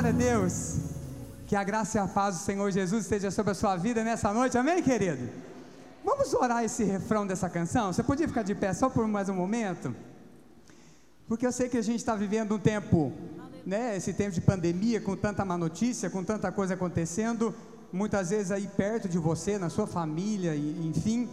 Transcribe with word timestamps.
Glória 0.00 0.10
a 0.10 0.16
Deus. 0.16 0.76
Que 1.44 1.56
a 1.56 1.64
graça 1.64 1.98
e 1.98 2.00
a 2.00 2.06
paz 2.06 2.36
do 2.36 2.42
Senhor 2.42 2.70
Jesus 2.70 3.02
esteja 3.02 3.32
sobre 3.32 3.50
a 3.50 3.54
sua 3.54 3.76
vida 3.76 4.04
nessa 4.04 4.32
noite, 4.32 4.56
amém, 4.56 4.80
querido? 4.80 5.28
Vamos 6.04 6.32
orar 6.34 6.62
esse 6.62 6.84
refrão 6.84 7.26
dessa 7.26 7.50
canção? 7.50 7.92
Você 7.92 8.04
podia 8.04 8.28
ficar 8.28 8.44
de 8.44 8.54
pé 8.54 8.72
só 8.72 8.88
por 8.88 9.08
mais 9.08 9.28
um 9.28 9.34
momento? 9.34 9.92
Porque 11.26 11.44
eu 11.44 11.50
sei 11.50 11.68
que 11.68 11.76
a 11.76 11.82
gente 11.82 11.98
está 11.98 12.14
vivendo 12.14 12.54
um 12.54 12.60
tempo, 12.60 13.12
né? 13.66 13.96
Esse 13.96 14.12
tempo 14.12 14.30
de 14.30 14.40
pandemia, 14.40 15.00
com 15.00 15.16
tanta 15.16 15.44
má 15.44 15.58
notícia, 15.58 16.08
com 16.08 16.22
tanta 16.22 16.52
coisa 16.52 16.74
acontecendo, 16.74 17.52
muitas 17.92 18.30
vezes 18.30 18.52
aí 18.52 18.68
perto 18.68 19.08
de 19.08 19.18
você, 19.18 19.58
na 19.58 19.68
sua 19.68 19.88
família, 19.88 20.54
enfim. 20.54 21.28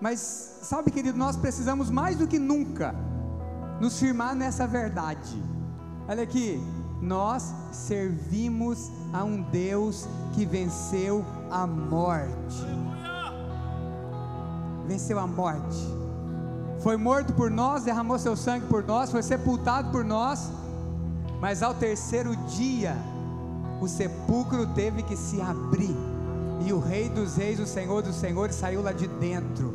Mas 0.00 0.20
sabe, 0.62 0.90
querido, 0.90 1.18
nós 1.18 1.36
precisamos 1.36 1.90
mais 1.90 2.16
do 2.16 2.26
que 2.26 2.38
nunca 2.38 2.94
nos 3.78 4.00
firmar 4.00 4.34
nessa 4.34 4.66
verdade. 4.66 5.36
Olha 6.08 6.22
aqui, 6.22 6.58
nós 7.04 7.54
servimos 7.70 8.90
a 9.12 9.22
um 9.22 9.42
Deus 9.42 10.08
que 10.32 10.44
venceu 10.46 11.24
a 11.50 11.66
morte. 11.66 12.64
Venceu 14.86 15.18
a 15.18 15.26
morte. 15.26 15.78
Foi 16.80 16.96
morto 16.96 17.32
por 17.32 17.50
nós, 17.50 17.84
derramou 17.84 18.18
seu 18.18 18.36
sangue 18.36 18.66
por 18.66 18.84
nós, 18.84 19.10
foi 19.10 19.22
sepultado 19.22 19.90
por 19.90 20.04
nós. 20.04 20.50
Mas 21.40 21.62
ao 21.62 21.74
terceiro 21.74 22.34
dia, 22.48 22.96
o 23.80 23.86
sepulcro 23.86 24.66
teve 24.74 25.02
que 25.02 25.16
se 25.16 25.40
abrir. 25.40 25.96
E 26.66 26.72
o 26.72 26.80
Rei 26.80 27.08
dos 27.08 27.36
Reis, 27.36 27.60
o 27.60 27.66
Senhor 27.66 28.02
dos 28.02 28.16
Senhores, 28.16 28.56
saiu 28.56 28.82
lá 28.82 28.92
de 28.92 29.06
dentro. 29.06 29.74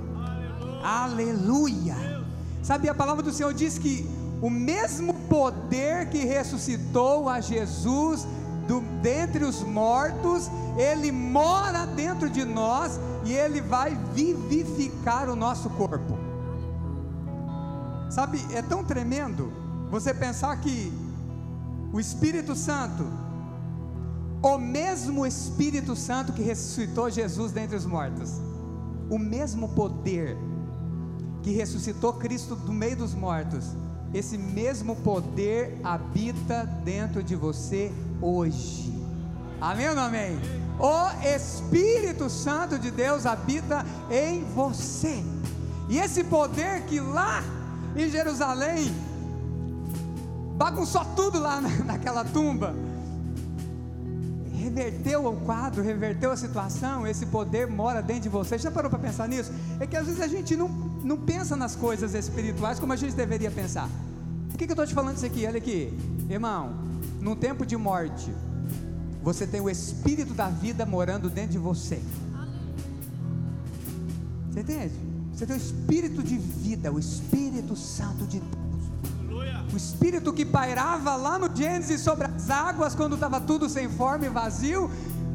Aleluia! 0.83 1.93
Aleluia. 1.93 2.19
Sabe, 2.61 2.89
a 2.89 2.93
palavra 2.93 3.23
do 3.23 3.31
Senhor 3.31 3.53
diz 3.53 3.77
que 3.77 4.07
o 4.41 4.49
mesmo 4.49 5.13
poder 5.27 6.09
que 6.09 6.19
ressuscitou 6.25 7.27
a 7.27 7.41
Jesus 7.41 8.25
do, 8.67 8.81
dentre 9.01 9.43
os 9.43 9.61
mortos, 9.63 10.49
ele 10.77 11.11
mora 11.11 11.85
dentro 11.85 12.29
de 12.29 12.45
nós 12.45 12.99
e 13.25 13.33
ele 13.33 13.61
vai 13.61 13.97
vivificar 14.13 15.29
o 15.29 15.35
nosso 15.35 15.69
corpo. 15.71 16.17
Sabe, 18.09 18.39
é 18.53 18.61
tão 18.61 18.83
tremendo 18.83 19.51
você 19.89 20.13
pensar 20.13 20.55
que 20.57 20.93
o 21.91 21.99
Espírito 21.99 22.55
Santo, 22.55 23.05
o 24.41 24.57
mesmo 24.57 25.25
Espírito 25.25 25.95
Santo 25.95 26.31
que 26.31 26.41
ressuscitou 26.41 27.09
Jesus 27.09 27.51
dentre 27.51 27.75
os 27.75 27.85
mortos, 27.85 28.33
o 29.09 29.17
mesmo 29.17 29.69
poder 29.69 30.37
que 31.41 31.51
ressuscitou 31.51 32.13
Cristo 32.13 32.55
do 32.55 32.71
meio 32.71 32.95
dos 32.95 33.13
mortos, 33.13 33.75
esse 34.13 34.37
mesmo 34.37 34.95
poder 34.95 35.79
habita 35.83 36.65
dentro 36.83 37.21
de 37.21 37.35
você 37.35 37.91
hoje. 38.21 38.91
Amém 39.61 39.89
ou 39.89 39.95
não 39.95 40.03
amém? 40.03 40.39
O 40.79 41.25
Espírito 41.35 42.29
Santo 42.29 42.79
de 42.79 42.89
Deus 42.89 43.25
habita 43.25 43.85
em 44.09 44.43
você. 44.45 45.23
E 45.89 45.97
esse 45.97 46.23
poder 46.23 46.83
que 46.83 46.99
lá 46.99 47.43
em 47.95 48.09
Jerusalém 48.09 48.93
bagunçou 50.55 51.03
tudo 51.15 51.39
lá 51.39 51.61
naquela 51.85 52.23
tumba, 52.23 52.73
reverteu 54.53 55.25
o 55.25 55.35
quadro, 55.37 55.81
reverteu 55.81 56.31
a 56.31 56.37
situação, 56.37 57.07
esse 57.07 57.25
poder 57.25 57.67
mora 57.67 58.01
dentro 58.01 58.23
de 58.23 58.29
você. 58.29 58.57
Já 58.57 58.69
parou 58.69 58.89
para 58.89 58.99
pensar 58.99 59.27
nisso? 59.27 59.51
É 59.79 59.87
que 59.87 59.97
às 59.97 60.05
vezes 60.05 60.21
a 60.21 60.27
gente 60.27 60.55
não, 60.55 60.67
não 61.03 61.17
pensa 61.17 61.55
nas 61.55 61.75
coisas 61.75 62.13
espirituais 62.13 62.79
como 62.79 62.93
a 62.93 62.95
gente 62.95 63.15
deveria 63.15 63.51
pensar. 63.51 63.89
Por 64.49 64.57
que, 64.57 64.65
que 64.65 64.71
eu 64.71 64.73
estou 64.73 64.85
te 64.85 64.93
falando 64.93 65.17
isso 65.17 65.25
aqui? 65.25 65.45
Olha 65.45 65.57
aqui, 65.57 65.93
irmão, 66.29 66.73
num 67.21 67.35
tempo 67.35 67.65
de 67.65 67.77
morte, 67.77 68.33
você 69.21 69.45
tem 69.45 69.61
o 69.61 69.69
Espírito 69.69 70.33
da 70.33 70.49
vida 70.49 70.85
morando 70.85 71.29
dentro 71.29 71.51
de 71.51 71.57
você. 71.57 72.01
Você 74.49 74.61
entende? 74.61 74.93
Você 75.33 75.45
tem 75.45 75.55
o 75.55 75.59
Espírito 75.59 76.23
de 76.23 76.37
vida, 76.37 76.91
o 76.91 76.99
Espírito 76.99 77.75
Santo 77.75 78.25
de 78.25 78.39
Deus. 78.39 78.59
O 79.71 79.77
Espírito 79.77 80.33
que 80.33 80.43
pairava 80.43 81.15
lá 81.15 81.37
no 81.37 81.55
Gênesis 81.55 82.01
sobre 82.01 82.25
as 82.25 82.49
águas 82.49 82.95
quando 82.95 83.13
estava 83.13 83.39
tudo 83.39 83.69
sem 83.69 83.87
forma 83.87 84.25
e 84.25 84.29
vazio. 84.29 84.89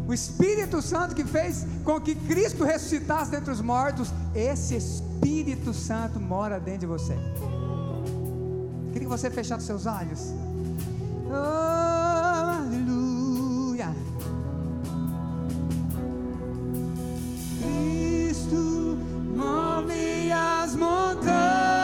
O 0.07 0.13
Espírito 0.13 0.83
Santo 0.83 1.15
que 1.15 1.25
fez 1.25 1.67
com 1.83 2.01
que 2.01 2.15
Cristo 2.15 2.65
ressuscitasse 2.65 3.31
dentre 3.31 3.51
os 3.51 3.61
mortos. 3.61 4.13
Esse 4.35 4.77
Espírito 4.77 5.73
Santo 5.73 6.21
mora 6.21 6.61
dentro 6.61 6.81
de 6.81 6.87
você. 6.87 7.17
Queria 8.93 9.09
que 9.09 9.17
você 9.17 9.31
fechasse 9.31 9.67
seus 9.67 9.87
olhos. 9.87 10.33
Oh, 11.27 12.67
aleluia. 12.67 13.95
Cristo 17.61 18.99
move 19.35 20.31
as 20.33 20.77
montanhas 20.77 21.84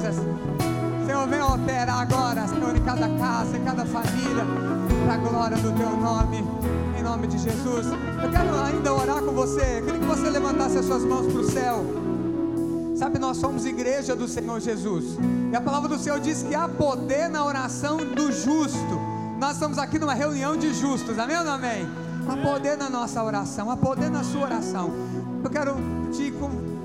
coisas. 0.00 0.16
Senhor, 1.06 1.26
vem 1.26 1.42
operar 1.42 2.00
agora, 2.00 2.48
Senhor, 2.48 2.74
em 2.76 2.82
cada 2.82 3.08
casa, 3.18 3.56
em 3.56 3.64
cada 3.64 3.84
família, 3.84 4.44
para 5.04 5.14
a 5.14 5.16
glória 5.16 5.56
do 5.58 5.72
teu 5.72 5.90
nome, 5.90 6.44
em 6.98 7.02
nome 7.02 7.26
de 7.26 7.38
Jesus. 7.38 7.86
Eu 7.86 8.30
quero 8.30 8.60
ainda 8.62 8.92
orar 8.92 9.22
com 9.22 9.32
você, 9.32 9.78
eu 9.78 9.84
queria 9.84 10.00
que 10.00 10.06
você 10.06 10.30
levantasse 10.30 10.78
as 10.78 10.86
suas 10.86 11.04
mãos 11.04 11.26
para 11.26 11.40
o 11.40 11.50
céu. 11.50 11.84
Sabe, 12.96 13.18
nós 13.18 13.38
somos 13.38 13.64
igreja 13.64 14.14
do 14.14 14.28
Senhor 14.28 14.60
Jesus, 14.60 15.16
e 15.50 15.56
a 15.56 15.60
palavra 15.60 15.88
do 15.88 15.98
Senhor 15.98 16.20
diz 16.20 16.42
que 16.42 16.54
há 16.54 16.68
poder 16.68 17.28
na 17.28 17.44
oração 17.44 17.98
do 17.98 18.30
justo. 18.30 19.00
Nós 19.38 19.52
estamos 19.52 19.78
aqui 19.78 19.98
numa 19.98 20.14
reunião 20.14 20.56
de 20.56 20.72
justos, 20.74 21.18
amém 21.18 21.36
ou 21.38 21.44
não 21.44 21.54
amém? 21.54 21.88
Há 22.28 22.36
poder 22.36 22.76
na 22.76 22.90
nossa 22.90 23.22
oração, 23.22 23.70
há 23.70 23.76
poder 23.76 24.10
na 24.10 24.22
sua 24.22 24.42
oração. 24.42 24.90
Eu 25.42 25.50
quero 25.50 25.76
te 26.12 26.32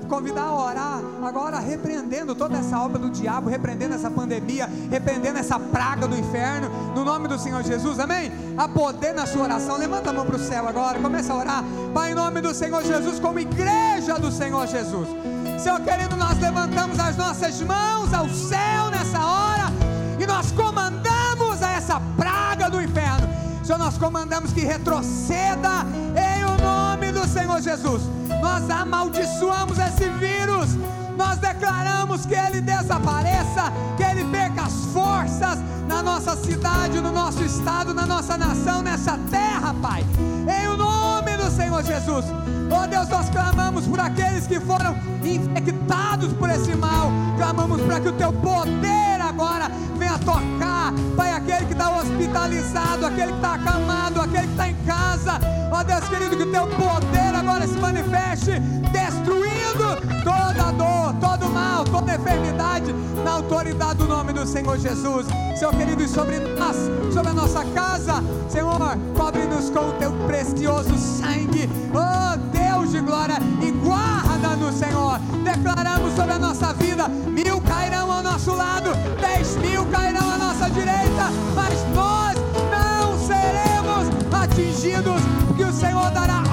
convidar 0.08 0.44
a 0.44 0.54
orar 0.54 1.00
agora, 1.26 1.58
repreendendo 1.58 2.34
toda 2.34 2.58
essa 2.58 2.78
obra 2.80 2.98
do 2.98 3.10
diabo, 3.10 3.48
repreendendo 3.48 3.94
essa 3.94 4.10
pandemia, 4.10 4.68
repreendendo 4.90 5.38
essa 5.38 5.58
praga 5.58 6.06
do 6.06 6.16
inferno, 6.16 6.68
no 6.94 7.04
nome 7.04 7.28
do 7.28 7.38
Senhor 7.38 7.62
Jesus, 7.62 7.98
amém? 7.98 8.30
Há 8.56 8.68
poder 8.68 9.12
na 9.12 9.26
sua 9.26 9.42
oração, 9.42 9.76
levanta 9.76 10.10
a 10.10 10.12
mão 10.12 10.24
para 10.24 10.36
o 10.36 10.38
céu 10.38 10.68
agora, 10.68 10.98
começa 10.98 11.32
a 11.32 11.36
orar, 11.36 11.64
Pai, 11.92 12.12
em 12.12 12.14
nome 12.14 12.40
do 12.40 12.54
Senhor 12.54 12.82
Jesus, 12.82 13.18
como 13.18 13.38
igreja 13.38 14.18
do 14.18 14.30
Senhor 14.30 14.66
Jesus. 14.66 15.08
Senhor 15.58 15.80
querido, 15.80 16.16
nós 16.16 16.38
levantamos 16.38 16.98
as 16.98 17.16
nossas 17.16 17.60
mãos 17.62 18.12
ao 18.12 18.28
céu 18.28 18.90
nessa 18.90 19.24
hora 19.24 19.72
e 20.20 20.26
nós 20.26 20.52
comandamos 20.52 21.62
a 21.62 21.72
essa 21.72 22.00
praga 22.16 22.70
do 22.70 22.80
inferno. 22.80 23.28
Senhor, 23.64 23.78
nós 23.78 23.98
comandamos 23.98 24.52
que 24.52 24.60
retroceda 24.60 25.84
em 26.14 26.44
o 26.44 26.56
nome 26.62 27.10
do 27.10 27.26
Senhor 27.26 27.60
Jesus. 27.60 28.02
Nós 28.40 28.70
amaldiçoamos 28.70 29.78
esse 29.78 30.08
vírus. 30.10 30.25
Nós 31.36 31.54
declaramos 31.54 32.24
que 32.24 32.34
ele 32.34 32.62
desapareça, 32.62 33.70
que 33.96 34.02
ele 34.02 34.24
perca 34.24 34.62
as 34.62 34.72
forças 34.86 35.58
na 35.86 36.02
nossa 36.02 36.34
cidade, 36.34 36.98
no 36.98 37.12
nosso 37.12 37.42
estado, 37.42 37.92
na 37.92 38.06
nossa 38.06 38.38
nação, 38.38 38.80
nessa 38.80 39.18
terra, 39.30 39.74
Pai. 39.82 40.02
Em 40.18 40.76
nome 40.76 41.36
do 41.36 41.50
Senhor 41.50 41.82
Jesus. 41.82 42.24
Oh 42.70 42.86
Deus, 42.86 43.08
nós 43.08 43.28
clamamos 43.28 43.86
por 43.86 44.00
aqueles 44.00 44.46
que 44.46 44.58
foram 44.60 44.96
infectados 45.22 46.32
por 46.32 46.48
esse 46.48 46.74
mal. 46.74 47.10
Clamamos 47.36 47.82
para 47.82 48.00
que 48.00 48.08
o 48.08 48.12
teu 48.12 48.32
poder 48.32 49.20
agora 49.20 49.70
venha 49.98 50.18
tocar, 50.18 50.94
Pai, 51.16 51.32
aquele 51.32 51.66
que 51.66 51.72
está 51.72 51.98
hospitalizado, 51.98 53.04
aquele 53.04 53.32
que 53.32 53.38
está 53.38 53.54
acamado, 53.54 54.22
aquele 54.22 54.46
que 54.46 54.52
está 54.52 54.68
em 54.68 54.76
casa. 54.86 55.38
Ó 55.70 55.82
Deus 55.82 56.08
querido, 56.08 56.34
que 56.34 56.44
o 56.44 56.50
teu 56.50 56.66
poder 56.68 57.34
agora 57.34 57.66
se 57.66 57.76
manifeste, 57.78 58.52
toda 60.24 60.72
dor, 60.72 61.14
todo 61.20 61.48
mal, 61.50 61.84
toda 61.84 62.14
enfermidade, 62.14 62.92
na 63.24 63.32
autoridade 63.32 63.98
do 63.98 64.06
nome 64.06 64.32
do 64.32 64.46
Senhor 64.46 64.78
Jesus. 64.78 65.26
Senhor 65.56 65.74
querido, 65.74 66.02
e 66.02 66.08
sobre 66.08 66.38
nós, 66.38 66.76
sobre 67.12 67.30
a 67.30 67.34
nossa 67.34 67.64
casa, 67.64 68.22
Senhor, 68.48 68.78
cobre-nos 69.16 69.70
com 69.70 69.88
o 69.88 69.92
teu 69.92 70.12
precioso 70.26 70.96
sangue. 70.96 71.68
Oh 71.94 72.36
Deus 72.52 72.92
de 72.92 73.00
glória, 73.00 73.38
e 73.62 73.70
guarda-nos, 73.70 74.74
Senhor. 74.74 75.18
Declaramos 75.42 76.14
sobre 76.14 76.32
a 76.32 76.38
nossa 76.38 76.72
vida: 76.74 77.08
mil 77.08 77.60
cairão 77.62 78.12
ao 78.12 78.22
nosso 78.22 78.54
lado, 78.54 78.90
dez 79.20 79.56
mil 79.56 79.86
cairão 79.86 80.30
à 80.30 80.36
nossa 80.36 80.70
direita, 80.70 81.30
mas 81.54 81.74
nós 81.94 82.36
não 82.70 83.18
seremos 83.18 84.08
atingidos, 84.42 85.22
porque 85.46 85.64
o 85.64 85.72
Senhor 85.72 86.10
dará 86.10 86.45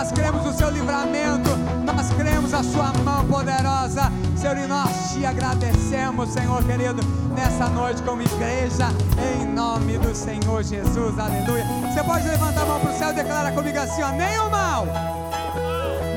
nós 0.00 0.12
cremos 0.12 0.42
no 0.46 0.52
seu 0.54 0.70
livramento, 0.70 1.50
nós 1.84 2.10
cremos 2.16 2.54
a 2.54 2.62
sua 2.62 2.90
mão 3.04 3.22
poderosa, 3.26 4.10
Senhor, 4.34 4.56
e 4.56 4.66
nós 4.66 5.12
te 5.12 5.26
agradecemos, 5.26 6.30
Senhor 6.30 6.64
querido, 6.64 7.02
nessa 7.36 7.68
noite 7.68 8.02
como 8.02 8.22
igreja, 8.22 8.88
em 9.18 9.44
nome 9.44 9.98
do 9.98 10.14
Senhor 10.14 10.62
Jesus, 10.62 11.18
aleluia. 11.18 11.66
Você 11.92 12.02
pode 12.02 12.26
levantar 12.26 12.62
a 12.62 12.64
mão 12.64 12.80
para 12.80 12.90
o 12.90 12.98
céu 12.98 13.10
e 13.10 13.12
declarar 13.12 13.52
comigo 13.52 13.78
assim: 13.78 14.00
ó, 14.00 14.10
nenhum 14.12 14.48
mal 14.48 14.86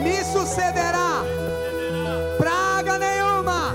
me 0.02 0.24
sucederá, 0.24 1.22
praga 2.38 2.98
nenhuma 2.98 3.74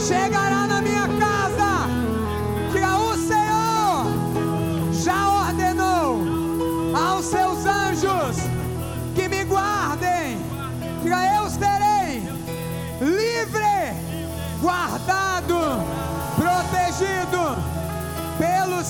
chegará 0.00 0.61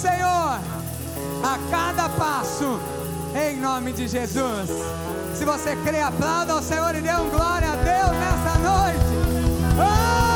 Senhor 0.02 0.58
a 1.44 1.58
cada 1.70 2.08
passo, 2.08 2.80
em 3.36 3.56
nome 3.56 3.92
de 3.92 4.08
Jesus. 4.08 4.68
Se 5.32 5.44
você 5.44 5.76
crê, 5.76 6.00
aplauda 6.00 6.54
ao 6.54 6.62
Senhor 6.62 6.92
e 6.96 7.00
dê 7.00 7.14
um 7.14 7.30
glória 7.30 7.68
a 7.70 7.76
Deus 7.76 8.10
nessa 8.10 8.58
noite. 8.58 8.98
Oh! 9.78 10.32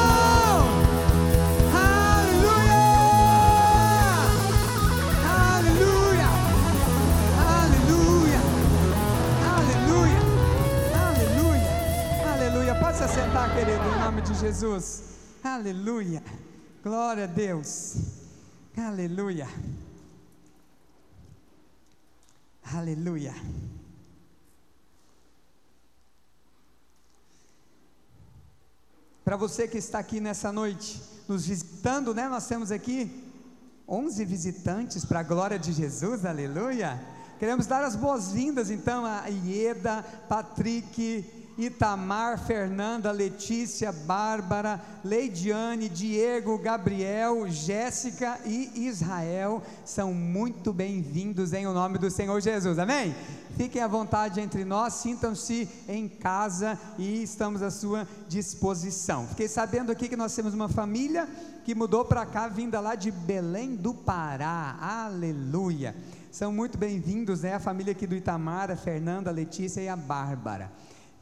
Pode 12.79 12.99
se 12.99 13.05
assentar, 13.05 13.52
querido, 13.52 13.83
em 13.83 14.00
nome 14.00 14.23
de 14.23 14.33
Jesus. 14.35 15.02
Aleluia! 15.43 16.23
Glória 16.85 17.25
a 17.25 17.26
Deus! 17.26 18.25
Aleluia! 18.76 19.49
Aleluia! 22.62 23.35
Para 29.25 29.37
você 29.38 29.66
que 29.66 29.78
está 29.78 29.99
aqui 29.99 30.21
nessa 30.21 30.52
noite, 30.52 31.02
nos 31.26 31.47
visitando, 31.47 32.14
né? 32.14 32.28
Nós 32.28 32.47
temos 32.47 32.71
aqui 32.71 33.25
11 33.88 34.23
visitantes 34.26 35.06
para 35.06 35.21
a 35.21 35.23
glória 35.23 35.59
de 35.59 35.73
Jesus, 35.73 36.26
aleluia. 36.26 37.02
Queremos 37.38 37.66
dar 37.66 37.83
as 37.83 37.97
boas-vindas 37.97 38.71
então 38.71 39.06
a 39.06 39.26
Ieda, 39.26 40.02
Patrick, 40.28 41.25
Itamar, 41.59 42.39
Fernanda, 42.39 43.11
Letícia, 43.11 43.91
Bárbara, 43.91 44.81
Leidiane, 45.03 45.89
Diego, 45.89 46.59
Gabriel, 46.59 47.49
Jéssica 47.49 48.39
e 48.45 48.71
Israel. 48.87 49.63
São 49.85 50.13
muito 50.13 50.71
bem-vindos 50.73 51.55
em 51.55 51.67
o 51.67 51.73
nome 51.73 51.97
do 51.97 52.11
Senhor 52.11 52.39
Jesus, 52.43 52.79
amém? 52.79 53.15
Fiquem 53.57 53.81
à 53.81 53.89
vontade 53.89 54.39
entre 54.39 54.67
nós, 54.67 54.95
sintam-se 54.95 55.67
em 55.89 56.07
casa 56.07 56.79
e 56.99 57.23
estamos 57.23 57.63
à 57.63 57.71
sua 57.71 58.07
disposição. 58.29 59.27
Fiquei 59.29 59.49
sabendo 59.49 59.91
aqui 59.91 60.11
que 60.11 60.17
nós 60.17 60.35
temos 60.35 60.53
uma 60.53 60.69
família 60.69 61.27
que 61.65 61.75
mudou 61.75 62.05
para 62.05 62.27
cá, 62.27 62.49
vinda 62.49 62.81
lá 62.81 62.95
de 62.95 63.11
Belém 63.11 63.75
do 63.75 63.95
Pará, 63.95 64.77
aleluia. 64.79 65.97
São 66.31 66.53
muito 66.53 66.77
bem-vindos, 66.77 67.41
né? 67.41 67.55
A 67.55 67.61
família 67.61 67.93
aqui 67.93 68.07
do 68.07 68.15
Itamar, 68.15 68.71
a 68.71 68.77
Fernanda, 68.77 69.31
a 69.31 69.33
Letícia 69.33 69.81
e 69.81 69.89
a 69.89 69.97
Bárbara. 69.97 70.71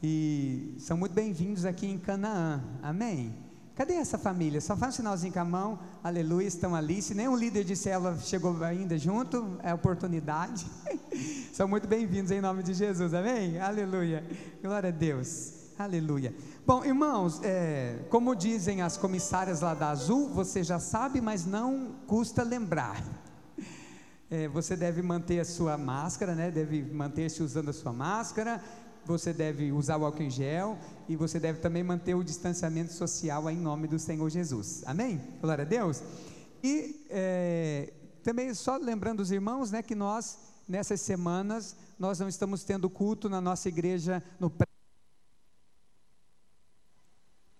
E 0.06 0.74
são 0.80 0.98
muito 0.98 1.14
bem-vindos 1.14 1.64
aqui 1.64 1.86
em 1.86 1.96
Canaã, 1.96 2.62
amém? 2.82 3.34
Cadê 3.74 3.94
essa 3.94 4.18
família? 4.18 4.60
Só 4.60 4.76
faz 4.76 4.92
um 4.92 4.96
sinalzinho 4.98 5.32
com 5.32 5.40
a 5.40 5.44
mão, 5.46 5.78
aleluia, 6.02 6.46
estão 6.46 6.74
ali. 6.74 7.00
Se 7.00 7.14
nenhum 7.14 7.34
líder 7.34 7.64
de 7.64 7.74
célula 7.74 8.18
chegou 8.18 8.62
ainda 8.62 8.98
junto, 8.98 9.56
é 9.62 9.72
oportunidade. 9.72 10.66
São 11.54 11.66
muito 11.66 11.88
bem-vindos 11.88 12.30
em 12.30 12.42
nome 12.42 12.62
de 12.62 12.74
Jesus, 12.74 13.14
amém? 13.14 13.58
Aleluia, 13.58 14.22
glória 14.62 14.90
a 14.90 14.92
Deus. 14.92 15.54
Aleluia. 15.78 16.34
Bom, 16.66 16.84
irmãos, 16.84 17.40
é, 17.42 18.00
como 18.10 18.34
dizem 18.34 18.82
as 18.82 18.98
comissárias 18.98 19.62
lá 19.62 19.72
da 19.72 19.88
Azul, 19.88 20.28
você 20.28 20.62
já 20.62 20.78
sabe, 20.78 21.22
mas 21.22 21.46
não 21.46 21.94
custa 22.06 22.42
lembrar. 22.42 23.02
É, 24.30 24.48
você 24.48 24.74
deve 24.74 25.00
manter 25.00 25.40
a 25.40 25.44
sua 25.44 25.78
máscara, 25.78 26.34
né? 26.34 26.50
Deve 26.50 26.82
manter-se 26.82 27.42
usando 27.42 27.68
a 27.68 27.72
sua 27.72 27.92
máscara. 27.92 28.60
Você 29.06 29.32
deve 29.32 29.70
usar 29.72 29.98
o 29.98 30.04
álcool 30.04 30.22
em 30.22 30.30
gel 30.30 30.78
e 31.08 31.16
você 31.16 31.38
deve 31.38 31.60
também 31.60 31.82
manter 31.82 32.14
o 32.14 32.24
distanciamento 32.24 32.92
social 32.92 33.50
em 33.50 33.56
nome 33.56 33.86
do 33.86 33.98
Senhor 33.98 34.28
Jesus. 34.30 34.82
Amém? 34.86 35.20
Glória 35.40 35.62
a 35.62 35.66
Deus. 35.66 36.02
E 36.62 37.06
é, 37.10 37.92
também 38.22 38.52
só 38.54 38.76
lembrando 38.76 39.20
os 39.20 39.30
irmãos, 39.30 39.70
né, 39.70 39.82
que 39.82 39.94
nós 39.94 40.38
nessas 40.66 41.00
semanas 41.00 41.76
nós 41.98 42.18
não 42.18 42.28
estamos 42.28 42.64
tendo 42.64 42.88
culto 42.88 43.28
na 43.28 43.40
nossa 43.40 43.68
igreja 43.68 44.22
no 44.40 44.50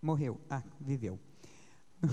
morreu, 0.00 0.38
ah, 0.50 0.62
viveu. 0.80 1.18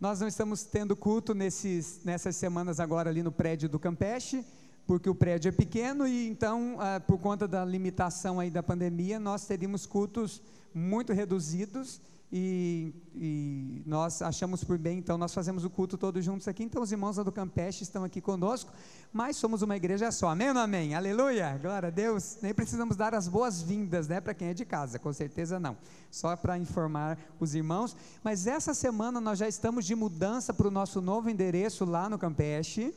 nós 0.00 0.20
não 0.20 0.26
estamos 0.26 0.64
tendo 0.64 0.96
culto 0.96 1.34
nesses, 1.34 2.02
nessas 2.04 2.34
semanas 2.34 2.80
agora 2.80 3.08
ali 3.08 3.22
no 3.22 3.30
prédio 3.30 3.68
do 3.68 3.78
Campeche, 3.78 4.44
porque 4.86 5.10
o 5.10 5.14
prédio 5.14 5.48
é 5.48 5.52
pequeno 5.52 6.06
e 6.06 6.28
então, 6.28 6.76
ah, 6.78 7.00
por 7.00 7.18
conta 7.18 7.48
da 7.48 7.64
limitação 7.64 8.38
aí 8.38 8.50
da 8.50 8.62
pandemia, 8.62 9.18
nós 9.18 9.44
teríamos 9.44 9.84
cultos 9.84 10.40
muito 10.72 11.12
reduzidos 11.12 12.00
e, 12.32 12.92
e, 13.14 13.82
nós 13.86 14.20
achamos 14.20 14.64
por 14.64 14.76
bem, 14.76 14.98
então 14.98 15.16
nós 15.16 15.32
fazemos 15.32 15.64
o 15.64 15.70
culto 15.70 15.96
todos 15.96 16.24
juntos 16.24 16.48
aqui. 16.48 16.64
Então 16.64 16.82
os 16.82 16.90
irmãos 16.90 17.16
do 17.16 17.30
Campeche 17.30 17.84
estão 17.84 18.02
aqui 18.02 18.20
conosco, 18.20 18.72
mas 19.12 19.36
somos 19.36 19.62
uma 19.62 19.76
igreja 19.76 20.10
só. 20.10 20.28
Amém 20.28 20.48
ou 20.48 20.54
não 20.54 20.60
amém? 20.60 20.94
Aleluia! 20.94 21.56
Glória 21.62 21.86
a 21.86 21.90
Deus. 21.90 22.38
Nem 22.42 22.52
precisamos 22.52 22.96
dar 22.96 23.14
as 23.14 23.28
boas-vindas, 23.28 24.08
né, 24.08 24.20
para 24.20 24.34
quem 24.34 24.48
é 24.48 24.54
de 24.54 24.64
casa, 24.64 24.98
com 24.98 25.12
certeza 25.12 25.60
não. 25.60 25.76
Só 26.10 26.36
para 26.36 26.58
informar 26.58 27.16
os 27.38 27.54
irmãos. 27.54 27.96
Mas 28.24 28.46
essa 28.46 28.74
semana 28.74 29.20
nós 29.20 29.38
já 29.38 29.46
estamos 29.46 29.86
de 29.86 29.94
mudança 29.94 30.52
para 30.52 30.66
o 30.66 30.70
nosso 30.70 31.00
novo 31.00 31.30
endereço 31.30 31.84
lá 31.84 32.08
no 32.08 32.18
Campeche. 32.18 32.92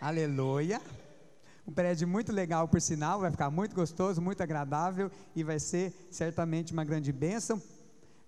Aleluia. 0.00 0.80
Um 1.66 1.72
prédio 1.72 2.06
muito 2.06 2.32
legal, 2.32 2.68
por 2.68 2.80
sinal, 2.80 3.20
vai 3.20 3.30
ficar 3.30 3.50
muito 3.50 3.74
gostoso, 3.74 4.22
muito 4.22 4.40
agradável 4.42 5.10
e 5.34 5.42
vai 5.42 5.58
ser 5.58 5.92
certamente 6.10 6.72
uma 6.72 6.84
grande 6.84 7.12
bênção 7.12 7.60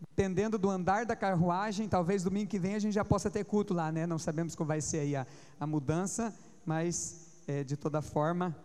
dependendo 0.00 0.58
do 0.58 0.68
andar 0.70 1.04
da 1.04 1.14
carruagem, 1.14 1.88
talvez 1.88 2.22
domingo 2.22 2.48
que 2.48 2.58
vem 2.58 2.74
a 2.74 2.78
gente 2.78 2.94
já 2.94 3.04
possa 3.04 3.30
ter 3.30 3.44
culto 3.44 3.74
lá, 3.74 3.92
né? 3.92 4.06
Não 4.06 4.18
sabemos 4.18 4.54
como 4.54 4.68
vai 4.68 4.80
ser 4.80 5.00
aí 5.00 5.14
a, 5.14 5.26
a 5.58 5.66
mudança, 5.66 6.34
mas 6.64 7.42
é, 7.46 7.62
de 7.62 7.76
toda 7.76 8.00
forma 8.00 8.56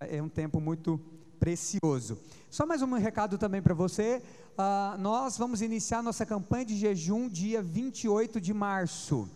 é 0.00 0.22
um 0.22 0.28
tempo 0.28 0.60
muito 0.60 1.00
precioso. 1.40 2.18
Só 2.50 2.66
mais 2.66 2.82
um 2.82 2.92
recado 2.92 3.38
também 3.38 3.60
para 3.60 3.74
você. 3.74 4.22
Uh, 4.52 4.98
nós 4.98 5.36
vamos 5.36 5.62
iniciar 5.62 6.02
nossa 6.02 6.24
campanha 6.24 6.66
de 6.66 6.76
jejum 6.76 7.28
dia 7.28 7.62
28 7.62 8.40
de 8.40 8.54
março. 8.54 9.28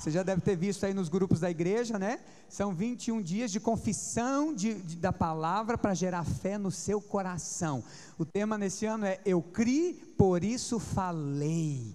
Você 0.00 0.10
já 0.10 0.22
deve 0.22 0.40
ter 0.40 0.56
visto 0.56 0.86
aí 0.86 0.94
nos 0.94 1.10
grupos 1.10 1.40
da 1.40 1.50
igreja, 1.50 1.98
né? 1.98 2.20
São 2.48 2.74
21 2.74 3.20
dias 3.20 3.52
de 3.52 3.60
confissão 3.60 4.54
de, 4.54 4.80
de, 4.80 4.96
da 4.96 5.12
palavra 5.12 5.76
para 5.76 5.92
gerar 5.92 6.24
fé 6.24 6.56
no 6.56 6.70
seu 6.70 7.02
coração. 7.02 7.84
O 8.18 8.24
tema 8.24 8.56
nesse 8.56 8.86
ano 8.86 9.04
é 9.04 9.20
Eu 9.26 9.42
criei, 9.42 9.92
por 10.16 10.42
isso 10.42 10.78
falei. 10.78 11.94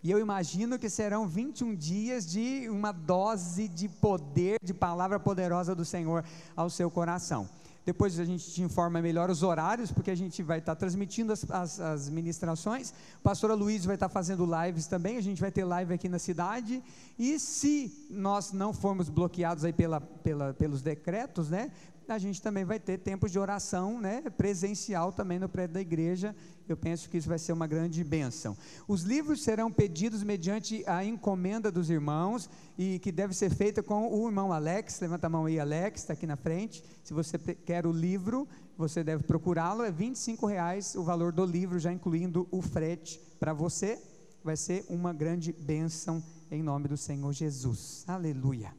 E 0.00 0.12
eu 0.12 0.20
imagino 0.20 0.78
que 0.78 0.88
serão 0.88 1.26
21 1.26 1.74
dias 1.74 2.24
de 2.24 2.68
uma 2.68 2.92
dose 2.92 3.66
de 3.66 3.88
poder, 3.88 4.60
de 4.62 4.72
palavra 4.72 5.18
poderosa 5.18 5.74
do 5.74 5.84
Senhor 5.84 6.24
ao 6.54 6.70
seu 6.70 6.88
coração. 6.88 7.48
Depois 7.84 8.18
a 8.20 8.24
gente 8.24 8.50
te 8.50 8.62
informa 8.62 9.00
melhor 9.00 9.30
os 9.30 9.42
horários, 9.42 9.90
porque 9.90 10.10
a 10.10 10.14
gente 10.14 10.42
vai 10.42 10.58
estar 10.58 10.74
transmitindo 10.74 11.32
as, 11.32 11.50
as, 11.50 11.80
as 11.80 12.08
ministrações. 12.08 12.92
A 13.16 13.22
pastora 13.22 13.54
Luiz 13.54 13.84
vai 13.84 13.96
estar 13.96 14.08
fazendo 14.08 14.46
lives 14.46 14.86
também. 14.86 15.16
A 15.16 15.22
gente 15.22 15.40
vai 15.40 15.50
ter 15.50 15.64
live 15.64 15.94
aqui 15.94 16.08
na 16.08 16.18
cidade. 16.18 16.82
E 17.18 17.38
se 17.38 18.06
nós 18.10 18.52
não 18.52 18.72
formos 18.72 19.08
bloqueados 19.08 19.64
aí 19.64 19.72
pela, 19.72 20.00
pela, 20.00 20.52
pelos 20.54 20.82
decretos, 20.82 21.48
né? 21.48 21.70
A 22.14 22.18
gente 22.18 22.42
também 22.42 22.64
vai 22.64 22.80
ter 22.80 22.98
tempos 22.98 23.30
de 23.30 23.38
oração 23.38 24.00
né, 24.00 24.22
presencial 24.36 25.12
também 25.12 25.38
no 25.38 25.48
prédio 25.48 25.74
da 25.74 25.80
igreja. 25.80 26.34
Eu 26.68 26.76
penso 26.76 27.08
que 27.08 27.16
isso 27.16 27.28
vai 27.28 27.38
ser 27.38 27.52
uma 27.52 27.66
grande 27.66 28.02
bênção. 28.04 28.56
Os 28.86 29.02
livros 29.02 29.42
serão 29.42 29.70
pedidos 29.70 30.22
mediante 30.22 30.84
a 30.86 31.04
encomenda 31.04 31.70
dos 31.70 31.90
irmãos 31.90 32.48
e 32.78 32.98
que 32.98 33.10
deve 33.10 33.34
ser 33.34 33.50
feita 33.50 33.82
com 33.82 34.12
o 34.12 34.26
irmão 34.26 34.52
Alex. 34.52 35.00
Levanta 35.00 35.26
a 35.26 35.30
mão 35.30 35.46
aí, 35.46 35.58
Alex, 35.58 36.00
está 36.00 36.12
aqui 36.12 36.26
na 36.26 36.36
frente. 36.36 36.84
Se 37.02 37.14
você 37.14 37.38
quer 37.38 37.86
o 37.86 37.92
livro, 37.92 38.48
você 38.76 39.04
deve 39.04 39.22
procurá-lo. 39.22 39.82
É 39.82 39.90
R$ 39.90 40.12
reais 40.48 40.94
o 40.94 41.02
valor 41.02 41.32
do 41.32 41.44
livro, 41.44 41.78
já 41.78 41.92
incluindo 41.92 42.48
o 42.50 42.60
frete 42.60 43.20
para 43.38 43.52
você. 43.52 44.00
Vai 44.42 44.56
ser 44.56 44.84
uma 44.88 45.12
grande 45.12 45.52
bênção 45.52 46.22
em 46.50 46.62
nome 46.62 46.88
do 46.88 46.96
Senhor 46.96 47.32
Jesus. 47.32 48.04
Aleluia. 48.06 48.74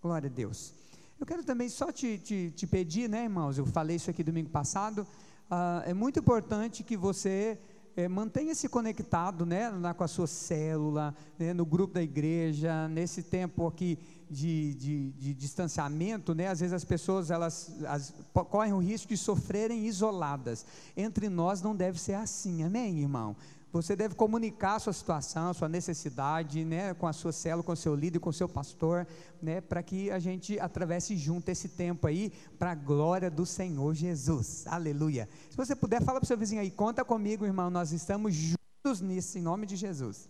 Glória 0.00 0.30
a 0.30 0.32
Deus. 0.32 0.79
Eu 1.20 1.26
quero 1.26 1.44
também 1.44 1.68
só 1.68 1.92
te, 1.92 2.16
te, 2.16 2.50
te 2.50 2.66
pedir, 2.66 3.06
né, 3.06 3.24
irmãos? 3.24 3.58
Eu 3.58 3.66
falei 3.66 3.96
isso 3.96 4.08
aqui 4.08 4.24
domingo 4.24 4.48
passado. 4.48 5.02
Uh, 5.50 5.84
é 5.84 5.92
muito 5.92 6.18
importante 6.18 6.82
que 6.82 6.96
você 6.96 7.58
é, 7.94 8.08
mantenha-se 8.08 8.66
conectado 8.70 9.44
né, 9.44 9.68
lá 9.68 9.92
com 9.92 10.02
a 10.02 10.08
sua 10.08 10.26
célula, 10.26 11.14
né, 11.38 11.52
no 11.52 11.66
grupo 11.66 11.92
da 11.92 12.02
igreja, 12.02 12.88
nesse 12.88 13.22
tempo 13.22 13.66
aqui 13.66 13.98
de, 14.30 14.74
de, 14.76 15.10
de 15.10 15.34
distanciamento, 15.34 16.34
né, 16.34 16.48
às 16.48 16.60
vezes 16.60 16.72
as 16.72 16.86
pessoas 16.86 17.30
elas 17.30 17.70
as, 17.86 18.14
correm 18.32 18.72
o 18.72 18.78
risco 18.78 19.08
de 19.08 19.18
sofrerem 19.18 19.86
isoladas. 19.86 20.64
Entre 20.96 21.28
nós 21.28 21.60
não 21.60 21.76
deve 21.76 22.00
ser 22.00 22.14
assim, 22.14 22.62
amém, 22.62 22.98
irmão? 22.98 23.36
Você 23.72 23.94
deve 23.94 24.16
comunicar 24.16 24.74
a 24.74 24.78
sua 24.80 24.92
situação, 24.92 25.50
a 25.50 25.54
sua 25.54 25.68
necessidade, 25.68 26.64
né, 26.64 26.92
com 26.94 27.06
a 27.06 27.12
sua 27.12 27.30
célula, 27.30 27.62
com 27.62 27.72
o 27.72 27.76
seu 27.76 27.94
líder, 27.94 28.18
com 28.18 28.30
o 28.30 28.32
seu 28.32 28.48
pastor, 28.48 29.06
né, 29.40 29.60
para 29.60 29.80
que 29.80 30.10
a 30.10 30.18
gente 30.18 30.58
atravesse 30.58 31.16
junto 31.16 31.48
esse 31.48 31.68
tempo 31.68 32.06
aí, 32.08 32.32
para 32.58 32.72
a 32.72 32.74
glória 32.74 33.30
do 33.30 33.46
Senhor 33.46 33.94
Jesus. 33.94 34.66
Aleluia. 34.66 35.28
Se 35.48 35.56
você 35.56 35.76
puder, 35.76 36.02
fala 36.02 36.18
para 36.18 36.24
o 36.24 36.26
seu 36.26 36.36
vizinho 36.36 36.60
aí, 36.60 36.70
conta 36.70 37.04
comigo, 37.04 37.46
irmão, 37.46 37.70
nós 37.70 37.92
estamos 37.92 38.34
juntos 38.34 39.00
nisso, 39.00 39.38
em 39.38 39.42
nome 39.42 39.66
de 39.66 39.76
Jesus. 39.76 40.28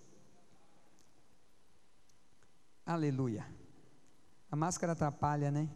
Aleluia. 2.84 3.46
A 4.50 4.56
máscara 4.56 4.92
atrapalha, 4.92 5.50
né? 5.50 5.66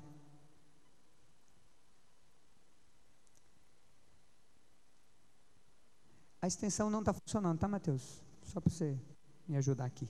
A 6.45 6.47
extensão 6.47 6.91
não 6.91 6.99
está 6.99 7.11
funcionando, 7.15 7.59
tá, 7.59 7.67
Mateus? 7.67 8.23
Só 8.43 8.61
para 8.61 8.71
você 8.71 9.01
me 9.49 9.57
ajudar 9.57 9.87
aqui. 9.87 10.07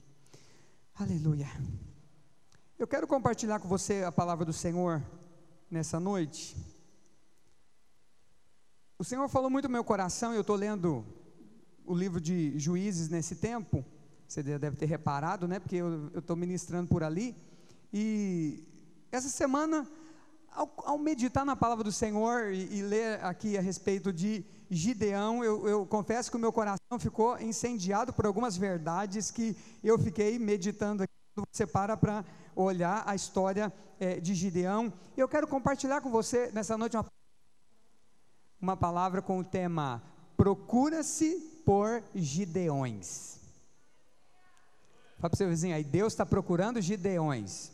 Aleluia. 0.92 1.46
Eu 2.76 2.88
quero 2.88 3.06
compartilhar 3.06 3.60
com 3.60 3.68
você 3.68 4.02
a 4.02 4.10
palavra 4.10 4.44
do 4.44 4.52
Senhor 4.52 5.00
nessa 5.70 6.00
noite. 6.00 6.56
O 8.98 9.04
Senhor 9.04 9.28
falou 9.28 9.48
muito 9.48 9.66
no 9.66 9.72
meu 9.72 9.84
coração, 9.84 10.34
eu 10.34 10.40
estou 10.40 10.56
lendo 10.56 11.06
o 11.86 11.94
livro 11.94 12.20
de 12.20 12.58
Juízes 12.58 13.08
nesse 13.08 13.36
tempo. 13.36 13.84
Você 14.26 14.42
deve 14.42 14.74
ter 14.74 14.86
reparado, 14.86 15.46
né? 15.46 15.60
Porque 15.60 15.76
eu 15.76 16.10
estou 16.16 16.34
ministrando 16.34 16.88
por 16.88 17.04
ali. 17.04 17.36
E 17.92 18.66
essa 19.12 19.28
semana, 19.28 19.88
ao, 20.50 20.74
ao 20.78 20.98
meditar 20.98 21.44
na 21.44 21.54
palavra 21.54 21.84
do 21.84 21.92
Senhor 21.92 22.52
e, 22.52 22.78
e 22.78 22.82
ler 22.82 23.24
aqui 23.24 23.56
a 23.56 23.60
respeito 23.60 24.12
de 24.12 24.44
Gideão, 24.74 25.44
eu, 25.44 25.68
eu, 25.68 25.86
confesso 25.86 26.30
que 26.30 26.36
o 26.36 26.40
meu 26.40 26.52
coração 26.52 26.98
ficou 26.98 27.40
incendiado 27.40 28.12
por 28.12 28.26
algumas 28.26 28.56
verdades 28.56 29.30
que 29.30 29.56
eu 29.82 29.98
fiquei 29.98 30.38
meditando 30.38 31.02
aqui. 31.02 31.12
Você 31.52 31.66
para 31.66 31.96
para 31.96 32.24
olhar 32.54 33.02
a 33.06 33.14
história 33.14 33.72
é, 33.98 34.20
de 34.20 34.34
Gideão. 34.34 34.92
Eu 35.16 35.28
quero 35.28 35.46
compartilhar 35.46 36.00
com 36.00 36.10
você 36.10 36.50
nessa 36.52 36.78
noite 36.78 36.96
uma, 36.96 37.06
uma 38.60 38.76
palavra 38.76 39.20
com 39.20 39.38
o 39.38 39.44
tema 39.44 40.02
Procura-se 40.36 41.62
por 41.64 42.02
Gideões. 42.14 43.40
Fala 45.18 45.30
para 45.30 45.34
o 45.34 45.36
seu 45.36 45.48
vizinho 45.48 45.74
aí, 45.74 45.84
Deus 45.84 46.12
está 46.12 46.26
procurando 46.26 46.80
Gideões. 46.80 47.73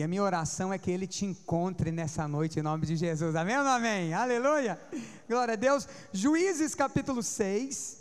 E 0.00 0.02
a 0.02 0.08
minha 0.08 0.22
oração 0.22 0.72
é 0.72 0.78
que 0.78 0.90
Ele 0.90 1.06
te 1.06 1.26
encontre 1.26 1.92
nessa 1.92 2.26
noite 2.26 2.58
em 2.58 2.62
nome 2.62 2.86
de 2.86 2.96
Jesus. 2.96 3.36
Amém 3.36 3.58
ou 3.58 3.66
amém? 3.66 4.14
Aleluia. 4.14 4.80
Glória 5.28 5.52
a 5.52 5.56
Deus. 5.56 5.86
Juízes 6.10 6.74
capítulo 6.74 7.22
6. 7.22 7.98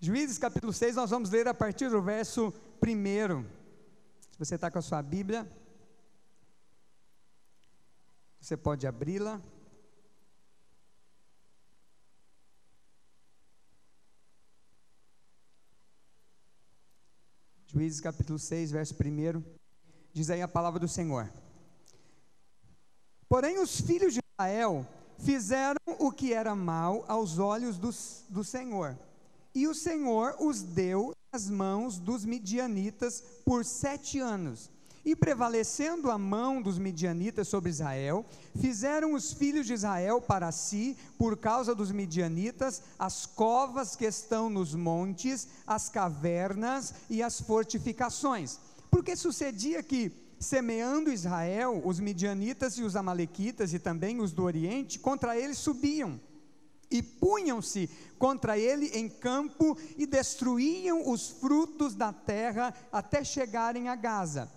Juízes 0.00 0.36
capítulo 0.36 0.72
6, 0.72 0.96
nós 0.96 1.10
vamos 1.10 1.30
ler 1.30 1.46
a 1.46 1.54
partir 1.54 1.88
do 1.90 2.02
verso 2.02 2.52
1. 2.84 3.44
Se 4.32 4.36
você 4.36 4.56
está 4.56 4.68
com 4.68 4.80
a 4.80 4.82
sua 4.82 5.00
Bíblia, 5.00 5.48
você 8.40 8.56
pode 8.56 8.84
abri-la. 8.84 9.40
Juízes 17.68 18.00
capítulo 18.00 18.40
6, 18.40 18.72
verso 18.72 18.92
1 18.92 19.59
diz 20.12 20.30
aí 20.30 20.42
a 20.42 20.48
palavra 20.48 20.78
do 20.78 20.88
Senhor. 20.88 21.30
Porém, 23.28 23.58
os 23.58 23.80
filhos 23.80 24.14
de 24.14 24.20
Israel 24.34 24.86
fizeram 25.18 25.80
o 25.98 26.10
que 26.10 26.32
era 26.32 26.54
mal 26.54 27.04
aos 27.06 27.38
olhos 27.38 27.78
do, 27.78 27.90
do 28.28 28.42
Senhor. 28.42 28.98
E 29.54 29.66
o 29.66 29.74
Senhor 29.74 30.36
os 30.40 30.62
deu 30.62 31.12
nas 31.32 31.48
mãos 31.48 31.98
dos 31.98 32.24
midianitas 32.24 33.22
por 33.44 33.64
sete 33.64 34.18
anos. 34.18 34.70
E 35.02 35.16
prevalecendo 35.16 36.10
a 36.10 36.18
mão 36.18 36.60
dos 36.60 36.78
midianitas 36.78 37.48
sobre 37.48 37.70
Israel, 37.70 38.24
fizeram 38.60 39.14
os 39.14 39.32
filhos 39.32 39.66
de 39.66 39.72
Israel 39.72 40.20
para 40.20 40.52
si, 40.52 40.96
por 41.16 41.38
causa 41.38 41.74
dos 41.74 41.90
midianitas, 41.90 42.82
as 42.98 43.24
covas 43.24 43.96
que 43.96 44.04
estão 44.04 44.50
nos 44.50 44.74
montes, 44.74 45.48
as 45.66 45.88
cavernas 45.88 46.92
e 47.08 47.22
as 47.22 47.40
fortificações. 47.40 48.58
Porque 49.00 49.16
sucedia 49.16 49.82
que, 49.82 50.12
semeando 50.38 51.10
Israel, 51.10 51.80
os 51.86 51.98
midianitas 51.98 52.76
e 52.76 52.82
os 52.82 52.94
amalequitas 52.94 53.72
e 53.72 53.78
também 53.78 54.20
os 54.20 54.30
do 54.30 54.44
Oriente, 54.44 54.98
contra 54.98 55.38
eles 55.38 55.56
subiam 55.56 56.20
e 56.90 57.02
punham-se 57.02 57.88
contra 58.18 58.58
ele 58.58 58.88
em 58.88 59.08
campo 59.08 59.74
e 59.96 60.04
destruíam 60.04 61.10
os 61.10 61.30
frutos 61.30 61.94
da 61.94 62.12
terra 62.12 62.74
até 62.92 63.24
chegarem 63.24 63.88
a 63.88 63.96
Gaza. 63.96 64.52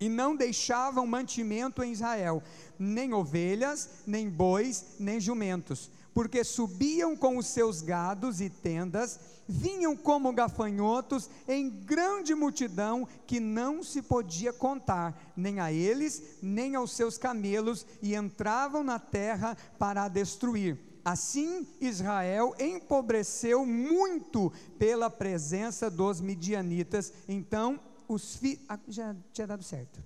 E 0.00 0.08
não 0.08 0.34
deixavam 0.34 1.06
mantimento 1.06 1.82
em 1.82 1.92
Israel, 1.92 2.42
nem 2.78 3.12
ovelhas, 3.12 3.90
nem 4.06 4.26
bois, 4.26 4.86
nem 4.98 5.20
jumentos, 5.20 5.90
porque 6.14 6.44
subiam 6.44 7.16
com 7.16 7.36
os 7.36 7.46
seus 7.46 7.80
gados 7.80 8.40
e 8.40 8.50
tendas, 8.50 9.18
vinham 9.48 9.96
como 9.96 10.32
gafanhotos 10.32 11.28
em 11.48 11.68
grande 11.68 12.34
multidão 12.34 13.06
que 13.26 13.40
não 13.40 13.82
se 13.82 14.02
podia 14.02 14.52
contar, 14.52 15.32
nem 15.36 15.60
a 15.60 15.72
eles, 15.72 16.22
nem 16.42 16.74
aos 16.74 16.92
seus 16.92 17.18
camelos, 17.18 17.86
e 18.00 18.14
entravam 18.14 18.82
na 18.82 18.98
terra 18.98 19.56
para 19.78 20.04
a 20.04 20.08
destruir. 20.08 20.78
Assim 21.04 21.66
Israel 21.80 22.54
empobreceu 22.60 23.66
muito 23.66 24.52
pela 24.78 25.10
presença 25.10 25.90
dos 25.90 26.20
midianitas. 26.20 27.12
Então 27.28 27.80
os 28.06 28.36
filhos. 28.36 28.64
Ah, 28.68 28.78
já 28.86 29.16
tinha 29.32 29.46
dado 29.46 29.62
certo. 29.62 30.02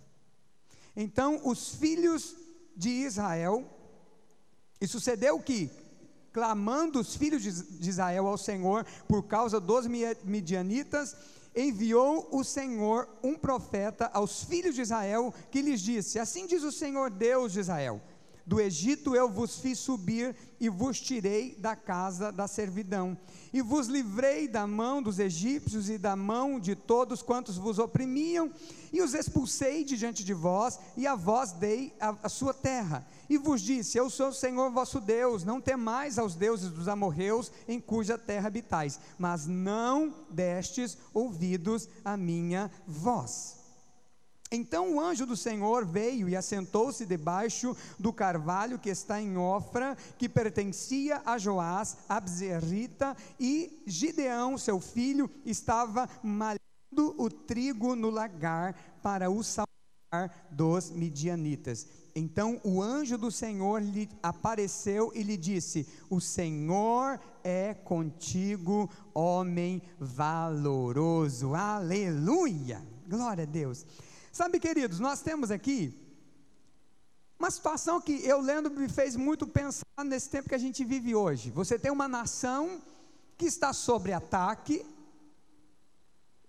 Então, 0.97 1.41
os 1.45 1.75
filhos 1.75 2.35
de 2.75 2.89
Israel, 2.89 3.71
e 4.81 4.87
sucedeu 4.87 5.39
que, 5.41 5.71
clamando 6.37 7.01
os 7.01 7.17
filhos 7.17 7.43
de 7.43 7.89
Israel 7.89 8.27
ao 8.27 8.37
Senhor 8.37 8.85
por 9.09 9.23
causa 9.23 9.59
dos 9.59 9.87
midianitas, 9.87 11.17
enviou 11.57 12.29
o 12.31 12.45
Senhor 12.45 13.09
um 13.25 13.35
profeta 13.35 14.11
aos 14.13 14.45
filhos 14.45 14.75
de 14.75 14.83
Israel 14.83 15.33
que 15.51 15.63
lhes 15.63 15.81
disse: 15.81 16.19
Assim 16.19 16.47
diz 16.47 16.63
o 16.63 16.71
Senhor 16.71 17.09
Deus 17.09 17.55
de 17.55 17.61
Israel 17.61 18.03
do 18.47 18.61
Egito 18.61 19.17
eu 19.17 19.29
vos 19.29 19.59
fiz 19.59 19.79
subir 19.79 20.37
e 20.61 20.69
vos 20.69 21.01
tirei 21.01 21.57
da 21.57 21.75
casa 21.75 22.31
da 22.31 22.47
servidão, 22.47 23.19
e 23.57 23.63
vos 23.63 23.87
livrei 23.87 24.47
da 24.47 24.67
mão 24.67 25.03
dos 25.03 25.19
egípcios 25.19 25.89
e 25.89 25.97
da 25.97 26.15
mão 26.15 26.61
de 26.61 26.77
todos 26.77 27.23
quantos 27.23 27.57
vos 27.57 27.79
oprimiam, 27.79 28.51
e 28.93 29.01
os 29.01 29.15
expulsei 29.15 29.83
de 29.83 29.97
diante 29.97 30.23
de 30.23 30.35
vós, 30.35 30.79
e 30.95 31.07
a 31.07 31.15
vós 31.15 31.53
dei 31.53 31.95
a, 31.99 32.15
a 32.25 32.29
sua 32.29 32.53
terra. 32.53 33.07
E 33.31 33.39
vos 33.39 33.63
disse: 33.63 33.97
Eu 33.97 34.11
sou 34.11 34.29
o 34.29 34.35
Senhor 34.35 34.71
vosso 34.71 35.01
Deus, 35.01 35.43
não 35.43 35.59
temais 35.59 36.19
aos 36.19 36.35
deuses 36.35 36.69
dos 36.69 36.87
amorreus 36.87 37.51
em 37.67 37.81
cuja 37.81 38.19
terra 38.19 38.49
habitais, 38.49 39.01
mas 39.19 39.47
não 39.47 40.13
destes 40.29 40.99
ouvidos 41.15 41.89
à 42.05 42.15
minha 42.15 42.71
voz. 42.87 43.66
Então 44.51 44.95
o 44.95 45.01
anjo 45.01 45.27
do 45.27 45.37
Senhor 45.37 45.85
veio 45.85 46.29
e 46.29 46.37
assentou-se 46.37 47.05
debaixo 47.05 47.77
do 47.99 48.13
carvalho 48.13 48.79
que 48.79 48.89
está 48.89 49.21
em 49.21 49.37
Ofra, 49.37 49.97
que 50.17 50.29
pertencia 50.29 51.21
a 51.27 51.37
Joás, 51.37 51.97
Abzerita, 52.09 53.17
e 53.41 53.83
Gideão, 53.87 54.57
seu 54.57 54.81
filho, 54.81 55.29
estava 55.45 56.09
malhando 56.23 57.15
o 57.19 57.29
trigo 57.29 57.97
no 57.97 58.09
lagar 58.09 58.75
para 59.03 59.29
o 59.29 59.43
salvar 59.43 59.67
dos 60.51 60.91
midianitas. 60.91 61.87
Então 62.15 62.61
o 62.63 62.81
anjo 62.81 63.19
do 63.19 63.31
Senhor 63.31 63.83
lhe 63.83 64.09
apareceu 64.23 65.11
e 65.15 65.23
lhe 65.23 65.37
disse: 65.37 65.87
O 66.09 66.21
Senhor 66.21 67.21
é 67.43 67.75
contigo, 67.75 68.89
homem 69.13 69.83
valoroso. 69.99 71.55
Aleluia! 71.55 72.81
Glória 73.09 73.43
a 73.43 73.47
Deus. 73.47 73.85
Sabe, 74.37 74.61
queridos, 74.61 75.01
nós 75.01 75.23
temos 75.23 75.51
aqui 75.51 75.99
uma 77.39 77.51
situação 77.51 78.03
que 78.03 78.13
eu 78.23 78.39
lendo 78.39 78.71
me 78.71 78.87
fez 78.87 79.17
muito 79.17 79.47
pensar 79.47 80.05
nesse 80.05 80.29
tempo 80.29 80.47
que 80.47 80.55
a 80.55 80.59
gente 80.59 80.85
vive 80.85 81.15
hoje. 81.15 81.51
Você 81.53 81.79
tem 81.79 81.91
uma 81.91 82.07
nação 82.07 82.83
que 83.39 83.47
está 83.47 83.73
sob 83.73 84.13
ataque. 84.13 84.85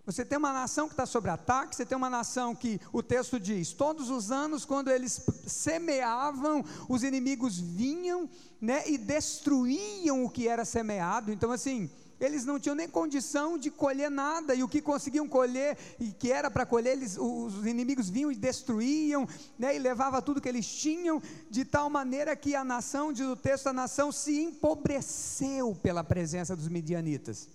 Você 0.06 0.26
tem 0.26 0.38
uma 0.38 0.52
nação 0.52 0.88
que 0.90 0.96
está 0.96 1.06
sob 1.06 1.30
ataque, 1.30 1.78
você 1.78 1.86
tem 1.86 1.98
uma 1.98 2.10
nação 2.10 2.54
que 2.54 2.78
o 2.92 3.02
texto 3.02 3.40
diz: 3.40 3.72
todos 3.72 4.10
os 4.10 4.34
anos, 4.34 4.66
quando 4.66 4.90
eles 4.90 5.22
semeavam, 5.48 6.66
os 6.90 7.04
inimigos 7.04 7.58
vinham 7.58 8.30
né, 8.60 8.84
e 8.86 8.98
destruíam 8.98 10.26
o 10.26 10.30
que 10.30 10.46
era 10.46 10.66
semeado. 10.66 11.32
Então, 11.32 11.54
assim, 11.54 11.90
eles 12.20 12.46
não 12.46 12.60
tinham 12.60 12.76
nem 12.76 12.88
condição 12.88 13.58
de 13.58 13.70
colher 13.70 14.10
nada, 14.10 14.56
e 14.56 14.64
o 14.64 14.68
que 14.68 14.82
conseguiam 14.82 15.28
colher, 15.28 15.78
e 16.00 16.12
que 16.12 16.32
era 16.32 16.50
para 16.50 16.66
colher, 16.66 16.94
eles, 16.94 17.18
os 17.18 17.66
inimigos 17.66 18.10
vinham 18.10 18.32
e 18.32 18.36
destruíam, 18.36 19.28
né, 19.58 19.76
e 19.76 19.80
levava 19.80 20.22
tudo 20.22 20.42
que 20.42 20.50
eles 20.50 20.68
tinham, 20.68 21.22
de 21.50 21.64
tal 21.64 21.90
maneira 21.90 22.36
que 22.36 22.56
a 22.56 22.64
nação, 22.64 23.14
diz 23.14 23.26
o 23.26 23.36
texto, 23.36 23.68
a 23.68 23.74
nação 23.74 24.12
se 24.12 24.42
empobreceu 24.42 25.76
pela 25.76 26.04
presença 26.04 26.56
dos 26.56 26.68
midianitas. 26.68 27.48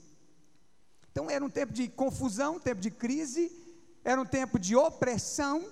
Então 1.10 1.28
era 1.28 1.44
um 1.44 1.50
tempo 1.50 1.72
de 1.72 1.88
confusão, 1.88 2.56
um 2.56 2.60
tempo 2.60 2.80
de 2.80 2.90
crise, 2.90 3.50
era 4.04 4.20
um 4.20 4.24
tempo 4.24 4.58
de 4.58 4.74
opressão, 4.74 5.62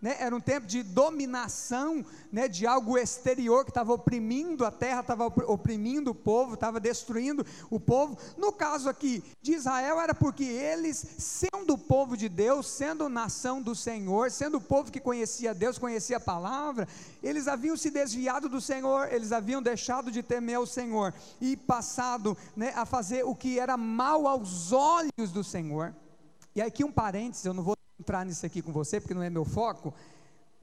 né, 0.00 0.16
era 0.18 0.34
um 0.34 0.40
tempo 0.40 0.66
de 0.66 0.82
dominação, 0.82 2.04
né, 2.32 2.48
de 2.48 2.66
algo 2.66 2.96
exterior 2.96 3.64
que 3.64 3.70
estava 3.70 3.92
oprimindo 3.92 4.64
a 4.64 4.70
terra, 4.70 5.00
estava 5.00 5.26
oprimindo 5.26 6.10
o 6.10 6.14
povo, 6.14 6.54
estava 6.54 6.80
destruindo 6.80 7.44
o 7.68 7.78
povo. 7.78 8.16
No 8.36 8.52
caso 8.52 8.88
aqui 8.88 9.22
de 9.42 9.52
Israel, 9.52 10.00
era 10.00 10.14
porque 10.14 10.44
eles, 10.44 10.96
sendo 11.18 11.74
o 11.74 11.78
povo 11.78 12.16
de 12.16 12.28
Deus, 12.28 12.66
sendo 12.66 13.08
nação 13.08 13.60
do 13.60 13.74
Senhor, 13.74 14.30
sendo 14.30 14.56
o 14.56 14.60
povo 14.60 14.90
que 14.90 15.00
conhecia 15.00 15.54
Deus, 15.54 15.78
conhecia 15.78 16.16
a 16.16 16.20
palavra, 16.20 16.88
eles 17.22 17.46
haviam 17.46 17.76
se 17.76 17.90
desviado 17.90 18.48
do 18.48 18.60
Senhor, 18.60 19.12
eles 19.12 19.32
haviam 19.32 19.60
deixado 19.60 20.10
de 20.10 20.22
temer 20.22 20.58
o 20.58 20.66
Senhor 20.66 21.12
e 21.40 21.56
passado 21.56 22.36
né, 22.56 22.72
a 22.74 22.86
fazer 22.86 23.24
o 23.24 23.34
que 23.34 23.58
era 23.58 23.76
mal 23.76 24.26
aos 24.26 24.72
olhos 24.72 25.30
do 25.32 25.44
Senhor. 25.44 25.94
E 26.54 26.62
aqui 26.62 26.82
um 26.82 26.90
parênteses, 26.90 27.44
eu 27.44 27.54
não 27.54 27.62
vou 27.62 27.76
entrar 28.00 28.24
nisso 28.24 28.44
aqui 28.46 28.62
com 28.62 28.72
você, 28.72 28.98
porque 28.98 29.12
não 29.12 29.22
é 29.22 29.28
meu 29.28 29.44
foco, 29.44 29.94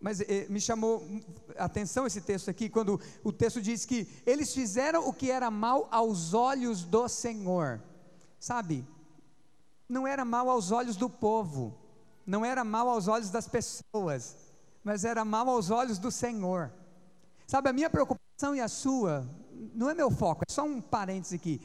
mas 0.01 0.21
eh, 0.21 0.47
me 0.49 0.59
chamou 0.59 1.07
atenção 1.55 2.05
esse 2.07 2.19
texto 2.19 2.49
aqui, 2.49 2.67
quando 2.67 2.99
o 3.23 3.31
texto 3.31 3.61
diz 3.61 3.85
que 3.85 4.07
eles 4.25 4.53
fizeram 4.53 5.07
o 5.07 5.13
que 5.13 5.29
era 5.29 5.49
mal 5.51 5.87
aos 5.91 6.33
olhos 6.33 6.83
do 6.83 7.07
Senhor, 7.07 7.81
sabe? 8.39 8.85
Não 9.87 10.05
era 10.07 10.25
mal 10.25 10.49
aos 10.49 10.71
olhos 10.71 10.97
do 10.97 11.09
povo, 11.09 11.77
não 12.25 12.43
era 12.43 12.63
mal 12.63 12.89
aos 12.89 13.07
olhos 13.07 13.29
das 13.29 13.47
pessoas, 13.47 14.35
mas 14.83 15.05
era 15.05 15.23
mal 15.23 15.47
aos 15.47 15.69
olhos 15.69 15.99
do 15.99 16.11
Senhor. 16.11 16.71
Sabe, 17.45 17.69
a 17.69 17.73
minha 17.73 17.89
preocupação 17.89 18.55
e 18.55 18.59
a 18.59 18.67
sua, 18.67 19.29
não 19.73 19.89
é 19.89 19.93
meu 19.93 20.09
foco, 20.11 20.43
é 20.47 20.51
só 20.51 20.63
um 20.63 20.81
parênteses 20.81 21.33
aqui. 21.33 21.61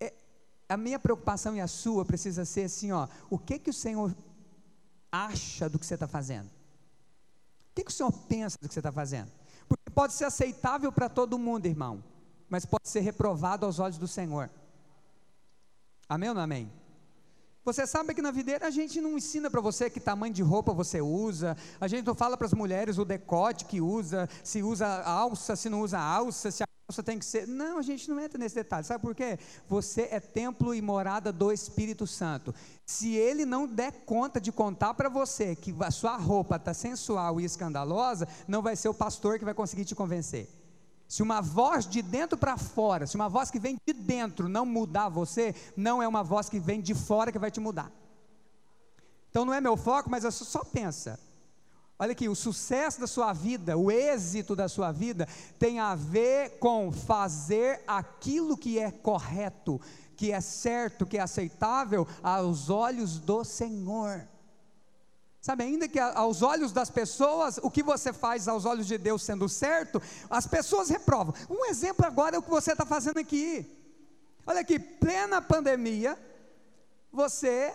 É, 0.00 0.12
a 0.68 0.76
minha 0.76 0.98
preocupação 0.98 1.56
e 1.56 1.60
a 1.60 1.66
sua 1.66 2.04
precisa 2.04 2.44
ser 2.44 2.64
assim, 2.64 2.92
ó, 2.92 3.08
o 3.30 3.38
que 3.38 3.58
que 3.58 3.70
o 3.70 3.72
Senhor 3.72 4.14
acha 5.10 5.68
do 5.68 5.78
que 5.78 5.86
você 5.86 5.94
está 5.94 6.06
fazendo? 6.06 6.46
O 6.46 7.74
que, 7.74 7.84
que 7.84 7.90
o 7.90 7.94
Senhor 7.94 8.12
pensa 8.12 8.56
do 8.60 8.68
que 8.68 8.74
você 8.74 8.80
está 8.80 8.92
fazendo? 8.92 9.30
Porque 9.68 9.90
pode 9.90 10.12
ser 10.12 10.24
aceitável 10.24 10.90
para 10.92 11.08
todo 11.08 11.38
mundo, 11.38 11.66
irmão, 11.66 12.02
mas 12.48 12.64
pode 12.64 12.88
ser 12.88 13.00
reprovado 13.00 13.66
aos 13.66 13.78
olhos 13.78 13.98
do 13.98 14.08
Senhor. 14.08 14.50
Amém 16.08 16.28
ou 16.28 16.34
não 16.34 16.42
amém? 16.42 16.70
Você 17.66 17.84
sabe 17.84 18.14
que 18.14 18.22
na 18.22 18.30
videira 18.30 18.68
a 18.68 18.70
gente 18.70 19.00
não 19.00 19.18
ensina 19.18 19.50
para 19.50 19.60
você 19.60 19.90
que 19.90 19.98
tamanho 19.98 20.32
de 20.32 20.40
roupa 20.40 20.72
você 20.72 21.00
usa, 21.00 21.56
a 21.80 21.88
gente 21.88 22.06
não 22.06 22.14
fala 22.14 22.36
para 22.36 22.46
as 22.46 22.54
mulheres 22.54 22.96
o 22.96 23.04
decote 23.04 23.64
que 23.64 23.80
usa, 23.80 24.28
se 24.44 24.62
usa 24.62 24.86
alça, 25.02 25.56
se 25.56 25.68
não 25.68 25.80
usa 25.80 25.98
alça, 25.98 26.52
se 26.52 26.62
a 26.62 26.66
alça 26.88 27.02
tem 27.02 27.18
que 27.18 27.24
ser. 27.24 27.48
Não, 27.48 27.78
a 27.78 27.82
gente 27.82 28.08
não 28.08 28.20
entra 28.20 28.38
nesse 28.38 28.54
detalhe. 28.54 28.86
Sabe 28.86 29.02
por 29.02 29.16
quê? 29.16 29.36
Você 29.68 30.02
é 30.12 30.20
templo 30.20 30.72
e 30.72 30.80
morada 30.80 31.32
do 31.32 31.50
Espírito 31.50 32.06
Santo. 32.06 32.54
Se 32.86 33.16
ele 33.16 33.44
não 33.44 33.66
der 33.66 33.90
conta 34.04 34.40
de 34.40 34.52
contar 34.52 34.94
para 34.94 35.08
você 35.08 35.56
que 35.56 35.74
a 35.80 35.90
sua 35.90 36.16
roupa 36.16 36.54
está 36.54 36.72
sensual 36.72 37.40
e 37.40 37.44
escandalosa, 37.44 38.28
não 38.46 38.62
vai 38.62 38.76
ser 38.76 38.88
o 38.88 38.94
pastor 38.94 39.40
que 39.40 39.44
vai 39.44 39.54
conseguir 39.54 39.84
te 39.84 39.94
convencer. 39.94 40.48
Se 41.08 41.20
uma 41.20 41.40
voz 41.40 41.84
de 41.84 42.00
dentro 42.00 42.38
para 42.38 42.56
fora, 42.56 43.04
se 43.04 43.16
uma 43.16 43.28
voz 43.28 43.50
que 43.50 43.58
vem 43.58 43.76
de 43.84 43.92
dentro 43.92 44.48
não 44.48 44.64
mudar 44.64 45.08
você, 45.08 45.52
não 45.76 46.00
é 46.00 46.06
uma 46.06 46.22
voz 46.22 46.48
que 46.48 46.60
vem 46.60 46.80
de 46.80 46.94
fora 46.94 47.32
que 47.32 47.40
vai 47.40 47.50
te 47.50 47.58
mudar. 47.58 47.90
Então 49.30 49.44
não 49.44 49.52
é 49.52 49.60
meu 49.60 49.76
foco, 49.76 50.08
mas 50.08 50.22
só 50.32 50.62
pensa. 50.64 51.18
Olha 51.98 52.12
aqui, 52.12 52.28
o 52.28 52.34
sucesso 52.34 53.00
da 53.00 53.06
sua 53.06 53.32
vida, 53.32 53.76
o 53.76 53.90
êxito 53.90 54.54
da 54.54 54.68
sua 54.68 54.92
vida, 54.92 55.26
tem 55.58 55.80
a 55.80 55.94
ver 55.94 56.58
com 56.58 56.92
fazer 56.92 57.82
aquilo 57.86 58.56
que 58.56 58.78
é 58.78 58.90
correto, 58.90 59.80
que 60.16 60.32
é 60.32 60.40
certo, 60.40 61.06
que 61.06 61.18
é 61.18 61.20
aceitável 61.20 62.06
aos 62.22 62.70
olhos 62.70 63.18
do 63.18 63.44
Senhor. 63.44 64.26
Sabe, 65.40 65.62
ainda 65.62 65.86
que 65.86 66.00
aos 66.00 66.42
olhos 66.42 66.72
das 66.72 66.90
pessoas, 66.90 67.58
o 67.62 67.70
que 67.70 67.82
você 67.82 68.12
faz 68.12 68.48
aos 68.48 68.64
olhos 68.64 68.86
de 68.86 68.98
Deus 68.98 69.22
sendo 69.22 69.48
certo, 69.48 70.02
as 70.28 70.46
pessoas 70.46 70.88
reprovam. 70.88 71.34
Um 71.48 71.66
exemplo 71.66 72.04
agora 72.04 72.34
é 72.34 72.38
o 72.38 72.42
que 72.42 72.50
você 72.50 72.72
está 72.72 72.84
fazendo 72.84 73.18
aqui. 73.18 73.64
Olha 74.46 74.60
aqui, 74.60 74.78
plena 74.78 75.42
pandemia, 75.42 76.18
você 77.12 77.74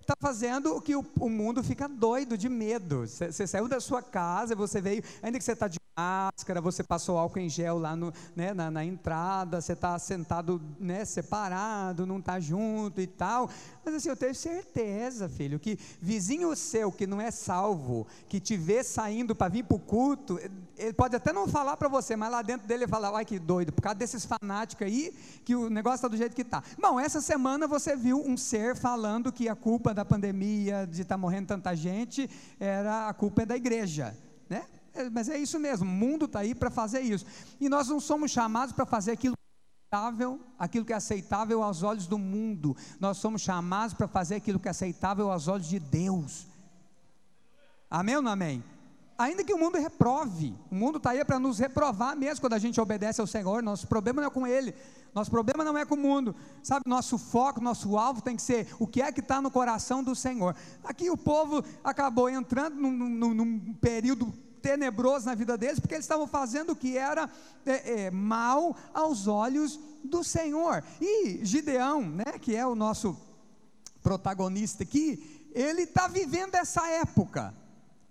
está 0.00 0.14
fazendo 0.20 0.76
o 0.76 0.80
que 0.80 0.94
o, 0.94 1.04
o, 1.18 1.28
mundo 1.28 1.62
fica 1.62 1.88
doido 1.88 2.36
de 2.36 2.48
medo. 2.48 3.06
Você 3.06 3.46
saiu 3.46 3.68
da 3.68 3.80
sua 3.80 4.02
casa, 4.02 4.54
você 4.54 4.80
veio, 4.80 5.02
ainda 5.22 5.38
que 5.38 5.44
você 5.44 5.52
está 5.52 5.68
de 5.68 5.79
máscara, 5.96 6.60
você 6.60 6.82
passou 6.82 7.18
álcool 7.18 7.40
em 7.40 7.48
gel 7.48 7.78
lá 7.78 7.94
no, 7.94 8.12
né, 8.34 8.54
na, 8.54 8.70
na, 8.70 8.84
entrada, 8.84 9.60
você 9.60 9.72
está 9.72 9.98
sentado 9.98 10.60
né, 10.78 11.04
separado, 11.04 12.06
não 12.06 12.18
está 12.18 12.40
junto 12.40 13.00
e 13.00 13.06
tal. 13.06 13.50
Mas 13.84 13.94
assim, 13.94 14.08
eu 14.08 14.16
tenho 14.16 14.34
certeza, 14.34 15.28
filho, 15.28 15.58
que 15.58 15.78
vizinho 16.00 16.54
seu 16.56 16.90
que 16.90 17.06
não 17.06 17.20
é 17.20 17.30
salvo, 17.30 18.06
que 18.28 18.40
te 18.40 18.56
vê 18.56 18.82
saindo 18.82 19.34
para 19.34 19.48
vir 19.48 19.64
para 19.64 19.76
o 19.76 19.80
culto, 19.80 20.38
ele 20.76 20.92
pode 20.92 21.14
até 21.14 21.32
não 21.32 21.46
falar 21.46 21.76
para 21.76 21.88
você, 21.88 22.16
mas 22.16 22.30
lá 22.30 22.42
dentro 22.42 22.66
dele 22.66 22.84
ele 22.84 22.90
fala, 22.90 23.16
ai 23.16 23.24
que 23.24 23.38
doido, 23.38 23.72
por 23.72 23.82
causa 23.82 23.98
desses 23.98 24.24
fanáticos 24.24 24.86
aí, 24.86 25.14
que 25.44 25.54
o 25.54 25.68
negócio 25.68 25.96
está 25.96 26.08
do 26.08 26.16
jeito 26.16 26.34
que 26.34 26.42
está. 26.42 26.62
Bom, 26.80 26.98
essa 26.98 27.20
semana 27.20 27.66
você 27.66 27.94
viu 27.96 28.22
um 28.24 28.36
ser 28.36 28.76
falando 28.76 29.32
que 29.32 29.48
a 29.48 29.54
culpa 29.54 29.92
da 29.92 30.04
pandemia, 30.04 30.86
de 30.86 31.02
estar 31.02 31.14
tá 31.14 31.18
morrendo 31.18 31.48
tanta 31.48 31.74
gente, 31.74 32.28
era 32.58 33.08
a 33.08 33.14
culpa 33.14 33.42
é 33.42 33.46
da 33.46 33.56
igreja, 33.56 34.16
né? 34.48 34.64
É, 34.94 35.08
mas 35.08 35.28
é 35.28 35.38
isso 35.38 35.58
mesmo, 35.58 35.86
o 35.86 35.88
mundo 35.88 36.24
está 36.24 36.40
aí 36.40 36.54
para 36.54 36.70
fazer 36.70 37.00
isso. 37.00 37.24
E 37.60 37.68
nós 37.68 37.88
não 37.88 38.00
somos 38.00 38.30
chamados 38.30 38.72
para 38.72 38.84
fazer 38.84 39.12
aquilo 39.12 39.34
é 39.34 39.96
aceitável, 39.96 40.40
aquilo 40.58 40.84
que 40.84 40.92
é 40.92 40.96
aceitável 40.96 41.62
aos 41.62 41.82
olhos 41.82 42.06
do 42.06 42.18
mundo. 42.18 42.76
Nós 42.98 43.18
somos 43.18 43.42
chamados 43.42 43.94
para 43.94 44.08
fazer 44.08 44.36
aquilo 44.36 44.58
que 44.58 44.68
é 44.68 44.70
aceitável 44.70 45.30
aos 45.30 45.48
olhos 45.48 45.68
de 45.68 45.78
Deus. 45.78 46.46
Amém 47.90 48.16
ou 48.16 48.22
não 48.22 48.32
amém? 48.32 48.62
Ainda 49.18 49.44
que 49.44 49.52
o 49.52 49.58
mundo 49.58 49.76
reprove, 49.76 50.54
o 50.70 50.74
mundo 50.74 50.96
está 50.96 51.10
aí 51.10 51.22
para 51.24 51.38
nos 51.38 51.58
reprovar 51.58 52.16
mesmo 52.16 52.40
quando 52.40 52.54
a 52.54 52.58
gente 52.58 52.80
obedece 52.80 53.20
ao 53.20 53.26
Senhor. 53.26 53.62
Nosso 53.62 53.86
problema 53.86 54.22
não 54.22 54.28
é 54.28 54.30
com 54.30 54.46
Ele, 54.46 54.74
nosso 55.14 55.30
problema 55.30 55.62
não 55.62 55.76
é 55.76 55.84
com 55.84 55.94
o 55.94 55.98
mundo, 55.98 56.34
sabe? 56.62 56.84
Nosso 56.86 57.18
foco, 57.18 57.60
nosso 57.60 57.98
alvo 57.98 58.22
tem 58.22 58.34
que 58.34 58.42
ser 58.42 58.74
o 58.78 58.86
que 58.86 59.02
é 59.02 59.12
que 59.12 59.20
está 59.20 59.42
no 59.42 59.50
coração 59.50 60.02
do 60.02 60.14
Senhor. 60.14 60.56
Aqui 60.82 61.10
o 61.10 61.18
povo 61.18 61.62
acabou 61.84 62.30
entrando 62.30 62.76
num, 62.76 62.90
num, 62.90 63.34
num 63.34 63.74
período 63.74 64.32
tenebroso 64.60 65.26
na 65.26 65.34
vida 65.34 65.56
deles, 65.56 65.80
porque 65.80 65.94
eles 65.94 66.04
estavam 66.04 66.26
fazendo 66.26 66.70
o 66.70 66.76
que 66.76 66.96
era 66.96 67.28
é, 67.64 68.04
é, 68.04 68.10
mal 68.10 68.76
aos 68.92 69.26
olhos 69.26 69.78
do 70.04 70.22
Senhor. 70.22 70.84
E 71.00 71.44
Gideão, 71.44 72.02
né, 72.02 72.38
que 72.40 72.54
é 72.54 72.66
o 72.66 72.74
nosso 72.74 73.16
protagonista 74.02 74.82
aqui, 74.82 75.48
ele 75.54 75.82
está 75.82 76.08
vivendo 76.08 76.54
essa 76.54 76.86
época. 76.88 77.54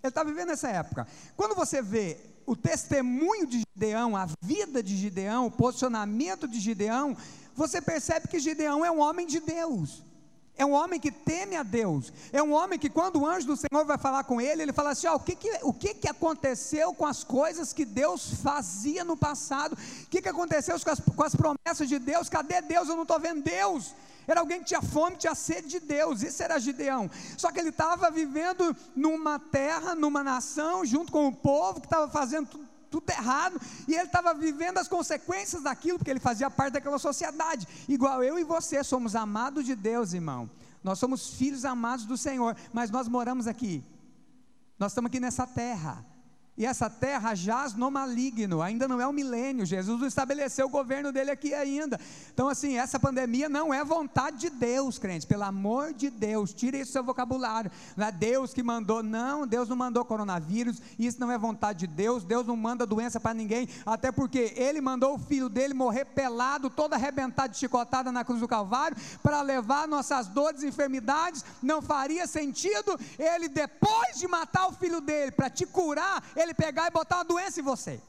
Ele 0.02 0.10
está 0.10 0.24
vivendo 0.24 0.50
essa 0.50 0.68
época. 0.68 1.06
Quando 1.36 1.54
você 1.54 1.82
vê 1.82 2.18
o 2.46 2.56
testemunho 2.56 3.46
de 3.46 3.62
Gideão, 3.74 4.16
a 4.16 4.26
vida 4.42 4.82
de 4.82 4.96
Gideão, 4.96 5.46
o 5.46 5.50
posicionamento 5.50 6.48
de 6.48 6.58
Gideão, 6.58 7.16
você 7.54 7.80
percebe 7.80 8.28
que 8.28 8.38
Gideão 8.38 8.84
é 8.84 8.90
um 8.90 9.00
homem 9.00 9.26
de 9.26 9.40
Deus. 9.40 10.02
É 10.60 10.66
um 10.66 10.72
homem 10.72 11.00
que 11.00 11.10
teme 11.10 11.56
a 11.56 11.62
Deus. 11.62 12.12
É 12.30 12.42
um 12.42 12.52
homem 12.52 12.78
que, 12.78 12.90
quando 12.90 13.18
o 13.18 13.26
anjo 13.26 13.46
do 13.46 13.56
Senhor 13.56 13.82
vai 13.86 13.96
falar 13.96 14.24
com 14.24 14.38
ele, 14.38 14.60
ele 14.60 14.74
fala 14.74 14.90
assim: 14.90 15.06
ó, 15.06 15.14
o, 15.14 15.18
que, 15.18 15.34
que, 15.34 15.58
o 15.62 15.72
que, 15.72 15.94
que 15.94 16.06
aconteceu 16.06 16.92
com 16.92 17.06
as 17.06 17.24
coisas 17.24 17.72
que 17.72 17.86
Deus 17.86 18.34
fazia 18.42 19.02
no 19.02 19.16
passado? 19.16 19.72
O 19.72 20.06
que, 20.08 20.20
que 20.20 20.28
aconteceu 20.28 20.78
com 20.78 20.90
as, 20.90 21.00
com 21.00 21.22
as 21.22 21.34
promessas 21.34 21.88
de 21.88 21.98
Deus? 21.98 22.28
Cadê 22.28 22.60
Deus? 22.60 22.90
Eu 22.90 22.94
não 22.94 23.04
estou 23.04 23.18
vendo 23.18 23.42
Deus. 23.42 23.94
Era 24.28 24.40
alguém 24.40 24.58
que 24.58 24.66
tinha 24.66 24.82
fome, 24.82 25.16
tinha 25.16 25.34
sede 25.34 25.66
de 25.66 25.80
Deus. 25.80 26.22
Isso 26.22 26.42
era 26.42 26.58
Gideão. 26.58 27.10
Só 27.38 27.50
que 27.50 27.58
ele 27.58 27.70
estava 27.70 28.10
vivendo 28.10 28.76
numa 28.94 29.38
terra, 29.38 29.94
numa 29.94 30.22
nação, 30.22 30.84
junto 30.84 31.10
com 31.10 31.26
o 31.26 31.34
povo 31.34 31.80
que 31.80 31.86
estava 31.86 32.06
fazendo 32.06 32.48
tudo 32.48 32.69
tudo 32.90 33.08
errado, 33.10 33.60
e 33.86 33.94
ele 33.94 34.04
estava 34.04 34.34
vivendo 34.34 34.78
as 34.78 34.88
consequências 34.88 35.62
daquilo, 35.62 35.98
porque 35.98 36.10
ele 36.10 36.20
fazia 36.20 36.50
parte 36.50 36.74
daquela 36.74 36.98
sociedade, 36.98 37.66
igual 37.88 38.22
eu 38.22 38.38
e 38.38 38.44
você 38.44 38.82
somos 38.82 39.14
amados 39.14 39.64
de 39.64 39.74
Deus, 39.76 40.12
irmão. 40.12 40.50
Nós 40.82 40.98
somos 40.98 41.34
filhos 41.34 41.64
amados 41.64 42.04
do 42.04 42.16
Senhor, 42.16 42.56
mas 42.72 42.90
nós 42.90 43.06
moramos 43.06 43.46
aqui. 43.46 43.84
Nós 44.78 44.92
estamos 44.92 45.08
aqui 45.08 45.20
nessa 45.20 45.46
terra. 45.46 46.04
E 46.60 46.66
essa 46.66 46.90
terra 46.90 47.34
jaz 47.34 47.72
no 47.72 47.90
maligno, 47.90 48.60
ainda 48.60 48.86
não 48.86 49.00
é 49.00 49.06
o 49.06 49.12
milênio, 49.14 49.64
Jesus 49.64 49.98
não 49.98 50.06
estabeleceu 50.06 50.66
o 50.66 50.68
governo 50.68 51.10
dele 51.10 51.30
aqui 51.30 51.54
ainda. 51.54 51.98
Então, 52.34 52.50
assim, 52.50 52.76
essa 52.76 53.00
pandemia 53.00 53.48
não 53.48 53.72
é 53.72 53.82
vontade 53.82 54.36
de 54.36 54.50
Deus, 54.50 54.98
crente, 54.98 55.26
pelo 55.26 55.44
amor 55.44 55.94
de 55.94 56.10
Deus, 56.10 56.52
tire 56.52 56.78
isso 56.78 56.90
do 56.90 56.92
seu 56.92 57.02
vocabulário. 57.02 57.70
Não 57.96 58.06
é 58.06 58.12
Deus 58.12 58.52
que 58.52 58.62
mandou, 58.62 59.02
não, 59.02 59.46
Deus 59.46 59.70
não 59.70 59.76
mandou 59.76 60.04
coronavírus, 60.04 60.82
isso 60.98 61.18
não 61.18 61.32
é 61.32 61.38
vontade 61.38 61.78
de 61.78 61.86
Deus, 61.86 62.24
Deus 62.24 62.46
não 62.46 62.56
manda 62.56 62.84
doença 62.84 63.18
para 63.18 63.32
ninguém, 63.32 63.66
até 63.86 64.12
porque 64.12 64.52
Ele 64.54 64.82
mandou 64.82 65.14
o 65.14 65.18
filho 65.18 65.48
dele 65.48 65.72
morrer 65.72 66.04
pelado, 66.04 66.68
todo 66.68 66.92
arrebentado 66.92 67.54
de 67.54 67.58
chicotada 67.58 68.12
na 68.12 68.22
cruz 68.22 68.38
do 68.38 68.46
Calvário, 68.46 68.98
para 69.22 69.40
levar 69.40 69.88
nossas 69.88 70.28
dores 70.28 70.62
e 70.62 70.66
enfermidades. 70.66 71.42
Não 71.62 71.80
faria 71.80 72.26
sentido 72.26 73.00
Ele, 73.18 73.48
depois 73.48 74.18
de 74.18 74.28
matar 74.28 74.66
o 74.66 74.72
filho 74.72 75.00
dele, 75.00 75.30
para 75.30 75.48
te 75.48 75.64
curar, 75.64 76.22
Ele 76.36 76.49
ele 76.50 76.54
pegar 76.54 76.86
e 76.86 76.90
botar 76.90 77.16
uma 77.16 77.24
doença 77.24 77.60
em 77.60 77.62
você. 77.62 78.00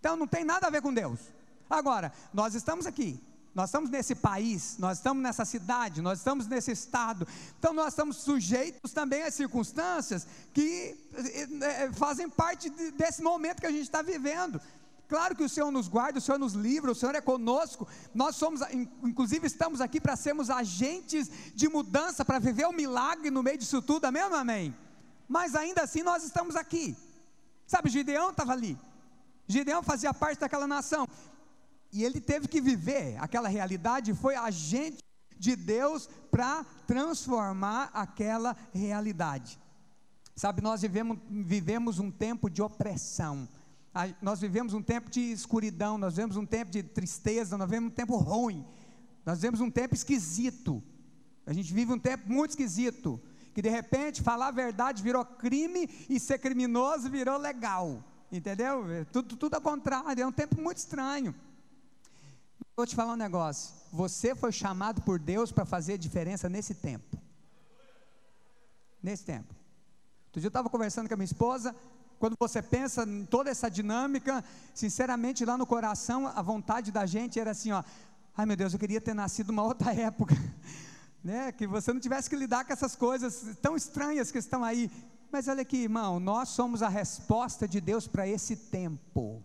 Então 0.00 0.16
não 0.16 0.26
tem 0.26 0.44
nada 0.44 0.66
a 0.66 0.70
ver 0.70 0.82
com 0.82 0.92
Deus. 0.92 1.20
Agora, 1.68 2.12
nós 2.32 2.54
estamos 2.54 2.86
aqui, 2.86 3.18
nós 3.54 3.70
estamos 3.70 3.88
nesse 3.88 4.14
país, 4.14 4.76
nós 4.78 4.98
estamos 4.98 5.22
nessa 5.22 5.44
cidade, 5.44 6.02
nós 6.02 6.18
estamos 6.18 6.46
nesse 6.46 6.72
estado, 6.72 7.26
então 7.58 7.72
nós 7.72 7.88
estamos 7.88 8.16
sujeitos 8.16 8.92
também 8.92 9.22
às 9.22 9.34
circunstâncias 9.34 10.26
que 10.52 10.96
é, 11.62 11.90
fazem 11.92 12.28
parte 12.28 12.68
desse 12.92 13.22
momento 13.22 13.60
que 13.60 13.66
a 13.66 13.70
gente 13.70 13.82
está 13.82 14.02
vivendo. 14.02 14.60
Claro 15.08 15.36
que 15.36 15.44
o 15.44 15.48
Senhor 15.48 15.70
nos 15.70 15.86
guarda, 15.86 16.18
o 16.18 16.22
Senhor 16.22 16.38
nos 16.38 16.54
livra, 16.54 16.90
o 16.90 16.94
Senhor 16.94 17.14
é 17.14 17.20
conosco. 17.20 17.86
Nós 18.14 18.36
somos, 18.36 18.60
inclusive, 19.02 19.46
estamos 19.46 19.80
aqui 19.80 20.00
para 20.00 20.16
sermos 20.16 20.50
agentes 20.50 21.30
de 21.54 21.68
mudança, 21.68 22.24
para 22.24 22.38
viver 22.38 22.66
o 22.66 22.70
um 22.70 22.72
milagre 22.72 23.30
no 23.30 23.42
meio 23.42 23.58
disso 23.58 23.82
tudo, 23.82 24.06
amém 24.06 24.24
ou 24.24 24.34
amém? 24.34 24.74
Mas 25.28 25.54
ainda 25.54 25.82
assim 25.82 26.02
nós 26.02 26.24
estamos 26.24 26.56
aqui. 26.56 26.96
Sabe, 27.66 27.90
Gideão 27.90 28.30
estava 28.30 28.52
ali. 28.52 28.78
Gideão 29.46 29.82
fazia 29.82 30.12
parte 30.12 30.40
daquela 30.40 30.66
nação. 30.66 31.08
E 31.92 32.02
ele 32.02 32.20
teve 32.20 32.48
que 32.48 32.60
viver 32.60 33.16
aquela 33.20 33.48
realidade, 33.48 34.14
foi 34.14 34.34
agente 34.34 34.98
de 35.38 35.54
Deus 35.54 36.08
para 36.30 36.64
transformar 36.86 37.90
aquela 37.92 38.56
realidade. 38.72 39.58
Sabe, 40.34 40.60
nós 40.60 40.82
vivemos, 40.82 41.18
vivemos 41.30 41.98
um 42.00 42.10
tempo 42.10 42.50
de 42.50 42.60
opressão, 42.60 43.48
nós 44.20 44.40
vivemos 44.40 44.74
um 44.74 44.82
tempo 44.82 45.08
de 45.08 45.20
escuridão, 45.20 45.96
nós 45.96 46.16
vivemos 46.16 46.36
um 46.36 46.44
tempo 46.44 46.72
de 46.72 46.82
tristeza, 46.82 47.56
nós 47.56 47.68
vivemos 47.68 47.92
um 47.92 47.94
tempo 47.94 48.16
ruim, 48.16 48.66
nós 49.24 49.38
vivemos 49.38 49.60
um 49.60 49.70
tempo 49.70 49.94
esquisito. 49.94 50.82
A 51.46 51.52
gente 51.52 51.72
vive 51.72 51.92
um 51.92 51.98
tempo 51.98 52.28
muito 52.30 52.50
esquisito 52.50 53.20
que 53.54 53.62
de 53.62 53.68
repente 53.68 54.20
falar 54.20 54.48
a 54.48 54.50
verdade 54.50 55.02
virou 55.02 55.24
crime 55.24 55.88
e 56.10 56.18
ser 56.18 56.38
criminoso 56.38 57.08
virou 57.08 57.38
legal. 57.38 58.02
Entendeu? 58.30 58.84
Tudo, 59.12 59.36
tudo 59.36 59.54
ao 59.54 59.60
contrário, 59.60 60.22
é 60.22 60.26
um 60.26 60.32
tempo 60.32 60.60
muito 60.60 60.78
estranho. 60.78 61.32
Vou 62.76 62.84
te 62.84 62.96
falar 62.96 63.12
um 63.12 63.16
negócio. 63.16 63.72
Você 63.92 64.34
foi 64.34 64.50
chamado 64.50 65.00
por 65.02 65.20
Deus 65.20 65.52
para 65.52 65.64
fazer 65.64 65.96
diferença 65.96 66.48
nesse 66.48 66.74
tempo. 66.74 67.16
Nesse 69.00 69.24
tempo. 69.24 69.54
Outro 70.26 70.40
dia 70.40 70.46
eu 70.46 70.48
estava 70.48 70.68
conversando 70.68 71.06
com 71.06 71.14
a 71.14 71.16
minha 71.16 71.24
esposa. 71.24 71.76
Quando 72.18 72.34
você 72.36 72.60
pensa 72.60 73.04
em 73.04 73.24
toda 73.24 73.50
essa 73.50 73.70
dinâmica, 73.70 74.42
sinceramente, 74.74 75.44
lá 75.44 75.56
no 75.56 75.66
coração, 75.66 76.26
a 76.26 76.42
vontade 76.42 76.90
da 76.90 77.06
gente 77.06 77.38
era 77.38 77.52
assim: 77.52 77.70
ó, 77.70 77.84
ai 78.36 78.46
meu 78.46 78.56
Deus, 78.56 78.72
eu 78.72 78.80
queria 78.80 79.00
ter 79.00 79.14
nascido 79.14 79.48
numa 79.48 79.62
outra 79.62 79.94
época 79.94 80.34
né, 81.24 81.50
que 81.50 81.66
você 81.66 81.90
não 81.90 82.00
tivesse 82.00 82.28
que 82.28 82.36
lidar 82.36 82.66
com 82.66 82.72
essas 82.72 82.94
coisas 82.94 83.56
tão 83.62 83.74
estranhas 83.74 84.30
que 84.30 84.36
estão 84.36 84.62
aí. 84.62 84.90
Mas 85.32 85.48
olha 85.48 85.62
aqui, 85.62 85.78
irmão, 85.78 86.20
nós 86.20 86.50
somos 86.50 86.82
a 86.82 86.88
resposta 86.88 87.66
de 87.66 87.80
Deus 87.80 88.06
para 88.06 88.28
esse 88.28 88.54
tempo. 88.54 89.42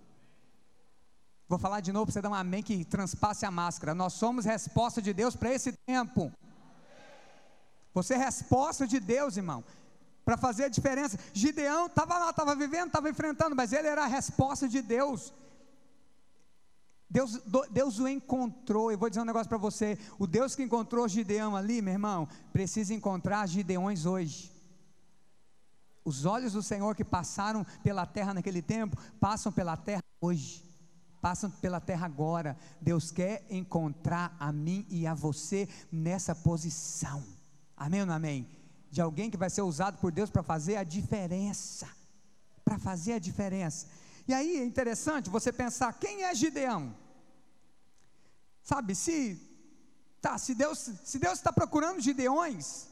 Vou 1.48 1.58
falar 1.58 1.80
de 1.80 1.94
novo 1.94 2.06
para 2.06 2.14
você 2.14 2.22
dar 2.22 2.30
um 2.30 2.36
amém 2.36 2.62
que 2.62 2.84
transpasse 2.84 3.46
a 3.46 3.50
máscara. 3.50 3.96
Nós 3.96 4.14
somos 4.14 4.46
resposta 4.46 5.02
de 5.02 5.14
Deus 5.14 5.36
para 5.36 5.54
esse 5.54 5.72
tempo. 5.72 6.32
Você 7.94 8.14
é 8.14 8.18
resposta 8.18 8.86
de 8.86 9.00
Deus, 9.00 9.38
irmão, 9.38 9.64
para 10.24 10.38
fazer 10.38 10.66
a 10.66 10.70
diferença. 10.70 11.18
Gideão 11.34 11.88
estava 11.88 12.20
lá, 12.20 12.30
estava 12.30 12.56
vivendo, 12.56 12.88
estava 12.88 13.10
enfrentando, 13.10 13.56
mas 13.56 13.72
ele 13.72 13.88
era 13.88 14.04
a 14.04 14.08
resposta 14.08 14.68
de 14.68 14.82
Deus. 14.82 15.34
Deus, 17.10 17.40
Deus 17.72 17.98
o 17.98 18.08
encontrou, 18.08 18.92
eu 18.92 18.98
vou 18.98 19.10
dizer 19.10 19.22
um 19.22 19.26
negócio 19.26 19.50
para 19.50 19.58
você: 19.58 19.98
o 20.20 20.28
Deus 20.28 20.56
que 20.56 20.62
encontrou 20.62 21.08
Gideão 21.08 21.56
ali, 21.56 21.82
meu 21.82 21.94
irmão, 21.94 22.28
precisa 22.54 22.94
encontrar 22.94 23.48
Gideões 23.48 24.06
hoje. 24.06 24.52
Os 26.06 26.26
olhos 26.26 26.54
do 26.54 26.62
Senhor 26.62 26.96
que 26.96 27.04
passaram 27.04 27.66
pela 27.84 28.06
terra 28.06 28.34
naquele 28.34 28.62
tempo, 28.62 28.96
passam 29.20 29.52
pela 29.52 29.76
terra 29.76 30.04
hoje, 30.22 30.64
passam 31.20 31.50
pela 31.50 31.82
terra 31.82 32.06
agora. 32.06 32.56
Deus 32.80 33.10
quer 33.10 33.46
encontrar 33.50 34.36
a 34.40 34.52
mim 34.52 34.86
e 34.90 35.08
a 35.08 35.16
você 35.16 35.68
nessa 35.92 36.36
posição. 36.36 37.24
Amém 37.76 38.02
ou 38.02 38.06
não 38.06 38.14
amém? 38.14 38.48
De 38.92 39.02
alguém 39.02 39.32
que 39.32 39.38
vai 39.38 39.50
ser 39.50 39.62
usado 39.62 39.98
por 39.98 40.12
Deus 40.12 40.30
para 40.30 40.44
fazer 40.44 40.76
a 40.76 40.84
diferença. 40.84 41.88
Para 42.64 42.78
fazer 42.78 43.14
a 43.14 43.20
diferença. 43.20 43.88
E 44.30 44.34
aí 44.34 44.52
é 44.58 44.66
interessante 44.72 45.30
você 45.38 45.52
pensar: 45.52 45.92
quem 46.04 46.24
é 46.24 46.34
Gideão? 46.36 46.96
Sabe, 48.72 48.94
se 49.04 49.16
Tá, 50.22 50.38
se 50.38 50.54
Deus 50.54 50.80
se 51.10 51.18
Deus 51.18 51.36
está 51.40 51.52
procurando 51.52 52.02
Gideões, 52.02 52.88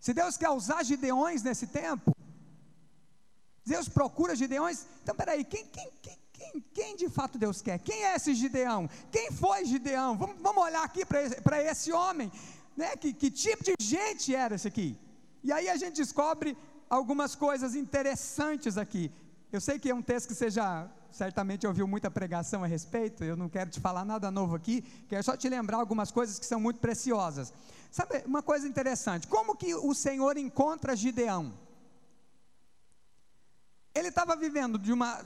se 0.00 0.14
Deus 0.14 0.36
quer 0.38 0.50
usar 0.50 0.82
Gideões 0.82 1.42
nesse 1.42 1.66
tempo, 1.66 2.12
Deus 3.72 3.88
procura 3.88 4.34
Gideões, 4.34 4.86
então 5.02 5.14
peraí, 5.14 5.44
quem, 5.44 5.66
quem, 5.66 5.90
quem, 6.00 6.18
quem, 6.32 6.52
quem 6.72 6.96
de 6.96 7.08
fato 7.10 7.36
Deus 7.36 7.60
quer? 7.60 7.78
Quem 7.80 8.04
é 8.06 8.16
esse 8.16 8.34
Gideão? 8.34 8.88
Quem 9.12 9.30
foi 9.30 9.66
Gideão? 9.66 10.16
Vamos, 10.16 10.40
vamos 10.40 10.62
olhar 10.62 10.82
aqui 10.82 11.04
para 11.04 11.62
esse, 11.62 11.92
homem, 11.92 12.32
né? 12.74 12.96
Que, 12.96 13.12
que 13.12 13.30
tipo 13.30 13.62
de 13.62 13.74
gente 13.78 14.34
era 14.34 14.54
esse 14.54 14.66
aqui? 14.66 14.98
E 15.44 15.52
aí 15.52 15.68
a 15.68 15.76
gente 15.76 15.96
descobre 15.96 16.56
algumas 16.88 17.34
coisas 17.34 17.74
interessantes 17.74 18.78
aqui. 18.78 19.12
Eu 19.50 19.60
sei 19.62 19.78
que 19.78 19.88
é 19.88 19.94
um 19.94 20.02
texto 20.02 20.28
que 20.28 20.34
você 20.34 20.50
já 20.50 20.90
certamente 21.10 21.66
ouviu 21.66 21.88
muita 21.88 22.10
pregação 22.10 22.62
a 22.62 22.66
respeito, 22.66 23.24
eu 23.24 23.34
não 23.34 23.48
quero 23.48 23.70
te 23.70 23.80
falar 23.80 24.04
nada 24.04 24.30
novo 24.30 24.54
aqui, 24.54 24.82
quero 25.08 25.24
só 25.24 25.36
te 25.36 25.48
lembrar 25.48 25.78
algumas 25.78 26.10
coisas 26.10 26.38
que 26.38 26.44
são 26.44 26.60
muito 26.60 26.80
preciosas. 26.80 27.52
Sabe 27.90 28.22
uma 28.26 28.42
coisa 28.42 28.68
interessante? 28.68 29.26
Como 29.26 29.56
que 29.56 29.74
o 29.74 29.94
Senhor 29.94 30.36
encontra 30.36 30.94
Gideão? 30.94 31.54
Ele 33.94 34.08
estava 34.08 34.36
vivendo 34.36 34.78
de 34.78 34.92
uma, 34.92 35.18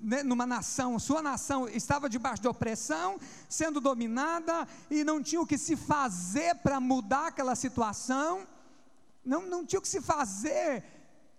né, 0.00 0.22
numa 0.22 0.46
nação, 0.46 0.96
sua 1.00 1.20
nação 1.20 1.68
estava 1.68 2.08
debaixo 2.08 2.40
de 2.40 2.48
opressão, 2.48 3.18
sendo 3.48 3.80
dominada, 3.80 4.68
e 4.88 5.02
não 5.02 5.20
tinha 5.20 5.40
o 5.40 5.46
que 5.46 5.58
se 5.58 5.74
fazer 5.76 6.54
para 6.56 6.80
mudar 6.80 7.26
aquela 7.26 7.56
situação, 7.56 8.46
não, 9.24 9.42
não 9.42 9.66
tinha 9.66 9.80
o 9.80 9.82
que 9.82 9.88
se 9.88 10.00
fazer, 10.00 10.84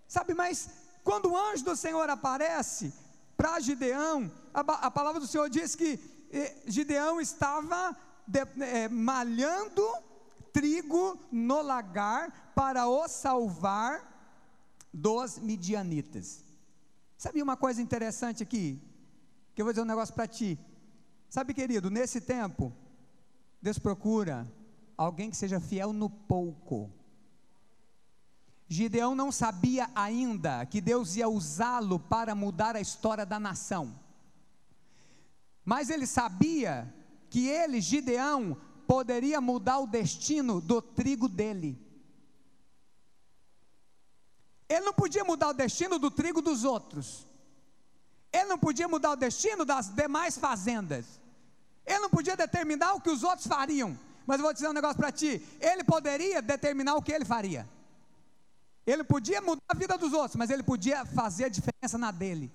sabe, 0.06 0.34
mas 0.34 0.70
quando 1.10 1.32
o 1.32 1.36
anjo 1.36 1.66
do 1.66 1.76
Senhor 1.76 2.08
aparece, 2.08 2.94
para 3.36 3.60
Gideão, 3.60 4.32
a, 4.54 4.60
a, 4.60 4.92
palavra 4.92 5.20
do 5.20 5.26
Senhor 5.26 5.50
diz 5.50 5.74
que 5.74 6.00
eh, 6.32 6.62
Gideão 6.68 7.20
estava 7.20 7.98
de, 8.28 8.42
eh, 8.42 8.88
malhando 8.90 9.84
trigo 10.54 11.18
no 11.32 11.64
lagar 11.64 12.54
para 12.54 12.88
o 12.88 13.08
salvar 13.08 14.06
dos 14.94 15.40
midianitas. 15.40 16.44
Sabe 17.18 17.42
uma 17.42 17.58
coisa 17.58 17.82
interessante 17.82 18.44
aqui? 18.44 18.80
Que 19.56 19.64
eu 19.64 19.66
vou 19.66 19.74
dizer 19.74 19.82
um 19.82 19.86
negócio 19.86 20.14
para 20.14 20.28
ti. 20.28 20.60
Sabe, 21.28 21.56
querido, 21.56 21.90
nesse 21.90 22.22
tempo, 22.22 22.72
Deus 23.60 23.80
procura 23.80 24.48
alguém 24.96 25.32
que 25.32 25.38
seja 25.38 25.60
fiel 25.60 25.92
no 25.92 26.08
pouco 26.08 26.94
Gideão 28.72 29.16
não 29.16 29.32
sabia 29.32 29.90
ainda 29.96 30.64
que 30.64 30.80
Deus 30.80 31.16
ia 31.16 31.28
usá-lo 31.28 32.00
para 32.00 32.36
mudar 32.36 32.76
a 32.76 32.80
história 32.80 33.26
da 33.26 33.40
nação. 33.40 34.00
Mas 35.66 35.90
ele 35.90 36.06
sabia 36.06 36.94
que 37.32 37.48
ele, 37.48 37.82
Gideão, 37.82 38.56
poderia 38.86 39.42
mudar 39.42 39.80
o 39.80 39.88
destino 39.88 40.62
do 40.62 40.84
trigo 40.84 41.28
dele. 41.28 41.84
Ele 44.70 44.86
não 44.86 44.94
podia 44.94 45.24
mudar 45.24 45.50
o 45.50 45.54
destino 45.54 45.98
do 45.98 46.12
trigo 46.12 46.40
dos 46.40 46.64
outros. 46.64 47.28
Ele 48.32 48.46
não 48.46 48.60
podia 48.60 48.88
mudar 48.88 49.12
o 49.14 49.16
destino 49.16 49.66
das 49.66 49.90
demais 49.90 50.38
fazendas. 50.38 51.20
Ele 51.84 52.00
não 52.02 52.10
podia 52.12 52.38
determinar 52.38 52.94
o 52.94 53.02
que 53.02 53.10
os 53.10 53.24
outros 53.24 53.48
fariam. 53.48 53.98
Mas 54.28 54.38
eu 54.38 54.44
vou 54.44 54.54
dizer 54.54 54.70
um 54.70 54.74
negócio 54.74 54.98
para 54.98 55.12
ti: 55.12 55.44
ele 55.60 55.84
poderia 55.84 56.40
determinar 56.40 56.94
o 56.94 57.02
que 57.02 57.12
ele 57.12 57.26
faria. 57.26 57.68
Ele 58.92 59.04
podia 59.04 59.40
mudar 59.40 59.62
a 59.70 59.76
vida 59.76 59.98
dos 59.98 60.14
outros, 60.14 60.36
mas 60.36 60.50
ele 60.50 60.64
podia 60.64 61.06
fazer 61.06 61.46
a 61.46 61.50
diferença 61.50 61.96
na 61.96 62.12
dele. 62.12 62.52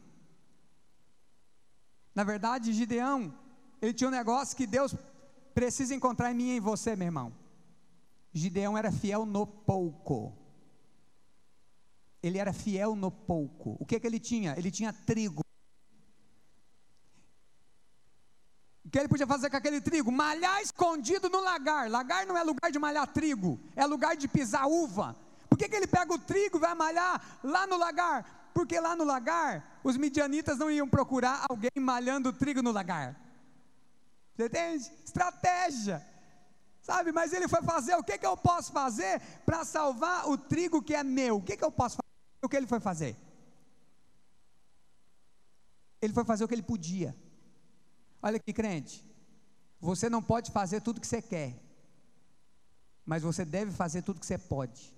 Na 2.12 2.24
verdade, 2.24 2.72
Gideão, 2.72 3.32
ele 3.80 3.94
tinha 3.94 4.08
um 4.08 4.18
negócio 4.20 4.56
que 4.56 4.66
Deus 4.66 4.96
precisa 5.54 5.94
encontrar 5.94 6.32
em 6.32 6.34
mim 6.34 6.48
e 6.48 6.56
em 6.56 6.60
você, 6.60 6.96
meu 6.96 7.06
irmão. 7.06 7.32
Gideão 8.32 8.76
era 8.76 8.90
fiel 8.90 9.24
no 9.24 9.46
pouco. 9.46 10.36
Ele 12.20 12.38
era 12.38 12.52
fiel 12.52 12.96
no 12.96 13.12
pouco. 13.12 13.76
O 13.78 13.86
que, 13.86 14.00
que 14.00 14.06
ele 14.06 14.18
tinha? 14.18 14.54
Ele 14.58 14.72
tinha 14.72 14.92
trigo. 14.92 15.44
O 18.84 18.90
que 18.90 18.98
ele 18.98 19.08
podia 19.08 19.26
fazer 19.26 19.50
com 19.50 19.56
aquele 19.56 19.80
trigo? 19.80 20.10
Malhar 20.10 20.60
escondido 20.60 21.28
no 21.28 21.40
lagar. 21.40 21.88
Lagar 21.88 22.26
não 22.26 22.36
é 22.36 22.42
lugar 22.42 22.72
de 22.72 22.78
malhar 22.78 23.06
trigo, 23.06 23.60
é 23.76 23.86
lugar 23.86 24.16
de 24.16 24.26
pisar 24.26 24.66
uva. 24.66 25.23
Por 25.54 25.58
que, 25.58 25.68
que 25.68 25.76
ele 25.76 25.86
pega 25.86 26.12
o 26.12 26.18
trigo 26.18 26.56
e 26.56 26.60
vai 26.60 26.74
malhar 26.74 27.38
lá 27.44 27.64
no 27.64 27.76
lagar? 27.76 28.50
Porque 28.52 28.80
lá 28.80 28.96
no 28.96 29.04
lagar, 29.04 29.78
os 29.84 29.96
midianitas 29.96 30.58
não 30.58 30.68
iam 30.68 30.88
procurar 30.88 31.46
alguém 31.48 31.70
malhando 31.78 32.32
trigo 32.32 32.60
no 32.60 32.72
lagar. 32.72 33.16
Você 34.34 34.46
entende? 34.46 34.90
Estratégia. 35.04 36.04
Sabe, 36.82 37.12
mas 37.12 37.32
ele 37.32 37.46
foi 37.46 37.62
fazer, 37.62 37.94
o 37.94 38.02
que, 38.02 38.18
que 38.18 38.26
eu 38.26 38.36
posso 38.36 38.72
fazer 38.72 39.20
para 39.46 39.64
salvar 39.64 40.28
o 40.28 40.36
trigo 40.36 40.82
que 40.82 40.92
é 40.92 41.04
meu? 41.04 41.36
O 41.36 41.42
que, 41.42 41.56
que 41.56 41.62
eu 41.62 41.70
posso 41.70 41.98
fazer? 41.98 42.44
O 42.44 42.48
que 42.48 42.56
ele 42.56 42.66
foi 42.66 42.80
fazer? 42.80 43.16
Ele 46.02 46.12
foi 46.12 46.24
fazer 46.24 46.42
o 46.42 46.48
que 46.48 46.54
ele 46.54 46.64
podia. 46.64 47.16
Olha 48.20 48.38
aqui, 48.38 48.52
crente. 48.52 49.08
Você 49.78 50.10
não 50.10 50.20
pode 50.20 50.50
fazer 50.50 50.80
tudo 50.80 51.00
que 51.00 51.06
você 51.06 51.22
quer, 51.22 51.54
mas 53.06 53.22
você 53.22 53.44
deve 53.44 53.70
fazer 53.70 54.02
tudo 54.02 54.18
que 54.18 54.26
você 54.26 54.36
pode. 54.36 54.93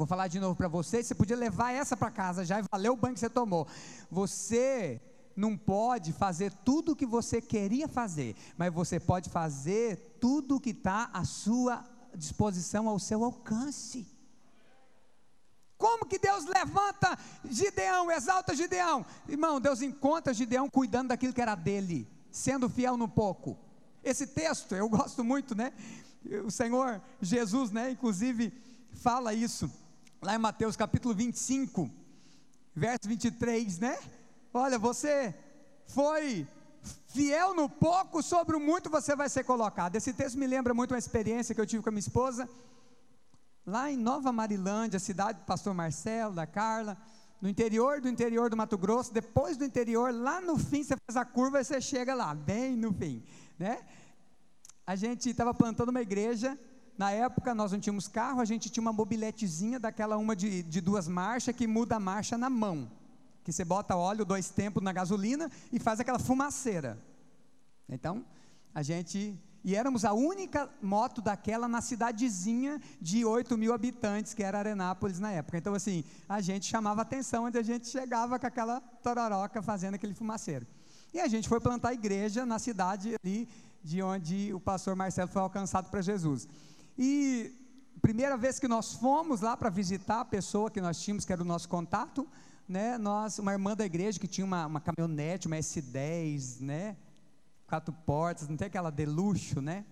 Vou 0.00 0.06
falar 0.06 0.28
de 0.28 0.40
novo 0.40 0.56
para 0.56 0.66
você, 0.66 1.02
você 1.02 1.14
podia 1.14 1.36
levar 1.36 1.72
essa 1.72 1.94
para 1.94 2.10
casa 2.10 2.42
já 2.42 2.58
e 2.58 2.64
valeu 2.72 2.94
o 2.94 2.96
banho 2.96 3.12
que 3.12 3.20
você 3.20 3.28
tomou. 3.28 3.68
Você 4.10 4.98
não 5.36 5.58
pode 5.58 6.10
fazer 6.14 6.54
tudo 6.64 6.92
o 6.92 6.96
que 6.96 7.04
você 7.04 7.38
queria 7.38 7.86
fazer, 7.86 8.34
mas 8.56 8.72
você 8.72 8.98
pode 8.98 9.28
fazer 9.28 10.16
tudo 10.18 10.56
o 10.56 10.60
que 10.60 10.70
está 10.70 11.10
à 11.12 11.22
sua 11.26 11.84
disposição, 12.16 12.88
ao 12.88 12.98
seu 12.98 13.22
alcance. 13.22 14.08
Como 15.76 16.06
que 16.06 16.18
Deus 16.18 16.46
levanta 16.46 17.18
Gideão, 17.44 18.10
exalta 18.10 18.56
Gideão? 18.56 19.04
Irmão, 19.28 19.60
Deus 19.60 19.82
encontra 19.82 20.32
Gideão 20.32 20.70
cuidando 20.70 21.08
daquilo 21.08 21.34
que 21.34 21.42
era 21.42 21.54
dele, 21.54 22.08
sendo 22.30 22.70
fiel 22.70 22.96
no 22.96 23.06
pouco. 23.06 23.58
Esse 24.02 24.26
texto, 24.26 24.74
eu 24.74 24.88
gosto 24.88 25.22
muito, 25.22 25.54
né? 25.54 25.74
O 26.46 26.50
Senhor 26.50 27.02
Jesus, 27.20 27.70
né, 27.70 27.90
inclusive, 27.90 28.50
fala 28.94 29.34
isso 29.34 29.70
lá 30.22 30.34
em 30.34 30.38
Mateus 30.38 30.76
capítulo 30.76 31.14
25, 31.14 31.90
verso 32.74 33.08
23, 33.08 33.78
né? 33.78 33.98
Olha, 34.52 34.78
você 34.78 35.34
foi 35.86 36.46
fiel 37.08 37.54
no 37.54 37.68
pouco, 37.68 38.22
sobre 38.22 38.54
o 38.54 38.60
muito 38.60 38.90
você 38.90 39.16
vai 39.16 39.28
ser 39.28 39.44
colocado. 39.44 39.96
Esse 39.96 40.12
texto 40.12 40.38
me 40.38 40.46
lembra 40.46 40.74
muito 40.74 40.92
uma 40.92 40.98
experiência 40.98 41.54
que 41.54 41.60
eu 41.60 41.66
tive 41.66 41.82
com 41.82 41.88
a 41.88 41.92
minha 41.92 42.00
esposa, 42.00 42.48
lá 43.66 43.90
em 43.90 43.96
Nova 43.96 44.30
Marilândia, 44.30 44.98
cidade 44.98 45.38
do 45.38 45.44
pastor 45.46 45.72
Marcelo, 45.72 46.34
da 46.34 46.46
Carla, 46.46 46.98
no 47.40 47.48
interior 47.48 48.00
do 48.02 48.08
interior 48.08 48.50
do 48.50 48.56
Mato 48.56 48.76
Grosso, 48.76 49.14
depois 49.14 49.56
do 49.56 49.64
interior, 49.64 50.12
lá 50.12 50.40
no 50.40 50.58
fim, 50.58 50.84
você 50.84 50.94
faz 51.06 51.16
a 51.16 51.24
curva 51.24 51.60
e 51.60 51.64
você 51.64 51.80
chega 51.80 52.14
lá, 52.14 52.34
bem 52.34 52.76
no 52.76 52.92
fim, 52.92 53.24
né? 53.58 53.80
A 54.86 54.94
gente 54.94 55.30
estava 55.30 55.54
plantando 55.54 55.88
uma 55.88 56.02
igreja 56.02 56.58
na 57.00 57.10
época 57.12 57.54
nós 57.54 57.72
não 57.72 57.80
tínhamos 57.80 58.06
carro, 58.06 58.42
a 58.42 58.44
gente 58.44 58.68
tinha 58.68 58.82
uma 58.82 58.92
mobiletezinha 58.92 59.80
daquela 59.80 60.18
uma 60.18 60.36
de, 60.36 60.62
de 60.62 60.82
duas 60.82 61.08
marchas 61.08 61.56
que 61.56 61.66
muda 61.66 61.96
a 61.96 61.98
marcha 61.98 62.36
na 62.36 62.50
mão. 62.50 62.90
Que 63.42 63.50
você 63.50 63.64
bota 63.64 63.96
óleo 63.96 64.22
dois 64.22 64.50
tempos 64.50 64.82
na 64.82 64.92
gasolina 64.92 65.50
e 65.72 65.78
faz 65.80 65.98
aquela 65.98 66.18
fumaceira. 66.18 66.98
Então, 67.88 68.22
a 68.74 68.82
gente. 68.82 69.34
E 69.64 69.74
éramos 69.74 70.04
a 70.04 70.12
única 70.12 70.68
moto 70.82 71.22
daquela 71.22 71.66
na 71.66 71.80
cidadezinha 71.80 72.78
de 73.00 73.24
8 73.24 73.56
mil 73.56 73.72
habitantes, 73.72 74.34
que 74.34 74.42
era 74.42 74.58
Arenápolis 74.58 75.18
na 75.18 75.32
época. 75.32 75.56
Então, 75.56 75.72
assim, 75.72 76.04
a 76.28 76.42
gente 76.42 76.66
chamava 76.66 77.00
atenção 77.00 77.44
onde 77.44 77.56
a 77.56 77.62
gente 77.62 77.88
chegava 77.88 78.38
com 78.38 78.46
aquela 78.46 78.78
tororoca 79.02 79.62
fazendo 79.62 79.94
aquele 79.94 80.12
fumaceiro. 80.12 80.66
E 81.14 81.18
a 81.18 81.28
gente 81.28 81.48
foi 81.48 81.60
plantar 81.60 81.94
igreja 81.94 82.44
na 82.44 82.58
cidade 82.58 83.16
ali 83.24 83.48
de 83.82 84.02
onde 84.02 84.52
o 84.52 84.60
pastor 84.60 84.94
Marcelo 84.94 85.30
foi 85.30 85.40
alcançado 85.40 85.88
para 85.90 86.02
Jesus. 86.02 86.46
E 86.98 87.54
primeira 88.00 88.36
vez 88.36 88.58
que 88.58 88.66
nós 88.66 88.94
fomos 88.94 89.40
lá 89.40 89.56
para 89.56 89.70
visitar 89.70 90.20
a 90.20 90.24
pessoa 90.24 90.70
que 90.70 90.80
nós 90.80 91.00
tínhamos, 91.00 91.24
que 91.24 91.32
era 91.32 91.42
o 91.42 91.44
nosso 91.44 91.68
contato, 91.68 92.26
né, 92.68 92.96
nós, 92.98 93.38
uma 93.38 93.52
irmã 93.52 93.76
da 93.76 93.84
igreja 93.84 94.18
que 94.18 94.28
tinha 94.28 94.44
uma, 94.44 94.66
uma 94.66 94.80
caminhonete, 94.80 95.46
uma 95.46 95.56
S10, 95.56 96.60
né, 96.60 96.96
quatro 97.66 97.92
portas, 97.92 98.48
não 98.48 98.56
tem 98.56 98.66
aquela 98.66 98.90
de 98.90 99.06
luxo, 99.06 99.60
né? 99.60 99.84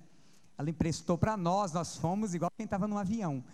Ela 0.56 0.70
emprestou 0.70 1.16
para 1.16 1.36
nós, 1.36 1.72
nós 1.72 1.96
fomos 1.96 2.34
igual 2.34 2.50
quem 2.56 2.64
estava 2.64 2.88
no 2.88 2.98
avião. 2.98 3.44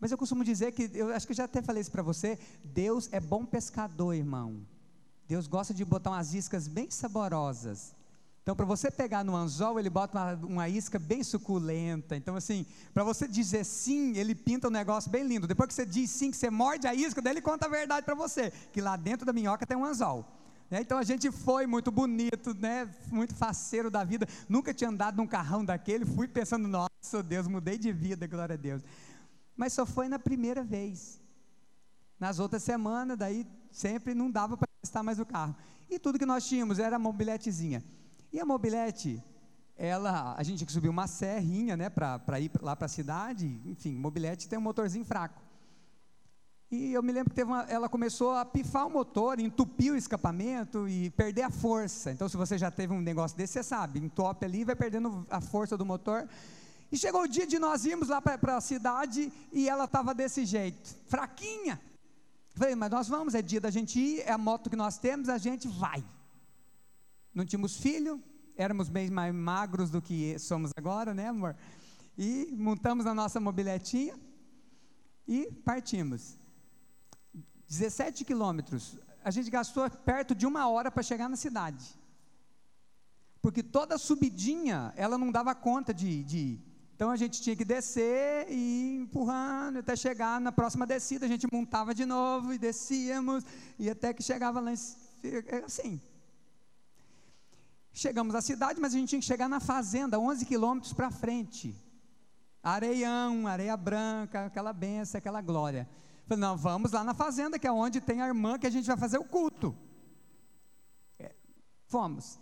Mas 0.00 0.10
eu 0.10 0.18
costumo 0.18 0.44
dizer 0.44 0.72
que, 0.72 0.90
eu 0.94 1.12
acho 1.14 1.26
que 1.26 1.32
eu 1.32 1.36
já 1.36 1.44
até 1.44 1.60
falei 1.60 1.80
isso 1.80 1.90
para 1.90 2.02
você, 2.02 2.38
Deus 2.64 3.08
é 3.12 3.20
bom 3.20 3.44
pescador, 3.44 4.14
irmão. 4.14 4.66
Deus 5.26 5.46
gosta 5.46 5.74
de 5.74 5.84
botar 5.84 6.10
umas 6.10 6.34
iscas 6.34 6.66
bem 6.66 6.90
saborosas. 6.90 7.94
Então, 8.48 8.56
para 8.56 8.64
você 8.64 8.90
pegar 8.90 9.22
no 9.22 9.36
anzol, 9.36 9.78
ele 9.78 9.90
bota 9.90 10.16
uma, 10.16 10.46
uma 10.46 10.68
isca 10.70 10.98
bem 10.98 11.22
suculenta. 11.22 12.16
Então, 12.16 12.34
assim, 12.34 12.64
para 12.94 13.04
você 13.04 13.28
dizer 13.28 13.62
sim, 13.62 14.16
ele 14.16 14.34
pinta 14.34 14.68
um 14.68 14.70
negócio 14.70 15.10
bem 15.10 15.22
lindo. 15.22 15.46
Depois 15.46 15.66
que 15.66 15.74
você 15.74 15.84
diz 15.84 16.08
sim, 16.08 16.30
que 16.30 16.36
você 16.38 16.48
morde 16.48 16.86
a 16.86 16.94
isca, 16.94 17.20
daí 17.20 17.34
ele 17.34 17.42
conta 17.42 17.66
a 17.66 17.68
verdade 17.68 18.06
para 18.06 18.14
você, 18.14 18.50
que 18.72 18.80
lá 18.80 18.96
dentro 18.96 19.26
da 19.26 19.34
minhoca 19.34 19.66
tem 19.66 19.76
um 19.76 19.84
anzol. 19.84 20.26
Né? 20.70 20.80
Então 20.80 20.96
a 20.96 21.02
gente 21.02 21.30
foi 21.30 21.66
muito 21.66 21.90
bonito, 21.90 22.54
né? 22.54 22.88
muito 23.08 23.34
faceiro 23.34 23.90
da 23.90 24.02
vida. 24.02 24.26
Nunca 24.48 24.72
tinha 24.72 24.88
andado 24.88 25.18
num 25.18 25.26
carrão 25.26 25.62
daquele. 25.62 26.06
Fui 26.06 26.26
pensando, 26.26 26.66
nossa 26.66 27.22
Deus, 27.22 27.46
mudei 27.46 27.76
de 27.76 27.92
vida, 27.92 28.26
glória 28.26 28.54
a 28.54 28.56
Deus. 28.56 28.82
Mas 29.54 29.74
só 29.74 29.84
foi 29.84 30.08
na 30.08 30.18
primeira 30.18 30.64
vez. 30.64 31.20
Nas 32.18 32.38
outras 32.38 32.62
semanas, 32.62 33.18
daí 33.18 33.46
sempre 33.70 34.14
não 34.14 34.30
dava 34.30 34.56
para 34.56 34.66
estar 34.82 35.02
mais 35.02 35.20
o 35.20 35.26
carro. 35.26 35.54
E 35.90 35.98
tudo 35.98 36.18
que 36.18 36.24
nós 36.24 36.48
tínhamos 36.48 36.78
era 36.78 36.96
a 36.96 36.98
mobiletezinha. 36.98 37.84
E 38.32 38.40
a 38.40 38.44
mobilete, 38.44 39.22
ela, 39.76 40.34
a 40.36 40.42
gente 40.42 40.58
tinha 40.58 40.66
que 40.66 40.72
subir 40.72 40.88
uma 40.88 41.06
serrinha, 41.06 41.76
né, 41.76 41.88
para 41.88 42.40
ir 42.40 42.50
lá 42.60 42.74
para 42.76 42.86
a 42.86 42.88
cidade. 42.88 43.60
Enfim, 43.64 43.94
mobilete 43.94 44.48
tem 44.48 44.58
um 44.58 44.62
motorzinho 44.62 45.04
fraco. 45.04 45.40
E 46.70 46.92
eu 46.92 47.02
me 47.02 47.12
lembro 47.12 47.32
que 47.32 47.42
uma, 47.42 47.62
ela 47.62 47.88
começou 47.88 48.32
a 48.32 48.44
pifar 48.44 48.86
o 48.86 48.90
motor, 48.90 49.40
entupir 49.40 49.90
o 49.90 49.96
escapamento 49.96 50.86
e 50.86 51.08
perder 51.10 51.42
a 51.42 51.50
força. 51.50 52.12
Então, 52.12 52.28
se 52.28 52.36
você 52.36 52.58
já 52.58 52.70
teve 52.70 52.92
um 52.92 53.00
negócio 53.00 53.34
desse, 53.36 53.54
você 53.54 53.62
sabe, 53.62 54.00
entope 54.00 54.44
ali, 54.44 54.64
vai 54.64 54.76
perdendo 54.76 55.26
a 55.30 55.40
força 55.40 55.78
do 55.78 55.86
motor. 55.86 56.28
E 56.92 56.98
chegou 56.98 57.22
o 57.22 57.28
dia 57.28 57.46
de 57.46 57.58
nós 57.58 57.86
irmos 57.86 58.08
lá 58.08 58.20
para 58.20 58.56
a 58.56 58.60
cidade 58.60 59.32
e 59.50 59.66
ela 59.66 59.84
estava 59.84 60.14
desse 60.14 60.44
jeito, 60.44 60.94
fraquinha. 61.06 61.80
Falei, 62.54 62.74
mas 62.74 62.90
nós 62.90 63.08
vamos, 63.08 63.34
é 63.34 63.40
dia 63.40 63.60
da 63.60 63.70
gente 63.70 63.98
ir, 63.98 64.20
é 64.20 64.32
a 64.32 64.38
moto 64.38 64.68
que 64.68 64.76
nós 64.76 64.98
temos, 64.98 65.30
a 65.30 65.38
gente 65.38 65.68
vai. 65.68 66.04
Não 67.38 67.44
tínhamos 67.44 67.76
filho, 67.76 68.20
éramos 68.56 68.88
bem 68.88 69.08
mais 69.08 69.32
magros 69.32 69.90
do 69.90 70.02
que 70.02 70.36
somos 70.40 70.72
agora, 70.76 71.14
né, 71.14 71.28
amor? 71.28 71.54
E 72.18 72.52
montamos 72.58 73.06
a 73.06 73.14
nossa 73.14 73.38
mobiletinha 73.38 74.18
e 75.24 75.46
partimos. 75.64 76.36
17 77.68 78.24
quilômetros, 78.24 78.98
a 79.22 79.30
gente 79.30 79.48
gastou 79.52 79.88
perto 79.88 80.34
de 80.34 80.46
uma 80.48 80.68
hora 80.68 80.90
para 80.90 81.00
chegar 81.00 81.28
na 81.28 81.36
cidade. 81.36 81.96
Porque 83.40 83.62
toda 83.62 83.96
subidinha, 83.98 84.92
ela 84.96 85.16
não 85.16 85.30
dava 85.30 85.54
conta 85.54 85.94
de, 85.94 86.24
de. 86.24 86.60
Então 86.96 87.08
a 87.08 87.16
gente 87.16 87.40
tinha 87.40 87.54
que 87.54 87.64
descer 87.64 88.50
e 88.50 88.56
ir 88.56 88.96
empurrando 89.02 89.78
até 89.78 89.94
chegar 89.94 90.40
na 90.40 90.50
próxima 90.50 90.84
descida. 90.84 91.24
A 91.24 91.28
gente 91.28 91.46
montava 91.52 91.94
de 91.94 92.04
novo 92.04 92.52
e 92.52 92.58
descíamos, 92.58 93.44
e 93.78 93.88
até 93.88 94.12
que 94.12 94.24
chegava 94.24 94.58
lá 94.58 94.72
é 94.72 95.64
assim. 95.64 96.00
Chegamos 97.92 98.34
à 98.34 98.40
cidade, 98.40 98.80
mas 98.80 98.94
a 98.94 98.98
gente 98.98 99.08
tinha 99.08 99.20
que 99.20 99.26
chegar 99.26 99.48
na 99.48 99.60
fazenda, 99.60 100.18
11 100.18 100.44
quilômetros 100.46 100.92
para 100.92 101.10
frente. 101.10 101.74
Areião, 102.62 103.46
areia 103.46 103.76
branca, 103.76 104.46
aquela 104.46 104.72
benção, 104.72 105.18
aquela 105.18 105.40
glória. 105.40 105.88
Falei, 106.26 106.40
não, 106.40 106.56
vamos 106.56 106.92
lá 106.92 107.02
na 107.02 107.14
fazenda, 107.14 107.58
que 107.58 107.66
é 107.66 107.72
onde 107.72 108.00
tem 108.00 108.20
a 108.20 108.26
irmã 108.26 108.58
que 108.58 108.66
a 108.66 108.70
gente 108.70 108.86
vai 108.86 108.96
fazer 108.96 109.18
o 109.18 109.24
culto. 109.24 109.74
É, 111.18 111.34
fomos. 111.86 112.38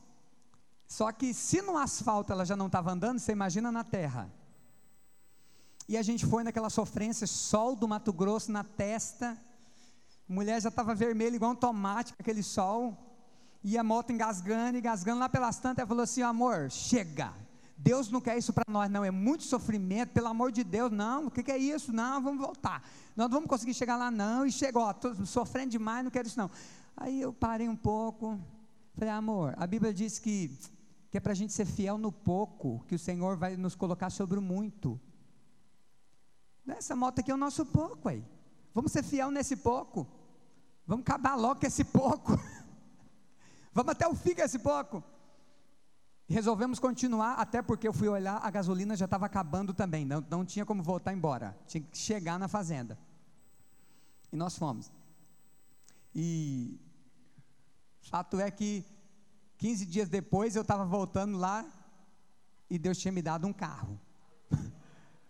Só 0.86 1.10
que 1.12 1.32
se 1.32 1.62
no 1.62 1.76
asfalto 1.76 2.32
ela 2.32 2.44
já 2.44 2.56
não 2.56 2.66
estava 2.66 2.92
andando, 2.92 3.18
você 3.18 3.32
imagina 3.32 3.70
na 3.70 3.84
terra. 3.84 4.32
E 5.88 5.96
a 5.96 6.02
gente 6.02 6.26
foi 6.26 6.42
naquela 6.42 6.68
sofrência, 6.68 7.26
sol 7.26 7.76
do 7.76 7.86
Mato 7.86 8.12
Grosso 8.12 8.50
na 8.50 8.64
testa, 8.64 9.40
mulher 10.28 10.60
já 10.60 10.68
estava 10.68 10.94
vermelha 10.94 11.36
igual 11.36 11.52
um 11.52 11.56
tomate 11.56 12.12
aquele 12.18 12.42
sol, 12.42 12.96
e 13.68 13.76
a 13.76 13.82
moto 13.82 14.12
engasgando, 14.12 14.78
engasgando 14.78 15.18
lá 15.18 15.28
pelas 15.28 15.58
tantas, 15.58 15.80
ela 15.80 15.88
falou 15.88 16.04
assim, 16.04 16.22
amor, 16.22 16.70
chega, 16.70 17.34
Deus 17.76 18.08
não 18.08 18.20
quer 18.20 18.38
isso 18.38 18.52
para 18.52 18.62
nós, 18.68 18.88
não. 18.88 19.04
É 19.04 19.10
muito 19.10 19.42
sofrimento, 19.42 20.12
pelo 20.12 20.28
amor 20.28 20.52
de 20.52 20.62
Deus, 20.62 20.92
não. 20.92 21.26
O 21.26 21.30
que, 21.32 21.42
que, 21.42 21.50
é 21.50 21.58
isso? 21.58 21.92
Não, 21.92 22.22
vamos 22.22 22.40
voltar. 22.40 22.80
Nós 23.16 23.28
não 23.28 23.34
vamos 23.38 23.48
conseguir 23.48 23.74
chegar 23.74 23.96
lá, 23.96 24.08
não. 24.08 24.46
E 24.46 24.52
chegou, 24.52 24.94
tô 24.94 25.12
sofrendo 25.26 25.70
demais, 25.70 26.04
não 26.04 26.12
quero 26.12 26.28
isso, 26.28 26.38
não. 26.38 26.48
Aí 26.96 27.20
eu 27.20 27.32
parei 27.32 27.68
um 27.68 27.74
pouco, 27.74 28.38
falei, 28.94 29.10
amor, 29.10 29.52
a 29.58 29.66
Bíblia 29.66 29.92
diz 29.92 30.20
que, 30.20 30.56
que 31.10 31.18
é 31.18 31.20
para 31.20 31.32
a 31.32 31.34
gente 31.34 31.52
ser 31.52 31.66
fiel 31.66 31.98
no 31.98 32.12
pouco, 32.12 32.84
que 32.86 32.94
o 32.94 32.98
Senhor 33.00 33.36
vai 33.36 33.56
nos 33.56 33.74
colocar 33.74 34.10
sobre 34.10 34.38
o 34.38 34.42
muito. 34.42 35.00
Essa 36.68 36.94
moto 36.94 37.18
aqui 37.18 37.32
é 37.32 37.34
o 37.34 37.36
nosso 37.36 37.66
pouco 37.66 38.08
aí. 38.08 38.24
Vamos 38.72 38.92
ser 38.92 39.02
fiel 39.02 39.32
nesse 39.32 39.56
pouco. 39.56 40.06
Vamos 40.86 41.02
acabar 41.02 41.34
logo 41.34 41.60
com 41.60 41.66
esse 41.66 41.82
pouco. 41.82 42.38
vamos 43.76 43.92
até 43.92 44.08
o 44.08 44.14
fim 44.14 44.34
com 44.34 44.40
esse 44.40 44.58
pouco. 44.58 45.04
Resolvemos 46.26 46.78
continuar, 46.78 47.34
até 47.34 47.60
porque 47.60 47.86
eu 47.86 47.92
fui 47.92 48.08
olhar, 48.08 48.38
a 48.42 48.50
gasolina 48.50 48.96
já 48.96 49.04
estava 49.04 49.26
acabando 49.26 49.74
também, 49.74 50.04
não, 50.04 50.24
não 50.30 50.44
tinha 50.46 50.64
como 50.64 50.82
voltar 50.82 51.12
embora, 51.12 51.56
tinha 51.68 51.82
que 51.82 51.96
chegar 51.96 52.38
na 52.38 52.48
fazenda. 52.48 52.98
E 54.32 54.36
nós 54.36 54.56
fomos. 54.56 54.90
E 56.14 56.80
fato 58.00 58.40
é 58.40 58.50
que 58.50 58.82
15 59.58 59.84
dias 59.84 60.08
depois 60.08 60.56
eu 60.56 60.62
estava 60.62 60.84
voltando 60.86 61.36
lá 61.36 61.64
e 62.70 62.78
Deus 62.78 62.96
tinha 62.96 63.12
me 63.12 63.20
dado 63.20 63.46
um 63.46 63.52
carro. 63.52 64.00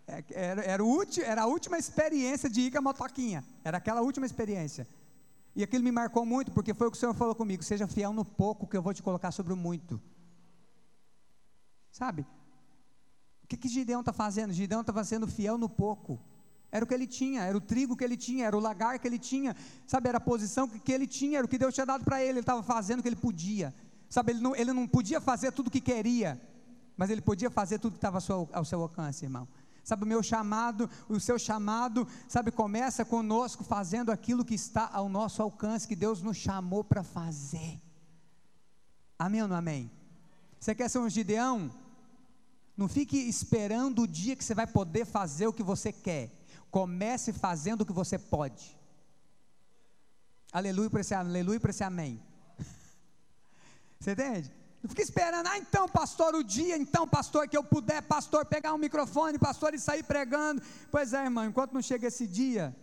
É, 0.09 0.23
era, 0.31 0.61
era, 0.63 0.83
último, 0.85 1.25
era 1.25 1.41
a 1.41 1.47
última 1.47 1.77
experiência 1.77 2.49
de 2.49 2.61
ir 2.61 2.71
com 2.71 2.77
a 2.77 2.81
motoquinha, 2.81 3.43
era 3.61 3.77
aquela 3.77 3.99
última 3.99 4.25
experiência. 4.25 4.87
E 5.57 5.63
aquilo 5.63 5.83
me 5.83 5.91
marcou 5.91 6.23
muito, 6.23 6.51
porque 6.51 6.71
foi 6.71 6.87
o 6.87 6.91
que 6.91 6.97
o 6.97 6.99
Senhor 6.99 7.15
falou 7.15 7.33
comigo: 7.33 7.63
seja 7.63 7.87
fiel 7.87 8.13
no 8.13 8.23
pouco, 8.23 8.67
que 8.67 8.77
eu 8.77 8.81
vou 8.81 8.93
te 8.93 9.01
colocar 9.01 9.31
sobre 9.31 9.51
o 9.51 9.55
muito. 9.57 9.99
Sabe? 11.91 12.21
O 13.43 13.47
que, 13.47 13.57
que 13.57 13.67
Gideão 13.67 14.01
está 14.01 14.13
fazendo? 14.13 14.53
Gideão 14.53 14.81
estava 14.81 15.03
sendo 15.03 15.25
fiel 15.25 15.57
no 15.57 15.67
pouco. 15.67 16.19
Era 16.71 16.85
o 16.85 16.87
que 16.87 16.93
ele 16.93 17.07
tinha, 17.07 17.41
era 17.41 17.57
o 17.57 17.61
trigo 17.61 17.97
que 17.97 18.03
ele 18.03 18.15
tinha, 18.15 18.45
era 18.45 18.55
o 18.55 18.59
lagar 18.59 18.99
que 18.99 19.07
ele 19.07 19.17
tinha, 19.17 19.55
sabe? 19.87 20.09
Era 20.09 20.19
a 20.19 20.21
posição 20.21 20.67
que, 20.67 20.79
que 20.79 20.91
ele 20.91 21.07
tinha, 21.07 21.39
era 21.39 21.45
o 21.45 21.49
que 21.49 21.57
Deus 21.57 21.73
tinha 21.73 21.87
dado 21.87 22.05
para 22.05 22.21
ele. 22.21 22.33
Ele 22.33 22.39
estava 22.41 22.61
fazendo 22.61 22.99
o 22.99 23.01
que 23.01 23.09
ele 23.09 23.15
podia, 23.15 23.73
sabe? 24.07 24.33
Ele 24.33 24.41
não, 24.41 24.55
ele 24.55 24.71
não 24.73 24.87
podia 24.87 25.19
fazer 25.19 25.51
tudo 25.51 25.69
o 25.69 25.71
que 25.71 25.81
queria, 25.81 26.39
mas 26.95 27.09
ele 27.09 27.21
podia 27.21 27.49
fazer 27.49 27.79
tudo 27.79 27.93
que 27.93 27.97
estava 27.97 28.19
ao 28.29 28.47
ao 28.53 28.63
seu 28.63 28.79
alcance, 28.79 29.25
irmão. 29.25 29.47
Sabe, 29.87 30.03
o 30.03 30.05
meu 30.05 30.21
chamado, 30.21 30.89
o 31.07 31.17
seu 31.17 31.39
chamado, 31.39 32.05
sabe, 32.27 32.51
começa 32.51 33.05
conosco 33.05 33.63
fazendo 33.63 34.11
aquilo 34.11 34.43
que 34.43 34.53
está 34.53 34.89
ao 34.91 35.07
nosso 35.07 35.41
alcance, 35.41 35.87
que 35.87 35.95
Deus 35.95 36.21
nos 36.21 36.35
chamou 36.35 36.83
para 36.83 37.03
fazer. 37.03 37.79
Amém 39.17 39.41
ou 39.41 39.47
não 39.47 39.55
amém? 39.55 39.89
Você 40.59 40.75
quer 40.75 40.89
ser 40.89 40.99
um 40.99 41.09
Gideão? 41.09 41.71
Não 42.75 42.89
fique 42.89 43.17
esperando 43.17 44.01
o 44.01 44.07
dia 44.07 44.35
que 44.35 44.43
você 44.43 44.53
vai 44.53 44.67
poder 44.67 45.05
fazer 45.05 45.47
o 45.47 45.53
que 45.53 45.63
você 45.63 45.93
quer. 45.93 46.37
Comece 46.69 47.31
fazendo 47.31 47.83
o 47.83 47.85
que 47.85 47.93
você 47.93 48.19
pode. 48.19 48.77
Aleluia 50.51 50.89
para 50.89 50.99
esse 50.99 51.13
aleluia 51.13 51.61
para 51.61 51.71
esse 51.71 51.85
amém. 51.85 52.21
Você 53.97 54.11
entende? 54.11 54.51
Não 54.81 54.89
fique 54.89 55.01
esperando, 55.01 55.47
ah, 55.47 55.57
então, 55.57 55.89
pastor, 55.89 56.35
o 56.35 56.43
dia, 56.43 56.77
então, 56.77 57.07
pastor, 57.07 57.47
que 57.47 57.57
eu 57.57 57.63
puder, 57.63 58.01
pastor, 58.03 58.45
pegar 58.45 58.73
um 58.73 58.77
microfone, 58.77 59.39
pastor, 59.39 59.73
e 59.73 59.79
sair 59.79 60.03
pregando. 60.03 60.61
Pois 60.91 61.13
é, 61.13 61.23
irmão, 61.23 61.45
enquanto 61.45 61.73
não 61.73 61.81
chega 61.81 62.07
esse 62.07 62.27
dia, 62.27 62.75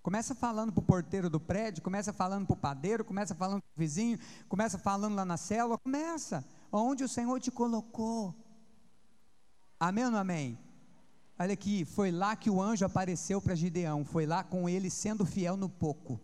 começa 0.00 0.34
falando 0.34 0.72
para 0.72 0.80
o 0.80 0.84
porteiro 0.84 1.28
do 1.28 1.40
prédio, 1.40 1.82
começa 1.82 2.12
falando 2.12 2.46
para 2.46 2.54
o 2.54 2.56
padeiro, 2.56 3.04
começa 3.04 3.34
falando 3.34 3.60
para 3.62 3.76
o 3.76 3.80
vizinho, 3.80 4.18
começa 4.48 4.78
falando 4.78 5.16
lá 5.16 5.24
na 5.24 5.36
célula, 5.36 5.76
começa 5.78 6.44
onde 6.70 7.02
o 7.02 7.08
Senhor 7.08 7.40
te 7.40 7.50
colocou. 7.50 8.34
Amém 9.78 10.04
ou 10.04 10.10
não 10.10 10.18
amém? 10.18 10.58
Olha 11.36 11.52
aqui, 11.52 11.84
foi 11.84 12.12
lá 12.12 12.36
que 12.36 12.48
o 12.48 12.62
anjo 12.62 12.86
apareceu 12.86 13.42
para 13.42 13.56
Gideão, 13.56 14.04
foi 14.04 14.24
lá 14.24 14.44
com 14.44 14.68
ele 14.68 14.88
sendo 14.88 15.26
fiel 15.26 15.56
no 15.56 15.68
pouco. 15.68 16.20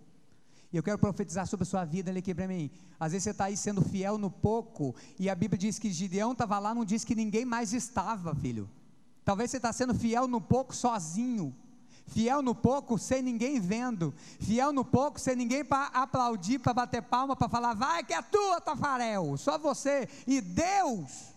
E 0.72 0.76
eu 0.76 0.82
quero 0.82 0.98
profetizar 0.98 1.46
sobre 1.46 1.64
a 1.64 1.66
sua 1.66 1.84
vida, 1.84 2.10
olha 2.10 2.20
aqui 2.20 2.34
para 2.34 2.46
mim. 2.46 2.70
Às 2.98 3.12
vezes 3.12 3.24
você 3.24 3.30
está 3.30 3.44
aí 3.46 3.56
sendo 3.56 3.82
fiel 3.82 4.16
no 4.16 4.30
pouco, 4.30 4.94
e 5.18 5.28
a 5.28 5.34
Bíblia 5.34 5.58
diz 5.58 5.78
que 5.78 5.90
Gideão 5.90 6.32
estava 6.32 6.58
lá, 6.58 6.74
não 6.74 6.84
diz 6.84 7.04
que 7.04 7.14
ninguém 7.14 7.44
mais 7.44 7.72
estava, 7.72 8.34
filho. 8.34 8.70
Talvez 9.24 9.50
você 9.50 9.56
está 9.56 9.72
sendo 9.72 9.94
fiel 9.94 10.28
no 10.28 10.40
pouco 10.40 10.74
sozinho. 10.74 11.54
Fiel 12.06 12.42
no 12.42 12.54
pouco, 12.54 12.98
sem 12.98 13.22
ninguém 13.22 13.60
vendo. 13.60 14.12
Fiel 14.40 14.72
no 14.72 14.84
pouco, 14.84 15.20
sem 15.20 15.36
ninguém 15.36 15.64
para 15.64 15.86
aplaudir, 15.86 16.58
para 16.58 16.74
bater 16.74 17.02
palma, 17.02 17.36
para 17.36 17.48
falar, 17.48 17.74
vai 17.74 18.02
que 18.02 18.12
é 18.12 18.20
tua, 18.22 18.60
Tafarel. 18.60 19.36
Só 19.36 19.58
você 19.58 20.08
e 20.26 20.40
Deus. 20.40 21.29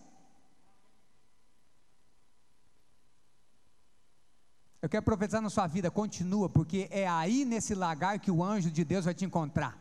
Eu 4.84 4.90
quero 4.90 5.02
profetizar 5.02 5.42
na 5.42 5.50
sua 5.50 5.66
vida, 5.66 5.90
continua, 5.90 6.50
porque 6.50 6.90
é 6.92 7.08
aí 7.08 7.46
nesse 7.46 7.74
lagar 7.74 8.20
que 8.20 8.30
o 8.30 8.44
anjo 8.44 8.70
de 8.70 8.84
Deus 8.84 9.06
vai 9.06 9.14
te 9.14 9.24
encontrar. 9.24 9.80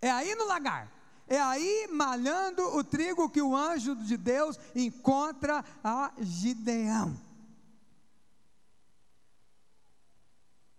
É 0.00 0.08
aí 0.08 0.32
no 0.36 0.46
lagar. 0.46 0.88
É 1.26 1.40
aí 1.40 1.88
malhando 1.90 2.62
o 2.76 2.84
trigo 2.84 3.28
que 3.28 3.42
o 3.42 3.56
anjo 3.56 3.96
de 3.96 4.16
Deus 4.16 4.56
encontra 4.72 5.64
a 5.82 6.12
Gideão. 6.20 7.20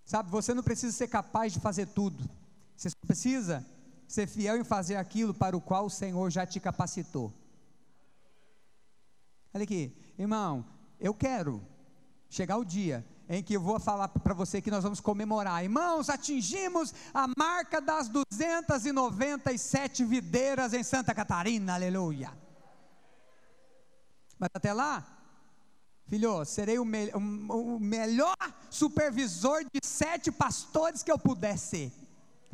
Sabe, 0.05 0.31
você 0.31 0.53
não 0.53 0.63
precisa 0.63 0.95
ser 0.95 1.09
capaz 1.09 1.51
de 1.51 1.59
fazer 1.59 1.87
tudo. 1.87 2.23
Você 2.73 2.89
só 2.89 2.95
precisa 3.05 3.65
ser 4.07 4.27
fiel 4.27 4.55
em 4.55 4.63
fazer 4.63 4.95
aquilo 4.95 5.33
para 5.33 5.57
o 5.57 5.61
qual 5.61 5.87
o 5.87 5.89
Senhor 5.89 6.29
já 6.29 6.45
te 6.45 6.61
capacitou. 6.61 7.33
Olha 9.53 9.65
aqui, 9.65 9.93
irmão, 10.17 10.76
eu 10.99 11.13
quero 11.13 11.65
chegar 12.29 12.57
o 12.57 12.65
dia 12.65 13.05
em 13.29 13.43
que 13.43 13.53
eu 13.55 13.61
vou 13.61 13.79
falar 13.79 14.07
para 14.07 14.33
você 14.33 14.61
que 14.61 14.71
nós 14.71 14.83
vamos 14.83 14.99
comemorar. 14.99 15.63
Irmãos, 15.63 16.09
atingimos 16.09 16.93
a 17.13 17.27
marca 17.37 17.81
das 17.81 18.07
297 18.07 20.05
videiras 20.05 20.73
em 20.73 20.83
Santa 20.83 21.13
Catarina, 21.13 21.73
aleluia. 21.73 22.31
Mas 24.39 24.49
até 24.53 24.71
lá, 24.71 25.05
filho, 26.05 26.45
serei 26.45 26.79
o, 26.79 26.85
me 26.85 27.11
o, 27.13 27.79
melhor 27.79 28.37
supervisor 28.69 29.63
de 29.63 29.81
sete 29.83 30.31
pastores 30.31 31.03
que 31.03 31.11
eu 31.11 31.19
puder 31.19 31.57
ser. 31.57 31.91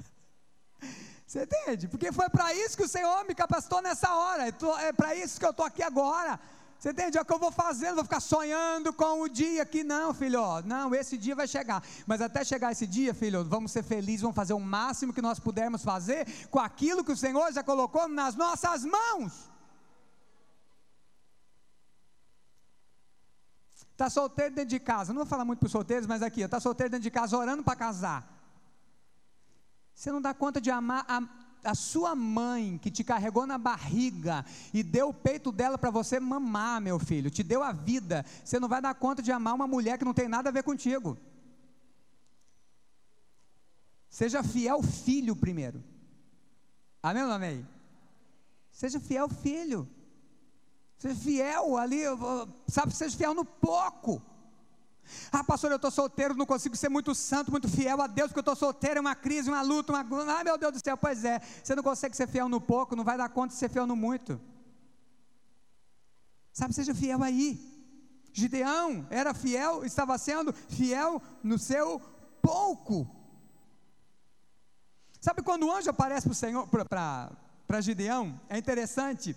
Você 1.27 1.43
entende? 1.43 1.87
Porque 1.87 2.11
foi 2.11 2.29
para 2.29 2.53
isso 2.53 2.75
que 2.77 2.83
o 2.83 2.89
Senhor 2.89 3.25
me 3.25 3.35
capacitou 3.35 3.81
nessa 3.81 4.11
hora, 4.15 4.47
é 4.47 4.93
para 4.93 5.15
isso 5.15 5.39
que 5.39 5.45
eu 5.45 5.51
estou 5.51 5.65
aqui 5.65 5.83
agora. 5.83 6.39
Você 6.84 6.89
entende? 6.89 7.17
É 7.17 7.21
o 7.21 7.23
que 7.23 7.31
eu 7.31 7.39
vou 7.39 7.49
fazendo, 7.49 7.95
vou 7.95 8.03
ficar 8.03 8.19
sonhando 8.19 8.91
com 8.91 9.21
o 9.21 9.29
dia 9.29 9.65
que 9.65 9.86
não, 9.86 10.13
filho. 10.13 10.61
Não, 10.65 10.93
esse 10.93 11.17
dia 11.17 11.34
vai 11.34 11.47
chegar. 11.47 11.81
Mas 12.05 12.19
até 12.19 12.43
chegar 12.43 12.73
esse 12.73 12.86
dia, 12.86 13.13
filho, 13.13 13.41
vamos 13.45 13.71
ser 13.71 13.84
felizes, 13.84 14.19
vamos 14.19 14.36
fazer 14.36 14.51
o 14.51 14.59
máximo 14.59 15.13
que 15.13 15.21
nós 15.21 15.39
pudermos 15.39 15.81
fazer 15.81 16.27
com 16.49 16.59
aquilo 16.59 17.01
que 17.01 17.13
o 17.13 17.15
Senhor 17.15 17.53
já 17.53 17.63
colocou 17.63 18.09
nas 18.09 18.36
nossas 18.36 18.84
mãos. 18.84 19.49
Está 23.93 24.09
solteiro 24.09 24.53
dentro 24.53 24.71
de 24.71 24.79
casa, 24.81 25.13
não 25.13 25.21
vou 25.21 25.25
falar 25.25 25.45
muito 25.45 25.59
para 25.59 25.67
os 25.67 25.71
solteiros, 25.71 26.05
mas 26.05 26.21
aqui, 26.21 26.41
está 26.41 26.59
solteiro 26.59 26.91
dentro 26.91 27.03
de 27.03 27.11
casa 27.11 27.38
orando 27.38 27.63
para 27.63 27.77
casar. 27.77 28.27
Você 29.95 30.11
não 30.11 30.21
dá 30.21 30.34
conta 30.34 30.59
de 30.59 30.69
amar 30.69 31.05
a 31.64 31.76
sua 31.76 32.16
mãe 32.16 32.78
que 32.78 32.91
te 32.91 33.03
carregou 33.03 33.45
na 33.45 33.57
barriga 33.57 34.45
e 34.74 34.84
deu 34.84 35.09
o 35.09 35.14
peito 35.14 35.51
dela 35.51 35.78
para 35.78 35.89
você 35.89 36.20
mamar, 36.20 36.82
meu 36.82 36.99
filho, 36.99 37.32
te 37.32 37.43
deu 37.43 37.64
a 37.64 37.72
vida, 37.72 38.26
você 38.43 38.59
não 38.59 38.68
vai 38.68 38.82
dar 38.82 38.93
conta 38.93 39.22
de 39.22 39.32
amar 39.32 39.53
uma 39.53 39.68
mulher 39.68 39.97
que 39.97 40.05
não 40.05 40.14
tem 40.14 40.28
nada 40.28 40.49
a 40.49 40.51
ver 40.51 40.64
contigo. 40.64 41.18
Seja 44.09 44.43
fiel 44.43 44.84
filho 44.84 45.36
primeiro. 45.36 45.84
Amém 47.01 47.24
ou 47.24 47.30
não 47.30 47.36
amém? 47.36 47.68
Seja 48.72 48.99
fiel 48.99 49.28
filho. 49.28 49.89
Seja 50.97 51.16
fiel 51.16 51.78
ali, 51.78 52.01
sabe, 52.68 52.93
seja 52.93 53.18
fiel 53.18 53.34
no 53.34 53.43
pouco. 53.43 54.22
Ah, 55.32 55.43
pastor, 55.43 55.72
eu 55.72 55.76
estou 55.76 55.91
solteiro, 55.91 56.36
não 56.36 56.45
consigo 56.45 56.76
ser 56.76 56.89
muito 56.89 57.14
santo, 57.14 57.51
muito 57.51 57.68
fiel 57.68 58.01
a 58.01 58.08
Deus, 58.08 58.30
porque 58.30 58.39
eu 58.39 58.54
estou 58.54 58.56
solteiro, 58.56 58.99
é 58.99 59.01
uma 59.01 59.16
crise, 59.16 59.49
uma 59.49 59.62
luta, 59.62 59.91
uma. 59.91 60.34
Ai, 60.34 60.43
meu 60.43 60.58
Deus 60.58 60.74
do 60.74 60.84
céu, 60.84 60.97
pois 60.97 61.26
é. 61.26 61.39
Você 61.39 61.76
não 61.76 61.84
consegue 61.84 62.16
ser 62.16 62.28
fiel 62.28 62.47
no 62.47 62.62
pouco, 62.62 62.95
não 62.95 63.04
vai 63.04 63.18
dar 63.18 63.30
conta 63.30 63.49
de 63.49 63.60
ser 63.60 63.70
fiel 63.70 63.86
no 63.86 63.95
muito. 63.95 64.39
Sabe, 66.51 66.74
seja 66.74 66.93
fiel 66.93 67.22
aí. 67.24 67.60
Gideão 68.32 69.06
era 69.10 69.34
fiel, 69.34 69.86
estava 69.86 70.18
sendo 70.18 70.54
fiel 70.54 71.22
no 71.43 71.58
seu 71.60 71.99
pouco. 72.41 73.08
Sabe 75.20 75.41
quando 75.41 75.68
o 75.68 75.72
anjo 75.72 75.89
aparece 75.89 76.28
para 77.68 77.82
Gideão, 77.82 78.39
é 78.49 78.58
interessante 78.58 79.36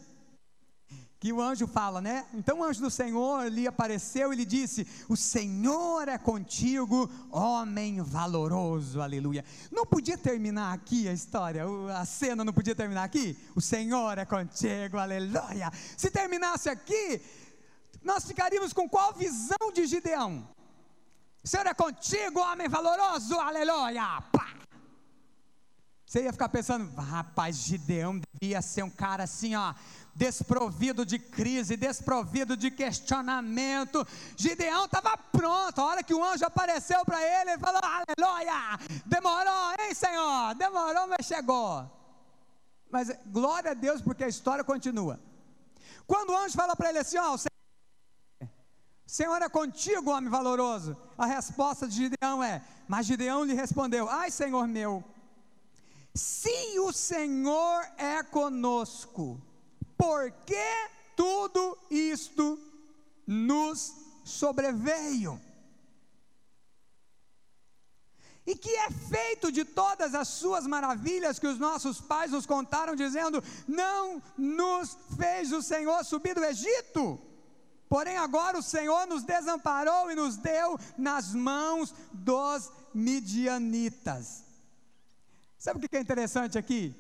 que 1.19 1.33
o 1.33 1.41
anjo 1.41 1.67
fala, 1.67 2.01
né? 2.01 2.27
Então 2.35 2.61
o 2.61 2.64
anjo 2.64 2.81
do 2.81 2.91
Senhor 2.91 3.49
lhe 3.49 3.67
apareceu 3.67 4.33
e 4.33 4.37
lhe 4.37 4.45
disse: 4.45 4.87
O 5.09 5.17
Senhor 5.17 6.09
é 6.09 6.19
contigo, 6.19 7.11
homem 7.31 8.03
valoroso, 8.03 9.01
aleluia. 9.01 9.45
Não 9.73 9.87
podia 9.87 10.19
terminar 10.19 10.75
aqui 10.75 11.09
a 11.09 11.12
história, 11.12 11.64
a 11.99 12.05
cena 12.05 12.45
não 12.45 12.53
podia 12.53 12.75
terminar 12.75 13.05
aqui? 13.05 13.37
O 13.55 13.61
Senhor 13.61 14.19
é 14.19 14.25
contigo, 14.25 14.99
aleluia. 14.99 15.71
Se 15.97 16.11
terminasse 16.11 16.69
aqui, 16.69 17.23
nós 18.03 18.25
ficaríamos 18.27 18.73
com 18.73 18.89
qual 18.89 19.14
visão 19.14 19.73
de 19.73 19.87
Gideão? 19.87 20.47
O 21.43 21.49
Senhor 21.49 21.67
é 21.67 21.75
contigo, 21.75 22.41
homem 22.41 22.69
valoroso, 22.69 23.39
aleluia. 23.39 24.21
Pá. 24.33 24.55
Você 26.05 26.23
ia 26.23 26.33
ficar 26.33 26.49
pensando, 26.49 26.95
rapaz, 26.95 27.57
Gideão 27.57 28.21
devia 28.33 28.61
ser 28.62 28.85
um 28.85 28.91
cara 28.91 29.25
assim, 29.25 29.57
ó 29.57 29.75
desprovido 30.17 31.05
de 31.05 31.19
crise, 31.19 31.77
desprovido 31.77 32.57
de 32.57 32.71
questionamento. 32.71 34.07
Gideão 34.37 34.87
estava 34.87 35.17
pronto. 35.17 35.79
A 35.79 35.85
hora 35.85 36.03
que 36.03 36.14
o 36.14 36.25
anjo 36.25 36.45
apareceu 36.45 37.05
para 37.05 37.23
ele, 37.23 37.51
ele 37.53 37.61
falou: 37.61 37.81
Aleluia! 37.83 38.79
Demorou, 39.05 39.73
hein, 39.79 39.95
Senhor? 39.95 40.55
Demorou, 40.55 41.07
mas 41.07 41.27
chegou. 41.27 41.91
Mas 42.91 43.11
glória 43.27 43.73
a 43.73 43.75
Deus, 43.75 44.01
porque 44.01 44.25
a 44.25 44.29
história 44.29 44.64
continua. 44.64 45.21
Quando 46.07 46.31
o 46.31 46.37
anjo 46.37 46.57
fala 46.57 46.75
para 46.75 46.89
ele 46.89 46.99
assim: 46.99 47.19
Ó, 47.19 47.35
oh, 47.35 48.47
Senhor 49.07 49.43
é 49.43 49.49
contigo, 49.49 50.11
homem 50.11 50.31
valoroso. 50.31 50.97
A 51.19 51.27
resposta 51.27 51.87
de 51.87 51.95
Gideão 51.95 52.43
é: 52.43 52.64
Mas 52.89 53.05
Gideão 53.05 53.45
lhe 53.45 53.53
respondeu: 53.53 54.09
Ai, 54.09 54.31
Senhor 54.31 54.67
meu, 54.67 55.05
se 56.14 56.79
o 56.81 56.91
Senhor 56.91 57.87
é 57.99 58.23
conosco, 58.23 59.39
por 59.97 60.30
que 60.44 60.88
tudo 61.16 61.78
isto 61.90 62.59
nos 63.26 63.94
sobreveio? 64.24 65.40
E 68.47 68.55
que 68.55 68.70
é 68.70 68.90
feito 68.90 69.51
de 69.51 69.64
todas 69.64 70.14
as 70.14 70.28
suas 70.28 70.66
maravilhas 70.66 71.38
que 71.38 71.49
os 71.49 71.59
nossos 71.59 72.01
pais 72.01 72.30
nos 72.30 72.47
contaram, 72.47 72.94
dizendo: 72.94 73.42
Não 73.66 74.22
nos 74.38 74.97
fez 75.16 75.53
o 75.53 75.61
Senhor 75.61 76.05
subir 76.05 76.34
do 76.34 76.44
Egito. 76.44 77.20
Porém, 77.88 78.16
agora 78.16 78.59
o 78.59 78.62
Senhor 78.62 79.07
nos 79.07 79.24
desamparou 79.24 80.11
e 80.11 80.14
nos 80.14 80.36
deu 80.36 80.78
nas 80.97 81.32
mãos 81.34 81.92
dos 82.12 82.70
midianitas. 82.94 84.44
Sabe 85.59 85.84
o 85.84 85.88
que 85.88 85.97
é 85.97 86.01
interessante 86.01 86.57
aqui? 86.57 86.94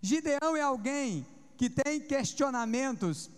Gideão 0.00 0.56
é 0.56 0.62
alguém 0.62 1.26
que 1.56 1.70
tem 1.70 2.00
questionamentos 2.00 3.30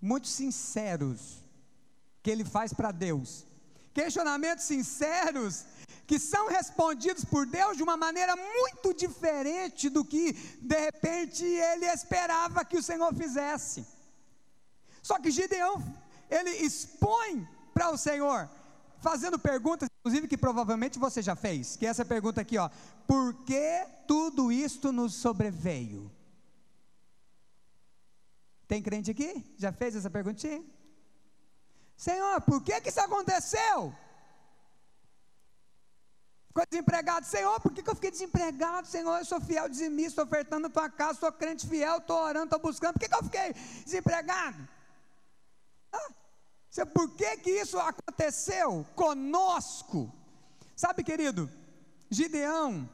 muito 0.00 0.26
sinceros 0.28 1.42
que 2.22 2.30
ele 2.30 2.44
faz 2.44 2.72
para 2.72 2.92
Deus. 2.92 3.44
Questionamentos 3.94 4.64
sinceros 4.64 5.64
que 6.06 6.18
são 6.18 6.48
respondidos 6.48 7.24
por 7.24 7.46
Deus 7.46 7.76
de 7.76 7.82
uma 7.82 7.96
maneira 7.96 8.34
muito 8.36 8.92
diferente 8.94 9.88
do 9.88 10.04
que 10.04 10.32
de 10.60 10.78
repente 10.78 11.44
ele 11.44 11.86
esperava 11.86 12.64
que 12.64 12.76
o 12.76 12.82
Senhor 12.82 13.14
fizesse. 13.14 13.86
Só 15.02 15.18
que 15.18 15.30
Gideão, 15.30 15.82
ele 16.30 16.50
expõe 16.50 17.46
para 17.74 17.90
o 17.90 17.98
Senhor, 17.98 18.48
fazendo 19.00 19.38
perguntas, 19.38 19.88
inclusive 20.00 20.28
que 20.28 20.36
provavelmente 20.36 20.98
você 20.98 21.20
já 21.22 21.34
fez, 21.34 21.76
que 21.76 21.86
é 21.86 21.88
essa 21.88 22.04
pergunta 22.04 22.40
aqui, 22.40 22.56
ó: 22.58 22.70
por 23.06 23.34
que 23.44 23.86
tudo 24.06 24.52
isto 24.52 24.92
nos 24.92 25.14
sobreveio? 25.14 26.10
Tem 28.66 28.82
crente 28.82 29.10
aqui? 29.10 29.54
Já 29.58 29.72
fez 29.72 29.94
essa 29.94 30.10
perguntinha? 30.10 30.64
Senhor, 31.96 32.40
por 32.42 32.62
que 32.62 32.80
que 32.80 32.88
isso 32.88 33.00
aconteceu? 33.00 33.94
Ficou 36.48 36.66
desempregado, 36.68 37.24
Senhor, 37.24 37.58
por 37.60 37.72
que, 37.72 37.82
que 37.82 37.88
eu 37.88 37.94
fiquei 37.94 38.10
desempregado? 38.10 38.86
Senhor, 38.86 39.18
eu 39.18 39.24
sou 39.24 39.40
fiel, 39.40 39.70
dizimista, 39.70 40.20
estou 40.20 40.24
ofertando 40.26 40.66
a 40.66 40.70
tua 40.70 40.90
casa, 40.90 41.18
sou 41.18 41.32
crente 41.32 41.66
fiel, 41.66 41.96
estou 41.96 42.18
orando, 42.18 42.44
estou 42.44 42.58
buscando, 42.58 42.92
por 42.94 43.00
que, 43.00 43.08
que 43.08 43.14
eu 43.14 43.22
fiquei 43.22 43.54
desempregado? 43.84 44.68
Ah, 45.90 46.08
por 46.92 47.08
que 47.14 47.38
que 47.38 47.50
isso 47.50 47.78
aconteceu 47.78 48.86
conosco? 48.94 50.12
Sabe, 50.76 51.02
querido, 51.02 51.50
Gideão, 52.10 52.86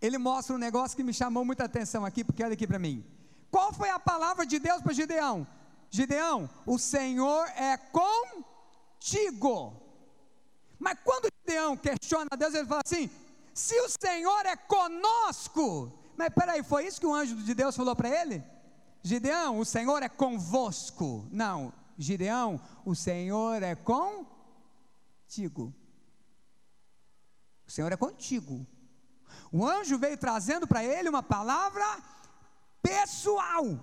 ele 0.00 0.18
mostra 0.18 0.54
um 0.54 0.58
negócio 0.58 0.96
que 0.96 1.02
me 1.02 1.12
chamou 1.12 1.44
muita 1.44 1.64
atenção 1.64 2.04
aqui, 2.04 2.22
porque 2.22 2.44
olha 2.44 2.54
aqui 2.54 2.66
para 2.66 2.78
mim. 2.78 3.04
Qual 3.56 3.72
foi 3.72 3.88
a 3.88 3.98
palavra 3.98 4.44
de 4.44 4.58
Deus 4.58 4.82
para 4.82 4.92
Gideão? 4.92 5.46
Gideão, 5.90 6.46
o 6.66 6.78
Senhor 6.78 7.48
é 7.56 7.78
contigo. 7.78 9.72
Mas 10.78 10.98
quando 11.02 11.30
Gideão 11.38 11.74
questiona 11.74 12.28
Deus, 12.38 12.52
ele 12.52 12.66
fala 12.66 12.82
assim: 12.84 13.08
se 13.54 13.80
o 13.80 13.88
Senhor 13.88 14.44
é 14.44 14.56
conosco. 14.56 15.90
Mas 16.18 16.28
peraí, 16.34 16.62
foi 16.62 16.86
isso 16.86 17.00
que 17.00 17.06
o 17.06 17.14
anjo 17.14 17.34
de 17.36 17.54
Deus 17.54 17.74
falou 17.74 17.96
para 17.96 18.10
ele? 18.10 18.44
Gideão, 19.02 19.58
o 19.58 19.64
Senhor 19.64 20.02
é 20.02 20.08
convosco. 20.10 21.26
Não, 21.32 21.72
Gideão, 21.96 22.60
o 22.84 22.94
Senhor 22.94 23.62
é 23.62 23.74
contigo. 23.74 25.74
O 27.66 27.70
Senhor 27.70 27.90
é 27.90 27.96
contigo. 27.96 28.66
O 29.50 29.66
anjo 29.66 29.96
veio 29.96 30.18
trazendo 30.18 30.66
para 30.66 30.84
ele 30.84 31.08
uma 31.08 31.22
palavra 31.22 31.86
pessoal. 32.86 33.78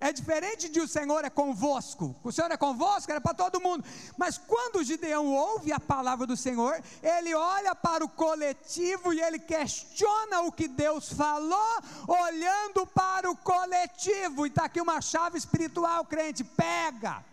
É 0.00 0.12
diferente 0.12 0.68
de 0.68 0.80
o 0.80 0.86
Senhor 0.86 1.24
é 1.24 1.30
convosco. 1.30 2.14
O 2.22 2.30
Senhor 2.30 2.50
é 2.52 2.56
convosco, 2.56 3.10
era 3.10 3.20
para 3.20 3.34
todo 3.34 3.60
mundo. 3.60 3.84
Mas 4.16 4.38
quando 4.38 4.84
Gideão 4.84 5.26
ouve 5.34 5.72
a 5.72 5.80
palavra 5.80 6.24
do 6.24 6.36
Senhor, 6.36 6.80
ele 7.02 7.34
olha 7.34 7.74
para 7.74 8.04
o 8.04 8.08
coletivo 8.08 9.12
e 9.12 9.20
ele 9.20 9.40
questiona 9.40 10.42
o 10.42 10.52
que 10.52 10.68
Deus 10.68 11.12
falou, 11.12 11.82
olhando 12.06 12.86
para 12.86 13.28
o 13.28 13.36
coletivo. 13.36 14.46
E 14.46 14.50
está 14.50 14.66
aqui 14.66 14.80
uma 14.80 15.00
chave 15.00 15.36
espiritual, 15.36 16.04
crente. 16.04 16.44
Pega. 16.44 17.24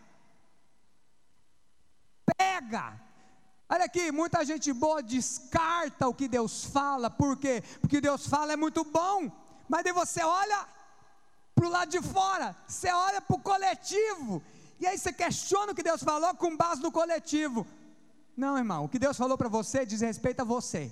Pega. 2.36 3.00
Olha 3.70 3.86
aqui, 3.86 4.12
muita 4.12 4.44
gente 4.44 4.74
boa 4.74 5.04
descarta 5.04 6.08
o 6.08 6.14
que 6.16 6.28
Deus 6.28 6.66
fala, 6.66 7.10
por 7.10 7.36
quê? 7.38 7.64
Porque 7.82 8.00
Deus 8.00 8.28
fala 8.28 8.54
é 8.54 8.56
muito 8.56 8.84
bom, 8.84 9.32
mas 9.68 9.84
daí 9.84 9.92
você 9.92 10.24
olha 10.24 10.75
para 11.56 11.66
o 11.66 11.70
lado 11.70 11.90
de 11.90 12.02
fora, 12.02 12.56
você 12.68 12.92
olha 12.92 13.22
para 13.22 13.36
o 13.36 13.40
coletivo, 13.40 14.44
e 14.80 14.86
aí 14.86 14.98
você 14.98 15.14
questiona 15.14 15.72
o 15.72 15.76
que 15.76 15.82
Deus 15.82 16.04
falou 16.04 16.36
com 16.36 16.56
base 16.56 16.82
no 16.82 16.92
coletivo. 16.92 17.66
Não, 18.36 18.58
irmão, 18.58 18.84
o 18.84 18.90
que 18.90 19.00
Deus 19.00 19.16
falou 19.16 19.38
para 19.38 19.48
você 19.48 19.86
diz 19.86 20.02
respeito 20.02 20.42
a 20.42 20.44
você. 20.44 20.92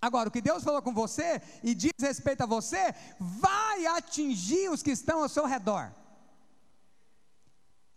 Agora, 0.00 0.28
o 0.28 0.32
que 0.32 0.40
Deus 0.40 0.62
falou 0.62 0.80
com 0.80 0.94
você 0.94 1.42
e 1.64 1.74
diz 1.74 1.92
respeito 2.00 2.42
a 2.42 2.46
você, 2.46 2.94
vai 3.18 3.86
atingir 3.86 4.70
os 4.70 4.82
que 4.82 4.92
estão 4.92 5.22
ao 5.22 5.28
seu 5.28 5.46
redor. 5.46 5.92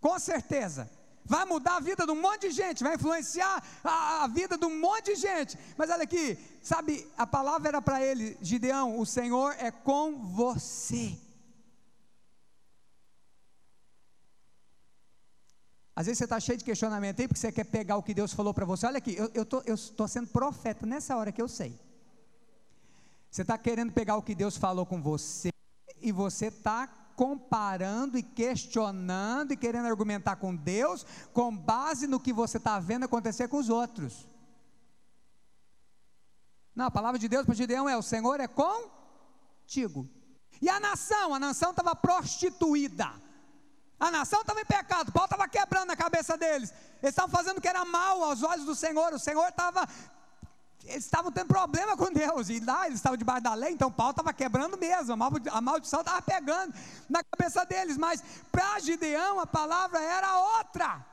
Com 0.01 0.17
certeza 0.17 0.89
vai 1.29 1.45
mudar 1.45 1.75
a 1.77 1.79
vida 1.79 2.05
de 2.07 2.11
um 2.11 2.19
monte 2.19 2.49
de 2.49 2.55
gente, 2.55 2.83
vai 2.83 2.95
influenciar 2.95 3.63
a, 3.83 4.23
a 4.23 4.27
vida 4.27 4.57
de 4.57 4.65
um 4.65 4.79
monte 4.79 5.13
de 5.13 5.15
gente. 5.15 5.57
Mas 5.77 5.91
olha 5.91 6.03
aqui, 6.03 6.37
sabe, 6.59 7.07
a 7.15 7.27
palavra 7.27 7.69
era 7.69 7.81
para 7.81 8.03
ele, 8.03 8.35
Gideão: 8.41 8.99
o 8.99 9.05
Senhor 9.05 9.55
é 9.59 9.69
com 9.69 10.17
você. 10.17 11.15
Às 15.95 16.07
vezes 16.07 16.17
você 16.17 16.23
está 16.23 16.39
cheio 16.39 16.57
de 16.57 16.63
questionamento 16.63 17.19
aí, 17.19 17.27
porque 17.27 17.39
você 17.39 17.51
quer 17.51 17.65
pegar 17.65 17.97
o 17.97 18.03
que 18.03 18.13
Deus 18.13 18.33
falou 18.33 18.53
para 18.53 18.65
você. 18.65 18.87
Olha 18.87 18.97
aqui, 18.97 19.15
eu 19.15 19.43
estou 19.43 19.61
eu 19.65 19.77
tô 19.77 20.07
sendo 20.07 20.27
profeta 20.27 20.85
nessa 20.85 21.15
hora 21.15 21.31
que 21.31 21.41
eu 21.41 21.47
sei. 21.47 21.79
Você 23.29 23.43
está 23.43 23.57
querendo 23.57 23.91
pegar 23.91 24.15
o 24.15 24.23
que 24.23 24.33
Deus 24.33 24.57
falou 24.57 24.85
com 24.85 24.99
você, 24.99 25.49
e 26.01 26.11
você 26.11 26.47
está 26.47 26.87
comparando 27.19 28.17
e 28.17 28.23
questionando 28.23 29.51
e 29.51 29.57
querendo 29.57 29.87
argumentar 29.87 30.37
com 30.37 30.55
Deus 30.55 31.05
com 31.33 31.53
base 31.53 32.07
no 32.07 32.17
que 32.17 32.31
você 32.31 32.55
está 32.55 32.79
vendo 32.79 33.03
acontecer 33.03 33.49
com 33.49 33.57
os 33.57 33.67
outros. 33.67 34.25
Não, 36.73 36.85
a 36.85 36.91
palavra 36.91 37.19
de 37.19 37.27
Deus 37.27 37.45
para 37.45 37.53
Gideão 37.53 37.89
é: 37.89 37.97
o 37.97 38.01
Senhor 38.01 38.39
é 38.39 38.47
contigo. 38.47 40.07
E 40.61 40.69
a 40.69 40.79
nação, 40.79 41.35
a 41.35 41.39
nação 41.39 41.71
estava 41.71 41.93
prostituída. 41.93 43.11
A 43.99 44.09
nação 44.09 44.39
estava 44.39 44.61
em 44.61 44.65
pecado, 44.65 45.11
Paulo 45.11 45.25
estava 45.25 45.45
quebrando 45.49 45.91
a 45.91 45.97
cabeça 45.97 46.37
deles. 46.37 46.73
Eles 47.01 47.09
estavam 47.09 47.29
fazendo 47.29 47.57
o 47.57 47.61
que 47.61 47.67
era 47.67 47.83
mal 47.83 48.23
aos 48.23 48.43
olhos 48.43 48.65
do 48.65 48.75
Senhor. 48.75 49.13
O 49.13 49.19
Senhor 49.19 49.49
estava 49.49 49.85
eles 50.85 51.05
estavam 51.05 51.31
tendo 51.31 51.47
problema 51.47 51.95
com 51.97 52.11
Deus, 52.11 52.49
e 52.49 52.59
lá 52.59 52.87
eles 52.87 52.99
estavam 52.99 53.17
debaixo 53.17 53.43
da 53.43 53.53
lei, 53.53 53.71
então 53.71 53.91
Paulo 53.91 54.11
estava 54.11 54.33
quebrando 54.33 54.77
mesmo, 54.77 55.13
a 55.51 55.61
maldição 55.61 55.99
estava 55.99 56.21
pegando 56.21 56.73
na 57.09 57.23
cabeça 57.23 57.65
deles, 57.65 57.97
mas 57.97 58.23
para 58.51 58.79
Gideão 58.79 59.39
a 59.39 59.45
palavra 59.45 59.99
era 60.01 60.37
outra. 60.57 61.05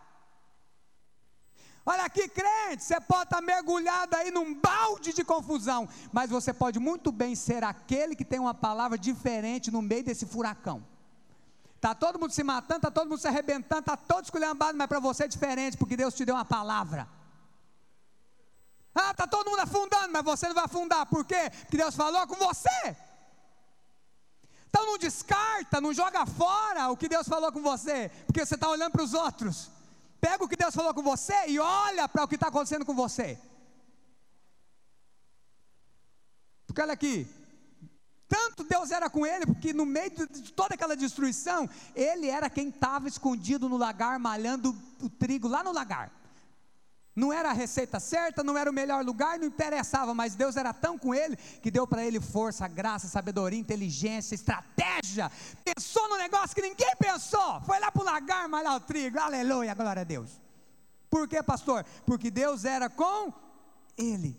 Olha 1.89 2.05
aqui, 2.05 2.27
crente, 2.29 2.83
você 2.83 3.01
pode 3.01 3.25
estar 3.25 3.41
mergulhado 3.41 4.17
aí 4.17 4.33
num 4.33 4.55
balde 4.55 5.13
de 5.13 5.23
confusão, 5.23 5.89
mas 6.13 6.29
você 6.31 6.53
pode 6.53 6.81
muito 6.81 7.13
bem 7.13 7.37
ser 7.37 7.63
aquele 7.63 8.17
que 8.17 8.25
tem 8.25 8.41
uma 8.41 8.55
palavra 8.55 8.99
diferente 8.99 9.71
no 9.71 9.81
meio 9.81 10.03
desse 10.03 10.27
furacão. 10.27 10.85
Está 11.77 11.95
todo 11.95 12.19
mundo 12.19 12.33
se 12.33 12.43
matando, 12.43 12.79
está 12.79 12.91
todo 12.91 13.09
mundo 13.09 13.21
se 13.21 13.29
arrebentando, 13.29 13.81
está 13.81 13.97
todo 13.97 14.25
esculhambado, 14.25 14.77
mas 14.77 14.89
para 14.89 14.99
você 14.99 15.25
é 15.25 15.29
diferente, 15.29 15.77
porque 15.77 15.97
Deus 15.97 16.15
te 16.15 16.25
deu 16.25 16.35
uma 16.35 16.45
palavra. 16.45 17.07
Ah, 18.99 19.11
está 19.11 19.27
todo 19.27 19.51
mundo 19.51 19.61
afundando, 19.61 20.11
mas 20.11 20.25
você 20.25 20.49
não 20.49 20.55
vai 20.55 20.65
afundar. 20.65 21.05
Por 21.05 21.23
quê? 21.23 21.51
Porque 21.61 21.77
Deus 21.77 21.95
falou 21.95 22.27
com 22.27 22.37
você. 22.37 22.97
Então 24.69 24.87
não 24.87 24.97
descarta, 24.97 25.83
não 25.83 25.93
joga 25.93 26.25
fora 26.25 26.89
o 26.89 26.97
que 26.97 27.09
Deus 27.09 27.29
falou 27.29 27.53
com 27.53 27.63
você, 27.63 28.11
porque 28.27 28.45
você 28.45 28.55
está 28.55 28.69
olhando 28.69 28.93
para 28.93 29.03
os 29.03 29.13
outros. 29.13 29.71
Pega 30.19 30.43
o 30.43 30.49
que 30.49 30.57
Deus 30.57 30.75
falou 30.75 30.95
com 30.95 31.03
você 31.03 31.47
e 31.47 31.59
olha 31.59 32.09
para 32.09 32.25
o 32.25 32.29
que 32.29 32.37
está 32.37 32.49
acontecendo 32.49 32.87
com 32.87 32.95
você. 32.95 33.39
Porque 36.67 36.81
olha 36.81 36.95
aqui, 36.95 37.29
tanto 38.27 38.65
Deus 38.65 38.91
era 38.91 39.09
com 39.11 39.27
ele, 39.27 39.47
porque 39.47 39.73
no 39.73 39.87
meio 39.87 40.11
de 40.11 40.53
toda 40.53 40.75
aquela 40.75 40.97
destruição, 40.97 41.69
ele 41.95 42.29
era 42.29 42.51
quem 42.51 42.69
estava 42.69 43.09
escondido 43.09 43.69
no 43.69 43.77
lagar, 43.77 44.19
malhando 44.19 44.75
o 45.03 45.09
trigo 45.09 45.49
lá 45.49 45.63
no 45.63 45.73
lagar. 45.73 46.11
Não 47.17 47.33
era 47.33 47.49
a 47.49 47.55
receita 47.55 47.99
certa, 47.99 48.45
não 48.45 48.59
era 48.59 48.71
o 48.71 48.75
melhor 48.75 49.03
lugar, 49.03 49.39
não 49.39 49.47
interessava, 49.47 50.13
mas 50.13 50.35
Deus 50.35 50.55
era 50.55 50.75
tão 50.75 50.99
com 50.99 51.15
ele 51.15 51.35
que 51.63 51.71
deu 51.71 51.87
para 51.87 52.05
ele 52.05 52.21
força, 52.21 52.69
graça, 52.69 53.09
sabedoria, 53.09 53.59
inteligência, 53.59 54.35
estratégia. 54.35 55.33
Pensou 55.65 56.07
no 56.11 56.19
negócio 56.19 56.55
que 56.55 56.61
ninguém 56.61 56.95
pensou. 56.99 57.63
Foi 57.63 57.81
lá 57.81 57.91
para 57.91 58.03
o 58.03 58.05
lagar 58.05 58.47
malhar 58.51 58.77
o 58.77 58.81
trigo. 58.81 59.19
Aleluia, 59.19 59.73
glória 59.75 60.03
a 60.03 60.05
Deus. 60.05 60.39
Por 61.09 61.27
quê, 61.27 61.43
pastor? 61.43 61.87
Porque 62.05 62.31
Deus 62.31 62.67
era 62.67 62.91
com 62.91 63.33
ele. 63.97 64.39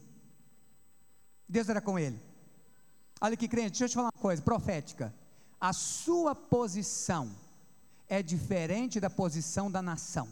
Deus 1.50 1.68
era 1.70 1.82
com 1.82 1.98
ele. 1.98 2.22
Olha 3.20 3.34
aqui, 3.34 3.48
crente, 3.48 3.72
deixa 3.72 3.86
eu 3.86 3.90
te 3.90 3.96
falar 3.96 4.12
uma 4.14 4.22
coisa 4.22 4.40
profética. 4.44 5.12
A 5.60 5.74
sua 5.74 6.36
posição 6.36 7.36
é 8.08 8.22
diferente 8.22 9.00
da 9.00 9.10
posição 9.10 9.72
da 9.72 9.82
nação. 9.82 10.28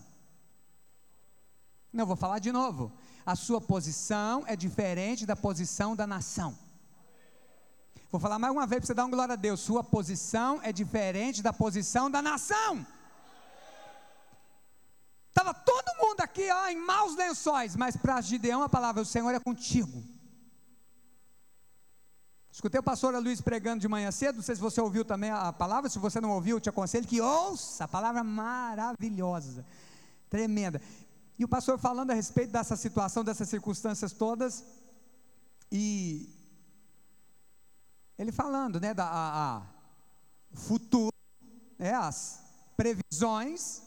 Não, 1.96 2.06
vou 2.06 2.18
falar 2.18 2.39
de 2.39 2.52
novo. 2.52 2.91
A 3.26 3.38
sua 3.38 3.62
posição 3.62 4.43
é 4.46 4.56
diferente 4.56 5.26
da 5.26 5.36
posição 5.36 5.96
da 5.96 6.06
nação. 6.06 6.54
Vou 8.12 8.20
falar 8.20 8.38
mais 8.38 8.54
uma 8.54 8.68
vez 8.68 8.82
para 8.82 8.88
você 8.88 8.93
dar 8.93 9.06
um 9.06 9.10
glória 9.10 9.34
a 9.34 9.38
Deus. 9.38 9.62
Sua 9.62 9.82
posição 9.82 10.60
é 10.62 10.74
diferente 10.74 11.41
da 11.41 11.54
posição 11.54 12.12
da 12.12 12.22
nação. 12.22 12.86
Estava 15.30 15.54
todo 15.54 15.98
mundo 16.02 16.20
aqui 16.20 16.50
ó, 16.52 16.68
em 16.68 16.78
maus 16.78 17.16
lençóis, 17.16 17.78
mas 17.78 17.96
para 17.96 18.20
Gideão 18.20 18.62
a 18.62 18.68
palavra 18.68 19.02
do 19.02 19.08
Senhor 19.08 19.34
é 19.34 19.39
contigo. 19.39 20.04
Escutei 22.52 22.80
o 22.80 22.84
pastor 22.84 23.14
Luiz 23.16 23.39
pregando 23.39 23.80
de 23.80 23.88
manhã 23.88 24.12
cedo, 24.12 24.38
não 24.38 24.43
sei 24.43 24.56
se 24.56 24.62
você 24.62 24.82
ouviu 24.82 25.06
também 25.06 25.30
a 25.30 25.52
palavra, 25.54 25.89
se 25.89 26.00
você 26.00 26.20
não 26.22 26.32
ouviu, 26.32 26.58
eu 26.58 26.62
te 26.62 26.70
aconselho 26.70 27.08
que 27.08 27.22
ouça, 27.22 27.84
a 27.86 27.88
palavra 27.88 28.24
maravilhosa, 28.24 29.66
tremenda. 30.30 30.82
E 31.38 31.44
o 31.44 31.48
pastor 31.48 31.78
falando 31.78 32.12
a 32.12 32.14
respeito 32.14 32.52
dessa 32.52 32.76
situação, 32.76 33.24
dessas 33.24 33.50
circunstâncias 33.50 34.14
todas, 34.14 34.64
e 35.72 36.30
ele 38.18 38.32
falando, 38.32 38.80
né, 38.80 38.94
da 38.94 39.06
a, 39.06 39.58
a 39.58 39.62
futuro, 40.54 41.14
né, 41.78 41.94
as 41.94 42.40
previsões 42.78 43.82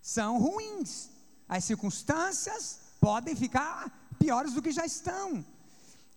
são 0.00 0.38
ruins, 0.38 1.10
as 1.48 1.64
circunstâncias 1.64 2.80
podem 3.00 3.34
ficar 3.34 4.14
piores 4.18 4.52
do 4.54 4.62
que 4.62 4.70
já 4.70 4.86
estão. 4.86 5.44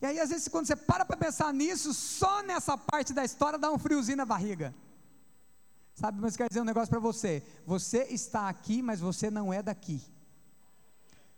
E 0.02 0.06
aí, 0.06 0.20
às 0.20 0.30
vezes, 0.30 0.48
quando 0.48 0.68
você 0.68 0.76
para 0.76 1.04
para 1.04 1.18
pensar 1.18 1.54
nisso, 1.54 1.94
só 1.94 2.44
nessa 2.44 2.78
parte 2.78 3.14
da 3.14 3.26
história 3.26 3.58
dá 3.58 3.72
um 3.72 3.80
friozinho 3.80 4.18
na 4.18 4.26
barriga. 4.26 4.74
Sabe, 5.94 6.22
mas 6.22 6.38
quer 6.38 6.48
dizer 6.48 6.62
um 6.62 6.66
negócio 6.66 6.90
para 6.90 7.00
você: 7.00 7.44
você 7.66 8.04
está 8.04 8.48
aqui, 8.48 8.82
mas 8.82 9.02
você 9.02 9.30
não 9.30 9.52
é 9.52 9.62
daqui. 9.62 10.02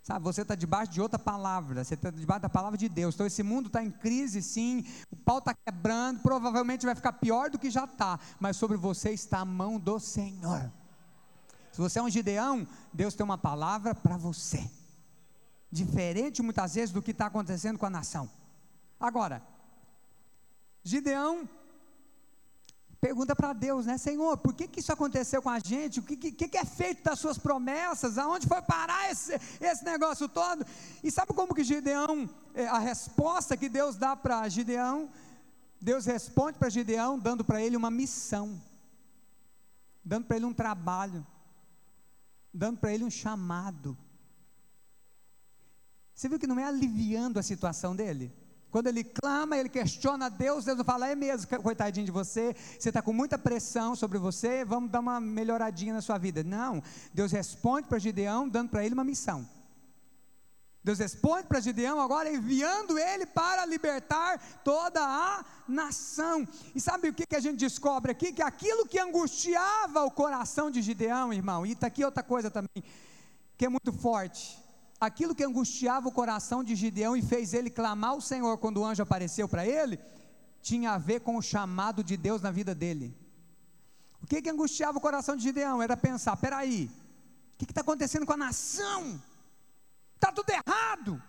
Sabe, 0.04 0.24
você 0.24 0.42
está 0.42 0.56
debaixo 0.56 0.92
de 0.92 1.00
outra 1.00 1.20
palavra, 1.20 1.84
você 1.84 1.94
está 1.94 2.10
debaixo 2.10 2.42
da 2.42 2.50
palavra 2.50 2.78
de 2.78 2.90
Deus. 2.90 3.14
Então 3.14 3.28
esse 3.28 3.44
mundo 3.44 3.68
está 3.68 3.84
em 3.84 3.92
crise, 3.92 4.42
sim, 4.42 4.84
o 5.12 5.16
pau 5.16 5.38
está 5.38 5.54
quebrando, 5.54 6.22
provavelmente 6.22 6.86
vai 6.86 6.96
ficar 6.96 7.14
pior 7.14 7.52
do 7.52 7.60
que 7.60 7.70
já 7.70 7.86
está, 7.86 8.20
mas 8.40 8.58
sobre 8.58 8.78
você 8.78 9.12
está 9.12 9.40
a 9.40 9.46
mão 9.46 9.80
do 9.80 10.00
Senhor. 10.00 10.72
Se 11.72 11.80
você 11.80 12.00
é 12.00 12.02
um 12.02 12.10
Gideão, 12.10 12.68
Deus 12.92 13.14
tem 13.14 13.24
uma 13.24 13.38
palavra 13.38 13.94
para 13.94 14.18
você, 14.18 14.70
diferente 15.72 16.42
muitas 16.42 16.74
vezes 16.74 16.92
do 16.92 17.02
que 17.02 17.12
está 17.12 17.28
acontecendo 17.28 17.78
com 17.78 17.86
a 17.86 17.90
nação. 17.90 18.30
Agora, 19.00 19.42
Gideão 20.84 21.48
pergunta 23.02 23.36
para 23.36 23.52
Deus, 23.52 23.88
né? 23.88 23.98
Senhor, 23.98 24.38
por 24.38 24.54
que, 24.54 24.68
que 24.68 24.80
isso 24.80 24.94
aconteceu 24.94 25.42
com 25.42 25.50
a 25.50 25.58
gente? 25.58 26.00
O 26.00 26.04
que, 26.04 26.16
que, 26.16 26.48
que 26.48 26.58
é 26.58 26.64
feito 26.64 27.04
das 27.04 27.18
suas 27.18 27.36
promessas? 27.36 28.20
Aonde 28.20 28.48
foi 28.48 28.62
parar 28.62 29.12
esse, 29.12 29.34
esse 29.60 29.84
negócio 29.84 30.30
todo? 30.30 30.64
E 31.04 31.10
sabe 31.10 31.34
como 31.34 31.56
que 31.56 31.64
Gideão, 31.64 32.30
é, 32.54 32.68
a 32.68 32.78
resposta 32.78 33.58
que 33.58 33.68
Deus 33.68 33.98
dá 33.98 34.16
para 34.16 34.48
Gideão, 34.48 35.10
Deus 35.82 36.06
responde 36.06 36.60
para 36.60 36.70
Gideão 36.70 37.18
dando 37.18 37.44
para 37.44 37.60
ele 37.60 37.76
uma 37.76 37.90
missão, 37.90 38.62
dando 40.06 40.28
para 40.28 40.38
ele 40.38 40.46
um 40.46 40.54
trabalho, 40.54 41.26
dando 42.54 42.78
para 42.78 42.94
ele 42.94 43.04
um 43.04 43.10
chamado. 43.10 43.98
Você 46.14 46.30
viu 46.30 46.38
que 46.38 46.46
não 46.46 46.60
é 46.60 46.66
aliviando 46.66 47.40
a 47.40 47.44
situação 47.44 47.96
dele? 47.96 48.32
Quando 48.72 48.88
ele 48.88 49.04
clama, 49.04 49.58
ele 49.58 49.68
questiona 49.68 50.30
Deus, 50.30 50.64
Deus 50.64 50.78
não 50.78 50.86
fala, 50.86 51.10
é 51.10 51.14
mesmo, 51.14 51.46
coitadinho 51.62 52.06
de 52.06 52.12
você, 52.12 52.56
você 52.80 52.90
está 52.90 53.02
com 53.02 53.12
muita 53.12 53.38
pressão 53.38 53.96
sobre 53.98 54.18
você, 54.18 54.64
vamos 54.64 54.90
dar 54.90 55.02
uma 55.02 55.20
melhoradinha 55.20 55.94
na 55.94 56.02
sua 56.02 56.18
vida. 56.18 56.42
Não, 56.42 56.82
Deus 57.14 57.34
responde 57.34 57.90
para 57.90 58.00
Gideão, 58.00 58.48
dando 58.48 58.70
para 58.70 58.86
ele 58.86 58.94
uma 58.94 59.04
missão. 59.04 59.46
Deus 60.84 61.00
responde 61.00 61.48
para 61.48 61.60
Gideão 61.60 62.00
agora 62.00 62.32
enviando 62.32 62.98
ele 62.98 63.26
para 63.26 63.66
libertar 63.66 64.40
toda 64.64 65.00
a 65.02 65.46
nação. 65.68 66.48
E 66.74 66.80
sabe 66.80 67.10
o 67.10 67.14
que, 67.14 67.28
que 67.28 67.36
a 67.36 67.42
gente 67.42 67.60
descobre 67.60 68.12
aqui? 68.14 68.32
Que 68.32 68.42
aquilo 68.42 68.88
que 68.88 68.98
angustiava 68.98 70.04
o 70.06 70.10
coração 70.10 70.72
de 70.72 70.82
Gideão, 70.82 71.34
irmão, 71.34 71.66
e 71.66 71.74
está 71.74 71.88
aqui 71.88 72.06
outra 72.06 72.24
coisa 72.24 72.50
também, 72.50 72.84
que 73.58 73.66
é 73.66 73.70
muito 73.70 73.92
forte 73.92 74.61
aquilo 75.02 75.34
que 75.34 75.44
angustiava 75.44 76.08
o 76.08 76.12
coração 76.12 76.64
de 76.64 76.76
Gideão 76.76 77.18
e 77.18 77.24
fez 77.24 77.56
ele 77.56 77.72
clamar 77.72 78.12
ao 78.12 78.22
Senhor 78.22 78.56
quando 78.60 78.78
o 78.78 78.86
anjo 78.86 79.02
apareceu 79.02 79.50
para 79.50 79.66
ele, 79.66 80.00
tinha 80.62 80.92
a 80.92 80.98
ver 81.00 81.22
com 81.22 81.36
o 81.36 81.42
chamado 81.42 82.04
de 82.04 82.16
Deus 82.16 82.40
na 82.40 82.52
vida 82.52 82.76
dele. 82.76 83.18
O 84.22 84.28
que, 84.28 84.40
que 84.44 84.50
angustiava 84.50 85.00
o 85.00 85.02
coração 85.02 85.36
de 85.36 85.42
Gideão? 85.42 85.82
Era 85.82 85.98
pensar: 85.98 86.38
peraí, 86.38 86.88
o 87.56 87.58
que 87.58 87.66
está 87.66 87.82
acontecendo 87.82 88.28
com 88.28 88.34
a 88.34 88.38
nação? 88.38 89.20
Está 90.14 90.32
tudo 90.32 90.52
errado. 90.52 91.22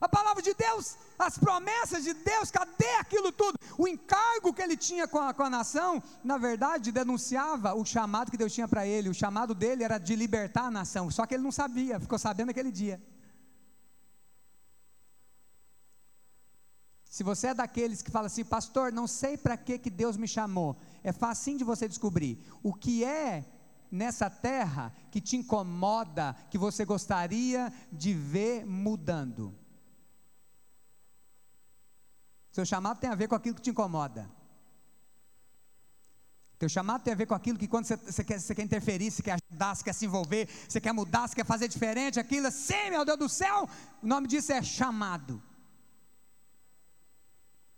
A 0.00 0.08
palavra 0.08 0.42
de 0.42 0.54
Deus, 0.54 0.96
as 1.18 1.36
promessas 1.36 2.04
de 2.04 2.14
Deus, 2.14 2.50
cadê 2.50 2.94
aquilo 2.98 3.30
tudo? 3.30 3.58
O 3.76 3.86
encargo 3.86 4.54
que 4.54 4.62
ele 4.62 4.76
tinha 4.76 5.06
com 5.06 5.18
a, 5.18 5.34
com 5.34 5.42
a 5.42 5.50
nação, 5.50 6.02
na 6.24 6.38
verdade, 6.38 6.90
denunciava 6.90 7.74
o 7.74 7.84
chamado 7.84 8.30
que 8.30 8.36
Deus 8.38 8.54
tinha 8.54 8.66
para 8.66 8.86
ele. 8.86 9.10
O 9.10 9.14
chamado 9.14 9.54
dele 9.54 9.84
era 9.84 9.98
de 9.98 10.16
libertar 10.16 10.64
a 10.68 10.70
nação, 10.70 11.10
só 11.10 11.26
que 11.26 11.34
ele 11.34 11.42
não 11.42 11.52
sabia, 11.52 12.00
ficou 12.00 12.18
sabendo 12.18 12.46
naquele 12.46 12.72
dia. 12.72 12.98
Se 17.04 17.22
você 17.22 17.48
é 17.48 17.54
daqueles 17.54 18.00
que 18.00 18.10
fala 18.10 18.28
assim, 18.28 18.44
pastor, 18.44 18.90
não 18.90 19.06
sei 19.06 19.36
para 19.36 19.56
que, 19.56 19.78
que 19.78 19.90
Deus 19.90 20.16
me 20.16 20.26
chamou, 20.26 20.78
é 21.04 21.12
fácil 21.12 21.58
de 21.58 21.64
você 21.64 21.86
descobrir. 21.86 22.42
O 22.62 22.72
que 22.72 23.04
é 23.04 23.44
nessa 23.90 24.30
terra 24.30 24.94
que 25.10 25.20
te 25.20 25.36
incomoda, 25.36 26.34
que 26.50 26.56
você 26.56 26.86
gostaria 26.86 27.70
de 27.92 28.14
ver 28.14 28.64
mudando? 28.64 29.59
Seu 32.52 32.64
chamado 32.66 32.98
tem 32.98 33.10
a 33.10 33.14
ver 33.14 33.28
com 33.28 33.34
aquilo 33.34 33.54
que 33.54 33.62
te 33.62 33.70
incomoda. 33.70 34.28
Teu 36.58 36.68
chamado 36.68 37.02
tem 37.02 37.14
a 37.14 37.16
ver 37.16 37.24
com 37.24 37.34
aquilo 37.34 37.58
que 37.58 37.66
quando 37.66 37.86
você, 37.86 38.22
quer, 38.22 38.38
quer 38.38 38.62
interferir, 38.62 39.10
você 39.10 39.22
quer 39.22 39.38
ajudar, 39.50 39.74
você 39.74 39.82
quer 39.82 39.94
se 39.94 40.04
envolver, 40.04 40.46
você 40.68 40.78
quer 40.78 40.92
mudar, 40.92 41.26
você 41.26 41.34
quer 41.34 41.46
fazer 41.46 41.68
diferente, 41.68 42.20
aquilo 42.20 42.48
assim, 42.48 42.90
meu 42.90 43.02
Deus 43.02 43.18
do 43.18 43.28
céu, 43.30 43.66
o 44.02 44.06
nome 44.06 44.28
disso 44.28 44.52
é 44.52 44.62
chamado. 44.62 45.42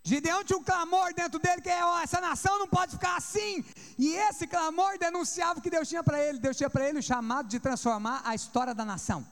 Gideão 0.05 0.43
tinha 0.43 0.59
um 0.59 0.65
clamor 0.65 1.15
dentro 1.15 1.39
dele 1.39 1.61
que 1.61 1.69
é, 1.69 1.81
essa 2.03 2.21
nação 2.21 2.59
não 2.59 2.67
pode 2.67 2.93
ficar 2.93 3.17
assim. 3.17 3.65
E 3.97 4.15
esse 4.15 4.49
clamor 4.49 4.99
denunciava 4.99 5.61
o 5.61 5.63
que 5.63 5.71
Deus 5.71 5.89
tinha 5.89 6.03
para 6.03 6.21
ele. 6.21 6.41
Deus 6.41 6.57
tinha 6.57 6.69
para 6.69 6.89
ele 6.89 6.99
o 6.99 7.03
chamado 7.03 7.47
de 7.47 7.61
transformar 7.61 8.21
a 8.25 8.35
história 8.35 8.75
da 8.75 8.85
nação. 8.85 9.25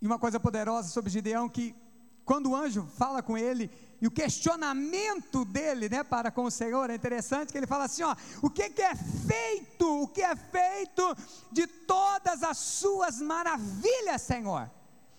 E 0.00 0.06
uma 0.06 0.18
coisa 0.18 0.38
poderosa 0.38 0.88
sobre 0.88 1.10
Gideão 1.10 1.48
que 1.48 1.74
quando 2.24 2.50
o 2.50 2.54
anjo 2.54 2.86
fala 2.98 3.22
com 3.22 3.38
ele 3.38 3.70
e 4.02 4.06
o 4.06 4.10
questionamento 4.10 5.46
dele, 5.46 5.88
né, 5.88 6.04
para 6.04 6.30
com 6.30 6.44
o 6.44 6.50
Senhor 6.50 6.90
é 6.90 6.94
interessante 6.94 7.50
que 7.50 7.58
ele 7.58 7.66
fala 7.66 7.84
assim, 7.84 8.02
ó, 8.02 8.14
o 8.42 8.50
que, 8.50 8.68
que 8.68 8.82
é 8.82 8.94
feito, 8.94 10.02
o 10.02 10.06
que 10.06 10.20
é 10.20 10.36
feito 10.36 11.16
de 11.50 11.66
todas 11.66 12.42
as 12.42 12.58
suas 12.58 13.20
maravilhas, 13.20 14.20
Senhor? 14.20 14.70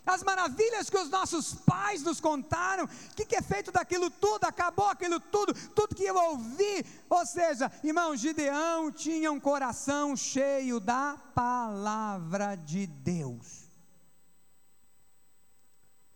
As 0.06 0.24
maravilhas 0.24 0.90
que 0.90 0.98
os 0.98 1.10
nossos 1.10 1.54
pais 1.54 2.04
nos 2.04 2.22
contaram, 2.22 2.86
o 2.86 3.16
que, 3.16 3.26
que 3.26 3.36
é 3.36 3.42
feito 3.42 3.72
daquilo 3.72 4.10
tudo? 4.10 4.46
Acabou 4.46 4.88
aquilo 4.88 5.20
tudo, 5.20 5.54
tudo 5.72 5.96
que 5.96 6.06
eu 6.06 6.16
ouvi. 6.16 6.86
Ou 7.10 7.26
seja, 7.26 7.72
irmão, 7.84 8.16
Gideão 8.16 8.92
tinha 8.92 9.32
um 9.32 9.40
coração 9.40 10.16
cheio 10.16 10.80
da 10.80 11.18
palavra 11.36 12.56
de 12.56 12.88
Deus. 12.88 13.69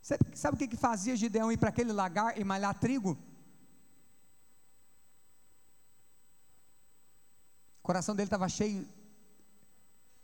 Sabe, 0.04 0.54
o 0.54 0.58
que, 0.58 0.68
que 0.68 0.76
fazia 0.76 1.16
Gideão 1.16 1.50
ir 1.50 1.56
para 1.56 1.70
aquele 1.70 1.90
lagar 1.90 2.38
e 2.38 2.44
malhar 2.44 2.78
trigo? 2.78 3.16
O 7.78 7.82
coração 7.82 8.14
dele 8.14 8.26
estava 8.26 8.46
cheio 8.46 8.86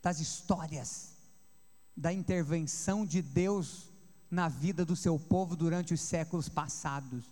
das 0.02 0.20
histórias, 0.20 1.16
da 1.96 2.12
intervenção 2.12 3.06
de 3.06 3.22
Deus 3.22 3.88
na 4.30 4.50
vida 4.50 4.84
do 4.84 4.94
seu 4.94 5.18
povo 5.18 5.56
durante 5.56 5.94
os 5.94 6.02
séculos 6.02 6.46
passados. 6.46 7.24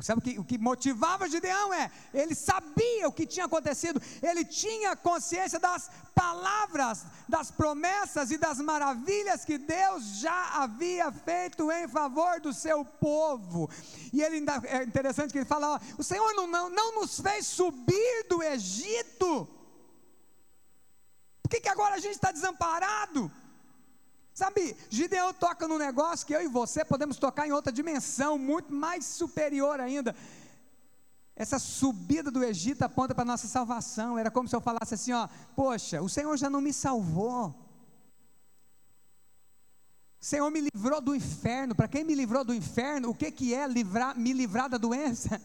Sabe 0.00 0.18
o 0.18 0.22
que, 0.22 0.38
o 0.38 0.44
que 0.44 0.58
motivava 0.58 1.28
Gideão 1.28 1.72
é, 1.72 1.90
ele 2.12 2.34
sabia 2.34 3.08
o 3.08 3.12
que 3.12 3.26
tinha 3.26 3.46
acontecido, 3.46 4.00
ele 4.22 4.44
tinha 4.44 4.94
consciência 4.94 5.58
das 5.58 5.90
palavras, 6.14 7.06
das 7.26 7.50
promessas 7.50 8.30
e 8.30 8.36
das 8.36 8.58
maravilhas 8.58 9.44
que 9.44 9.56
Deus 9.56 10.18
já 10.18 10.62
havia 10.62 11.10
feito 11.10 11.72
em 11.72 11.88
favor 11.88 12.40
do 12.40 12.52
seu 12.52 12.84
povo. 12.84 13.70
E 14.12 14.22
ele 14.22 14.36
ainda, 14.36 14.60
é 14.64 14.82
interessante 14.82 15.32
que 15.32 15.38
ele 15.38 15.46
fala: 15.46 15.74
ó, 15.74 15.80
o 15.98 16.04
Senhor 16.04 16.34
não, 16.34 16.46
não, 16.46 16.68
não 16.68 17.00
nos 17.00 17.18
fez 17.18 17.46
subir 17.46 18.26
do 18.28 18.42
Egito, 18.42 19.48
por 21.42 21.48
que, 21.48 21.60
que 21.60 21.68
agora 21.68 21.94
a 21.94 22.00
gente 22.00 22.16
está 22.16 22.32
desamparado? 22.32 23.32
Sabe, 24.36 24.76
Gideão 24.90 25.32
toca 25.32 25.66
num 25.66 25.78
negócio 25.78 26.26
que 26.26 26.34
eu 26.34 26.42
e 26.42 26.46
você 26.46 26.84
podemos 26.84 27.16
tocar 27.16 27.48
em 27.48 27.52
outra 27.52 27.72
dimensão, 27.72 28.36
muito 28.36 28.70
mais 28.70 29.06
superior 29.06 29.80
ainda. 29.80 30.14
Essa 31.34 31.58
subida 31.58 32.30
do 32.30 32.44
Egito 32.44 32.82
aponta 32.82 33.14
para 33.14 33.22
a 33.22 33.32
nossa 33.32 33.48
salvação. 33.48 34.18
Era 34.18 34.30
como 34.30 34.46
se 34.46 34.54
eu 34.54 34.60
falasse 34.60 34.92
assim: 34.92 35.14
ó, 35.14 35.26
poxa, 35.54 36.02
o 36.02 36.08
Senhor 36.10 36.36
já 36.36 36.50
não 36.50 36.60
me 36.60 36.70
salvou. 36.70 37.48
O 40.20 40.24
Senhor 40.26 40.50
me 40.50 40.60
livrou 40.60 41.00
do 41.00 41.14
inferno. 41.14 41.74
Para 41.74 41.88
quem 41.88 42.04
me 42.04 42.14
livrou 42.14 42.44
do 42.44 42.52
inferno, 42.52 43.08
o 43.08 43.14
que, 43.14 43.30
que 43.30 43.54
é 43.54 43.66
livrar, 43.66 44.18
me 44.18 44.34
livrar 44.34 44.68
da 44.68 44.76
doença? 44.76 45.40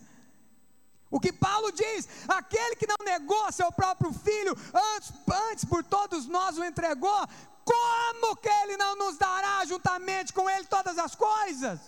O 1.10 1.20
que 1.20 1.32
Paulo 1.32 1.72
diz: 1.72 2.10
aquele 2.28 2.76
que 2.76 2.88
não 2.88 3.06
negou 3.06 3.52
seu 3.52 3.72
próprio 3.72 4.12
filho, 4.12 4.54
antes, 4.96 5.14
antes 5.50 5.64
por 5.64 5.82
todos 5.82 6.26
nós 6.26 6.58
o 6.58 6.64
entregou, 6.64 7.28
como 7.64 8.36
que 8.38 8.50
Ele 8.50 8.78
não 8.78 8.96
nos 8.96 9.18
dará 9.18 9.64
juntamente 9.66 10.34
com 10.34 10.50
Ele 10.50 10.66
todas 10.66 10.98
as 10.98 11.16
coisas? 11.16 11.80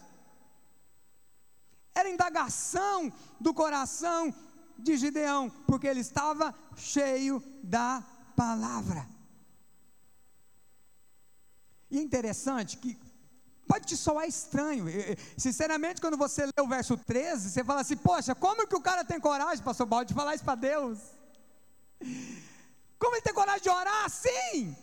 Era 1.95 2.09
indagação 2.09 3.11
do 3.39 3.53
coração 3.53 4.33
de 4.77 4.97
Gideão, 4.97 5.49
porque 5.67 5.87
ele 5.87 5.99
estava 5.99 6.53
cheio 6.75 7.41
da 7.63 8.03
palavra. 8.35 9.07
E 11.89 11.99
é 11.99 12.01
interessante 12.01 12.77
que 12.77 12.97
pode 13.67 13.85
te 13.85 13.95
soar 13.95 14.27
estranho. 14.27 14.85
Sinceramente, 15.37 16.01
quando 16.01 16.17
você 16.17 16.45
lê 16.45 16.61
o 16.61 16.67
verso 16.67 16.97
13, 16.97 17.51
você 17.51 17.63
fala 17.63 17.81
assim: 17.81 17.95
Poxa, 17.95 18.33
como 18.33 18.67
que 18.67 18.75
o 18.75 18.81
cara 18.81 19.05
tem 19.05 19.19
coragem, 19.19 19.63
pastor 19.63 19.85
Balde, 19.85 20.09
de 20.09 20.15
falar 20.15 20.33
isso 20.33 20.43
para 20.43 20.55
Deus? 20.55 20.97
Como 22.97 23.15
ele 23.15 23.21
tem 23.21 23.33
coragem 23.33 23.61
de 23.61 23.69
orar 23.69 24.05
assim? 24.05 24.75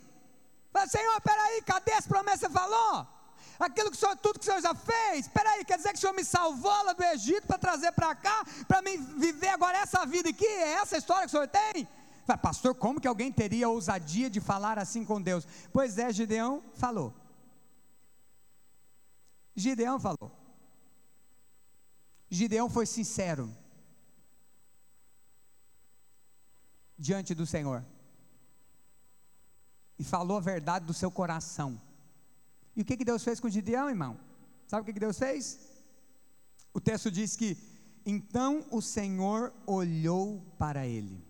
Fala, 0.73 0.87
Senhor, 0.87 1.21
peraí, 1.21 1.62
cadê 1.62 1.93
as 1.93 2.07
promessas 2.07 2.41
que 2.41 2.47
você 2.47 2.53
falou? 2.53 3.07
Aquilo 3.59 3.91
que 3.91 3.97
o 3.97 4.01
Senhor, 4.01 4.16
tudo 4.16 4.39
que 4.39 4.45
o 4.45 4.47
Senhor 4.47 4.62
já 4.62 4.75
fez, 4.75 5.29
peraí, 5.29 5.64
quer 5.64 5.77
dizer 5.77 5.91
que 5.91 5.99
o 5.99 6.01
Senhor 6.01 6.14
me 6.14 6.25
salvou 6.25 6.83
lá 6.85 6.93
do 6.93 7.03
Egito 7.05 7.47
para 7.47 7.59
trazer 7.59 7.93
para 7.93 8.14
cá, 8.14 8.45
para 8.66 8.81
mim 8.81 8.97
viver 9.18 9.49
agora 9.49 9.79
essa 9.79 10.07
vida 10.07 10.31
aqui? 10.31 10.47
É 10.47 10.73
essa 10.75 10.97
a 10.97 10.99
história 10.99 11.23
que 11.23 11.29
o 11.29 11.31
Senhor 11.31 11.49
tem? 11.49 11.87
Fala, 12.25 12.39
pastor, 12.39 12.75
como 12.75 13.01
que 13.01 13.09
alguém 13.09 13.31
teria 13.31 13.68
ousadia 13.68 14.31
de 14.31 14.41
falar 14.41 14.79
assim 14.79 15.05
com 15.05 15.21
Deus? 15.21 15.47
Pois 15.73 15.99
é, 15.99 16.12
Gideão 16.12 16.62
falou. 16.75 17.12
Gideão 19.55 19.99
falou. 19.99 20.31
Gideão 22.31 22.71
foi 22.71 22.87
sincero 22.87 23.55
diante 26.97 27.35
do 27.35 27.45
Senhor 27.45 27.85
e 30.01 30.05
falou 30.05 30.38
a 30.38 30.40
verdade 30.40 30.86
do 30.86 30.94
seu 30.94 31.11
coração. 31.11 31.78
E 32.74 32.80
o 32.80 32.84
que, 32.86 32.96
que 32.96 33.05
Deus 33.05 33.22
fez 33.22 33.38
com 33.38 33.51
Gideão, 33.51 33.90
irmão? 33.90 34.18
Sabe 34.66 34.80
o 34.80 34.84
que, 34.86 34.94
que 34.94 35.07
Deus 35.07 35.18
fez? 35.18 35.42
O 36.72 36.80
texto 36.80 37.11
diz 37.11 37.36
que 37.36 37.51
então 38.07 38.64
o 38.70 38.80
Senhor 38.80 39.53
olhou 39.66 40.40
para 40.59 40.86
ele. 40.86 41.22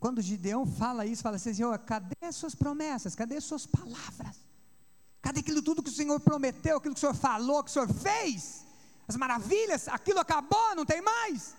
Quando 0.00 0.20
Gideão 0.20 0.66
fala 0.66 1.06
isso, 1.06 1.22
fala 1.22 1.36
assim: 1.36 1.54
Senhor, 1.54 1.78
cadê 1.78 2.16
as 2.22 2.34
suas 2.34 2.56
promessas? 2.56 3.14
Cadê 3.14 3.36
as 3.36 3.44
suas 3.44 3.66
palavras? 3.66 4.36
Cadê 5.22 5.38
aquilo 5.40 5.62
tudo 5.62 5.84
que 5.84 5.90
o 5.90 5.98
Senhor 6.00 6.18
prometeu, 6.18 6.78
aquilo 6.78 6.94
que 6.94 6.98
o 6.98 7.06
Senhor 7.06 7.14
falou, 7.14 7.62
que 7.62 7.70
o 7.70 7.72
Senhor 7.72 7.92
fez? 7.94 8.64
As 9.06 9.16
maravilhas, 9.16 9.86
aquilo 9.86 10.18
acabou, 10.18 10.74
não 10.74 10.84
tem 10.84 11.00
mais. 11.00 11.54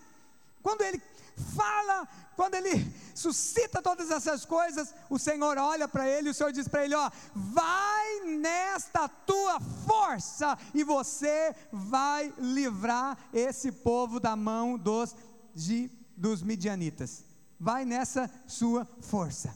Quando 0.62 0.82
ele 0.82 1.02
fala, 1.38 2.08
quando 2.36 2.56
ele 2.56 2.94
suscita 3.16 3.82
todas 3.82 4.12
essas 4.12 4.46
coisas, 4.46 4.94
o 5.10 5.18
Senhor 5.18 5.58
olha 5.58 5.88
para 5.88 6.08
ele 6.08 6.30
o 6.30 6.34
Senhor 6.34 6.52
diz 6.52 6.68
para 6.68 6.86
ele: 6.86 6.96
Ó, 6.96 7.10
vai 7.34 8.20
nesta 8.38 9.08
tua 9.08 9.60
força 9.60 10.58
e 10.74 10.84
você 10.84 11.56
vai 11.72 12.34
livrar 12.38 13.18
esse 13.34 13.72
povo 13.72 14.20
da 14.20 14.36
mão 14.36 14.78
dos, 14.78 15.16
de, 15.54 15.90
dos 16.16 16.42
midianitas. 16.44 17.24
Vai 17.60 17.86
nessa 17.86 18.30
sua 18.46 18.86
força. 19.02 19.56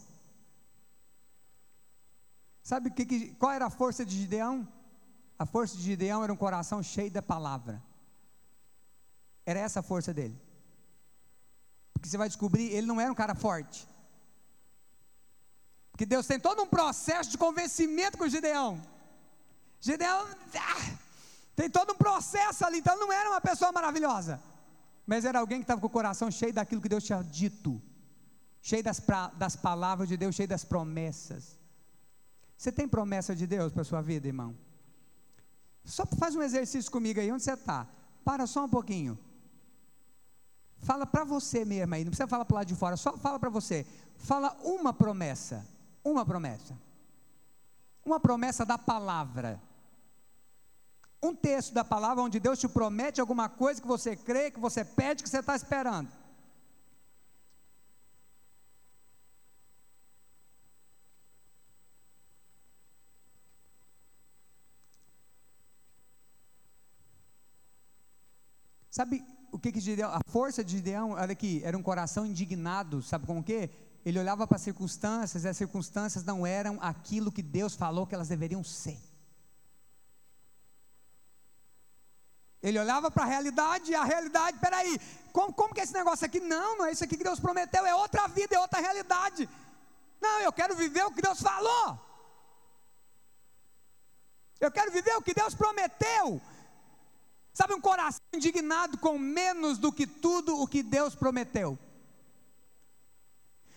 Sabe 2.63 2.89
que, 2.91 3.05
que, 3.05 3.35
qual 3.35 3.51
era 3.51 3.65
a 3.65 3.69
força 3.69 4.05
de 4.05 4.15
Gideão? 4.15 4.67
A 5.37 5.45
força 5.45 5.75
de 5.75 5.83
Gideão 5.83 6.23
era 6.23 6.31
um 6.31 6.37
coração 6.37 6.81
cheio 6.81 7.11
da 7.11 7.21
palavra. 7.21 7.83
Era 9.45 9.59
essa 9.59 9.79
a 9.79 9.83
força 9.83 10.13
dele. 10.13 10.39
Porque 12.01 12.09
você 12.09 12.17
vai 12.17 12.27
descobrir, 12.27 12.73
ele 12.73 12.87
não 12.87 12.99
era 12.99 13.11
um 13.11 13.15
cara 13.15 13.35
forte. 13.35 13.87
Porque 15.91 16.03
Deus 16.03 16.25
tem 16.25 16.39
todo 16.39 16.63
um 16.63 16.65
processo 16.65 17.29
de 17.29 17.37
convencimento 17.37 18.17
com 18.17 18.27
Gideão. 18.27 18.81
Gideão 19.79 20.25
ah, 20.55 20.97
tem 21.55 21.69
todo 21.69 21.93
um 21.93 21.95
processo 21.95 22.65
ali, 22.65 22.79
então 22.79 22.97
não 22.97 23.13
era 23.13 23.29
uma 23.29 23.39
pessoa 23.39 23.71
maravilhosa. 23.71 24.41
Mas 25.05 25.25
era 25.25 25.37
alguém 25.37 25.59
que 25.59 25.63
estava 25.63 25.79
com 25.79 25.85
o 25.85 25.91
coração 25.91 26.31
cheio 26.31 26.51
daquilo 26.51 26.81
que 26.81 26.89
Deus 26.89 27.03
tinha 27.03 27.21
dito. 27.21 27.79
Cheio 28.63 28.81
das, 28.81 28.99
pra, 28.99 29.27
das 29.27 29.55
palavras 29.55 30.09
de 30.09 30.17
Deus, 30.17 30.33
cheio 30.33 30.49
das 30.49 30.65
promessas. 30.65 31.55
Você 32.57 32.71
tem 32.71 32.87
promessa 32.87 33.35
de 33.35 33.45
Deus 33.45 33.71
para 33.71 33.83
a 33.83 33.85
sua 33.85 34.01
vida, 34.01 34.25
irmão? 34.27 34.57
Só 35.85 36.03
faz 36.07 36.35
um 36.35 36.41
exercício 36.41 36.91
comigo 36.91 37.19
aí, 37.19 37.31
onde 37.31 37.43
você 37.43 37.53
está? 37.53 37.87
Para 38.25 38.47
só 38.47 38.65
um 38.65 38.69
pouquinho. 38.69 39.19
Fala 40.81 41.05
para 41.05 41.23
você 41.23 41.63
mesmo 41.63 41.93
aí, 41.93 42.03
não 42.03 42.09
precisa 42.09 42.27
falar 42.27 42.43
para 42.43 42.55
lado 42.55 42.67
de 42.67 42.75
fora, 42.75 42.97
só 42.97 43.15
fala 43.17 43.39
para 43.39 43.49
você. 43.49 43.85
Fala 44.17 44.57
uma 44.63 44.91
promessa, 44.91 45.65
uma 46.03 46.25
promessa. 46.25 46.75
Uma 48.03 48.19
promessa 48.19 48.65
da 48.65 48.77
palavra. 48.77 49.61
Um 51.21 51.35
texto 51.35 51.71
da 51.71 51.83
palavra 51.83 52.23
onde 52.23 52.39
Deus 52.39 52.59
te 52.59 52.67
promete 52.67 53.21
alguma 53.21 53.47
coisa 53.47 53.79
que 53.79 53.87
você 53.87 54.15
crê, 54.15 54.49
que 54.49 54.59
você 54.59 54.83
pede, 54.83 55.21
que 55.21 55.29
você 55.29 55.39
está 55.39 55.55
esperando. 55.55 56.09
Sabe 68.89 69.23
o 69.51 69.59
que, 69.59 69.71
que 69.71 69.79
Gideão, 69.79 70.11
a 70.11 70.19
força 70.27 70.63
de 70.63 70.77
Gideão, 70.77 71.11
olha 71.11 71.33
aqui, 71.33 71.61
era 71.63 71.77
um 71.77 71.83
coração 71.83 72.25
indignado, 72.25 73.01
sabe 73.01 73.27
com 73.27 73.39
o 73.39 73.43
quê? 73.43 73.69
Ele 74.05 74.17
olhava 74.19 74.47
para 74.47 74.55
as 74.55 74.61
circunstâncias 74.61 75.43
e 75.43 75.47
as 75.47 75.57
circunstâncias 75.57 76.23
não 76.23 76.47
eram 76.47 76.79
aquilo 76.81 77.31
que 77.31 77.43
Deus 77.43 77.75
falou 77.75 78.07
que 78.07 78.15
elas 78.15 78.29
deveriam 78.29 78.63
ser. 78.63 78.99
Ele 82.63 82.79
olhava 82.79 83.09
para 83.09 83.23
a 83.23 83.27
realidade 83.27 83.91
e 83.91 83.95
a 83.95 84.03
realidade, 84.03 84.59
peraí, 84.59 84.99
como, 85.33 85.51
como 85.51 85.73
que 85.73 85.81
é 85.81 85.83
esse 85.83 85.93
negócio 85.93 86.25
aqui? 86.25 86.39
Não, 86.39 86.77
não 86.77 86.85
é 86.85 86.91
isso 86.91 87.03
aqui 87.03 87.17
que 87.17 87.23
Deus 87.23 87.39
prometeu, 87.39 87.85
é 87.85 87.93
outra 87.93 88.27
vida, 88.27 88.55
é 88.55 88.59
outra 88.59 88.79
realidade. 88.79 89.49
Não, 90.21 90.39
eu 90.41 90.53
quero 90.53 90.75
viver 90.75 91.03
o 91.05 91.11
que 91.11 91.21
Deus 91.21 91.41
falou. 91.41 91.99
Eu 94.59 94.71
quero 94.71 94.91
viver 94.91 95.15
o 95.17 95.21
que 95.23 95.33
Deus 95.33 95.55
prometeu. 95.55 96.39
Sabe, 97.53 97.73
um 97.73 97.81
coração 97.81 98.21
indignado 98.33 98.97
com 98.97 99.17
menos 99.17 99.77
do 99.77 99.91
que 99.91 100.07
tudo 100.07 100.57
o 100.59 100.67
que 100.67 100.81
Deus 100.81 101.15
prometeu. 101.15 101.77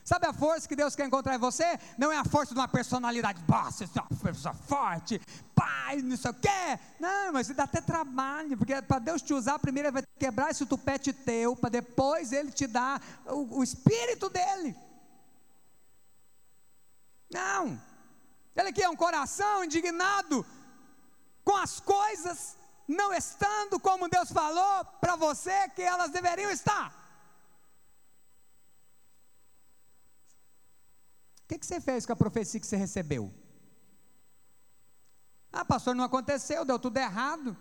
Sabe 0.04 0.26
a 0.26 0.34
força 0.34 0.68
que 0.68 0.76
Deus 0.76 0.94
quer 0.94 1.06
encontrar 1.06 1.34
em 1.34 1.38
você? 1.38 1.78
Não 1.96 2.12
é 2.12 2.18
a 2.18 2.24
força 2.24 2.52
de 2.52 2.60
uma 2.60 2.68
personalidade, 2.68 3.42
você 3.46 3.84
é 3.84 4.02
uma 4.02 4.32
pessoa 4.32 4.52
forte, 4.52 5.18
pai, 5.54 6.02
não 6.02 6.14
sei 6.14 6.30
o 6.30 6.34
quê. 6.34 6.78
Não, 7.00 7.32
mas 7.32 7.48
dá 7.48 7.64
até 7.64 7.80
trabalho, 7.80 8.56
porque 8.56 8.82
para 8.82 8.98
Deus 8.98 9.22
te 9.22 9.32
usar, 9.32 9.58
primeiro 9.58 9.88
Ele 9.88 9.94
vai 9.94 10.02
quebrar 10.18 10.50
esse 10.50 10.66
tupete 10.66 11.10
teu, 11.10 11.56
para 11.56 11.70
depois 11.70 12.32
Ele 12.32 12.52
te 12.52 12.66
dar 12.66 13.02
o, 13.24 13.60
o 13.60 13.64
espírito 13.64 14.28
dele. 14.28 14.76
Não, 17.30 17.80
Ele 18.54 18.68
aqui 18.68 18.82
é 18.82 18.88
um 18.90 18.96
coração 18.96 19.64
indignado 19.64 20.44
com 21.42 21.56
as 21.56 21.80
coisas 21.80 22.58
não 22.86 23.12
estando 23.12 23.80
como 23.80 24.08
Deus 24.08 24.30
falou 24.30 24.84
para 25.00 25.16
você 25.16 25.68
que 25.70 25.82
elas 25.82 26.10
deveriam 26.10 26.50
estar. 26.50 26.92
O 31.42 31.46
que, 31.48 31.58
que 31.58 31.66
você 31.66 31.80
fez 31.80 32.06
com 32.06 32.12
a 32.12 32.16
profecia 32.16 32.60
que 32.60 32.66
você 32.66 32.76
recebeu? 32.76 33.32
Ah, 35.52 35.64
pastor, 35.64 35.94
não 35.94 36.04
aconteceu, 36.04 36.64
deu 36.64 36.78
tudo 36.78 36.96
errado. 36.96 37.56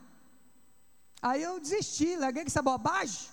Aí 1.22 1.44
eu 1.44 1.60
desisti, 1.60 2.16
larguei 2.16 2.44
essa 2.44 2.62
bobagem. 2.62 3.30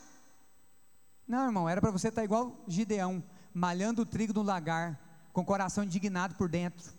Não, 1.26 1.46
irmão, 1.46 1.68
era 1.68 1.80
para 1.80 1.90
você 1.90 2.08
estar 2.08 2.24
igual 2.24 2.62
Gideão, 2.66 3.24
malhando 3.54 4.02
o 4.02 4.06
trigo 4.06 4.32
no 4.32 4.42
lagar, 4.42 5.00
com 5.32 5.40
o 5.40 5.44
coração 5.44 5.84
indignado 5.84 6.34
por 6.34 6.48
dentro. 6.48 6.92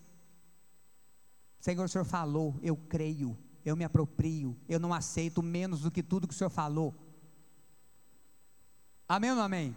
Senhor, 1.59 1.85
o 1.85 1.89
Senhor 1.89 2.05
falou, 2.05 2.57
eu 2.63 2.75
creio 2.75 3.37
eu 3.65 3.75
me 3.75 3.83
aproprio, 3.83 4.57
eu 4.67 4.79
não 4.79 4.93
aceito 4.93 5.41
menos 5.43 5.81
do 5.81 5.91
que 5.91 6.01
tudo 6.01 6.27
que 6.27 6.33
o 6.33 6.37
Senhor 6.37 6.49
falou. 6.49 6.95
Amém 9.07 9.29
ou 9.29 9.35
não 9.35 9.43
amém? 9.43 9.75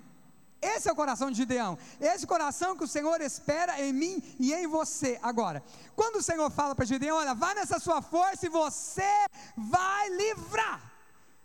Esse 0.65 0.89
é 0.89 0.93
o 0.93 0.97
coração 0.97 1.31
de 1.31 1.37
Gideão. 1.37 1.77
Esse 2.01 2.27
coração 2.27 2.77
que 2.77 2.85
o 2.85 2.89
Senhor 2.89 3.21
espera 3.21 3.79
em 3.83 3.93
mim 3.93 4.23
e 4.39 4.55
em 4.55 4.67
você. 4.67 5.19
Agora, 5.23 5.63
quando 5.95 6.17
o 6.17 6.23
Senhor 6.23 6.51
fala 6.51 6.75
para 6.75 6.87
Gideão: 6.87 7.19
Olha, 7.19 7.35
vai 7.35 7.55
nessa 7.55 7.79
sua 7.79 8.01
força 8.01 8.47
e 8.47 8.49
você 8.49 9.27
vai 9.57 10.09
livrar. 10.09 10.81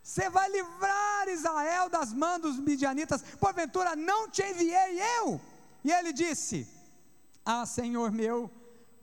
Você 0.02 0.30
vai 0.30 0.50
livrar 0.50 1.28
Israel 1.28 1.90
das 1.90 2.14
mãos 2.14 2.40
dos 2.40 2.60
midianitas. 2.60 3.22
Porventura 3.40 3.96
não 3.96 4.30
te 4.30 4.42
enviei 4.42 5.02
eu. 5.18 5.42
E 5.84 5.92
ele 5.92 6.14
disse: 6.14 6.66
Ah, 7.46 7.66
Senhor 7.66 8.12
meu, 8.12 8.50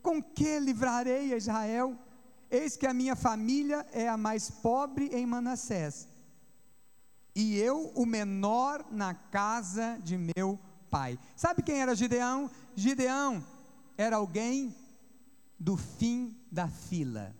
com 0.01 0.21
que 0.21 0.59
livrarei 0.59 1.33
Israel? 1.35 1.95
Eis 2.49 2.77
que 2.77 2.87
a 2.87 2.93
minha 2.93 3.15
família 3.15 3.85
é 3.91 4.07
a 4.07 4.17
mais 4.17 4.49
pobre 4.49 5.09
em 5.13 5.25
Manassés, 5.25 6.07
e 7.35 7.57
eu 7.57 7.91
o 7.93 8.05
menor 8.05 8.85
na 8.89 9.13
casa 9.13 9.99
de 10.01 10.17
meu 10.17 10.59
pai. 10.89 11.19
Sabe 11.35 11.61
quem 11.61 11.81
era 11.81 11.95
Gideão? 11.95 12.49
Gideão 12.75 13.45
era 13.97 14.15
alguém 14.15 14.75
do 15.59 15.75
fim 15.75 16.35
da 16.51 16.67
fila. 16.67 17.35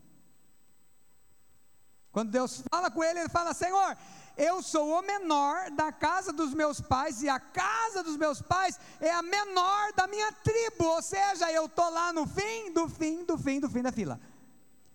Quando 2.11 2.31
Deus 2.31 2.63
fala 2.69 2.91
com 2.91 3.03
ele, 3.03 3.19
ele 3.19 3.29
fala: 3.29 3.53
Senhor, 3.53 3.97
eu 4.35 4.61
sou 4.61 4.99
o 4.99 5.01
menor 5.01 5.71
da 5.71 5.91
casa 5.91 6.33
dos 6.33 6.53
meus 6.53 6.81
pais, 6.81 7.23
e 7.23 7.29
a 7.29 7.39
casa 7.39 8.03
dos 8.03 8.17
meus 8.17 8.41
pais 8.41 8.79
é 8.99 9.11
a 9.11 9.21
menor 9.21 9.93
da 9.93 10.05
minha 10.07 10.31
tribo, 10.31 10.85
ou 10.85 11.01
seja, 11.01 11.51
eu 11.51 11.65
estou 11.65 11.89
lá 11.89 12.11
no 12.11 12.27
fim, 12.27 12.73
do 12.73 12.89
fim, 12.89 13.23
do 13.23 13.37
fim, 13.37 13.59
do 13.59 13.69
fim 13.69 13.81
da 13.81 13.91
fila. 13.91 14.19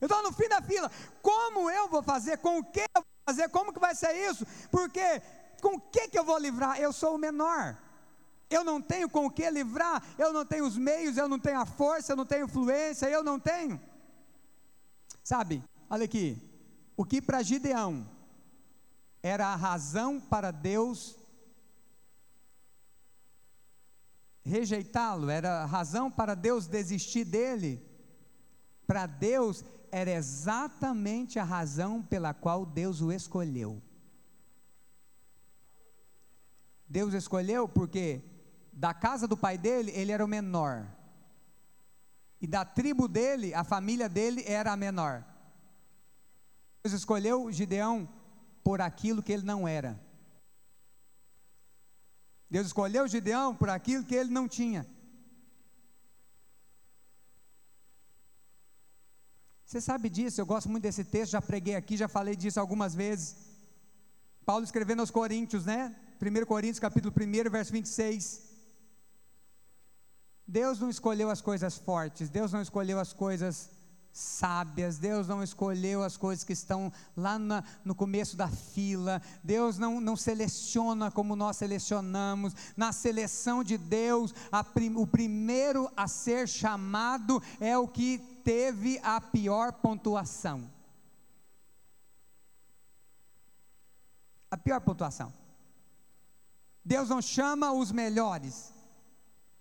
Eu 0.02 0.06
estou 0.06 0.20
no 0.20 0.32
fim 0.32 0.48
da 0.48 0.60
fila. 0.60 0.90
Como 1.22 1.70
eu 1.70 1.88
vou 1.88 2.02
fazer? 2.02 2.36
Com 2.38 2.58
o 2.58 2.64
que 2.64 2.80
eu 2.80 3.02
vou 3.02 3.04
fazer? 3.24 3.48
Como 3.50 3.72
que 3.72 3.78
vai 3.78 3.94
ser 3.94 4.12
isso? 4.28 4.44
Porque 4.68 5.22
com 5.60 5.76
o 5.76 5.80
que, 5.80 6.08
que 6.08 6.18
eu 6.18 6.24
vou 6.24 6.36
livrar? 6.38 6.80
Eu 6.80 6.92
sou 6.92 7.14
o 7.14 7.18
menor. 7.18 7.78
Eu 8.50 8.64
não 8.64 8.82
tenho 8.82 9.08
com 9.08 9.24
o 9.26 9.30
que 9.30 9.48
livrar, 9.48 10.02
eu 10.18 10.32
não 10.32 10.44
tenho 10.44 10.66
os 10.66 10.76
meios, 10.76 11.16
eu 11.16 11.28
não 11.28 11.38
tenho 11.38 11.60
a 11.60 11.64
força, 11.64 12.12
eu 12.12 12.16
não 12.16 12.26
tenho 12.26 12.46
influência, 12.46 13.08
eu 13.08 13.22
não 13.22 13.38
tenho. 13.38 13.80
Sabe, 15.22 15.64
olha 15.88 16.04
aqui, 16.04 16.36
o 16.96 17.04
que 17.04 17.22
para 17.22 17.42
Gideão 17.42 18.06
era 19.22 19.46
a 19.46 19.56
razão 19.56 20.20
para 20.20 20.50
Deus 20.50 21.16
rejeitá-lo, 24.44 25.30
era 25.30 25.62
a 25.62 25.64
razão 25.64 26.10
para 26.10 26.34
Deus 26.34 26.66
desistir 26.66 27.24
dele, 27.24 27.80
para 28.86 29.06
Deus 29.06 29.64
era 29.92 30.10
exatamente 30.10 31.38
a 31.38 31.44
razão 31.44 32.02
pela 32.02 32.32
qual 32.32 32.64
Deus 32.64 33.02
o 33.02 33.12
escolheu. 33.12 33.80
Deus 36.88 37.12
escolheu 37.12 37.68
porque 37.68 38.22
da 38.72 38.94
casa 38.94 39.28
do 39.28 39.36
pai 39.36 39.58
dele 39.58 39.92
ele 39.94 40.10
era 40.10 40.24
o 40.24 40.28
menor. 40.28 40.88
E 42.40 42.46
da 42.46 42.64
tribo 42.64 43.06
dele, 43.06 43.54
a 43.54 43.62
família 43.62 44.08
dele 44.08 44.42
era 44.46 44.72
a 44.72 44.76
menor. 44.76 45.24
Deus 46.82 46.94
escolheu 46.94 47.52
Gideão 47.52 48.08
por 48.64 48.80
aquilo 48.80 49.22
que 49.22 49.32
ele 49.32 49.44
não 49.44 49.68
era. 49.68 50.00
Deus 52.50 52.66
escolheu 52.66 53.06
Gideão 53.06 53.54
por 53.54 53.68
aquilo 53.68 54.04
que 54.04 54.14
ele 54.14 54.30
não 54.30 54.48
tinha. 54.48 54.86
Você 59.72 59.80
sabe 59.80 60.10
disso, 60.10 60.38
eu 60.38 60.44
gosto 60.44 60.68
muito 60.68 60.82
desse 60.82 61.02
texto, 61.02 61.32
já 61.32 61.40
preguei 61.40 61.74
aqui, 61.74 61.96
já 61.96 62.06
falei 62.06 62.36
disso 62.36 62.60
algumas 62.60 62.94
vezes. 62.94 63.36
Paulo 64.44 64.62
escrevendo 64.62 65.00
aos 65.00 65.10
Coríntios, 65.10 65.64
né? 65.64 65.96
1 66.20 66.44
Coríntios, 66.44 66.78
capítulo 66.78 67.10
1, 67.18 67.50
verso 67.50 67.72
26. 67.72 68.42
Deus 70.46 70.78
não 70.78 70.90
escolheu 70.90 71.30
as 71.30 71.40
coisas 71.40 71.78
fortes, 71.78 72.28
Deus 72.28 72.52
não 72.52 72.60
escolheu 72.60 73.00
as 73.00 73.14
coisas 73.14 73.70
sábias, 74.12 74.98
Deus 74.98 75.26
não 75.26 75.42
escolheu 75.42 76.02
as 76.02 76.18
coisas 76.18 76.44
que 76.44 76.52
estão 76.52 76.92
lá 77.16 77.38
na, 77.38 77.64
no 77.82 77.94
começo 77.94 78.36
da 78.36 78.48
fila, 78.48 79.22
Deus 79.42 79.78
não, 79.78 80.02
não 80.02 80.16
seleciona 80.16 81.10
como 81.10 81.34
nós 81.34 81.56
selecionamos, 81.56 82.54
na 82.76 82.92
seleção 82.92 83.64
de 83.64 83.78
Deus, 83.78 84.34
prim, 84.74 84.94
o 84.96 85.06
primeiro 85.06 85.90
a 85.96 86.06
ser 86.06 86.46
chamado 86.46 87.42
é 87.58 87.78
o 87.78 87.88
que 87.88 88.31
teve 88.44 88.98
a 89.02 89.20
pior 89.20 89.72
pontuação. 89.72 90.70
A 94.50 94.56
pior 94.56 94.80
pontuação. 94.80 95.32
Deus 96.84 97.08
não 97.08 97.22
chama 97.22 97.72
os 97.72 97.92
melhores, 97.92 98.72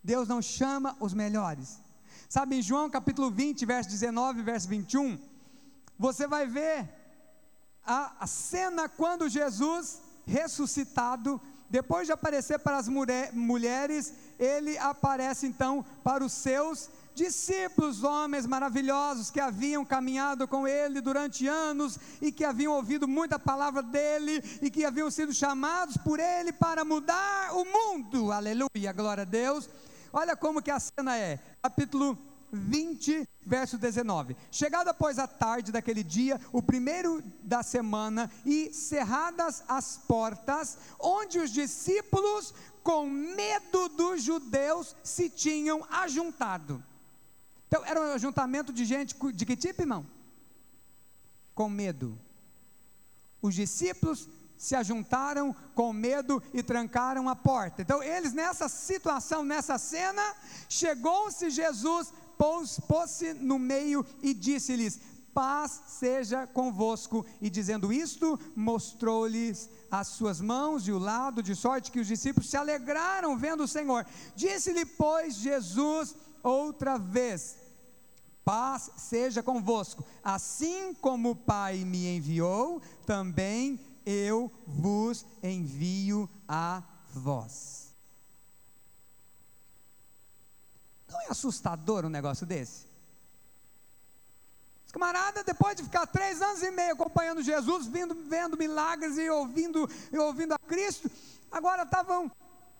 Deus 0.03 0.27
não 0.27 0.41
chama 0.41 0.97
os 0.99 1.13
melhores. 1.13 1.79
Sabe, 2.27 2.57
em 2.57 2.61
João 2.61 2.89
capítulo 2.89 3.29
20, 3.29 3.65
verso 3.65 3.89
19, 3.89 4.41
verso 4.41 4.67
21, 4.67 5.19
você 5.99 6.25
vai 6.25 6.47
ver 6.47 6.89
a, 7.83 8.23
a 8.23 8.27
cena 8.27 8.89
quando 8.89 9.29
Jesus, 9.29 10.01
ressuscitado, 10.25 11.39
depois 11.69 12.07
de 12.07 12.13
aparecer 12.13 12.59
para 12.59 12.77
as 12.77 12.87
mulheres, 12.87 14.13
ele 14.37 14.77
aparece 14.77 15.47
então 15.47 15.85
para 16.03 16.23
os 16.23 16.33
seus 16.33 16.89
discípulos, 17.13 18.03
homens 18.03 18.45
maravilhosos 18.45 19.29
que 19.29 19.39
haviam 19.39 19.85
caminhado 19.85 20.47
com 20.47 20.67
ele 20.67 21.01
durante 21.01 21.47
anos 21.47 21.97
e 22.21 22.31
que 22.31 22.45
haviam 22.45 22.73
ouvido 22.73 23.07
muita 23.07 23.37
palavra 23.37 23.83
dele 23.83 24.43
e 24.61 24.69
que 24.69 24.85
haviam 24.85 25.11
sido 25.11 25.33
chamados 25.33 25.97
por 25.97 26.19
ele 26.19 26.51
para 26.51 26.83
mudar 26.85 27.53
o 27.53 27.65
mundo. 27.65 28.31
Aleluia, 28.31 28.91
glória 28.93 29.23
a 29.23 29.25
Deus. 29.25 29.69
Olha 30.13 30.35
como 30.35 30.61
que 30.61 30.71
a 30.71 30.79
cena 30.79 31.17
é. 31.17 31.39
Capítulo 31.61 32.17
20, 32.51 33.27
verso 33.45 33.77
19. 33.77 34.35
Chegado 34.51 34.89
após 34.89 35.17
a 35.17 35.27
tarde 35.27 35.71
daquele 35.71 36.03
dia, 36.03 36.39
o 36.51 36.61
primeiro 36.61 37.23
da 37.43 37.63
semana, 37.63 38.29
e 38.45 38.73
cerradas 38.73 39.63
as 39.67 39.97
portas, 39.97 40.77
onde 40.99 41.39
os 41.39 41.51
discípulos, 41.51 42.53
com 42.83 43.09
medo 43.09 43.89
dos 43.89 44.21
judeus, 44.21 44.95
se 45.03 45.29
tinham 45.29 45.85
ajuntado. 45.89 46.83
Então, 47.71 47.85
era 47.85 48.01
um 48.01 48.11
ajuntamento 48.11 48.73
de 48.73 48.83
gente 48.83 49.15
de 49.31 49.45
que 49.45 49.55
tipo, 49.55 49.81
irmão? 49.81 50.05
Com 51.55 51.69
medo. 51.69 52.19
Os 53.41 53.55
discípulos 53.55 54.27
se 54.57 54.75
ajuntaram 54.75 55.55
com 55.73 55.93
medo 55.93 56.43
e 56.53 56.61
trancaram 56.61 57.29
a 57.29 57.35
porta. 57.35 57.81
Então, 57.81 58.03
eles 58.03 58.33
nessa 58.33 58.67
situação, 58.67 59.45
nessa 59.45 59.77
cena, 59.77 60.35
chegou-se 60.67 61.49
Jesus, 61.49 62.13
pôs-se 62.37 63.33
no 63.35 63.57
meio 63.57 64.05
e 64.21 64.33
disse-lhes: 64.33 64.99
Paz 65.33 65.81
seja 65.87 66.45
convosco. 66.45 67.25
E 67.39 67.49
dizendo 67.49 67.93
isto, 67.93 68.37
mostrou-lhes 68.53 69.69
as 69.89 70.07
suas 70.07 70.41
mãos 70.41 70.85
e 70.89 70.91
o 70.91 70.99
lado, 70.99 71.41
de 71.41 71.55
sorte 71.55 71.89
que 71.89 72.01
os 72.01 72.07
discípulos 72.07 72.49
se 72.49 72.57
alegraram 72.57 73.37
vendo 73.37 73.63
o 73.63 73.67
Senhor. 73.67 74.05
Disse-lhe, 74.35 74.85
pois, 74.85 75.35
Jesus 75.35 76.13
outra 76.43 76.97
vez: 76.97 77.60
Paz 78.51 78.91
seja 78.97 79.41
convosco. 79.41 80.05
Assim 80.21 80.93
como 80.95 81.29
o 81.29 81.35
Pai 81.37 81.85
me 81.85 82.17
enviou, 82.17 82.81
também 83.05 83.79
eu 84.05 84.51
vos 84.67 85.25
envio 85.41 86.29
a 86.49 86.83
vós. 87.13 87.95
Não 91.09 91.21
é 91.21 91.27
assustador 91.29 92.03
um 92.03 92.09
negócio 92.09 92.45
desse? 92.45 92.87
Os 94.85 94.91
camaradas, 94.91 95.45
depois 95.45 95.77
de 95.77 95.83
ficar 95.83 96.05
três 96.05 96.41
anos 96.41 96.61
e 96.61 96.71
meio 96.71 96.91
acompanhando 96.91 97.41
Jesus, 97.41 97.87
vindo, 97.87 98.13
vendo 98.27 98.57
milagres 98.57 99.17
e 99.17 99.29
ouvindo, 99.29 99.89
e 100.11 100.17
ouvindo 100.17 100.55
a 100.55 100.59
Cristo, 100.67 101.09
agora 101.49 101.83
estavam 101.83 102.29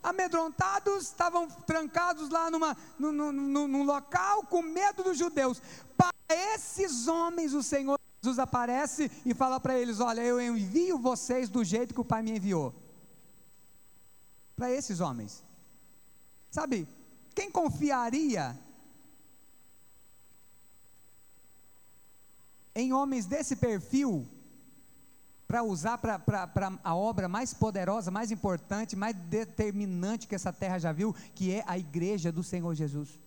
amedrontados, 0.01 1.03
estavam 1.03 1.47
trancados 1.47 2.29
lá 2.29 2.49
numa, 2.49 2.75
num, 2.97 3.11
num, 3.11 3.67
num 3.67 3.83
local 3.83 4.43
com 4.43 4.61
medo 4.61 5.03
dos 5.03 5.17
judeus. 5.17 5.61
Para 5.95 6.11
esses 6.29 7.07
homens, 7.07 7.53
o 7.53 7.61
Senhor 7.61 7.99
Jesus 8.23 8.37
aparece 8.37 9.11
e 9.25 9.33
fala 9.33 9.59
para 9.59 9.77
eles: 9.77 9.99
Olha, 9.99 10.21
eu 10.21 10.39
envio 10.39 10.97
vocês 10.97 11.49
do 11.49 11.63
jeito 11.63 11.93
que 11.93 12.01
o 12.01 12.05
Pai 12.05 12.21
me 12.21 12.31
enviou. 12.37 12.73
Para 14.55 14.71
esses 14.71 14.99
homens. 14.99 15.43
Sabe, 16.51 16.87
quem 17.33 17.49
confiaria 17.49 18.59
em 22.75 22.93
homens 22.93 23.25
desse 23.25 23.55
perfil 23.55 24.27
para 25.51 25.63
usar 25.63 25.97
para 25.97 26.79
a 26.81 26.95
obra 26.95 27.27
mais 27.27 27.53
poderosa, 27.53 28.09
mais 28.09 28.31
importante, 28.31 28.95
mais 28.95 29.13
determinante 29.15 30.25
que 30.25 30.35
essa 30.35 30.53
terra 30.53 30.79
já 30.79 30.93
viu, 30.93 31.13
que 31.35 31.53
é 31.53 31.63
a 31.67 31.77
igreja 31.77 32.31
do 32.31 32.41
Senhor 32.41 32.73
Jesus? 32.73 33.19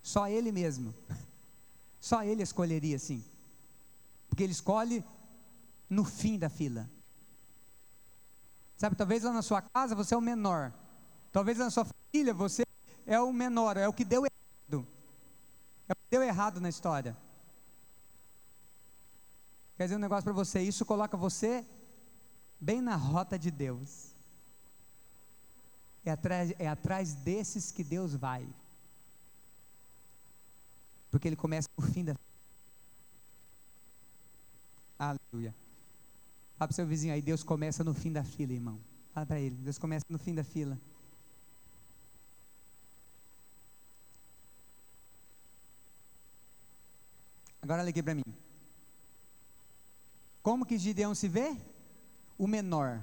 Só 0.00 0.28
Ele 0.28 0.52
mesmo. 0.52 0.94
Só 2.00 2.22
Ele 2.22 2.42
escolheria 2.42 2.94
assim 2.94 3.24
porque 4.30 4.44
Ele 4.44 4.52
escolhe 4.52 5.04
no 5.88 6.04
fim 6.04 6.38
da 6.38 6.48
fila. 6.48 6.88
Sabe, 8.78 8.96
talvez 8.96 9.24
lá 9.24 9.32
na 9.32 9.42
sua 9.42 9.60
casa 9.60 9.94
você 9.94 10.14
é 10.14 10.16
o 10.16 10.22
menor, 10.22 10.72
talvez 11.32 11.58
lá 11.58 11.64
na 11.64 11.70
sua 11.70 11.84
família 11.84 12.32
você 12.32 12.64
é 13.06 13.20
o 13.20 13.32
menor, 13.32 13.76
é 13.76 13.86
o 13.86 13.92
que 13.92 14.04
deu 14.04 14.24
errado, 14.24 14.86
é 15.88 15.92
o 15.92 15.96
que 15.96 16.10
deu 16.10 16.22
errado 16.22 16.60
na 16.60 16.68
história. 16.68 17.14
Quer 19.80 19.84
dizer 19.84 19.96
um 19.96 20.00
negócio 20.00 20.24
para 20.24 20.34
você, 20.34 20.60
isso 20.60 20.84
coloca 20.84 21.16
você 21.16 21.64
bem 22.60 22.82
na 22.82 22.96
rota 22.96 23.38
de 23.38 23.50
Deus. 23.50 24.14
É 26.04 26.10
atrás, 26.10 26.52
é 26.58 26.68
atrás 26.68 27.14
desses 27.14 27.72
que 27.72 27.82
Deus 27.82 28.14
vai. 28.14 28.46
Porque 31.10 31.26
Ele 31.26 31.34
começa 31.34 31.66
o 31.78 31.80
fim 31.80 32.04
da 32.04 32.14
Aleluia. 34.98 35.54
Fala 36.58 36.68
para 36.68 36.72
o 36.72 36.74
seu 36.74 36.86
vizinho 36.86 37.14
aí, 37.14 37.22
Deus 37.22 37.42
começa 37.42 37.82
no 37.82 37.94
fim 37.94 38.12
da 38.12 38.22
fila, 38.22 38.52
irmão. 38.52 38.78
Fala 39.14 39.24
para 39.24 39.40
ele, 39.40 39.54
Deus 39.54 39.78
começa 39.78 40.04
no 40.10 40.18
fim 40.18 40.34
da 40.34 40.44
fila. 40.44 40.78
Agora 47.62 47.88
aqui 47.88 48.02
para 48.02 48.14
mim. 48.14 48.49
Como 50.50 50.66
que 50.66 50.76
Gideão 50.76 51.14
se 51.14 51.28
vê? 51.28 51.56
O 52.36 52.48
menor, 52.48 53.00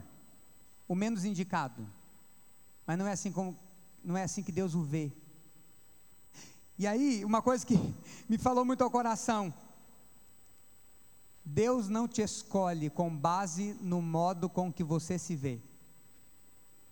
o 0.85 0.93
menos 0.93 1.23
indicado. 1.23 1.87
Mas 2.85 2.97
não 2.97 3.07
é 3.07 3.13
assim 3.13 3.31
como, 3.31 3.57
não 4.03 4.17
é 4.17 4.23
assim 4.23 4.43
que 4.43 4.51
Deus 4.51 4.75
o 4.75 4.83
vê. 4.83 5.13
E 6.77 6.85
aí, 6.85 7.23
uma 7.23 7.41
coisa 7.41 7.65
que 7.65 7.75
me 8.27 8.37
falou 8.37 8.65
muito 8.65 8.83
ao 8.83 8.91
coração, 8.91 9.53
Deus 11.45 11.87
não 11.87 12.05
te 12.05 12.21
escolhe 12.21 12.89
com 12.89 13.15
base 13.15 13.77
no 13.79 14.01
modo 14.01 14.49
com 14.49 14.69
que 14.69 14.83
você 14.83 15.17
se 15.17 15.33
vê. 15.33 15.61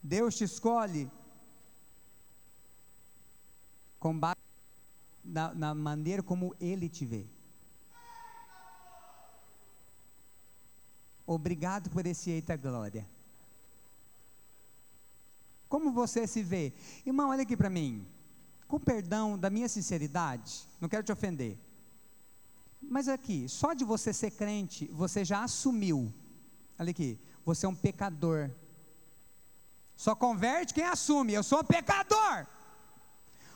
Deus 0.02 0.38
te 0.38 0.46
escolhe 0.46 1.12
com 4.00 4.18
base 4.18 4.40
na, 5.22 5.54
na 5.54 5.76
maneira 5.76 6.24
como 6.24 6.56
Ele 6.62 6.88
te 6.88 7.06
vê. 7.06 7.35
Obrigado 11.26 11.90
por 11.90 12.06
esse 12.06 12.30
eita 12.30 12.56
glória. 12.56 13.08
Como 15.68 15.92
você 15.92 16.28
se 16.28 16.44
vê? 16.44 16.74
Irmão, 17.06 17.30
olha 17.30 17.44
aqui 17.44 17.58
para 17.58 17.70
mim. 17.70 18.06
Com 18.68 18.80
perdão 18.80 19.38
da 19.38 19.50
minha 19.50 19.70
sinceridade, 19.70 20.68
não 20.80 20.90
quero 20.90 21.04
te 21.04 21.12
ofender. 21.12 21.58
Mas 22.82 23.08
aqui, 23.08 23.48
só 23.50 23.74
de 23.74 23.84
você 23.84 24.14
ser 24.14 24.32
crente, 24.32 24.86
você 24.92 25.26
já 25.26 25.44
assumiu. 25.44 26.14
Olha 26.78 26.92
aqui, 26.92 27.20
você 27.44 27.66
é 27.66 27.70
um 27.70 27.76
pecador. 27.76 28.50
Só 29.96 30.16
converte 30.16 30.74
quem 30.74 30.84
assume, 30.84 31.34
eu 31.34 31.44
sou 31.44 31.62
um 31.62 31.64
pecador. 31.64 32.46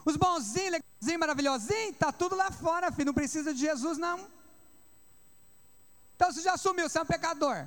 Os 0.05 0.15
bonzinhos, 0.15 0.71
legalzinhos, 0.71 1.19
maravilhosinhos, 1.19 1.97
tá 1.97 2.11
tudo 2.11 2.35
lá 2.35 2.49
fora, 2.51 2.91
filho, 2.91 3.07
não 3.07 3.13
precisa 3.13 3.53
de 3.53 3.59
Jesus 3.59 3.97
não. 3.97 4.27
Então 6.19 6.33
você 6.33 6.41
já 6.41 6.55
assumiu, 6.55 6.89
você 6.89 6.97
é 6.99 7.01
um 7.01 7.05
pecador. 7.05 7.65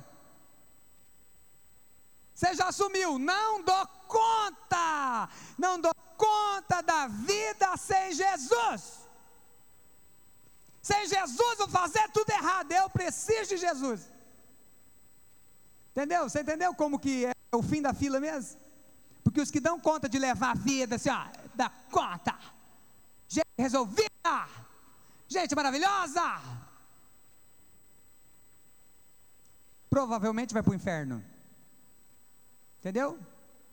Você 2.35 2.53
já 2.53 2.67
assumiu, 2.67 3.17
não 3.17 3.63
dou 3.63 3.87
conta, 4.07 5.27
não 5.57 5.81
dou 5.81 5.95
conta 6.15 6.83
da 6.83 7.07
vida 7.07 7.75
sem 7.77 8.13
Jesus. 8.13 8.99
Sem 10.83 11.07
Jesus 11.07 11.57
vou 11.57 11.67
fazer 11.67 12.07
tudo 12.11 12.29
errado. 12.29 12.71
Eu 12.71 12.87
preciso 12.91 13.49
de 13.49 13.57
Jesus. 13.57 14.07
Entendeu? 15.89 16.29
Você 16.29 16.41
entendeu 16.41 16.75
como 16.75 16.99
que 16.99 17.25
é 17.25 17.33
o 17.55 17.63
fim 17.63 17.81
da 17.81 17.91
fila 17.91 18.19
mesmo? 18.19 18.61
Porque 19.23 19.41
os 19.41 19.49
que 19.49 19.59
dão 19.59 19.79
conta 19.79 20.07
de 20.07 20.19
levar 20.19 20.51
a 20.51 20.53
vida, 20.53 20.97
assim, 20.97 21.09
ó, 21.09 21.25
da 21.55 21.71
conta. 21.89 22.37
Gente 23.27 23.47
resolvida. 23.57 24.47
Gente 25.27 25.55
maravilhosa. 25.55 26.63
Provavelmente 29.93 30.55
vai 30.55 30.63
para 30.63 30.71
o 30.71 30.75
inferno. 30.75 31.23
Entendeu? 32.79 33.19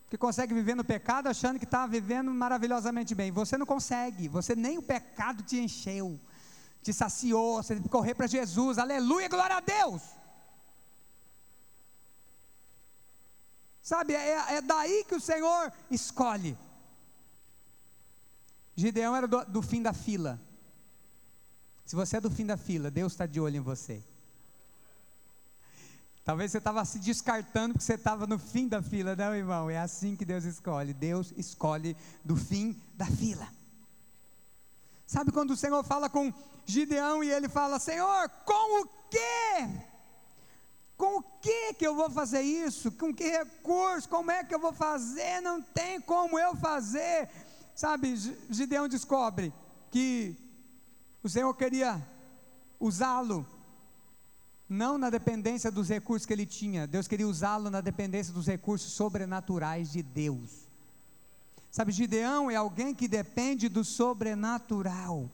Que 0.07 0.15
consegue 0.15 0.53
viver 0.53 0.75
no 0.75 0.83
pecado 0.83 1.25
achando 1.27 1.57
que 1.57 1.65
está 1.65 1.87
vivendo 1.87 2.29
maravilhosamente 2.31 3.15
bem. 3.15 3.31
Você 3.31 3.57
não 3.57 3.65
consegue. 3.65 4.27
Você 4.27 4.55
nem 4.55 4.77
o 4.77 4.83
pecado 4.83 5.41
te 5.41 5.57
encheu, 5.57 6.19
te 6.83 6.93
saciou. 6.93 7.55
Você 7.55 7.73
tem 7.73 7.81
que 7.81 7.89
correr 7.89 8.13
para 8.13 8.27
Jesus. 8.27 8.77
Aleluia, 8.77 9.27
glória 9.27 9.55
a 9.55 9.61
Deus. 9.61 10.03
Sabe, 13.81 14.13
é, 14.13 14.57
é 14.57 14.61
daí 14.61 15.03
que 15.07 15.15
o 15.15 15.19
Senhor 15.19 15.73
escolhe. 15.89 16.55
Gideão 18.75 19.15
era 19.15 19.27
do, 19.27 19.43
do 19.45 19.61
fim 19.63 19.81
da 19.81 19.91
fila. 19.91 20.39
Se 21.83 21.95
você 21.95 22.17
é 22.17 22.21
do 22.21 22.29
fim 22.29 22.45
da 22.45 22.57
fila, 22.57 22.91
Deus 22.91 23.13
está 23.13 23.25
de 23.25 23.39
olho 23.39 23.57
em 23.57 23.67
você. 23.71 24.03
Talvez 26.31 26.49
você 26.49 26.59
estava 26.59 26.85
se 26.85 26.97
descartando 26.97 27.73
porque 27.73 27.83
você 27.83 27.95
estava 27.95 28.25
no 28.25 28.39
fim 28.39 28.65
da 28.65 28.81
fila, 28.81 29.17
não, 29.17 29.35
irmão? 29.35 29.69
É 29.69 29.77
assim 29.77 30.15
que 30.15 30.23
Deus 30.23 30.45
escolhe. 30.45 30.93
Deus 30.93 31.33
escolhe 31.35 31.93
do 32.23 32.37
fim 32.37 32.81
da 32.95 33.05
fila. 33.05 33.45
Sabe 35.05 35.33
quando 35.33 35.51
o 35.51 35.57
Senhor 35.57 35.83
fala 35.83 36.09
com 36.09 36.33
Gideão 36.65 37.21
e 37.21 37.29
ele 37.29 37.49
fala: 37.49 37.79
Senhor, 37.79 38.29
com 38.45 38.81
o 38.81 38.87
quê? 39.09 39.67
Com 40.95 41.17
o 41.17 41.21
que 41.41 41.73
que 41.73 41.85
eu 41.85 41.97
vou 41.97 42.09
fazer 42.09 42.39
isso? 42.39 42.93
Com 42.93 43.13
que 43.13 43.27
recurso? 43.29 44.07
Como 44.07 44.31
é 44.31 44.41
que 44.41 44.55
eu 44.55 44.59
vou 44.59 44.71
fazer? 44.71 45.41
Não 45.41 45.61
tem 45.61 45.99
como 45.99 46.39
eu 46.39 46.55
fazer. 46.55 47.29
Sabe, 47.75 48.15
Gideão 48.49 48.87
descobre 48.87 49.53
que 49.91 50.33
o 51.21 51.27
Senhor 51.27 51.53
queria 51.55 52.01
usá-lo 52.79 53.45
não 54.71 54.97
na 54.97 55.09
dependência 55.09 55.69
dos 55.69 55.89
recursos 55.89 56.25
que 56.25 56.31
ele 56.31 56.45
tinha, 56.45 56.87
Deus 56.87 57.05
queria 57.05 57.27
usá-lo 57.27 57.69
na 57.69 57.81
dependência 57.81 58.33
dos 58.33 58.47
recursos 58.47 58.93
sobrenaturais 58.93 59.91
de 59.91 60.01
Deus. 60.01 60.65
Sabe, 61.69 61.91
Gideão 61.91 62.49
é 62.49 62.55
alguém 62.55 62.95
que 62.95 63.05
depende 63.05 63.67
do 63.67 63.83
sobrenatural. 63.83 65.29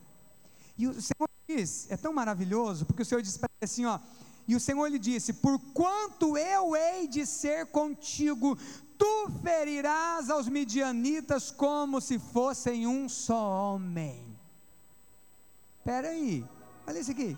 E 0.76 0.88
o 0.88 1.00
Senhor 1.00 1.30
diz, 1.48 1.86
é 1.92 1.96
tão 1.96 2.12
maravilhoso, 2.12 2.84
porque 2.88 3.04
o 3.04 3.06
Senhor 3.06 3.22
diz 3.22 3.38
para 3.38 3.48
ele 3.62 3.66
assim, 3.66 3.86
ó, 3.86 4.00
e 4.48 4.56
o 4.56 4.60
Senhor 4.60 4.88
lhe 4.88 4.98
disse: 4.98 5.34
Porquanto 5.34 6.38
eu 6.38 6.76
hei 6.76 7.08
de 7.08 7.26
ser 7.26 7.66
contigo, 7.68 8.58
tu 8.98 9.30
ferirás 9.44 10.30
aos 10.30 10.48
midianitas 10.48 11.52
como 11.52 12.00
se 12.00 12.18
fossem 12.18 12.88
um 12.88 13.10
só 13.10 13.76
homem. 13.76 14.24
Espera 15.80 16.10
aí, 16.10 16.46
olha 16.88 17.00
isso 17.00 17.12
aqui. 17.12 17.38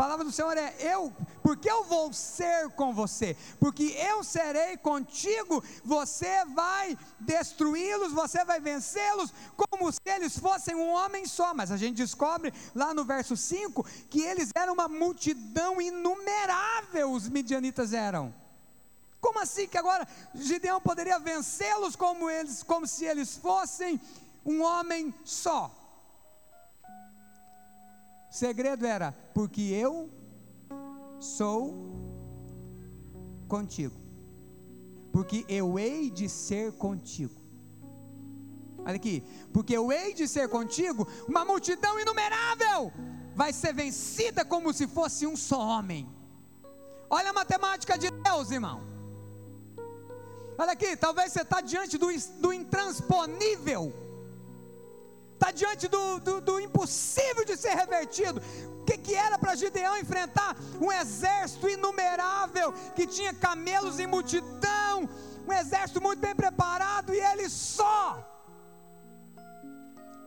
Palavra 0.00 0.24
do 0.24 0.32
Senhor 0.32 0.56
é: 0.56 0.74
eu, 0.80 1.12
porque 1.42 1.70
eu 1.70 1.84
vou 1.84 2.10
ser 2.10 2.70
com 2.70 2.90
você, 2.94 3.36
porque 3.58 3.82
eu 3.82 4.24
serei 4.24 4.78
contigo, 4.78 5.62
você 5.84 6.42
vai 6.46 6.96
destruí-los, 7.20 8.10
você 8.10 8.42
vai 8.42 8.58
vencê-los, 8.60 9.30
como 9.58 9.92
se 9.92 10.00
eles 10.06 10.38
fossem 10.38 10.74
um 10.74 10.88
homem 10.88 11.26
só. 11.26 11.52
Mas 11.52 11.70
a 11.70 11.76
gente 11.76 11.96
descobre 11.96 12.50
lá 12.74 12.94
no 12.94 13.04
verso 13.04 13.36
5 13.36 13.84
que 14.08 14.22
eles 14.22 14.50
eram 14.54 14.72
uma 14.72 14.88
multidão 14.88 15.78
inumerável, 15.82 17.12
os 17.12 17.28
midianitas 17.28 17.92
eram. 17.92 18.34
Como 19.20 19.38
assim 19.38 19.68
que 19.68 19.76
agora 19.76 20.08
Gideão 20.34 20.80
poderia 20.80 21.18
vencê-los 21.18 21.94
como 21.94 22.30
eles, 22.30 22.62
como 22.62 22.86
se 22.86 23.04
eles 23.04 23.36
fossem 23.36 24.00
um 24.46 24.62
homem 24.62 25.14
só? 25.26 25.70
O 28.30 28.34
segredo 28.34 28.86
era, 28.86 29.12
porque 29.34 29.60
eu 29.60 30.08
sou 31.18 31.74
contigo. 33.48 33.98
Porque 35.12 35.44
eu 35.48 35.78
hei 35.78 36.10
de 36.10 36.28
ser 36.28 36.72
contigo. 36.72 37.40
Olha 38.78 38.94
aqui, 38.94 39.22
porque 39.52 39.76
eu 39.76 39.92
hei 39.92 40.14
de 40.14 40.28
ser 40.28 40.48
contigo, 40.48 41.06
uma 41.28 41.44
multidão 41.44 41.98
inumerável 41.98 42.92
vai 43.34 43.52
ser 43.52 43.74
vencida 43.74 44.44
como 44.44 44.72
se 44.72 44.86
fosse 44.86 45.26
um 45.26 45.36
só 45.36 45.60
homem. 45.60 46.08
Olha 47.10 47.30
a 47.30 47.32
matemática 47.32 47.98
de 47.98 48.10
Deus, 48.10 48.50
irmão. 48.50 48.80
Olha 50.56 50.72
aqui, 50.72 50.96
talvez 50.96 51.32
você 51.32 51.42
está 51.42 51.60
diante 51.60 51.98
do, 51.98 52.06
do 52.38 52.52
intransponível 52.52 53.92
está 55.40 55.50
diante 55.50 55.88
do, 55.88 56.20
do, 56.20 56.40
do, 56.42 56.60
impossível 56.60 57.44
de 57.46 57.56
ser 57.56 57.74
revertido. 57.74 58.42
O 58.80 58.84
que, 58.84 58.98
que 58.98 59.14
era 59.14 59.38
para 59.38 59.54
Gideão 59.54 59.96
enfrentar? 59.96 60.54
Um 60.78 60.92
exército 60.92 61.66
inumerável, 61.66 62.74
que 62.94 63.06
tinha 63.06 63.32
camelos 63.32 63.98
em 63.98 64.06
multidão, 64.06 65.08
um 65.48 65.52
exército 65.52 66.00
muito 66.02 66.20
bem 66.20 66.36
preparado, 66.36 67.14
e 67.14 67.18
ele 67.18 67.48
só. 67.48 68.26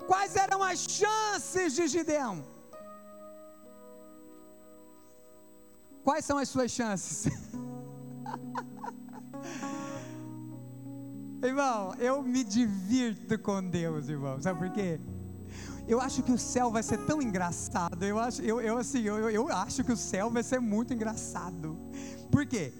Quais 0.08 0.36
eram 0.36 0.64
as 0.64 0.80
chances 0.80 1.74
de 1.76 1.88
Gideão? 1.88 2.44
Quais 6.04 6.26
são 6.26 6.40
as 6.40 6.50
suas 6.50 6.72
chances? 6.72 7.28
Irmão, 11.44 11.94
eu 12.00 12.24
me 12.24 12.42
divirto 12.42 13.38
com 13.38 13.62
Deus, 13.62 14.08
irmão. 14.08 14.42
Sabe 14.42 14.60
por 14.60 14.70
quê? 14.72 14.98
Eu 15.86 16.00
acho 16.00 16.24
que 16.24 16.32
o 16.32 16.38
céu 16.38 16.72
vai 16.72 16.82
ser 16.82 17.06
tão 17.06 17.22
engraçado. 17.22 18.02
Eu 18.02 18.18
acho, 18.18 18.42
eu, 18.42 18.62
eu 18.62 18.78
assim, 18.78 19.02
eu, 19.02 19.30
eu 19.30 19.50
acho 19.50 19.84
que 19.84 19.92
o 19.92 19.98
céu 19.98 20.30
vai 20.30 20.42
ser 20.42 20.62
muito 20.62 20.94
engraçado. 20.94 21.78
Por 22.32 22.46
quê? 22.46 22.72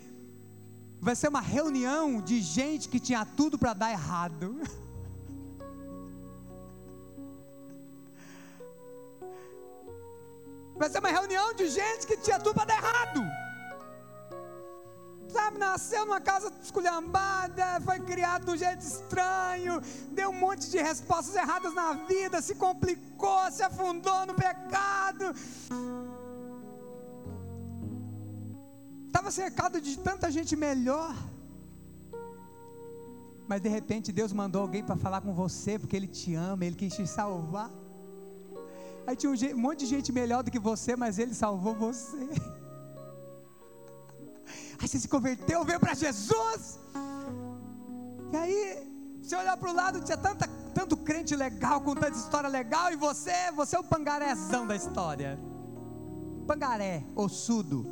Vai 1.02 1.14
ser 1.14 1.28
uma 1.28 1.42
reunião 1.42 2.22
de 2.22 2.40
gente 2.40 2.88
que 2.88 3.02
tinha 3.02 3.26
tudo 3.26 3.60
para 3.60 3.74
dar 3.74 3.92
errado. 3.92 4.56
Vai 10.76 10.90
ser 10.90 11.00
uma 11.00 11.10
reunião 11.10 11.54
de 11.54 11.70
gente 11.70 12.08
que 12.08 12.18
tinha 12.18 12.40
tudo 12.40 12.56
para 12.56 12.66
dar 12.66 12.78
errado 12.78 13.43
sabe, 15.34 15.58
nasceu 15.58 16.06
numa 16.06 16.22
casa 16.22 16.52
esculhambada, 16.62 17.82
foi 17.82 18.00
criado 18.00 18.46
de 18.46 18.52
um 18.52 18.58
jeito 18.58 18.82
estranho, 18.82 19.82
deu 20.12 20.30
um 20.30 20.40
monte 20.46 20.70
de 20.70 20.78
respostas 20.78 21.36
erradas 21.36 21.74
na 21.74 21.94
vida, 22.12 22.42
se 22.42 22.56
complicou, 22.56 23.52
se 23.52 23.64
afundou 23.64 24.26
no 24.28 24.36
pecado. 24.36 25.26
Estava 29.08 29.32
cercado 29.32 29.82
de 29.82 29.98
tanta 29.98 30.30
gente 30.32 30.56
melhor. 30.56 31.16
Mas 33.48 33.62
de 33.62 33.70
repente 33.70 34.12
Deus 34.12 34.32
mandou 34.32 34.62
alguém 34.62 34.84
para 34.84 34.96
falar 34.96 35.22
com 35.22 35.34
você, 35.34 35.78
porque 35.80 35.96
Ele 35.96 36.08
te 36.08 36.34
ama, 36.36 36.64
Ele 36.66 36.76
quis 36.76 36.94
te 36.96 37.06
salvar. 37.08 37.72
Aí 39.06 39.16
tinha 39.16 39.32
um 39.56 39.58
monte 39.58 39.80
de 39.80 39.88
gente 39.88 40.12
melhor 40.12 40.44
do 40.44 40.52
que 40.52 40.60
você, 40.60 40.96
mas 40.96 41.20
Ele 41.20 41.34
salvou 41.34 41.76
você. 41.76 42.28
Aí 44.84 44.88
você 44.90 45.00
se 45.00 45.08
converteu, 45.08 45.64
veio 45.64 45.80
para 45.80 45.94
Jesus. 45.94 46.78
E 48.34 48.36
aí, 48.36 48.92
você 49.22 49.34
olhar 49.34 49.56
para 49.56 49.72
o 49.72 49.74
lado, 49.74 50.02
tinha 50.02 50.18
tanta, 50.18 50.46
tanto 50.76 50.98
crente 50.98 51.38
legal, 51.38 51.80
com 51.80 51.96
tanta 51.96 52.18
história 52.18 52.50
legal, 52.50 52.92
e 52.92 52.98
você, 52.98 53.50
você 53.56 53.78
é 53.78 53.80
o 53.80 53.84
pangarézão 53.86 54.68
da 54.68 54.76
história. 54.76 55.40
Pangaré, 56.46 57.06
ossudo. 57.16 57.86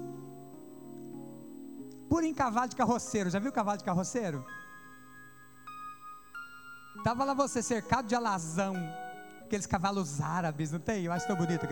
Puro 2.09 2.25
em 2.25 2.33
cavalo 2.33 2.67
de 2.67 2.75
carroceiro. 2.75 3.29
Já 3.29 3.39
viu 3.39 3.53
cavalo 3.53 3.77
de 3.77 3.85
carroceiro? 3.85 4.45
Tava 7.05 7.23
lá 7.23 7.33
você 7.33 7.63
cercado 7.63 8.05
de 8.05 8.15
alazão, 8.15 8.75
aqueles 9.45 9.65
cavalos 9.65 10.19
árabes, 10.19 10.73
não 10.73 10.79
tem? 10.79 11.05
Eu 11.05 11.13
acho 11.13 11.25
tão 11.25 11.37
bonito, 11.37 11.65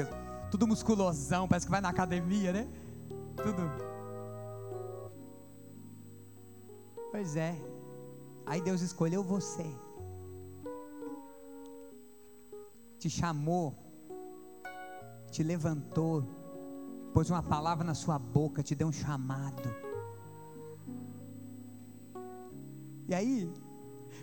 tudo 0.50 0.66
musculosão, 0.66 1.46
parece 1.46 1.66
que 1.66 1.72
vai 1.72 1.82
na 1.82 1.90
academia, 1.90 2.54
né? 2.54 2.70
Tudo 3.36 3.89
Pois 7.12 7.36
é. 7.36 7.56
Aí 8.46 8.62
Deus 8.62 8.82
escolheu 8.82 9.24
você. 9.24 9.66
Te 12.98 13.10
chamou. 13.10 13.76
Te 15.32 15.44
levantou. 15.44 16.24
Pôs 17.14 17.30
uma 17.30 17.42
palavra 17.42 17.84
na 17.84 17.96
sua 17.96 18.20
boca. 18.20 18.62
Te 18.62 18.76
deu 18.76 18.88
um 18.88 18.92
chamado. 18.92 19.70
E 23.08 23.14
aí, 23.16 23.52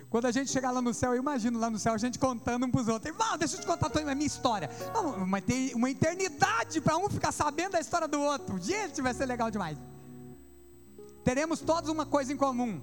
quando 0.09 0.25
a 0.25 0.31
gente 0.31 0.49
chegar 0.49 0.71
lá 0.71 0.81
no 0.81 0.93
céu, 0.93 1.13
eu 1.13 1.19
imagino 1.19 1.59
lá 1.59 1.69
no 1.69 1.77
céu 1.77 1.93
a 1.93 1.97
gente 1.97 2.17
contando 2.17 2.65
um 2.65 2.71
para 2.71 2.81
os 2.81 2.87
outros. 2.87 3.13
Irmão, 3.13 3.37
deixa 3.37 3.57
eu 3.57 3.61
te 3.61 3.67
contar 3.67 3.87
a 3.87 4.15
minha 4.15 4.27
história. 4.27 4.69
Não, 4.93 5.25
mas 5.25 5.43
tem 5.43 5.75
uma 5.75 5.89
eternidade 5.89 6.79
para 6.79 6.97
um 6.97 7.09
ficar 7.09 7.33
sabendo 7.33 7.71
da 7.71 7.81
história 7.81 8.07
do 8.07 8.21
outro. 8.21 8.57
Gente, 8.59 9.01
vai 9.01 9.13
ser 9.13 9.25
legal 9.25 9.51
demais 9.51 9.77
teremos 11.27 11.59
todos 11.59 11.89
uma 11.89 12.05
coisa 12.05 12.31
em 12.31 12.37
comum. 12.37 12.81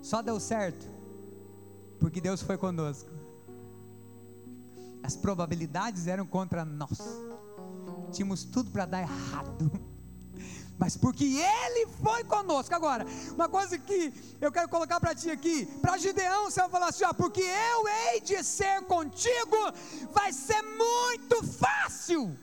Só 0.00 0.22
deu 0.22 0.40
certo 0.40 0.88
Porque 2.00 2.18
Deus 2.18 2.40
foi 2.40 2.56
conosco. 2.56 3.10
As 5.02 5.14
probabilidades 5.14 6.06
eram 6.06 6.24
contra 6.24 6.64
nós. 6.64 6.98
Tínhamos 8.10 8.44
tudo 8.44 8.70
para 8.70 8.86
dar 8.86 9.02
errado. 9.02 9.70
Mas 10.80 10.96
porque 10.96 11.24
Ele 11.24 11.86
foi 12.02 12.24
conosco. 12.24 12.74
Agora, 12.74 13.04
uma 13.34 13.50
coisa 13.50 13.76
que 13.78 14.10
eu 14.40 14.50
quero 14.50 14.70
colocar 14.70 14.98
para 14.98 15.14
ti 15.14 15.30
aqui, 15.30 15.66
para 15.82 15.98
Gideão, 15.98 16.50
você 16.50 16.60
vai 16.60 16.70
falar 16.70 16.88
assim: 16.88 17.04
ó, 17.04 17.12
porque 17.12 17.42
eu 17.42 17.86
hei 17.86 18.20
de 18.22 18.42
ser 18.42 18.80
contigo, 18.86 19.56
vai 20.10 20.32
ser 20.32 20.62
muito 20.62 21.46
fácil. 21.46 22.34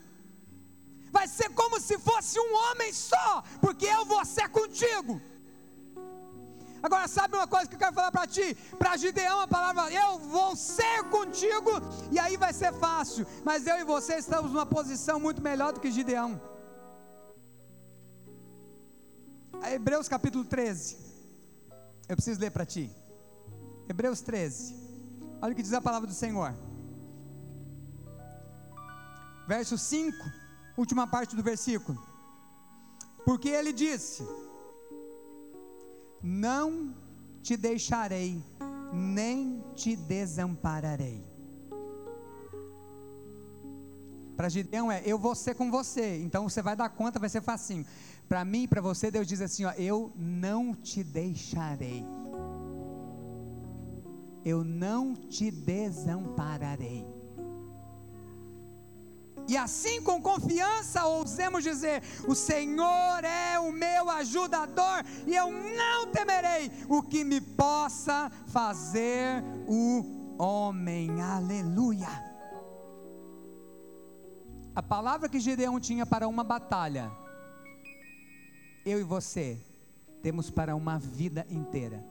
Vai 1.11 1.27
ser 1.27 1.49
como 1.49 1.79
se 1.79 1.97
fosse 1.97 2.39
um 2.39 2.53
homem 2.55 2.91
só, 2.93 3.43
porque 3.61 3.85
eu 3.85 4.05
vou 4.05 4.23
ser 4.25 4.47
contigo. 4.49 5.21
Agora, 6.81 7.07
sabe 7.07 7.35
uma 7.35 7.47
coisa 7.47 7.67
que 7.67 7.75
eu 7.75 7.79
quero 7.79 7.93
falar 7.93 8.11
para 8.11 8.25
ti? 8.25 8.55
Para 8.77 8.95
Gideão, 8.95 9.41
a 9.41 9.47
palavra 9.47 9.91
eu 9.91 10.19
vou 10.19 10.55
ser 10.55 11.03
contigo, 11.15 11.71
e 12.11 12.17
aí 12.17 12.37
vai 12.37 12.53
ser 12.53 12.73
fácil. 12.73 13.27
Mas 13.43 13.67
eu 13.67 13.77
e 13.79 13.83
você 13.83 14.15
estamos 14.15 14.51
numa 14.51 14.65
posição 14.65 15.19
muito 15.19 15.41
melhor 15.41 15.73
do 15.73 15.79
que 15.79 15.91
Gideão. 15.91 16.41
Hebreus 19.73 20.07
capítulo 20.07 20.45
13. 20.45 20.97
Eu 22.07 22.15
preciso 22.15 22.39
ler 22.39 22.51
para 22.51 22.65
ti. 22.65 22.89
Hebreus 23.89 24.21
13. 24.21 24.75
Olha 25.41 25.51
o 25.51 25.55
que 25.55 25.61
diz 25.61 25.73
a 25.73 25.81
palavra 25.81 26.07
do 26.07 26.13
Senhor. 26.13 26.53
Verso 29.47 29.77
5, 29.77 30.15
última 30.79 31.05
parte 31.05 31.35
do 31.35 31.43
versículo. 31.43 31.99
Porque 33.25 33.49
ele 33.49 33.73
disse: 33.73 34.23
não 36.21 36.95
te 37.41 37.55
deixarei, 37.55 38.43
nem 38.93 39.63
te 39.75 39.95
desampararei. 39.95 41.19
Para 44.35 44.47
Gideão 44.47 44.89
é, 44.89 45.01
eu 45.05 45.19
vou 45.19 45.35
ser 45.35 45.53
com 45.53 45.69
você, 45.69 46.17
então 46.23 46.47
você 46.47 46.61
vai 46.61 46.75
dar 46.75 46.89
conta, 46.89 47.19
vai 47.19 47.29
ser 47.29 47.41
facinho. 47.41 47.85
Para 48.27 48.45
mim 48.45 48.67
para 48.67 48.79
você, 48.79 49.11
Deus 49.11 49.27
diz 49.27 49.41
assim: 49.41 49.65
ó, 49.65 49.71
eu 49.71 50.13
não 50.15 50.73
te 50.73 51.03
deixarei, 51.03 52.05
eu 54.45 54.63
não 54.63 55.13
te 55.13 55.51
desampararei. 55.51 57.18
E 59.47 59.57
assim 59.57 60.01
com 60.01 60.21
confiança 60.21 61.05
ousemos 61.05 61.63
dizer: 61.63 62.03
O 62.27 62.35
Senhor 62.35 63.23
é 63.23 63.59
o 63.59 63.71
meu 63.71 64.09
ajudador, 64.09 65.03
e 65.25 65.35
eu 65.35 65.51
não 65.51 66.07
temerei 66.11 66.71
o 66.87 67.01
que 67.01 67.23
me 67.23 67.41
possa 67.41 68.31
fazer 68.47 69.43
o 69.67 70.35
homem. 70.37 71.21
Aleluia. 71.21 72.29
A 74.75 74.83
palavra 74.83 75.27
que 75.27 75.39
Gideão 75.39 75.79
tinha 75.79 76.05
para 76.05 76.27
uma 76.27 76.43
batalha, 76.43 77.11
eu 78.85 78.99
e 78.99 79.03
você 79.03 79.59
temos 80.21 80.49
para 80.49 80.75
uma 80.75 80.97
vida 80.97 81.45
inteira. 81.49 82.03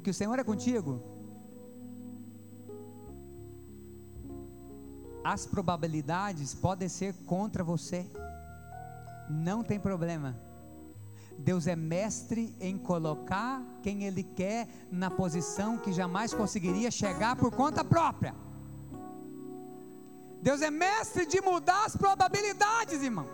Porque 0.00 0.08
o 0.08 0.14
Senhor 0.14 0.38
é 0.38 0.42
contigo, 0.42 0.98
as 5.22 5.44
probabilidades 5.44 6.54
podem 6.54 6.88
ser 6.88 7.12
contra 7.26 7.62
você, 7.62 8.10
não 9.28 9.62
tem 9.62 9.78
problema. 9.78 10.40
Deus 11.38 11.66
é 11.66 11.76
mestre 11.76 12.56
em 12.58 12.78
colocar 12.78 13.62
quem 13.82 14.04
Ele 14.04 14.22
quer 14.22 14.66
na 14.90 15.10
posição 15.10 15.76
que 15.76 15.92
jamais 15.92 16.32
conseguiria 16.32 16.90
chegar 16.90 17.36
por 17.36 17.50
conta 17.50 17.84
própria. 17.84 18.34
Deus 20.40 20.62
é 20.62 20.70
mestre 20.70 21.26
de 21.26 21.42
mudar 21.42 21.84
as 21.84 21.94
probabilidades, 21.94 23.02
irmão. 23.02 23.26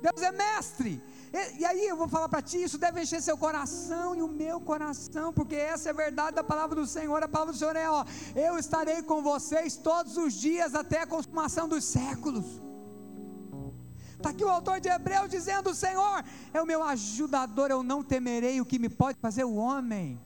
Deus 0.00 0.22
é 0.22 0.30
mestre. 0.30 1.02
E, 1.32 1.60
e 1.60 1.64
aí 1.64 1.86
eu 1.86 1.96
vou 1.96 2.08
falar 2.08 2.28
para 2.28 2.40
ti, 2.40 2.62
isso 2.62 2.78
deve 2.78 3.02
encher 3.02 3.20
seu 3.22 3.36
coração 3.36 4.14
e 4.14 4.22
o 4.22 4.28
meu 4.28 4.60
coração, 4.60 5.32
porque 5.32 5.54
essa 5.54 5.88
é 5.88 5.92
a 5.92 5.94
verdade 5.94 6.36
da 6.36 6.44
palavra 6.44 6.76
do 6.76 6.86
Senhor. 6.86 7.22
A 7.22 7.28
palavra 7.28 7.52
do 7.52 7.58
Senhor 7.58 7.76
é: 7.76 7.88
ó, 7.90 8.04
eu 8.34 8.58
estarei 8.58 9.02
com 9.02 9.22
vocês 9.22 9.76
todos 9.76 10.16
os 10.16 10.34
dias 10.34 10.74
até 10.74 11.02
a 11.02 11.06
consumação 11.06 11.68
dos 11.68 11.84
séculos. 11.84 12.46
Está 14.16 14.30
aqui 14.30 14.44
o 14.44 14.50
autor 14.50 14.80
de 14.80 14.88
Hebreus 14.88 15.28
dizendo: 15.28 15.70
O 15.70 15.74
Senhor 15.74 16.24
é 16.52 16.60
o 16.60 16.66
meu 16.66 16.82
ajudador, 16.82 17.70
eu 17.70 17.82
não 17.82 18.02
temerei 18.02 18.60
o 18.60 18.66
que 18.66 18.78
me 18.78 18.88
pode 18.88 19.18
fazer 19.20 19.44
o 19.44 19.54
homem. 19.54 20.20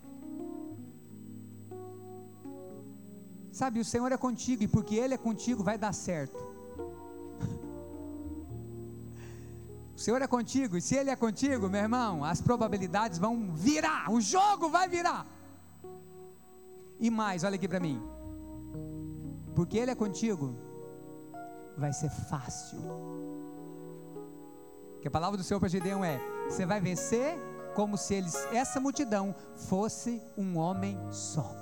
Sabe, 3.52 3.80
o 3.80 3.84
Senhor 3.84 4.10
é 4.10 4.16
contigo, 4.16 4.62
e 4.62 4.68
porque 4.68 4.94
Ele 4.94 5.12
é 5.12 5.18
contigo, 5.18 5.62
vai 5.62 5.76
dar 5.76 5.92
certo. 5.92 6.51
Senhor 10.02 10.20
é 10.20 10.26
contigo, 10.26 10.76
e 10.76 10.82
se 10.82 10.96
Ele 10.96 11.10
é 11.10 11.16
contigo, 11.16 11.68
meu 11.68 11.80
irmão, 11.80 12.24
as 12.24 12.40
probabilidades 12.40 13.18
vão 13.18 13.52
virar, 13.54 14.10
o 14.10 14.20
jogo 14.20 14.68
vai 14.68 14.88
virar. 14.88 15.26
E 16.98 17.08
mais, 17.10 17.44
olha 17.44 17.54
aqui 17.54 17.68
para 17.68 17.78
mim, 17.78 18.02
porque 19.54 19.78
Ele 19.78 19.92
é 19.92 19.94
contigo, 19.94 20.56
vai 21.76 21.92
ser 21.92 22.10
fácil. 22.10 22.80
Que 25.00 25.08
a 25.08 25.10
palavra 25.10 25.36
do 25.36 25.44
Senhor 25.44 25.60
para 25.60 25.68
Gideão 25.68 26.04
é: 26.04 26.18
você 26.48 26.66
vai 26.66 26.80
vencer 26.80 27.38
como 27.74 27.96
se 27.96 28.14
eles, 28.14 28.34
essa 28.52 28.80
multidão 28.80 29.34
fosse 29.54 30.20
um 30.36 30.58
homem 30.58 30.98
só. 31.10 31.61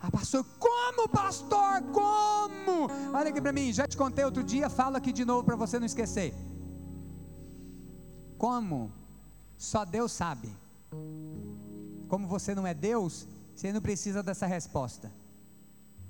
Ah, 0.00 0.10
pastor, 0.10 0.44
como, 0.58 1.08
pastor? 1.08 1.82
Como? 1.92 2.88
Olha 3.14 3.30
aqui 3.30 3.40
para 3.40 3.52
mim, 3.52 3.72
já 3.72 3.86
te 3.86 3.96
contei 3.96 4.24
outro 4.24 4.44
dia, 4.44 4.68
falo 4.68 4.96
aqui 4.96 5.12
de 5.12 5.24
novo 5.24 5.44
para 5.44 5.56
você 5.56 5.78
não 5.78 5.86
esquecer. 5.86 6.34
Como? 8.38 8.92
Só 9.56 9.84
Deus 9.84 10.12
sabe. 10.12 10.54
Como 12.08 12.26
você 12.26 12.54
não 12.54 12.66
é 12.66 12.74
Deus, 12.74 13.26
você 13.54 13.72
não 13.72 13.80
precisa 13.80 14.22
dessa 14.22 14.46
resposta. 14.46 15.10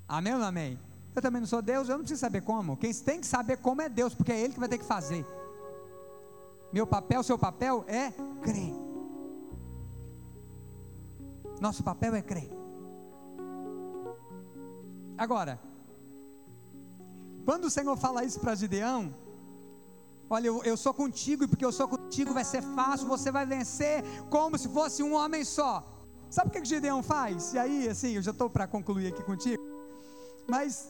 Amém 0.07 0.35
ou 0.35 0.43
amém? 0.43 0.79
Eu 1.15 1.21
também 1.21 1.41
não 1.41 1.47
sou 1.47 1.61
Deus, 1.61 1.89
eu 1.89 1.95
não 1.95 2.03
preciso 2.03 2.21
saber 2.21 2.41
como. 2.41 2.77
Quem 2.77 2.93
tem 2.93 3.19
que 3.19 3.25
saber 3.25 3.57
como 3.57 3.81
é 3.81 3.89
Deus, 3.89 4.13
porque 4.13 4.31
é 4.31 4.39
Ele 4.39 4.53
que 4.53 4.59
vai 4.59 4.69
ter 4.69 4.77
que 4.77 4.85
fazer. 4.85 5.25
Meu 6.71 6.85
papel, 6.85 7.23
seu 7.23 7.39
papel 7.39 7.83
é 7.87 8.11
crer. 8.41 8.73
Nosso 11.59 11.83
papel 11.83 12.13
é 12.13 12.21
crer. 12.21 12.56
Agora, 15.17 15.59
quando 17.45 17.65
o 17.65 17.69
Senhor 17.69 17.95
fala 17.97 18.23
isso 18.23 18.39
para 18.39 18.55
Gideão, 18.55 19.13
olha, 20.29 20.47
eu, 20.47 20.63
eu 20.63 20.77
sou 20.77 20.93
contigo, 20.93 21.43
e 21.43 21.47
porque 21.47 21.65
eu 21.65 21.71
sou 21.71 21.87
contigo 21.87 22.33
vai 22.33 22.43
ser 22.43 22.61
fácil, 22.61 23.07
você 23.07 23.31
vai 23.31 23.45
vencer 23.45 24.03
como 24.29 24.57
se 24.57 24.69
fosse 24.69 25.01
um 25.01 25.13
homem 25.13 25.43
só. 25.43 25.83
Sabe 26.29 26.49
o 26.49 26.51
que, 26.51 26.61
que 26.61 26.67
Gideão 26.67 27.01
faz? 27.01 27.53
E 27.53 27.59
aí, 27.59 27.89
assim, 27.89 28.11
eu 28.15 28.21
já 28.21 28.31
estou 28.31 28.49
para 28.49 28.67
concluir 28.67 29.07
aqui 29.07 29.23
contigo. 29.23 29.63
Mas, 30.47 30.89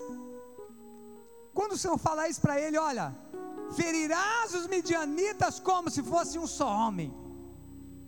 quando 1.53 1.73
o 1.73 1.77
Senhor 1.77 1.97
fala 1.97 2.27
isso 2.27 2.41
para 2.41 2.59
ele, 2.59 2.77
olha, 2.77 3.15
ferirás 3.75 4.53
os 4.53 4.67
midianitas 4.67 5.59
como 5.59 5.89
se 5.89 6.01
fosse 6.03 6.37
um 6.39 6.47
só 6.47 6.67
homem. 6.67 7.13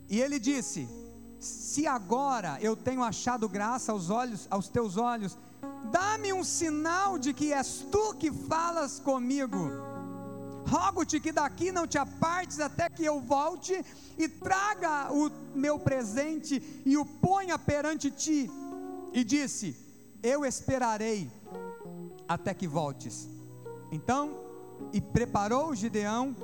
E 0.09 0.19
ele 0.19 0.39
disse: 0.39 0.87
Se 1.39 1.85
agora 1.85 2.57
eu 2.61 2.75
tenho 2.75 3.03
achado 3.03 3.47
graça 3.47 3.91
aos 3.91 4.09
olhos, 4.09 4.47
aos 4.49 4.67
teus 4.67 4.97
olhos, 4.97 5.37
Dá-me 5.91 6.31
um 6.33 6.43
sinal 6.43 7.17
de 7.17 7.33
que 7.33 7.51
és 7.53 7.85
tu 7.91 8.13
que 8.15 8.31
falas 8.31 8.99
comigo. 8.99 9.69
Rogo-te 10.67 11.19
que 11.19 11.31
daqui 11.31 11.71
não 11.71 11.87
te 11.87 11.97
apartes 11.97 12.59
até 12.59 12.89
que 12.89 13.03
eu 13.03 13.19
volte 13.19 13.83
e 14.17 14.27
traga 14.27 15.11
o 15.11 15.31
meu 15.55 15.79
presente 15.79 16.61
e 16.85 16.95
o 16.95 17.05
ponha 17.05 17.57
perante 17.57 18.11
ti. 18.11 18.49
E 19.11 19.23
disse: 19.23 19.75
Eu 20.21 20.45
esperarei 20.45 21.31
até 22.27 22.53
que 22.53 22.67
voltes. 22.67 23.27
Então, 23.91 24.37
e 24.93 25.01
preparou 25.01 25.73
Gideão, 25.73 26.35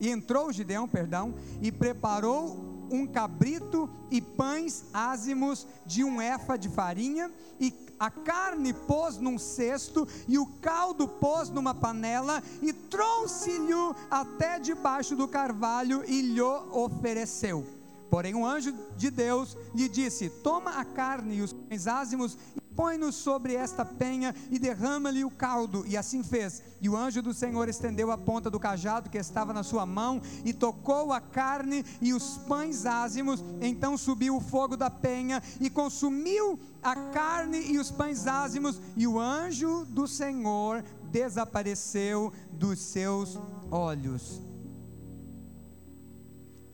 e 0.00 0.08
entrou 0.08 0.52
Gideão, 0.52 0.86
perdão, 0.86 1.34
e 1.60 1.72
preparou 1.72 2.73
um 2.90 3.06
cabrito 3.06 3.88
e 4.10 4.20
pães 4.20 4.84
ázimos 4.92 5.66
de 5.86 6.04
um 6.04 6.20
efa 6.20 6.56
de 6.56 6.68
farinha 6.68 7.30
e 7.60 7.72
a 7.98 8.10
carne 8.10 8.72
pôs 8.72 9.18
num 9.18 9.38
cesto 9.38 10.06
e 10.26 10.38
o 10.38 10.46
caldo 10.60 11.06
pôs 11.06 11.48
numa 11.50 11.74
panela 11.74 12.42
e 12.60 12.72
trouxe-lhe 12.72 13.72
até 14.10 14.58
debaixo 14.58 15.16
do 15.16 15.28
carvalho 15.28 16.04
e 16.06 16.20
lhe 16.20 16.40
ofereceu. 16.40 17.83
Porém, 18.10 18.34
um 18.34 18.46
anjo 18.46 18.72
de 18.96 19.10
Deus 19.10 19.56
lhe 19.74 19.88
disse: 19.88 20.28
Toma 20.28 20.72
a 20.72 20.84
carne 20.84 21.36
e 21.36 21.42
os 21.42 21.52
pães 21.52 21.86
ázimos 21.86 22.38
e 22.56 22.60
põe-nos 22.60 23.14
sobre 23.14 23.54
esta 23.54 23.84
penha 23.84 24.34
e 24.50 24.58
derrama-lhe 24.58 25.24
o 25.24 25.30
caldo. 25.30 25.84
E 25.86 25.96
assim 25.96 26.22
fez. 26.22 26.62
E 26.80 26.88
o 26.88 26.96
anjo 26.96 27.22
do 27.22 27.32
Senhor 27.32 27.68
estendeu 27.68 28.10
a 28.10 28.18
ponta 28.18 28.50
do 28.50 28.60
cajado 28.60 29.10
que 29.10 29.18
estava 29.18 29.52
na 29.52 29.62
sua 29.62 29.86
mão 29.86 30.20
e 30.44 30.52
tocou 30.52 31.12
a 31.12 31.20
carne 31.20 31.84
e 32.00 32.12
os 32.12 32.38
pães 32.38 32.86
ázimos. 32.86 33.42
Então 33.60 33.96
subiu 33.96 34.36
o 34.36 34.40
fogo 34.40 34.76
da 34.76 34.90
penha 34.90 35.42
e 35.60 35.70
consumiu 35.70 36.58
a 36.82 36.94
carne 36.94 37.72
e 37.72 37.78
os 37.78 37.90
pães 37.90 38.26
ázimos. 38.26 38.80
E 38.96 39.06
o 39.06 39.18
anjo 39.18 39.84
do 39.86 40.06
Senhor 40.06 40.84
desapareceu 41.10 42.32
dos 42.52 42.78
seus 42.80 43.38
olhos. 43.70 44.53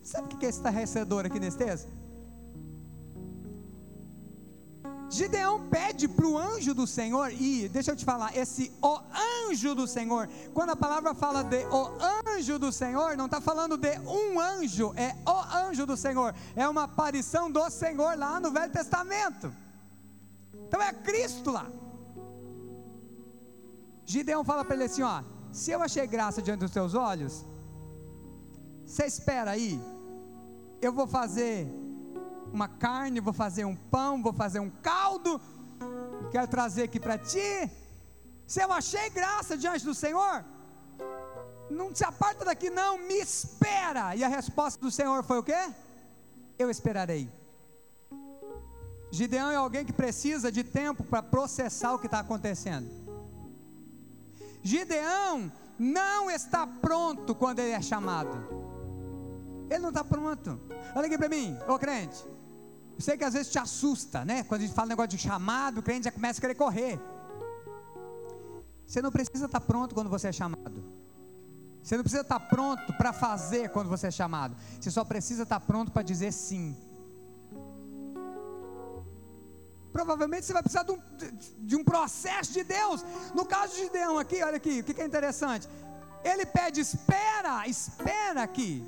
Sabe 0.02 0.34
o 0.34 0.38
que 0.38 0.46
é 0.46 0.48
estarrecedor 0.48 1.26
aqui 1.26 1.38
nesse 1.38 1.58
texto? 1.58 2.00
Gideão 5.10 5.68
pede 5.68 6.06
para 6.06 6.24
o 6.24 6.38
anjo 6.38 6.72
do 6.72 6.86
Senhor, 6.86 7.32
e 7.32 7.68
deixa 7.68 7.90
eu 7.90 7.96
te 7.96 8.04
falar, 8.04 8.36
esse 8.36 8.72
o 8.80 9.00
anjo 9.48 9.74
do 9.74 9.84
Senhor, 9.84 10.28
quando 10.54 10.70
a 10.70 10.76
palavra 10.76 11.12
fala 11.14 11.42
de 11.42 11.64
o 11.66 11.90
anjo 12.28 12.60
do 12.60 12.70
Senhor, 12.70 13.16
não 13.16 13.24
está 13.24 13.40
falando 13.40 13.76
de 13.76 13.98
um 13.98 14.38
anjo, 14.38 14.94
é 14.96 15.16
o 15.28 15.66
anjo 15.66 15.84
do 15.84 15.96
Senhor, 15.96 16.32
é 16.54 16.68
uma 16.68 16.84
aparição 16.84 17.50
do 17.50 17.68
Senhor 17.70 18.16
lá 18.16 18.38
no 18.38 18.52
Velho 18.52 18.72
Testamento. 18.72 19.52
Então 20.68 20.80
é 20.80 20.92
Cristo 20.92 21.50
lá. 21.50 21.66
Gideão 24.04 24.44
fala 24.44 24.64
para 24.64 24.76
ele 24.76 24.84
assim: 24.84 25.02
ó, 25.02 25.24
se 25.50 25.72
eu 25.72 25.82
achei 25.82 26.06
graça 26.06 26.40
diante 26.40 26.60
dos 26.60 26.70
teus 26.70 26.94
olhos, 26.94 27.44
você 28.90 29.06
espera 29.06 29.52
aí, 29.52 29.80
eu 30.82 30.92
vou 30.92 31.06
fazer 31.06 31.68
uma 32.52 32.66
carne, 32.66 33.20
vou 33.20 33.32
fazer 33.32 33.64
um 33.64 33.76
pão, 33.76 34.20
vou 34.20 34.32
fazer 34.32 34.58
um 34.58 34.68
caldo, 34.68 35.40
quero 36.32 36.48
trazer 36.48 36.82
aqui 36.82 36.98
para 36.98 37.16
ti. 37.16 37.70
Se 38.48 38.60
eu 38.60 38.72
achei 38.72 39.08
graça 39.10 39.56
diante 39.56 39.84
do 39.84 39.94
Senhor, 39.94 40.44
não 41.70 41.94
se 41.94 42.04
aparta 42.04 42.44
daqui, 42.44 42.68
não, 42.68 42.98
me 42.98 43.14
espera. 43.20 44.16
E 44.16 44.24
a 44.24 44.28
resposta 44.28 44.80
do 44.80 44.90
Senhor 44.90 45.22
foi 45.22 45.38
o 45.38 45.42
quê? 45.44 45.72
Eu 46.58 46.68
esperarei. 46.68 47.30
Gideão 49.12 49.52
é 49.52 49.56
alguém 49.56 49.84
que 49.84 49.92
precisa 49.92 50.50
de 50.50 50.64
tempo 50.64 51.04
para 51.04 51.22
processar 51.22 51.94
o 51.94 51.98
que 52.00 52.06
está 52.08 52.18
acontecendo. 52.18 52.90
Gideão 54.64 55.50
não 55.78 56.28
está 56.28 56.66
pronto 56.66 57.36
quando 57.36 57.60
ele 57.60 57.70
é 57.70 57.80
chamado. 57.80 58.59
Ele 59.70 59.78
não 59.78 59.90
está 59.90 60.02
pronto. 60.02 60.60
Olha 60.94 61.06
aqui 61.06 61.16
para 61.16 61.28
mim, 61.28 61.56
ô 61.68 61.78
crente. 61.78 62.22
Eu 62.96 63.00
sei 63.00 63.16
que 63.16 63.24
às 63.24 63.32
vezes 63.32 63.50
te 63.50 63.58
assusta, 63.58 64.24
né? 64.24 64.42
Quando 64.42 64.62
a 64.62 64.64
gente 64.64 64.74
fala 64.74 64.88
negócio 64.88 65.10
de 65.10 65.18
chamado, 65.18 65.78
o 65.78 65.82
crente 65.82 66.04
já 66.04 66.12
começa 66.12 66.38
a 66.38 66.42
querer 66.42 66.56
correr. 66.56 67.00
Você 68.84 69.00
não 69.00 69.12
precisa 69.12 69.46
estar 69.46 69.60
pronto 69.60 69.94
quando 69.94 70.10
você 70.10 70.28
é 70.28 70.32
chamado. 70.32 70.84
Você 71.82 71.96
não 71.96 72.02
precisa 72.02 72.22
estar 72.22 72.40
pronto 72.40 72.92
para 72.94 73.12
fazer 73.12 73.70
quando 73.70 73.88
você 73.88 74.08
é 74.08 74.10
chamado. 74.10 74.56
Você 74.78 74.90
só 74.90 75.04
precisa 75.04 75.44
estar 75.44 75.60
pronto 75.60 75.92
para 75.92 76.02
dizer 76.02 76.32
sim. 76.32 76.76
Provavelmente 79.92 80.44
você 80.44 80.52
vai 80.52 80.62
precisar 80.62 80.82
de 80.82 80.92
um, 80.92 81.00
de 81.60 81.76
um, 81.76 81.84
processo 81.84 82.52
de 82.52 82.64
Deus. 82.64 83.04
No 83.34 83.44
caso 83.46 83.74
de 83.74 83.82
Gideão 83.82 84.18
aqui, 84.18 84.42
olha 84.42 84.56
aqui, 84.56 84.80
o 84.80 84.84
que 84.84 85.00
é 85.00 85.06
interessante. 85.06 85.68
Ele 86.22 86.44
pede, 86.44 86.80
espera, 86.80 87.66
espera 87.66 88.42
aqui. 88.42 88.84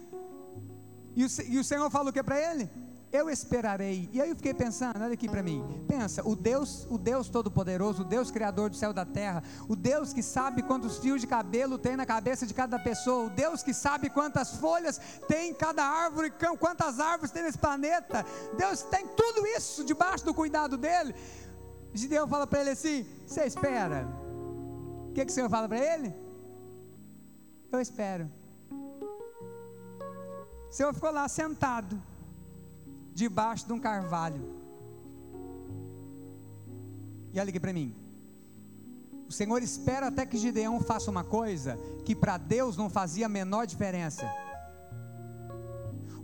E 1.14 1.24
o, 1.24 1.28
e 1.48 1.58
o 1.58 1.64
Senhor 1.64 1.90
fala 1.90 2.10
o 2.10 2.12
que 2.12 2.22
para 2.22 2.38
ele? 2.38 2.70
eu 3.12 3.28
esperarei. 3.28 4.08
E 4.10 4.22
aí 4.22 4.30
eu 4.30 4.36
fiquei 4.36 4.54
pensando, 4.54 5.02
olha 5.02 5.12
aqui 5.12 5.28
para 5.28 5.42
mim. 5.42 5.62
Pensa, 5.86 6.26
o 6.26 6.34
Deus, 6.34 6.86
o 6.90 6.96
Deus 6.96 7.28
todo-poderoso, 7.28 8.00
o 8.00 8.04
Deus 8.04 8.30
criador 8.30 8.70
do 8.70 8.76
céu 8.76 8.90
e 8.90 8.94
da 8.94 9.04
terra, 9.04 9.44
o 9.68 9.76
Deus 9.76 10.14
que 10.14 10.22
sabe 10.22 10.62
quantos 10.62 10.96
fios 10.98 11.20
de 11.20 11.26
cabelo 11.26 11.76
tem 11.76 11.94
na 11.94 12.06
cabeça 12.06 12.46
de 12.46 12.54
cada 12.54 12.78
pessoa, 12.78 13.26
o 13.26 13.30
Deus 13.30 13.62
que 13.62 13.74
sabe 13.74 14.08
quantas 14.08 14.56
folhas 14.56 14.98
tem 15.28 15.52
cada 15.52 15.84
árvore, 15.84 16.32
quantas 16.58 16.98
árvores 16.98 17.30
tem 17.30 17.42
nesse 17.42 17.58
planeta. 17.58 18.24
Deus 18.56 18.82
tem 18.84 19.06
tudo 19.08 19.46
isso 19.46 19.84
debaixo 19.84 20.24
do 20.24 20.32
cuidado 20.32 20.78
dele. 20.78 21.14
Gideão 21.92 22.26
fala 22.26 22.46
para 22.46 22.62
ele 22.62 22.70
assim: 22.70 23.06
"Você 23.26 23.44
espera?" 23.44 24.08
O 25.10 25.12
que 25.12 25.26
que 25.26 25.30
o 25.30 25.34
Senhor 25.34 25.50
fala 25.50 25.68
para 25.68 25.78
ele? 25.78 26.14
Eu 27.70 27.78
espero. 27.78 28.30
O 30.72 30.74
Senhor 30.74 30.94
ficou 30.94 31.10
lá 31.10 31.28
sentado 31.28 32.02
debaixo 33.12 33.66
de 33.66 33.74
um 33.74 33.78
carvalho. 33.78 34.42
E 37.30 37.38
olha 37.38 37.50
aqui 37.50 37.60
para 37.60 37.74
mim. 37.74 37.94
O 39.28 39.32
Senhor 39.32 39.62
espera 39.62 40.06
até 40.06 40.24
que 40.24 40.38
Gideão 40.38 40.80
faça 40.80 41.10
uma 41.10 41.22
coisa 41.22 41.78
que 42.06 42.16
para 42.16 42.38
Deus 42.38 42.74
não 42.74 42.88
fazia 42.88 43.26
a 43.26 43.28
menor 43.28 43.66
diferença. 43.66 44.26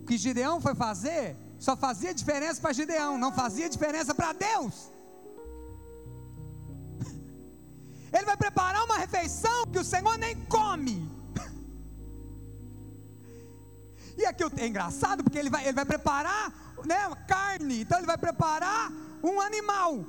O 0.01 0.07
que 0.07 0.16
Gideão 0.16 0.62
foi 0.62 0.75
fazer 0.75 1.37
só 1.59 1.77
fazia 1.77 2.15
diferença 2.15 2.59
para 2.59 2.73
Gideão, 2.73 3.19
não 3.19 3.31
fazia 3.31 3.69
diferença 3.69 4.15
para 4.15 4.33
Deus. 4.33 4.91
Ele 8.15 8.25
vai 8.25 8.37
preparar 8.39 8.83
uma 8.83 8.97
refeição 8.97 9.66
que 9.66 9.79
o 9.79 9.85
Senhor 9.85 10.16
nem 10.16 10.35
come. 10.47 11.18
E 14.19 14.27
aqui 14.27 14.43
é 14.57 14.66
engraçado 14.66 15.23
porque 15.23 15.39
ele 15.39 15.49
vai, 15.49 15.62
ele 15.62 15.74
vai 15.74 15.85
preparar 15.85 16.53
né, 16.85 17.09
carne, 17.28 17.82
então 17.82 17.99
ele 17.99 18.07
vai 18.07 18.19
preparar 18.19 18.93
um 19.23 19.40
animal, 19.40 20.05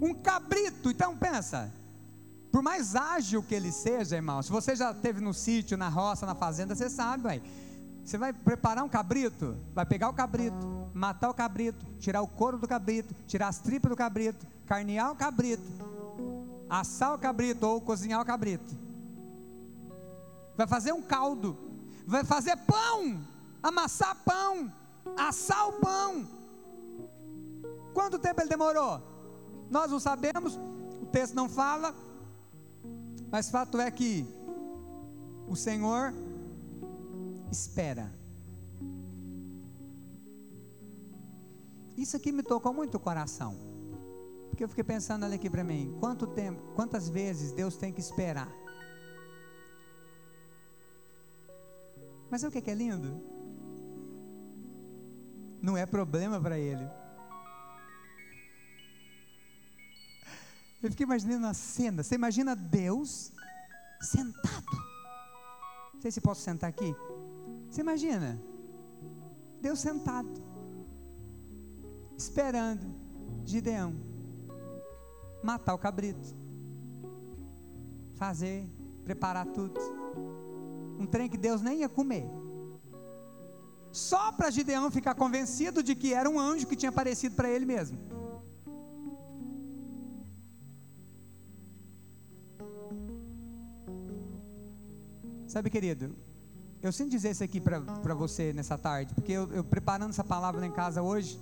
um 0.00 0.14
cabrito. 0.14 0.88
Então 0.88 1.16
pensa, 1.16 1.72
por 2.52 2.62
mais 2.62 2.94
ágil 2.94 3.42
que 3.42 3.52
ele 3.52 3.72
seja, 3.72 4.14
irmão, 4.14 4.40
se 4.42 4.50
você 4.50 4.76
já 4.76 4.92
esteve 4.92 5.20
no 5.20 5.34
sítio, 5.34 5.76
na 5.76 5.88
roça, 5.88 6.24
na 6.24 6.36
fazenda, 6.36 6.74
você 6.74 6.88
sabe, 6.88 7.24
vai. 7.24 7.42
Você 8.04 8.16
vai 8.16 8.32
preparar 8.32 8.84
um 8.84 8.88
cabrito, 8.88 9.56
vai 9.74 9.84
pegar 9.84 10.08
o 10.08 10.14
cabrito, 10.14 10.88
matar 10.94 11.28
o 11.30 11.34
cabrito, 11.34 11.84
tirar 11.98 12.22
o 12.22 12.28
couro 12.28 12.58
do 12.58 12.66
cabrito, 12.66 13.12
tirar 13.26 13.48
as 13.48 13.58
tripas 13.58 13.90
do 13.90 13.96
cabrito, 13.96 14.46
carnear 14.66 15.10
o 15.10 15.16
cabrito, 15.16 15.62
assar 16.70 17.12
o 17.12 17.18
cabrito 17.18 17.66
ou 17.66 17.80
cozinhar 17.80 18.20
o 18.22 18.24
cabrito. 18.24 18.74
Vai 20.56 20.66
fazer 20.66 20.92
um 20.92 21.02
caldo, 21.02 21.67
vai 22.08 22.24
fazer 22.24 22.56
pão, 22.56 23.20
amassar 23.62 24.16
pão, 24.24 24.72
assar 25.14 25.68
o 25.68 25.72
pão. 25.74 26.26
Quanto 27.92 28.18
tempo 28.18 28.40
ele 28.40 28.48
demorou? 28.48 29.02
Nós 29.70 29.90
não 29.90 30.00
sabemos, 30.00 30.58
o 31.02 31.06
texto 31.12 31.34
não 31.34 31.50
fala, 31.50 31.94
mas 33.30 33.50
fato 33.50 33.78
é 33.78 33.90
que 33.90 34.26
o 35.46 35.54
Senhor 35.54 36.14
espera. 37.52 38.10
Isso 41.94 42.16
aqui 42.16 42.32
me 42.32 42.42
tocou 42.42 42.72
muito 42.72 42.96
o 42.96 43.00
coração. 43.00 43.54
Porque 44.48 44.64
eu 44.64 44.68
fiquei 44.68 44.84
pensando 44.84 45.24
ali 45.24 45.34
aqui 45.34 45.50
para 45.50 45.62
mim, 45.62 45.94
quanto 46.00 46.26
tempo, 46.26 46.72
quantas 46.74 47.10
vezes 47.10 47.52
Deus 47.52 47.76
tem 47.76 47.92
que 47.92 48.00
esperar? 48.00 48.48
Mas 52.30 52.40
sabe 52.40 52.58
o 52.58 52.62
que 52.62 52.70
é 52.70 52.74
lindo? 52.74 53.38
não 55.62 55.76
é 55.76 55.84
problema 55.84 56.40
para 56.40 56.58
ele. 56.58 56.88
Eu 60.82 60.90
fiquei 60.90 61.04
imaginando 61.04 61.46
a 61.46 61.54
cena. 61.54 62.02
Você 62.02 62.14
imagina 62.14 62.54
Deus 62.54 63.32
sentado. 64.00 64.88
Não 65.94 66.00
sei 66.00 66.10
se 66.10 66.20
posso 66.20 66.40
sentar 66.40 66.70
aqui. 66.70 66.94
Você 67.68 67.80
imagina? 67.80 68.40
Deus 69.60 69.80
sentado, 69.80 70.30
esperando 72.16 72.94
Gideão 73.44 73.92
matar 75.42 75.74
o 75.74 75.78
cabrito, 75.78 76.34
fazer, 78.14 78.68
preparar 79.04 79.46
tudo. 79.46 79.80
Um 80.98 81.06
trem 81.06 81.28
que 81.28 81.38
Deus 81.38 81.62
nem 81.62 81.80
ia 81.80 81.88
comer 81.88 82.28
só 83.92 84.30
para 84.32 84.50
Gideão 84.50 84.90
ficar 84.90 85.14
convencido 85.14 85.82
de 85.82 85.94
que 85.94 86.12
era 86.12 86.28
um 86.28 86.38
anjo 86.38 86.66
que 86.66 86.76
tinha 86.76 86.90
aparecido 86.90 87.34
para 87.34 87.50
ele 87.50 87.64
mesmo. 87.64 87.98
Sabe, 95.46 95.70
querido, 95.70 96.14
eu 96.82 96.92
sinto 96.92 97.10
dizer 97.10 97.30
isso 97.30 97.42
aqui 97.42 97.60
para 97.60 98.14
você 98.14 98.52
nessa 98.52 98.76
tarde, 98.76 99.14
porque 99.14 99.32
eu, 99.32 99.50
eu, 99.52 99.64
preparando 99.64 100.10
essa 100.10 100.22
palavra 100.22 100.60
lá 100.60 100.66
em 100.66 100.72
casa 100.72 101.02
hoje, 101.02 101.40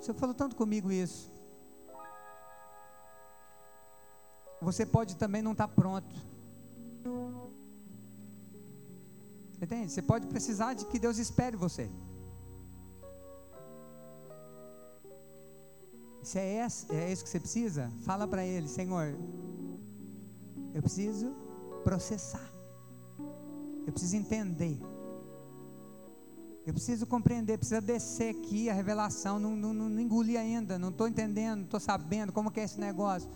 você 0.00 0.14
falou 0.14 0.34
tanto 0.34 0.56
comigo 0.56 0.90
isso. 0.90 1.30
Você 4.60 4.84
pode 4.84 5.16
também 5.16 5.42
não 5.42 5.52
estar 5.52 5.68
tá 5.68 5.74
pronto. 5.74 6.16
Entende? 9.60 9.90
Você 9.90 10.02
pode 10.02 10.26
precisar 10.26 10.74
de 10.74 10.84
que 10.86 10.98
Deus 10.98 11.18
espere 11.18 11.56
você. 11.56 11.90
Se 16.22 16.38
é, 16.38 16.66
é 16.90 17.12
isso 17.12 17.24
que 17.24 17.30
você 17.30 17.40
precisa, 17.40 17.90
fala 18.02 18.28
para 18.28 18.44
ele, 18.44 18.68
Senhor, 18.68 19.16
eu 20.74 20.82
preciso 20.82 21.34
processar. 21.82 22.52
Eu 23.86 23.92
preciso 23.92 24.16
entender. 24.16 24.78
Eu 26.66 26.74
preciso 26.74 27.06
compreender, 27.06 27.56
precisa 27.56 27.80
descer 27.80 28.36
aqui 28.36 28.68
a 28.68 28.74
revelação. 28.74 29.38
Não, 29.38 29.56
não, 29.56 29.72
não 29.72 30.00
engoli 30.00 30.36
ainda, 30.36 30.78
não 30.78 30.90
estou 30.90 31.08
entendendo, 31.08 31.60
não 31.60 31.64
estou 31.64 31.80
sabendo 31.80 32.30
como 32.30 32.50
que 32.50 32.60
é 32.60 32.64
esse 32.64 32.78
negócio. 32.78 33.30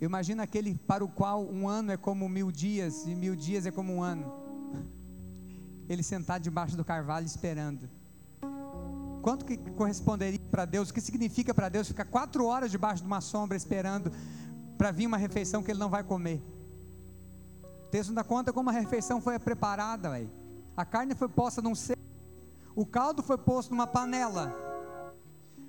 Eu 0.00 0.06
imagino 0.06 0.40
aquele 0.40 0.76
para 0.86 1.04
o 1.04 1.08
qual 1.08 1.44
um 1.44 1.68
ano 1.68 1.90
é 1.90 1.96
como 1.96 2.28
mil 2.28 2.52
dias 2.52 3.04
e 3.04 3.14
mil 3.14 3.34
dias 3.34 3.66
é 3.66 3.70
como 3.70 3.92
um 3.92 4.02
ano. 4.02 4.32
Ele 5.88 6.02
sentado 6.02 6.42
debaixo 6.42 6.76
do 6.76 6.84
carvalho 6.84 7.26
esperando. 7.26 7.88
Quanto 9.22 9.44
que 9.44 9.56
corresponderia 9.56 10.38
para 10.50 10.64
Deus? 10.64 10.90
O 10.90 10.94
que 10.94 11.00
significa 11.00 11.52
para 11.52 11.68
Deus 11.68 11.88
ficar 11.88 12.04
quatro 12.04 12.46
horas 12.46 12.70
debaixo 12.70 13.02
de 13.02 13.06
uma 13.06 13.20
sombra 13.20 13.56
esperando 13.56 14.12
para 14.76 14.92
vir 14.92 15.06
uma 15.06 15.16
refeição 15.16 15.62
que 15.62 15.70
ele 15.70 15.80
não 15.80 15.90
vai 15.90 16.04
comer? 16.04 16.40
O 17.86 17.90
texto 17.90 18.10
não 18.10 18.14
dá 18.14 18.24
conta 18.24 18.52
como 18.52 18.70
a 18.70 18.72
refeição 18.72 19.20
foi 19.20 19.36
preparada, 19.38 20.10
véio. 20.10 20.30
A 20.76 20.84
carne 20.84 21.14
foi 21.14 21.28
posta 21.28 21.60
num 21.60 21.74
cesto, 21.74 22.00
o 22.76 22.86
caldo 22.86 23.22
foi 23.22 23.36
posto 23.36 23.70
numa 23.70 23.86
panela. 23.86 24.54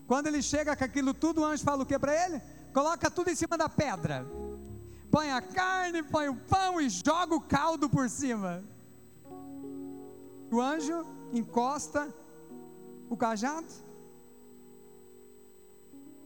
Quando 0.06 0.28
ele 0.28 0.42
chega 0.42 0.76
com 0.76 0.84
aquilo 0.84 1.14
tudo, 1.14 1.42
o 1.42 1.46
anjo 1.46 1.64
fala 1.64 1.82
o 1.82 1.86
que 1.86 1.98
para 1.98 2.14
ele? 2.14 2.42
Coloca 2.74 3.10
tudo 3.10 3.30
em 3.30 3.36
cima 3.36 3.58
da 3.58 3.68
pedra. 3.68 4.26
Põe 5.10 5.32
a 5.32 5.42
carne, 5.42 6.04
põe 6.04 6.30
o 6.30 6.36
pão 6.36 6.80
e 6.80 6.90
joga 6.90 7.36
o 7.36 7.42
caldo 7.42 7.90
por 7.90 8.10
cima. 8.10 8.64
O 10.52 10.62
anjo 10.62 11.06
encosta 11.34 12.14
o 13.10 13.18
cajado 13.18 13.68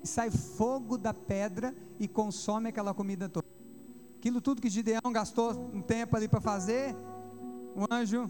e 0.04 0.08
sai 0.08 0.30
fogo 0.30 0.98
da 0.98 1.14
pedra 1.14 1.74
e 1.98 2.08
consome 2.08 2.70
aquela 2.70 2.94
comida 2.94 3.30
toda. 3.30 3.48
Aquilo 4.18 4.42
tudo 4.42 4.62
que 4.62 4.70
Gideão 4.70 5.12
gastou 5.12 5.52
um 5.74 5.82
tempo 5.82 6.16
ali 6.16 6.28
para 6.28 6.42
fazer, 6.42 6.94
o 7.76 7.86
anjo 7.94 8.30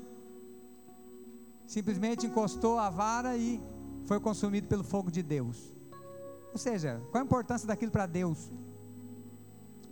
simplesmente 1.65 2.27
encostou 2.27 2.77
a 2.77 2.89
vara 2.89 3.35
e 3.35 3.61
foi 4.05 4.19
consumido 4.19 4.67
pelo 4.67 4.83
fogo 4.83 5.09
de 5.09 5.23
Deus. 5.23 5.72
Ou 6.53 6.57
seja, 6.59 7.01
qual 7.11 7.21
a 7.21 7.25
importância 7.25 7.67
daquilo 7.67 7.91
para 7.91 8.05
Deus? 8.05 8.51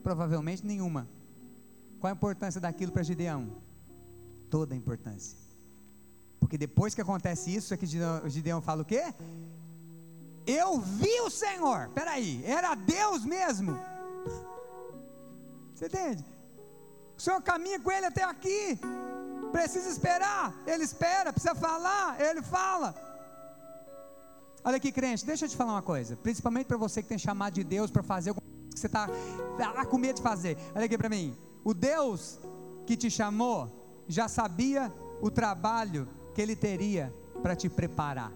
Provavelmente 0.04 0.66
nenhuma. 0.66 1.10
Qual 2.00 2.10
a 2.10 2.16
importância 2.16 2.62
daquilo 2.62 2.92
para 2.92 3.02
Gideão? 3.02 3.58
Toda 4.50 4.76
a 4.76 4.78
importância. 4.78 5.38
Porque 6.40 6.58
depois 6.58 6.94
que 6.94 7.02
acontece 7.02 7.54
isso, 7.54 7.74
é 7.74 7.78
que 7.78 7.86
Gideão 7.86 8.62
fala 8.62 8.84
o 8.84 8.86
quê? 8.86 9.14
Eu 10.46 10.80
vi 10.80 11.22
o 11.22 11.30
Senhor. 11.30 11.90
Peraí, 11.90 12.44
era 12.46 12.76
Deus 12.76 13.26
mesmo. 13.26 13.78
Você 15.74 15.88
entende? 15.88 16.24
O 17.18 17.22
Senhor 17.22 17.42
caminha 17.42 17.80
com 17.80 17.92
ele 17.92 18.06
até 18.06 18.24
aqui. 18.24 18.80
Precisa 19.52 19.90
esperar, 19.90 20.54
ele 20.68 20.84
espera. 20.84 21.34
Precisa 21.34 21.56
falar, 21.56 22.22
ele 22.22 22.42
fala. 22.44 23.11
Olha 24.64 24.78
aqui, 24.78 24.92
crente, 24.92 25.26
deixa 25.26 25.46
eu 25.46 25.50
te 25.50 25.58
falar 25.58 25.74
uma 25.74 25.82
coisa. 25.82 26.16
Principalmente 26.16 26.68
para 26.68 26.78
você 26.78 27.02
que 27.02 27.10
tem 27.10 27.18
chamado 27.18 27.54
de 27.54 27.64
Deus 27.64 27.90
para 27.90 28.04
fazer 28.04 28.30
alguma 28.30 28.46
coisa 28.46 28.74
que 28.74 28.80
você 28.80 28.88
está 28.88 29.08
tá 29.58 29.86
com 29.86 29.98
medo 29.98 30.18
de 30.18 30.22
fazer. 30.22 30.56
Olha 30.76 30.86
aqui 30.86 30.98
para 30.98 31.10
mim. 31.10 31.36
O 31.64 31.74
Deus 31.74 32.40
que 32.86 32.96
te 32.96 33.10
chamou 33.10 34.04
já 34.08 34.28
sabia 34.28 34.94
o 35.20 35.32
trabalho 35.32 36.08
que 36.36 36.42
ele 36.42 36.56
teria 36.56 37.14
para 37.42 37.56
te 37.56 37.70
preparar. 37.70 38.32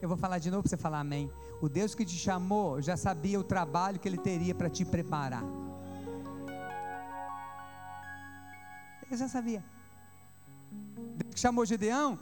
Eu 0.00 0.08
vou 0.08 0.16
falar 0.16 0.38
de 0.38 0.50
novo 0.50 0.62
para 0.62 0.70
você 0.70 0.76
falar 0.76 1.00
amém. 1.00 1.30
O 1.60 1.68
Deus 1.68 1.94
que 1.94 2.04
te 2.04 2.16
chamou 2.16 2.80
já 2.80 2.96
sabia 2.96 3.38
o 3.38 3.44
trabalho 3.44 3.98
que 3.98 4.08
ele 4.08 4.18
teria 4.18 4.54
para 4.54 4.70
te 4.70 4.84
preparar. 4.84 5.44
Ele 9.02 9.16
já 9.16 9.28
sabia. 9.28 9.62
Deus 11.16 11.34
que 11.34 11.40
chamou 11.40 11.66
Gideão 11.66 12.18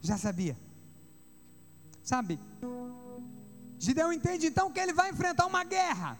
já 0.00 0.16
sabia. 0.18 0.56
Sabe? 2.02 2.38
Gideão 3.78 4.12
entende 4.12 4.46
então 4.46 4.70
que 4.70 4.80
ele 4.80 4.92
vai 4.92 5.10
enfrentar 5.10 5.46
uma 5.46 5.64
guerra 5.64 6.18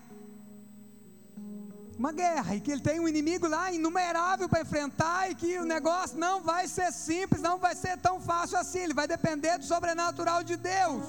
uma 2.01 2.13
guerra 2.13 2.57
e 2.57 2.61
que 2.63 2.73
ele 2.73 2.81
tem 2.81 2.99
um 2.99 3.07
inimigo 3.07 3.47
lá 3.47 3.71
inumerável 3.71 4.49
para 4.49 4.63
enfrentar 4.63 5.31
e 5.31 5.35
que 5.35 5.59
o 5.59 5.67
negócio 5.67 6.19
não 6.19 6.41
vai 6.41 6.67
ser 6.67 6.91
simples, 6.93 7.43
não 7.43 7.59
vai 7.59 7.75
ser 7.75 7.99
tão 7.99 8.19
fácil 8.19 8.57
assim, 8.57 8.79
ele 8.79 8.95
vai 8.95 9.07
depender 9.07 9.59
do 9.59 9.67
sobrenatural 9.67 10.43
de 10.43 10.57
Deus. 10.57 11.05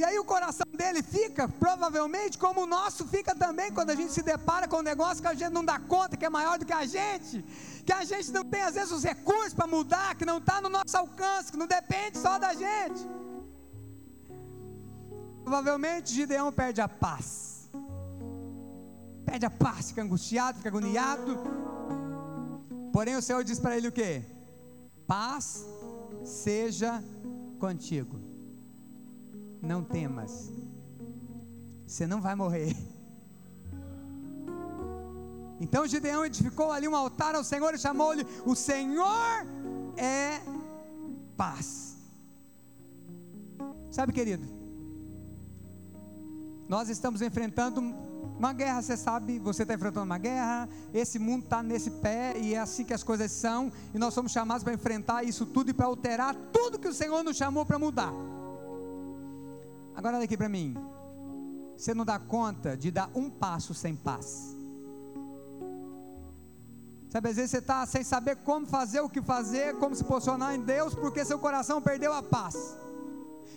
E 0.00 0.04
aí 0.08 0.18
o 0.18 0.24
coração 0.24 0.66
dele 0.80 1.02
fica, 1.02 1.46
provavelmente, 1.64 2.38
como 2.44 2.62
o 2.62 2.70
nosso 2.76 3.06
fica 3.14 3.34
também 3.34 3.70
quando 3.76 3.90
a 3.90 3.94
gente 4.00 4.12
se 4.12 4.22
depara 4.22 4.66
com 4.66 4.78
um 4.78 4.88
negócio 4.92 5.22
que 5.22 5.28
a 5.32 5.34
gente 5.40 5.52
não 5.58 5.64
dá 5.70 5.78
conta, 5.78 6.16
que 6.16 6.24
é 6.24 6.30
maior 6.38 6.56
do 6.58 6.66
que 6.70 6.72
a 6.72 6.86
gente, 6.86 7.44
que 7.86 7.92
a 7.92 8.04
gente 8.04 8.30
não 8.36 8.44
tem 8.52 8.62
às 8.62 8.74
vezes 8.78 8.92
os 8.98 9.04
recursos 9.12 9.52
para 9.52 9.66
mudar, 9.66 10.14
que 10.14 10.24
não 10.24 10.38
está 10.38 10.56
no 10.60 10.70
nosso 10.70 10.96
alcance, 10.96 11.52
que 11.52 11.58
não 11.62 11.66
depende 11.66 12.16
só 12.16 12.38
da 12.38 12.54
gente. 12.54 13.02
Provavelmente 15.44 16.14
Gideão 16.14 16.50
perde 16.50 16.80
a 16.80 16.88
paz 16.88 17.50
perde 19.30 19.46
a 19.46 19.50
paz, 19.50 19.90
fica 19.90 20.02
angustiado, 20.02 20.58
fica 20.58 20.68
agoniado. 20.68 21.38
Porém 22.92 23.14
o 23.14 23.22
Senhor 23.22 23.44
diz 23.44 23.60
para 23.60 23.76
ele 23.76 23.86
o 23.86 23.92
que? 23.92 24.22
Paz 25.06 25.64
seja 26.24 27.02
contigo. 27.60 28.29
Não 29.62 29.82
temas. 29.82 30.50
Você 31.86 32.06
não 32.06 32.20
vai 32.20 32.34
morrer. 32.34 32.76
Então 35.60 35.86
Gideão 35.86 36.24
edificou 36.24 36.72
ali 36.72 36.88
um 36.88 36.96
altar 36.96 37.34
ao 37.34 37.44
Senhor 37.44 37.74
e 37.74 37.78
chamou-lhe: 37.78 38.26
O 38.46 38.54
Senhor 38.54 39.46
é 39.96 40.40
paz. 41.36 41.96
Sabe, 43.90 44.12
querido, 44.12 44.46
nós 46.68 46.88
estamos 46.88 47.20
enfrentando 47.20 47.80
uma 48.38 48.52
guerra, 48.52 48.80
você 48.80 48.96
sabe, 48.96 49.38
você 49.38 49.62
está 49.62 49.74
enfrentando 49.74 50.06
uma 50.06 50.16
guerra, 50.16 50.68
esse 50.94 51.18
mundo 51.18 51.44
está 51.44 51.62
nesse 51.62 51.90
pé 51.90 52.38
e 52.38 52.54
é 52.54 52.58
assim 52.58 52.84
que 52.84 52.94
as 52.94 53.02
coisas 53.02 53.30
são, 53.30 53.70
e 53.92 53.98
nós 53.98 54.14
somos 54.14 54.32
chamados 54.32 54.62
para 54.62 54.72
enfrentar 54.72 55.24
isso 55.24 55.44
tudo 55.44 55.70
e 55.70 55.74
para 55.74 55.86
alterar 55.86 56.34
tudo 56.52 56.78
que 56.78 56.88
o 56.88 56.94
Senhor 56.94 57.22
nos 57.22 57.36
chamou 57.36 57.66
para 57.66 57.78
mudar. 57.78 58.12
Agora 59.94 60.16
olha 60.16 60.24
aqui 60.24 60.36
para 60.36 60.48
mim, 60.48 60.76
você 61.76 61.94
não 61.94 62.04
dá 62.04 62.18
conta 62.18 62.76
de 62.76 62.90
dar 62.90 63.10
um 63.14 63.28
passo 63.28 63.74
sem 63.74 63.96
paz. 63.96 64.56
Sabe, 67.10 67.28
às 67.28 67.36
vezes 67.36 67.50
você 67.50 67.58
está 67.58 67.84
sem 67.86 68.04
saber 68.04 68.36
como 68.36 68.66
fazer, 68.66 69.00
o 69.00 69.08
que 69.08 69.20
fazer, 69.20 69.76
como 69.78 69.96
se 69.96 70.04
posicionar 70.04 70.54
em 70.54 70.60
Deus, 70.60 70.94
porque 70.94 71.24
seu 71.24 71.38
coração 71.38 71.82
perdeu 71.82 72.12
a 72.12 72.22
paz. 72.22 72.76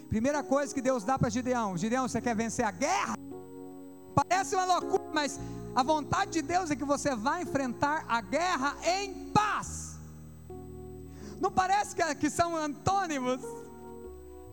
Primeira 0.09 0.41
coisa 0.43 0.73
que 0.73 0.81
Deus 0.81 1.03
dá 1.03 1.19
para 1.19 1.29
Gideão: 1.29 1.77
Gideão, 1.77 2.07
você 2.07 2.19
quer 2.19 2.35
vencer 2.35 2.65
a 2.65 2.71
guerra? 2.71 3.15
Parece 4.15 4.55
uma 4.55 4.65
loucura, 4.65 5.09
mas 5.13 5.39
a 5.75 5.83
vontade 5.83 6.31
de 6.31 6.41
Deus 6.41 6.71
é 6.71 6.75
que 6.75 6.85
você 6.85 7.15
vá 7.15 7.41
enfrentar 7.41 8.05
a 8.07 8.21
guerra 8.21 8.75
em 8.83 9.31
paz. 9.31 9.97
Não 11.39 11.51
parece 11.51 11.95
que, 12.15 12.29
são 12.29 12.55
antônimos? 12.55 13.41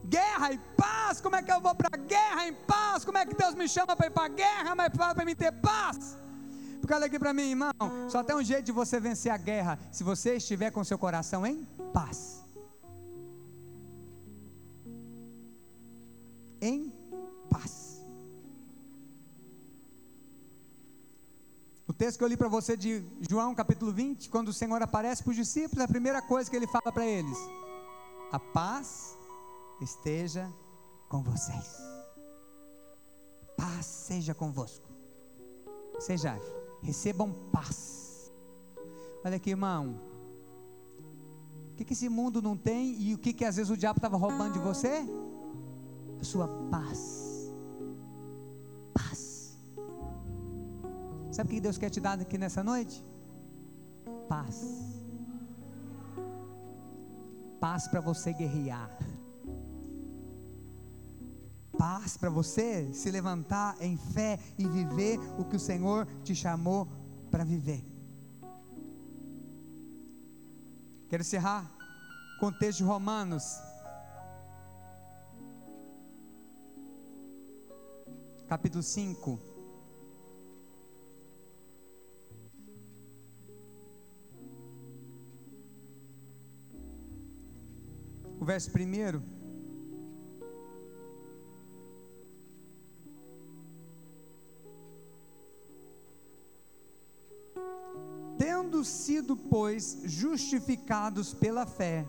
Guerra 0.04 0.52
e 0.52 0.58
paz, 0.76 1.20
como 1.20 1.36
é 1.36 1.42
que 1.42 1.52
eu 1.52 1.60
vou 1.60 1.74
para 1.74 1.96
guerra 1.98 2.46
em 2.46 2.54
paz? 2.54 3.04
Como 3.04 3.18
é 3.18 3.26
que 3.26 3.34
Deus 3.34 3.54
me 3.54 3.68
chama 3.68 3.94
para 3.94 4.06
ir 4.06 4.10
para 4.10 4.28
guerra, 4.28 4.74
mas 4.74 4.94
fala 4.96 5.14
para 5.14 5.24
mim 5.24 5.34
ter 5.34 5.52
paz? 5.52 6.16
Porque 6.80 6.94
olha 6.94 7.06
aqui 7.06 7.18
para 7.18 7.34
mim, 7.34 7.50
irmão, 7.50 7.72
só 8.08 8.22
tem 8.24 8.34
um 8.34 8.42
jeito 8.42 8.64
de 8.64 8.72
você 8.72 8.98
vencer 8.98 9.30
a 9.30 9.36
guerra, 9.36 9.78
se 9.92 10.02
você 10.02 10.36
estiver 10.36 10.70
com 10.70 10.82
seu 10.82 10.98
coração 10.98 11.46
em 11.46 11.64
paz. 11.92 12.42
Em 16.60 16.92
paz. 17.50 18.00
O 21.86 21.92
texto 21.92 22.18
que 22.18 22.24
eu 22.24 22.28
li 22.28 22.36
para 22.36 22.48
você 22.48 22.76
de 22.76 23.04
João 23.28 23.54
capítulo 23.54 23.92
20, 23.92 24.30
quando 24.30 24.48
o 24.48 24.52
Senhor 24.52 24.80
aparece 24.82 25.22
para 25.22 25.30
os 25.30 25.36
discípulos, 25.36 25.84
a 25.84 25.88
primeira 25.88 26.22
coisa 26.22 26.50
que 26.50 26.56
ele 26.56 26.66
fala 26.66 26.90
para 26.90 27.04
eles: 27.04 27.36
A 28.32 28.38
paz 28.38 29.19
esteja 29.80 30.52
com 31.08 31.22
vocês. 31.22 31.78
Paz 33.56 33.86
seja 33.86 34.34
convosco. 34.34 34.88
Seja, 35.98 36.38
recebam 36.82 37.32
paz. 37.52 38.32
Olha 39.24 39.36
aqui, 39.36 39.50
irmão. 39.50 40.00
O 41.72 41.74
que, 41.76 41.84
que 41.84 41.92
esse 41.92 42.08
mundo 42.08 42.42
não 42.42 42.56
tem 42.56 43.00
e 43.00 43.14
o 43.14 43.18
que, 43.18 43.32
que 43.32 43.44
às 43.44 43.56
vezes 43.56 43.70
o 43.70 43.76
diabo 43.76 43.98
estava 43.98 44.16
roubando 44.16 44.54
de 44.54 44.58
você? 44.58 45.02
A 46.20 46.24
sua 46.24 46.46
paz 46.70 47.30
Sabe 51.40 51.52
o 51.52 51.54
que 51.54 51.60
Deus 51.60 51.78
quer 51.78 51.88
te 51.88 52.00
dar 52.00 52.20
aqui 52.20 52.36
nessa 52.36 52.62
noite? 52.62 53.02
paz. 54.28 55.00
Paz 57.58 57.88
para 57.88 58.00
você 58.00 58.32
guerrear. 58.32 58.90
Paz 61.80 62.14
para 62.14 62.28
você 62.28 62.92
se 62.92 63.10
levantar 63.10 63.74
em 63.80 63.96
fé 63.96 64.38
e 64.58 64.68
viver 64.68 65.18
o 65.38 65.46
que 65.46 65.56
o 65.56 65.58
Senhor 65.58 66.06
te 66.22 66.34
chamou 66.34 66.86
para 67.30 67.42
viver. 67.42 67.82
Quero 71.08 71.22
encerrar 71.22 71.74
com 72.38 72.48
o 72.48 72.52
texto 72.52 72.80
de 72.80 72.84
Romanos. 72.84 73.44
Capítulo 78.46 78.82
5. 78.82 79.40
O 88.38 88.44
verso 88.44 88.70
primeiro. 88.70 89.39
Tendo 98.80 98.88
sido, 98.88 99.36
pois, 99.36 100.00
justificados 100.04 101.34
pela 101.34 101.66
fé, 101.66 102.06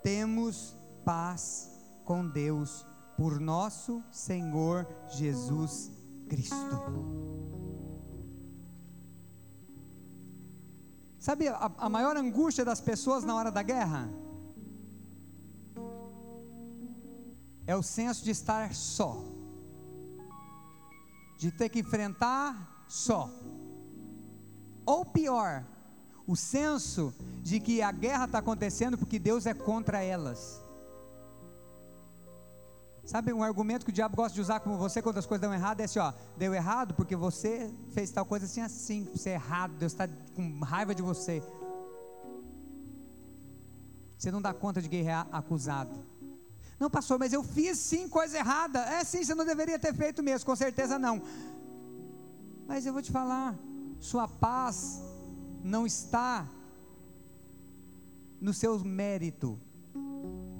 temos 0.00 0.76
paz 1.04 1.72
com 2.04 2.24
Deus 2.24 2.86
por 3.16 3.40
nosso 3.40 4.00
Senhor 4.12 4.86
Jesus 5.08 5.90
Cristo. 6.28 6.56
Sabe 11.18 11.48
a, 11.48 11.72
a 11.78 11.88
maior 11.88 12.16
angústia 12.16 12.64
das 12.64 12.80
pessoas 12.80 13.24
na 13.24 13.34
hora 13.34 13.50
da 13.50 13.64
guerra? 13.64 14.08
É 17.66 17.74
o 17.74 17.82
senso 17.82 18.22
de 18.22 18.30
estar 18.30 18.72
só, 18.72 19.24
de 21.36 21.50
ter 21.50 21.68
que 21.68 21.80
enfrentar 21.80 22.84
só. 22.86 23.28
Ou 24.86 25.04
pior, 25.04 25.66
o 26.28 26.36
senso 26.36 27.14
de 27.42 27.58
que 27.58 27.80
a 27.80 27.90
guerra 27.90 28.26
está 28.26 28.38
acontecendo 28.38 28.98
porque 28.98 29.18
Deus 29.18 29.46
é 29.46 29.54
contra 29.54 30.02
elas. 30.02 30.62
Sabe 33.02 33.32
um 33.32 33.42
argumento 33.42 33.86
que 33.86 33.90
o 33.90 33.94
diabo 33.94 34.14
gosta 34.14 34.34
de 34.34 34.40
usar 34.42 34.60
com 34.60 34.76
você 34.76 35.00
quando 35.00 35.16
as 35.16 35.24
coisas 35.24 35.40
dão 35.40 35.54
errado? 35.54 35.80
É 35.80 35.84
assim, 35.84 35.98
ó, 35.98 36.12
deu 36.36 36.52
errado 36.52 36.92
porque 36.92 37.16
você 37.16 37.72
fez 37.94 38.10
tal 38.10 38.26
coisa 38.26 38.44
assim, 38.44 38.60
assim, 38.60 39.04
você 39.04 39.30
é 39.30 39.34
errado, 39.34 39.72
Deus 39.78 39.92
está 39.92 40.06
com 40.34 40.60
raiva 40.60 40.94
de 40.94 41.00
você. 41.00 41.42
Você 44.18 44.30
não 44.30 44.42
dá 44.42 44.52
conta 44.52 44.82
de 44.82 44.88
guerrear 44.88 45.26
acusado. 45.32 46.04
Não, 46.78 46.90
pastor, 46.90 47.18
mas 47.18 47.32
eu 47.32 47.42
fiz 47.42 47.78
sim 47.78 48.06
coisa 48.06 48.36
errada. 48.36 48.80
É 48.80 49.02
sim, 49.02 49.24
você 49.24 49.34
não 49.34 49.46
deveria 49.46 49.78
ter 49.78 49.94
feito 49.94 50.22
mesmo, 50.22 50.44
com 50.44 50.54
certeza 50.54 50.98
não. 50.98 51.22
Mas 52.66 52.84
eu 52.84 52.92
vou 52.92 53.00
te 53.00 53.10
falar, 53.10 53.54
sua 53.98 54.28
paz 54.28 55.07
não 55.62 55.86
está 55.86 56.48
no 58.40 58.52
seu 58.52 58.78
mérito. 58.84 59.58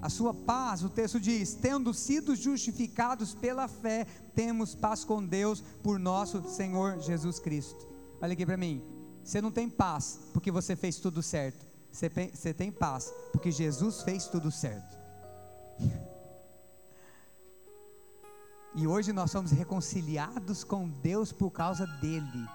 A 0.01 0.09
sua 0.09 0.33
paz, 0.33 0.83
o 0.83 0.89
texto 0.89 1.19
diz: 1.19 1.55
tendo 1.55 1.93
sido 1.93 2.37
justificados 2.37 3.35
pela 3.35 3.67
fé, 3.67 4.07
temos 4.35 4.75
paz 4.75 5.05
com 5.05 5.25
Deus 5.25 5.61
por 5.83 5.99
nosso 5.99 6.49
Senhor 6.49 7.01
Jesus 7.01 7.39
Cristo. 7.39 7.87
Olha 8.21 8.33
aqui 8.33 8.47
para 8.47 8.57
mim. 8.57 8.83
Você 9.25 9.43
não 9.43 9.51
tem 9.51 9.69
paz 9.69 10.21
porque 10.33 10.51
você 10.51 10.75
fez 10.75 10.97
tudo 10.97 11.23
certo. 11.23 11.67
Você, 11.93 12.09
você 12.09 12.55
tem 12.55 12.71
paz 12.71 13.13
porque 13.33 13.51
Jesus 13.51 14.03
fez 14.03 14.27
tudo 14.27 14.51
certo. 14.51 14.97
E 18.75 18.87
hoje 18.87 19.13
nós 19.13 19.31
somos 19.31 19.51
reconciliados 19.51 20.63
com 20.63 20.89
Deus 20.89 21.33
por 21.33 21.51
causa 21.51 21.87
dele. 22.01 22.49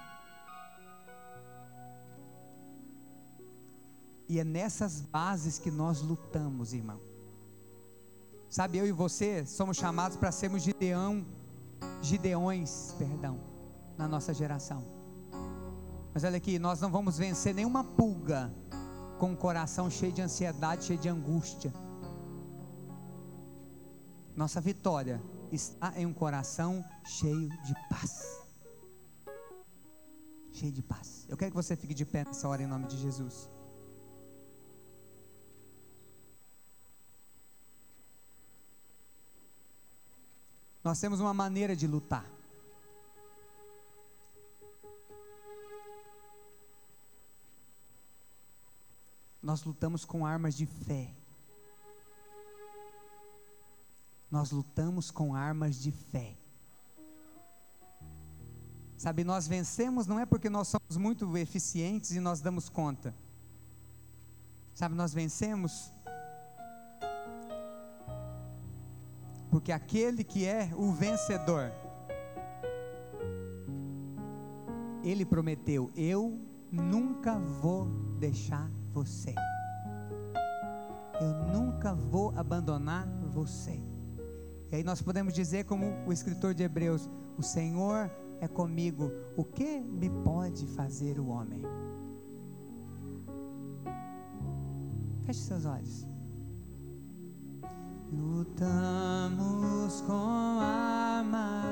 E 4.27 4.39
é 4.39 4.43
nessas 4.43 5.01
bases 5.01 5.59
que 5.59 5.69
nós 5.69 6.01
lutamos, 6.01 6.73
irmão. 6.73 6.99
Sabe, 8.49 8.77
eu 8.77 8.85
e 8.85 8.91
você 8.91 9.45
somos 9.45 9.77
chamados 9.77 10.15
para 10.15 10.31
sermos 10.31 10.61
Gideão, 10.61 11.25
Gideões, 12.01 12.93
perdão, 12.97 13.39
na 13.97 14.07
nossa 14.07 14.33
geração. 14.33 14.83
Mas 16.13 16.23
olha 16.23 16.37
aqui, 16.37 16.59
nós 16.59 16.79
não 16.79 16.91
vamos 16.91 17.17
vencer 17.17 17.53
nenhuma 17.55 17.83
pulga 17.83 18.53
com 19.17 19.33
o 19.33 19.37
coração 19.37 19.89
cheio 19.89 20.11
de 20.11 20.21
ansiedade, 20.21 20.85
cheio 20.85 20.99
de 20.99 21.09
angústia. 21.09 21.73
Nossa 24.35 24.61
vitória 24.61 25.21
está 25.51 25.93
em 25.99 26.05
um 26.05 26.13
coração 26.13 26.83
cheio 27.05 27.49
de 27.49 27.73
paz. 27.89 28.41
Cheio 30.51 30.71
de 30.71 30.83
paz. 30.83 31.25
Eu 31.27 31.35
quero 31.35 31.51
que 31.51 31.55
você 31.55 31.75
fique 31.75 31.93
de 31.93 32.05
pé 32.05 32.23
nessa 32.23 32.47
hora 32.47 32.61
em 32.61 32.67
nome 32.67 32.85
de 32.85 32.97
Jesus. 32.97 33.49
Nós 40.83 40.99
temos 40.99 41.19
uma 41.19 41.33
maneira 41.33 41.75
de 41.75 41.87
lutar. 41.87 42.29
Nós 49.41 49.63
lutamos 49.63 50.03
com 50.03 50.25
armas 50.25 50.55
de 50.55 50.65
fé. 50.65 51.13
Nós 54.29 54.51
lutamos 54.51 55.11
com 55.11 55.35
armas 55.35 55.75
de 55.75 55.91
fé. 55.91 56.35
Sabe, 58.97 59.23
nós 59.23 59.47
vencemos 59.47 60.07
não 60.07 60.17
é 60.17 60.25
porque 60.25 60.49
nós 60.49 60.69
somos 60.69 60.97
muito 60.97 61.37
eficientes 61.37 62.11
e 62.11 62.19
nós 62.19 62.41
damos 62.41 62.69
conta. 62.69 63.13
Sabe, 64.73 64.95
nós 64.95 65.13
vencemos 65.13 65.91
porque 69.53 69.71
aquele 69.71 70.23
que 70.23 70.47
é 70.47 70.71
o 70.75 70.91
vencedor, 70.91 71.71
ele 75.03 75.23
prometeu: 75.23 75.91
Eu 75.95 76.39
nunca 76.71 77.37
vou 77.37 77.85
deixar 78.17 78.67
você, 78.91 79.35
eu 81.21 81.53
nunca 81.53 81.93
vou 81.93 82.33
abandonar 82.35 83.07
você. 83.31 83.79
E 84.71 84.77
aí 84.77 84.83
nós 84.83 85.03
podemos 85.03 85.35
dizer, 85.35 85.65
como 85.65 85.85
o 86.07 86.11
escritor 86.11 86.55
de 86.55 86.63
Hebreus: 86.63 87.07
O 87.37 87.43
Senhor 87.43 88.09
é 88.41 88.47
comigo, 88.47 89.11
o 89.37 89.43
que 89.43 89.81
me 89.81 90.09
pode 90.09 90.65
fazer 90.65 91.19
o 91.19 91.27
homem? 91.27 91.61
Feche 95.27 95.41
seus 95.41 95.63
olhos. 95.65 96.12
Lutamos 98.15 100.01
com 100.01 100.59
armas 100.61 101.61
de 101.61 101.62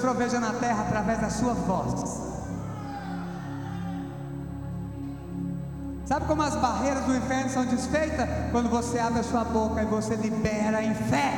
Proveja 0.00 0.40
na 0.40 0.52
terra 0.54 0.82
através 0.82 1.20
da 1.20 1.30
sua 1.30 1.54
voz. 1.54 2.30
Sabe 6.06 6.26
como 6.26 6.42
as 6.42 6.56
barreiras 6.56 7.04
do 7.04 7.14
inferno 7.14 7.50
são 7.50 7.64
desfeitas? 7.66 8.28
Quando 8.50 8.68
você 8.68 8.98
abre 8.98 9.20
a 9.20 9.22
sua 9.22 9.44
boca 9.44 9.80
e 9.80 9.86
você 9.86 10.16
libera 10.16 10.82
em 10.82 10.92
fé. 10.92 11.32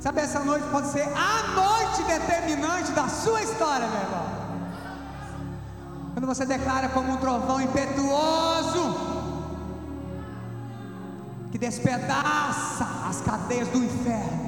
Sabe, 0.00 0.20
essa 0.20 0.40
noite 0.40 0.66
pode 0.70 0.88
ser 0.88 1.06
a 1.14 1.48
noite 1.54 2.02
determinante 2.04 2.92
da 2.92 3.08
sua 3.08 3.42
história, 3.42 3.86
meu 3.86 4.00
irmão. 4.00 4.26
Quando 6.14 6.26
você 6.26 6.46
declara 6.46 6.88
como 6.88 7.12
um 7.12 7.16
trovão 7.16 7.60
impetuoso 7.60 8.96
que 11.50 11.58
despedaça 11.58 12.86
as 13.08 13.20
cadeias 13.20 13.68
do 13.68 13.78
inferno. 13.78 14.43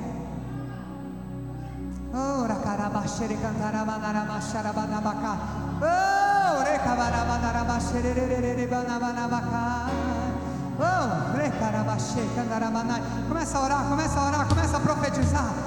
xere 3.17 3.37
cantara 3.41 3.83
banara 3.83 4.25
machara 4.25 4.73
banabacá. 4.73 5.39
Oh, 5.81 6.63
recavará 6.63 7.25
banara 7.25 7.65
machere 7.65 8.13
rererere 8.13 8.67
banabanabacá. 8.67 9.89
Oh, 10.79 11.37
recarabachê 11.39 12.23
cantara 12.37 12.71
banai. 12.71 13.01
Começa 13.27 13.57
a 13.57 13.63
orar, 13.63 13.85
começa 13.89 14.21
a 14.21 14.27
orar, 14.27 14.47
começa 14.47 14.77
a 14.77 14.81
profetizar. 14.81 15.66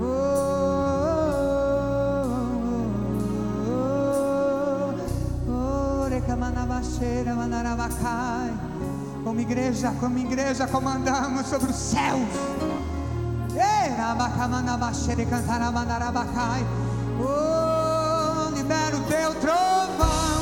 Oh, 0.00 0.44
oh, 3.78 4.94
oh, 5.48 6.08
como 9.24 9.40
igreja, 9.40 9.92
como 10.00 10.18
igreja, 10.18 10.66
comandamos 10.66 11.46
sobre 11.46 11.70
os 11.70 11.76
céus. 11.76 12.28
Oh, 17.18 18.50
libera 18.54 18.96
o 18.96 19.00
teu 19.04 19.34
trovão. 19.40 20.35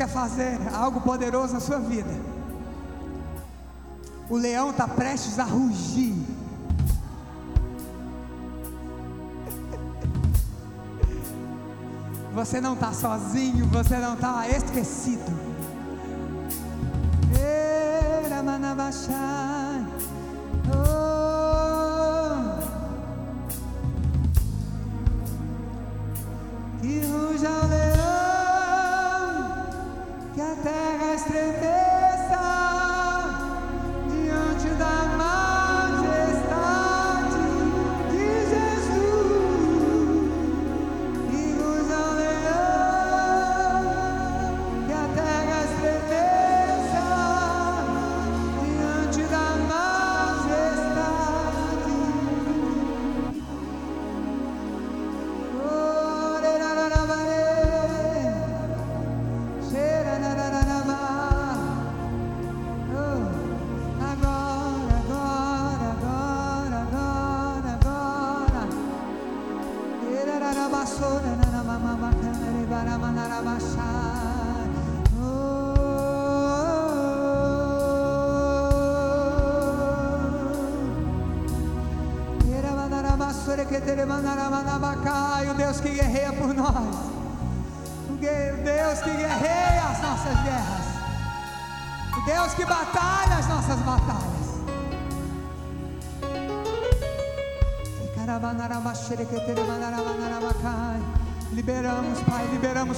Quer 0.00 0.08
fazer 0.08 0.58
algo 0.72 1.02
poderoso 1.02 1.52
na 1.52 1.60
sua 1.60 1.78
vida. 1.78 2.08
O 4.30 4.36
leão 4.38 4.70
está 4.70 4.88
prestes 4.88 5.38
a 5.38 5.44
rugir. 5.44 6.14
Você 12.32 12.62
não 12.62 12.72
está 12.72 12.94
sozinho, 12.94 13.66
você 13.66 13.98
não 13.98 14.14
está 14.14 14.48
esquecido. 14.48 15.49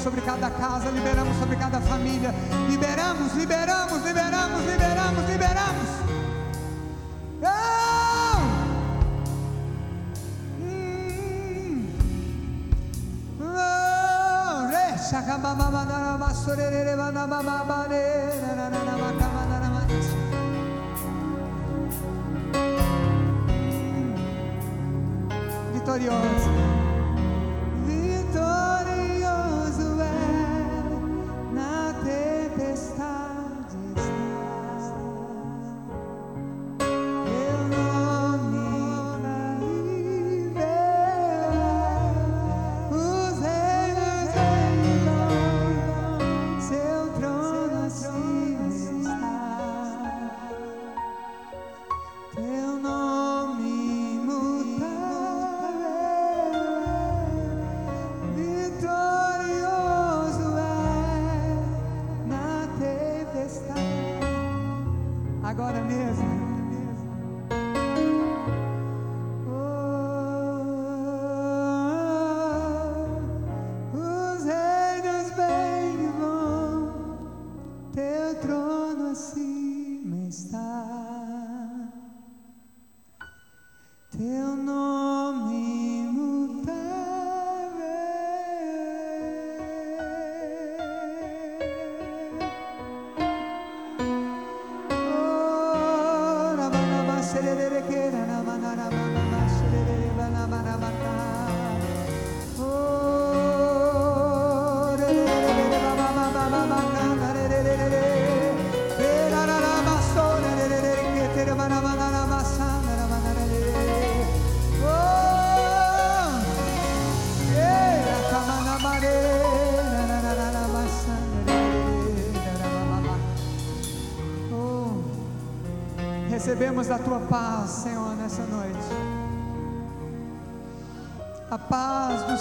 Sobre 0.02 0.20
cada 0.22 0.50
casa, 0.50 0.90
liberamos 0.90 1.36
sobre 1.36 1.56
cada 1.56 1.80
família. 1.80 2.34
Liberamos, 2.68 3.34
liberamos, 3.34 4.04
liberamos, 4.04 4.60
liberamos, 4.64 5.28
liberamos. 5.28 5.88
Não! 7.40 8.42
Hum. 10.58 11.86
Oh, 13.40 14.66
re, 14.70 14.98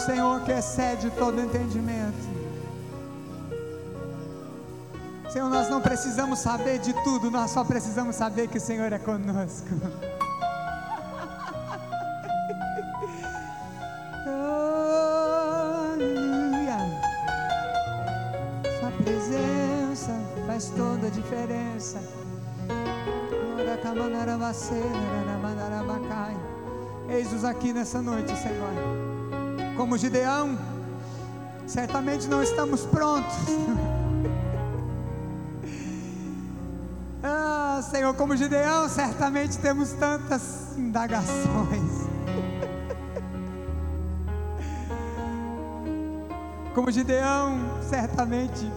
Senhor 0.01 0.41
que 0.41 0.51
excede 0.51 1.09
todo 1.11 1.39
entendimento. 1.39 2.41
Senhor, 5.31 5.49
nós 5.49 5.69
não 5.69 5.79
precisamos 5.79 6.39
saber 6.39 6.79
de 6.79 6.93
tudo, 7.03 7.31
nós 7.31 7.51
só 7.51 7.63
precisamos 7.63 8.15
saber 8.15 8.47
que 8.47 8.57
o 8.57 8.61
Senhor 8.61 8.91
é 8.91 8.99
conosco. 8.99 9.69
Aleluia. 15.85 16.77
Sua 18.79 18.91
presença 19.03 20.19
faz 20.45 20.69
toda 20.71 21.07
a 21.07 21.09
diferença. 21.09 21.99
Eis-nos 27.07 27.43
aqui 27.43 27.73
nessa 27.73 28.01
noite, 28.01 28.35
Senhor. 28.37 29.20
Como 29.75 29.97
Gideão, 29.97 30.57
certamente 31.65 32.27
não 32.27 32.43
estamos 32.43 32.85
prontos. 32.85 33.35
Ah, 37.23 37.79
Senhor, 37.83 38.15
como 38.15 38.35
Gideão, 38.35 38.89
certamente 38.89 39.55
temos 39.59 39.91
tantas 39.91 40.75
indagações. 40.75 42.01
Como 46.73 46.89
Gideão, 46.89 47.59
certamente 47.87 48.71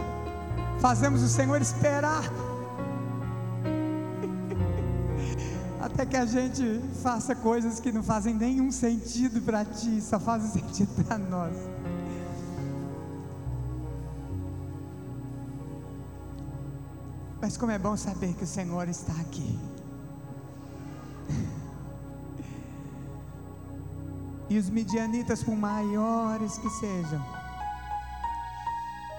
fazemos 0.79 1.23
o 1.23 1.29
Senhor 1.29 1.63
esperar. 1.63 2.23
É 6.05 6.07
que 6.07 6.17
a 6.19 6.27
gente 6.27 6.83
faça 7.03 7.35
coisas 7.35 7.81
que 7.81 7.91
não 7.91 8.03
fazem 8.03 8.35
nenhum 8.35 8.71
sentido 8.71 9.41
para 9.41 9.65
ti, 9.65 10.03
só 10.03 10.21
fazem 10.21 10.51
sentido 10.61 11.03
para 11.03 11.17
nós. 11.17 11.57
Mas 17.41 17.57
como 17.57 17.73
é 17.73 17.79
bom 17.79 17.97
saber 17.97 18.35
que 18.35 18.45
o 18.45 18.47
Senhor 18.47 18.87
está 18.89 19.15
aqui. 19.15 19.59
E 24.51 24.59
os 24.59 24.69
midianitas, 24.69 25.43
por 25.43 25.57
maiores 25.57 26.59
que 26.59 26.69
sejam, 26.69 27.25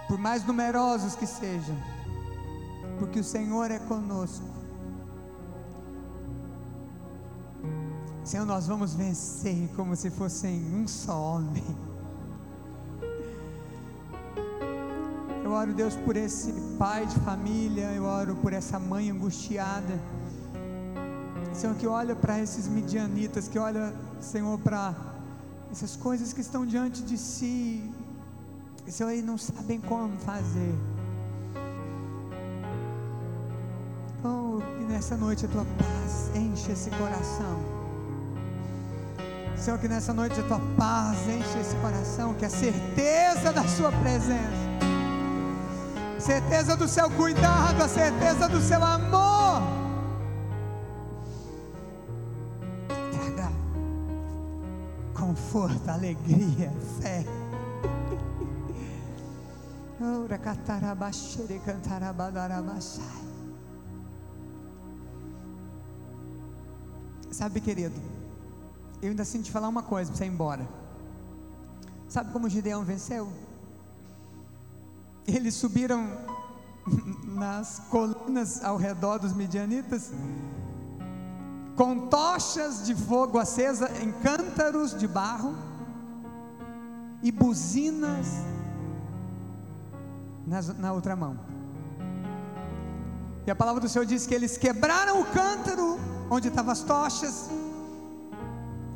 por 0.07 0.19
mais 0.19 0.45
numerosos 0.45 1.15
que 1.15 1.25
sejam, 1.25 1.75
porque 2.99 3.19
o 3.19 3.23
Senhor 3.23 3.71
é 3.71 3.79
conosco, 3.79 4.54
Senhor, 8.25 8.43
nós 8.43 8.65
vamos 8.65 8.95
vencer 8.95 9.69
como 9.75 9.95
se 9.95 10.09
fossem 10.09 10.59
um 10.73 10.87
só 10.87 11.15
homem. 11.15 11.63
Eu 15.43 15.51
oro, 15.51 15.71
Deus, 15.75 15.95
por 15.95 16.17
esse 16.17 16.51
pai 16.79 17.05
de 17.05 17.19
família, 17.19 17.91
eu 17.91 18.03
oro 18.03 18.35
por 18.37 18.51
essa 18.51 18.79
mãe 18.79 19.11
angustiada. 19.11 19.99
Senhor, 21.53 21.75
que 21.75 21.85
olha 21.85 22.15
para 22.15 22.39
esses 22.39 22.67
midianitas, 22.67 23.47
que 23.47 23.59
olha, 23.59 23.93
Senhor, 24.19 24.57
para 24.57 24.95
essas 25.71 25.95
coisas 25.95 26.33
que 26.33 26.41
estão 26.41 26.65
diante 26.65 27.03
de 27.03 27.19
si, 27.19 27.87
Senhor, 28.87 29.11
e 29.11 29.21
não 29.21 29.37
sabem 29.37 29.79
como 29.79 30.17
fazer. 30.17 30.73
Oh, 34.23 34.57
que 34.79 34.83
nessa 34.85 35.15
noite 35.15 35.45
a 35.45 35.47
tua 35.47 35.65
paz 35.77 36.35
enche 36.35 36.71
esse 36.71 36.89
coração. 36.89 37.84
Senhor, 39.57 39.79
que 39.79 39.87
nessa 39.87 40.13
noite 40.13 40.39
a 40.39 40.43
tua 40.43 40.59
paz 40.77 41.17
enche 41.27 41.59
esse 41.59 41.75
coração, 41.77 42.33
que 42.33 42.45
a 42.45 42.49
certeza 42.49 43.51
da 43.51 43.67
sua 43.67 43.91
presença, 43.91 44.65
certeza 46.19 46.75
do 46.75 46.87
seu 46.87 47.09
cuidado, 47.11 47.81
a 47.81 47.87
certeza 47.87 48.47
do 48.47 48.61
seu 48.61 48.83
amor, 48.83 49.61
traga 53.11 53.51
conforto, 55.13 55.89
alegria, 55.89 56.71
fé. 57.01 57.25
Ora. 60.01 60.37
Sabe, 67.31 67.59
querido, 67.59 68.14
eu 69.05 69.11
ainda 69.11 69.23
sinto 69.23 69.45
te 69.45 69.51
falar 69.51 69.67
uma 69.67 69.83
coisa 69.83 70.09
para 70.09 70.17
você 70.17 70.25
ir 70.25 70.29
embora. 70.29 70.67
Sabe 72.07 72.31
como 72.31 72.49
Gideão 72.49 72.83
venceu? 72.83 73.31
Eles 75.27 75.53
subiram 75.55 76.07
nas 77.23 77.79
colinas 77.89 78.63
ao 78.63 78.77
redor 78.77 79.19
dos 79.19 79.33
midianitas 79.33 80.11
com 81.75 82.07
tochas 82.07 82.85
de 82.85 82.95
fogo 82.95 83.37
acesa 83.37 83.91
em 84.01 84.11
cântaros 84.11 84.97
de 84.97 85.07
barro 85.07 85.55
e 87.21 87.31
buzinas 87.31 88.27
nas, 90.47 90.67
na 90.79 90.93
outra 90.93 91.15
mão. 91.15 91.37
E 93.45 93.51
a 93.51 93.55
palavra 93.55 93.81
do 93.81 93.89
Senhor 93.89 94.05
diz 94.05 94.25
que 94.25 94.33
eles 94.33 94.57
quebraram 94.57 95.21
o 95.21 95.25
cântaro 95.25 95.99
onde 96.29 96.47
estavam 96.47 96.71
as 96.71 96.81
tochas 96.81 97.49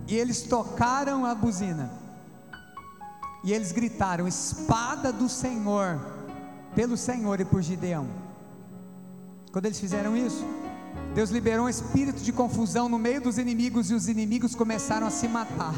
e 0.09 0.15
eles 0.15 0.41
tocaram 0.41 1.23
a 1.23 1.35
buzina. 1.35 1.91
E 3.43 3.53
eles 3.53 3.71
gritaram: 3.71 4.27
Espada 4.27 5.13
do 5.13 5.29
Senhor, 5.29 5.99
pelo 6.73 6.97
Senhor 6.97 7.39
e 7.39 7.45
por 7.45 7.61
Gideão. 7.61 8.07
Quando 9.51 9.65
eles 9.65 9.79
fizeram 9.79 10.17
isso, 10.17 10.43
Deus 11.13 11.29
liberou 11.29 11.65
um 11.65 11.69
espírito 11.69 12.21
de 12.21 12.33
confusão 12.33 12.89
no 12.89 12.97
meio 12.97 13.21
dos 13.21 13.37
inimigos 13.37 13.91
e 13.91 13.93
os 13.93 14.07
inimigos 14.07 14.55
começaram 14.55 15.05
a 15.05 15.11
se 15.11 15.27
matar. 15.27 15.75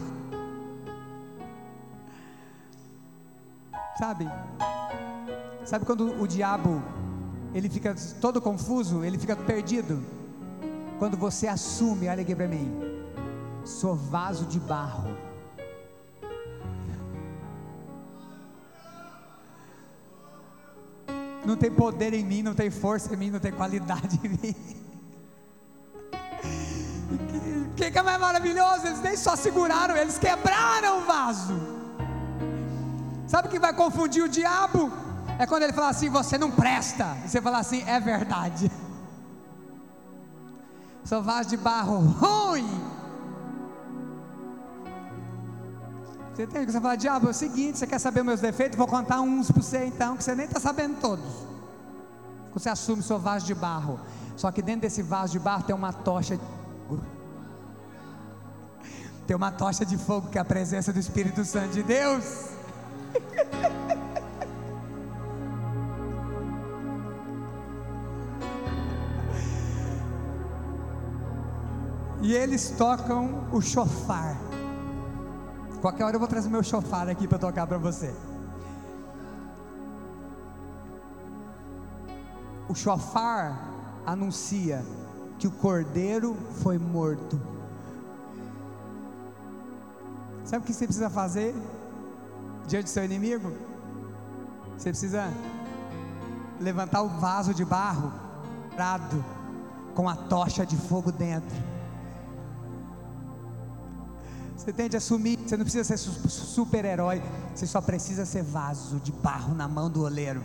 Sabe? 4.00 4.30
Sabe 5.66 5.86
quando 5.86 6.22
o 6.22 6.28
diabo 6.28 6.82
ele 7.54 7.70
fica 7.70 7.96
todo 8.22 8.42
confuso, 8.42 9.04
ele 9.04 9.18
fica 9.18 9.36
perdido? 9.36 10.02
Quando 10.98 11.18
você 11.18 11.48
assume, 11.48 12.08
olha 12.08 12.22
aqui 12.22 12.36
para 12.36 12.48
mim, 12.48 12.91
sou 13.66 13.96
vaso 13.96 14.46
de 14.46 14.60
barro. 14.60 15.16
Não 21.46 21.56
tem 21.56 21.72
poder 21.72 22.14
em 22.14 22.24
mim, 22.24 22.44
não 22.44 22.54
tem 22.54 22.70
força 22.70 23.14
em 23.14 23.18
mim, 23.18 23.32
não 23.32 23.40
tem 23.40 23.52
qualidade 23.52 24.20
em 24.24 24.30
mim. 24.30 24.56
O 27.72 27.74
que, 27.76 27.90
que 27.90 27.98
é 27.98 28.02
mais 28.04 28.20
maravilhoso? 28.20 28.86
Eles 28.86 29.02
nem 29.02 29.18
só 29.18 29.36
seguraram, 29.36 29.98
eles 29.98 30.18
quebraram 30.18 31.00
o 31.00 31.06
vaso. 31.06 31.60
Sabe 33.28 33.48
o 33.48 33.52
que 33.52 33.60
vai 33.60 33.74
confundir 33.74 34.24
o 34.24 34.30
diabo? 34.30 34.92
É 35.40 35.48
quando 35.48 35.64
ele 35.64 35.74
fala 35.74 35.90
assim: 35.90 36.10
você 36.10 36.38
não 36.38 36.52
presta. 36.52 37.18
E 37.26 37.30
você 37.30 37.42
fala 37.42 37.60
assim: 37.60 37.82
é 37.88 38.00
verdade. 38.00 38.72
Sou 41.04 41.24
vaso 41.24 41.50
de 41.50 41.58
barro 41.58 41.98
ruim. 41.98 42.91
Você 46.46 46.66
que 46.66 46.72
você 46.72 46.82
fala, 46.82 46.96
diabo, 46.96 47.28
é 47.28 47.30
o 47.30 47.34
seguinte, 47.34 47.78
você 47.78 47.86
quer 47.86 48.00
saber 48.00 48.24
meus 48.24 48.40
defeitos? 48.40 48.78
Vou 48.78 48.88
contar 48.88 49.22
uns 49.22 49.52
para 49.52 49.62
você 49.62 49.86
então, 49.86 50.18
que 50.18 50.24
você 50.24 50.34
nem 50.34 50.48
está 50.48 50.60
sabendo 50.60 51.00
todos. 51.00 51.26
Você 52.54 52.68
assume 52.70 53.04
seu 53.04 53.20
vaso 53.20 53.46
de 53.46 53.54
barro. 53.54 54.00
Só 54.36 54.52
que 54.52 54.62
dentro 54.62 54.82
desse 54.82 55.04
vaso 55.04 55.34
de 55.34 55.40
barro 55.40 55.64
tem 55.64 55.76
uma 55.76 55.94
tocha. 55.94 56.40
Tem 59.28 59.36
uma 59.36 59.52
tocha 59.52 59.86
de 59.86 59.98
fogo 59.98 60.30
que 60.30 60.38
é 60.38 60.42
a 60.42 60.46
presença 60.46 60.92
do 60.92 61.00
Espírito 61.00 61.46
Santo 61.46 61.70
de 61.74 61.84
Deus. 61.84 62.50
E 72.24 72.36
eles 72.36 72.70
tocam 72.78 73.48
o 73.52 73.60
chofar. 73.60 74.51
Qualquer 75.82 76.04
hora 76.04 76.16
eu 76.16 76.20
vou 76.20 76.28
trazer 76.28 76.48
meu 76.48 76.62
chofar 76.62 77.10
aqui 77.10 77.28
para 77.28 77.40
tocar 77.40 77.66
para 77.66 77.80
você. 77.80 78.14
O 82.70 82.76
chofar 82.76 83.60
anuncia 84.06 84.86
que 85.40 85.48
o 85.48 85.52
cordeiro 85.52 86.38
foi 86.62 86.78
morto. 86.78 87.42
Sabe 90.46 90.64
o 90.64 90.68
que 90.68 90.74
você 90.74 90.86
precisa 90.86 91.10
fazer 91.10 91.56
diante 92.68 92.84
do 92.84 92.90
seu 92.90 93.04
inimigo? 93.04 93.52
Você 94.78 94.90
precisa 94.90 95.34
levantar 96.60 97.02
o 97.02 97.10
vaso 97.10 97.56
de 97.56 97.66
barro, 97.66 98.14
prado, 98.76 99.26
com 99.96 100.08
a 100.08 100.16
tocha 100.16 100.64
de 100.64 100.78
fogo 100.78 101.12
dentro. 101.12 101.56
Você 104.62 104.72
tem 104.72 104.88
de 104.88 104.96
assumir, 104.96 105.40
você 105.40 105.58
não 105.58 105.64
precisa 105.64 105.84
ser 105.84 105.98
super-herói, 105.98 107.20
você 107.56 107.66
só 107.66 107.82
precisa 107.82 108.28
ser 108.28 108.44
vaso 108.44 109.00
de 109.00 109.12
barro 109.12 109.56
na 109.56 109.68
mão 109.68 109.90
do 109.90 110.04
oleiro. 110.04 110.44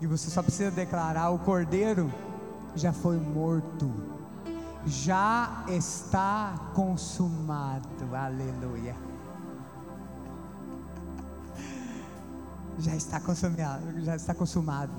E 0.00 0.06
você 0.06 0.30
só 0.30 0.44
precisa 0.44 0.70
declarar: 0.70 1.30
o 1.30 1.40
cordeiro 1.40 2.08
já 2.76 2.92
foi 2.92 3.18
morto, 3.18 3.92
já 4.86 5.64
está 5.70 6.70
consumado. 6.72 7.88
Aleluia. 8.14 8.94
Já 12.78 12.94
está 12.94 13.18
consumado, 13.18 14.00
já 14.04 14.14
está 14.14 14.34
consumado, 14.34 14.92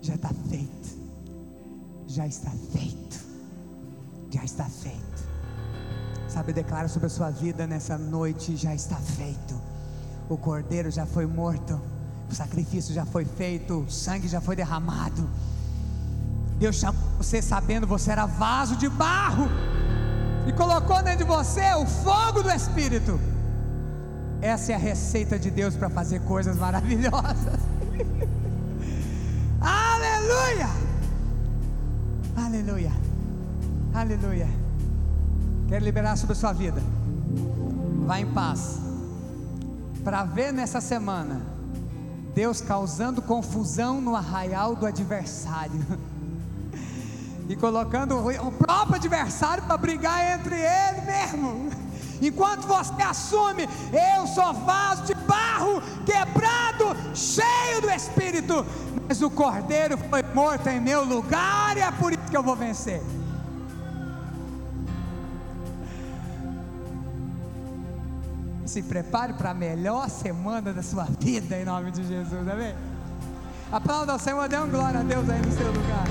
já 0.00 0.14
está 0.14 0.30
feito, 0.48 0.88
já 2.06 2.26
está 2.26 2.50
feito, 2.50 3.20
já 4.30 4.42
está 4.42 4.64
feito. 4.64 5.29
Sabe, 6.30 6.52
declara 6.52 6.86
sobre 6.86 7.06
a 7.06 7.10
sua 7.10 7.28
vida 7.28 7.66
nessa 7.66 7.98
noite: 7.98 8.56
já 8.56 8.72
está 8.72 8.96
feito. 8.96 9.60
O 10.28 10.36
cordeiro 10.36 10.88
já 10.88 11.04
foi 11.04 11.26
morto, 11.26 11.80
o 12.30 12.34
sacrifício 12.34 12.94
já 12.94 13.04
foi 13.04 13.24
feito, 13.24 13.80
o 13.80 13.90
sangue 13.90 14.28
já 14.28 14.40
foi 14.40 14.54
derramado. 14.54 15.28
Deus 16.56 16.76
chamou 16.76 17.00
você 17.18 17.42
sabendo 17.42 17.86
você 17.86 18.12
era 18.12 18.26
vaso 18.26 18.76
de 18.76 18.88
barro 18.88 19.48
e 20.46 20.52
colocou 20.52 21.02
dentro 21.02 21.18
de 21.18 21.24
você 21.24 21.74
o 21.74 21.84
fogo 21.84 22.44
do 22.44 22.50
Espírito. 22.50 23.18
Essa 24.40 24.72
é 24.72 24.74
a 24.76 24.78
receita 24.78 25.36
de 25.38 25.50
Deus 25.50 25.74
para 25.74 25.90
fazer 25.90 26.20
coisas 26.20 26.56
maravilhosas. 26.56 27.58
Aleluia! 29.60 30.68
Aleluia! 32.36 32.92
Aleluia! 33.92 34.59
Quero 35.70 35.84
liberar 35.84 36.16
sobre 36.16 36.32
a 36.32 36.36
sua 36.36 36.52
vida. 36.52 36.82
Vá 38.04 38.18
em 38.18 38.26
paz. 38.26 38.80
Para 40.02 40.24
ver 40.24 40.52
nessa 40.52 40.80
semana 40.80 41.42
Deus 42.34 42.60
causando 42.60 43.22
confusão 43.22 44.00
no 44.00 44.16
arraial 44.16 44.74
do 44.74 44.84
adversário. 44.84 45.80
E 47.48 47.56
colocando 47.56 48.16
o 48.16 48.52
próprio 48.52 48.94
adversário 48.94 49.64
para 49.64 49.76
brigar 49.76 50.38
entre 50.38 50.54
ele 50.54 51.00
mesmo. 51.00 51.68
Enquanto 52.22 52.64
você 52.64 53.02
assume, 53.02 53.68
eu 53.92 54.24
sou 54.28 54.54
vaso 54.54 55.02
de 55.02 55.14
barro, 55.14 55.82
quebrado, 56.06 56.96
cheio 57.12 57.80
do 57.80 57.90
Espírito, 57.90 58.64
mas 59.08 59.20
o 59.20 59.28
cordeiro 59.28 59.98
foi 59.98 60.22
morto 60.32 60.68
em 60.68 60.80
meu 60.80 61.04
lugar 61.04 61.76
e 61.76 61.80
é 61.80 61.90
por 61.90 62.12
isso 62.12 62.22
que 62.30 62.36
eu 62.36 62.42
vou 62.44 62.54
vencer. 62.54 63.02
Se 68.70 68.84
prepare 68.84 69.32
para 69.32 69.50
a 69.50 69.54
melhor 69.54 70.08
semana 70.08 70.72
da 70.72 70.80
sua 70.80 71.02
vida, 71.02 71.58
em 71.58 71.64
nome 71.64 71.90
de 71.90 72.04
Jesus, 72.04 72.46
amém? 72.48 72.72
Aplauda 73.72 74.12
ao 74.12 74.18
Senhor, 74.20 74.48
dê 74.48 74.54
uma 74.54 74.68
glória 74.68 75.00
a 75.00 75.02
Deus 75.02 75.28
aí 75.28 75.40
no 75.40 75.50
seu 75.50 75.66
lugar. 75.66 76.04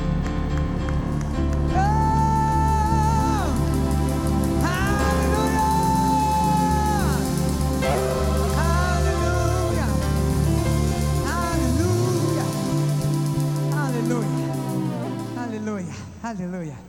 Aleluia! 15.38 15.94
Aleluia! 16.22 16.89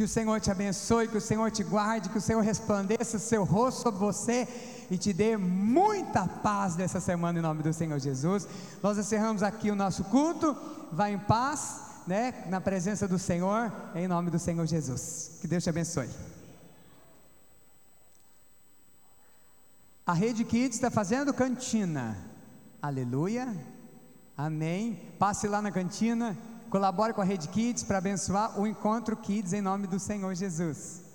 Que 0.00 0.04
o 0.04 0.08
Senhor 0.08 0.40
te 0.40 0.50
abençoe, 0.50 1.08
que 1.08 1.18
o 1.18 1.20
Senhor 1.20 1.50
te 1.50 1.62
guarde, 1.62 2.08
que 2.08 2.16
o 2.16 2.22
Senhor 2.22 2.42
resplandeça 2.42 3.18
o 3.18 3.20
seu 3.20 3.44
rosto 3.44 3.82
sobre 3.82 4.00
você 4.00 4.48
e 4.90 4.96
te 4.96 5.12
dê 5.12 5.36
muita 5.36 6.26
paz 6.26 6.74
nessa 6.74 6.98
semana 6.98 7.38
em 7.38 7.42
nome 7.42 7.62
do 7.62 7.70
Senhor 7.70 7.98
Jesus. 7.98 8.48
Nós 8.82 8.96
encerramos 8.96 9.42
aqui 9.42 9.70
o 9.70 9.74
nosso 9.74 10.04
culto. 10.04 10.56
Vá 10.90 11.10
em 11.10 11.18
paz, 11.18 11.82
né, 12.06 12.46
na 12.48 12.62
presença 12.62 13.06
do 13.06 13.18
Senhor, 13.18 13.70
em 13.94 14.08
nome 14.08 14.30
do 14.30 14.38
Senhor 14.38 14.66
Jesus. 14.66 15.32
Que 15.38 15.46
Deus 15.46 15.62
te 15.62 15.68
abençoe. 15.68 16.08
A 20.06 20.14
Rede 20.14 20.44
Kids 20.44 20.78
está 20.78 20.90
fazendo 20.90 21.34
cantina. 21.34 22.16
Aleluia. 22.80 23.54
Amém. 24.34 24.98
Passe 25.18 25.46
lá 25.46 25.60
na 25.60 25.70
cantina. 25.70 26.38
Colabore 26.70 27.12
com 27.12 27.20
a 27.20 27.24
Rede 27.24 27.48
Kids 27.48 27.82
para 27.82 27.98
abençoar 27.98 28.58
o 28.58 28.64
Encontro 28.64 29.16
Kids 29.16 29.52
em 29.52 29.60
nome 29.60 29.88
do 29.88 29.98
Senhor 29.98 30.32
Jesus. 30.36 31.09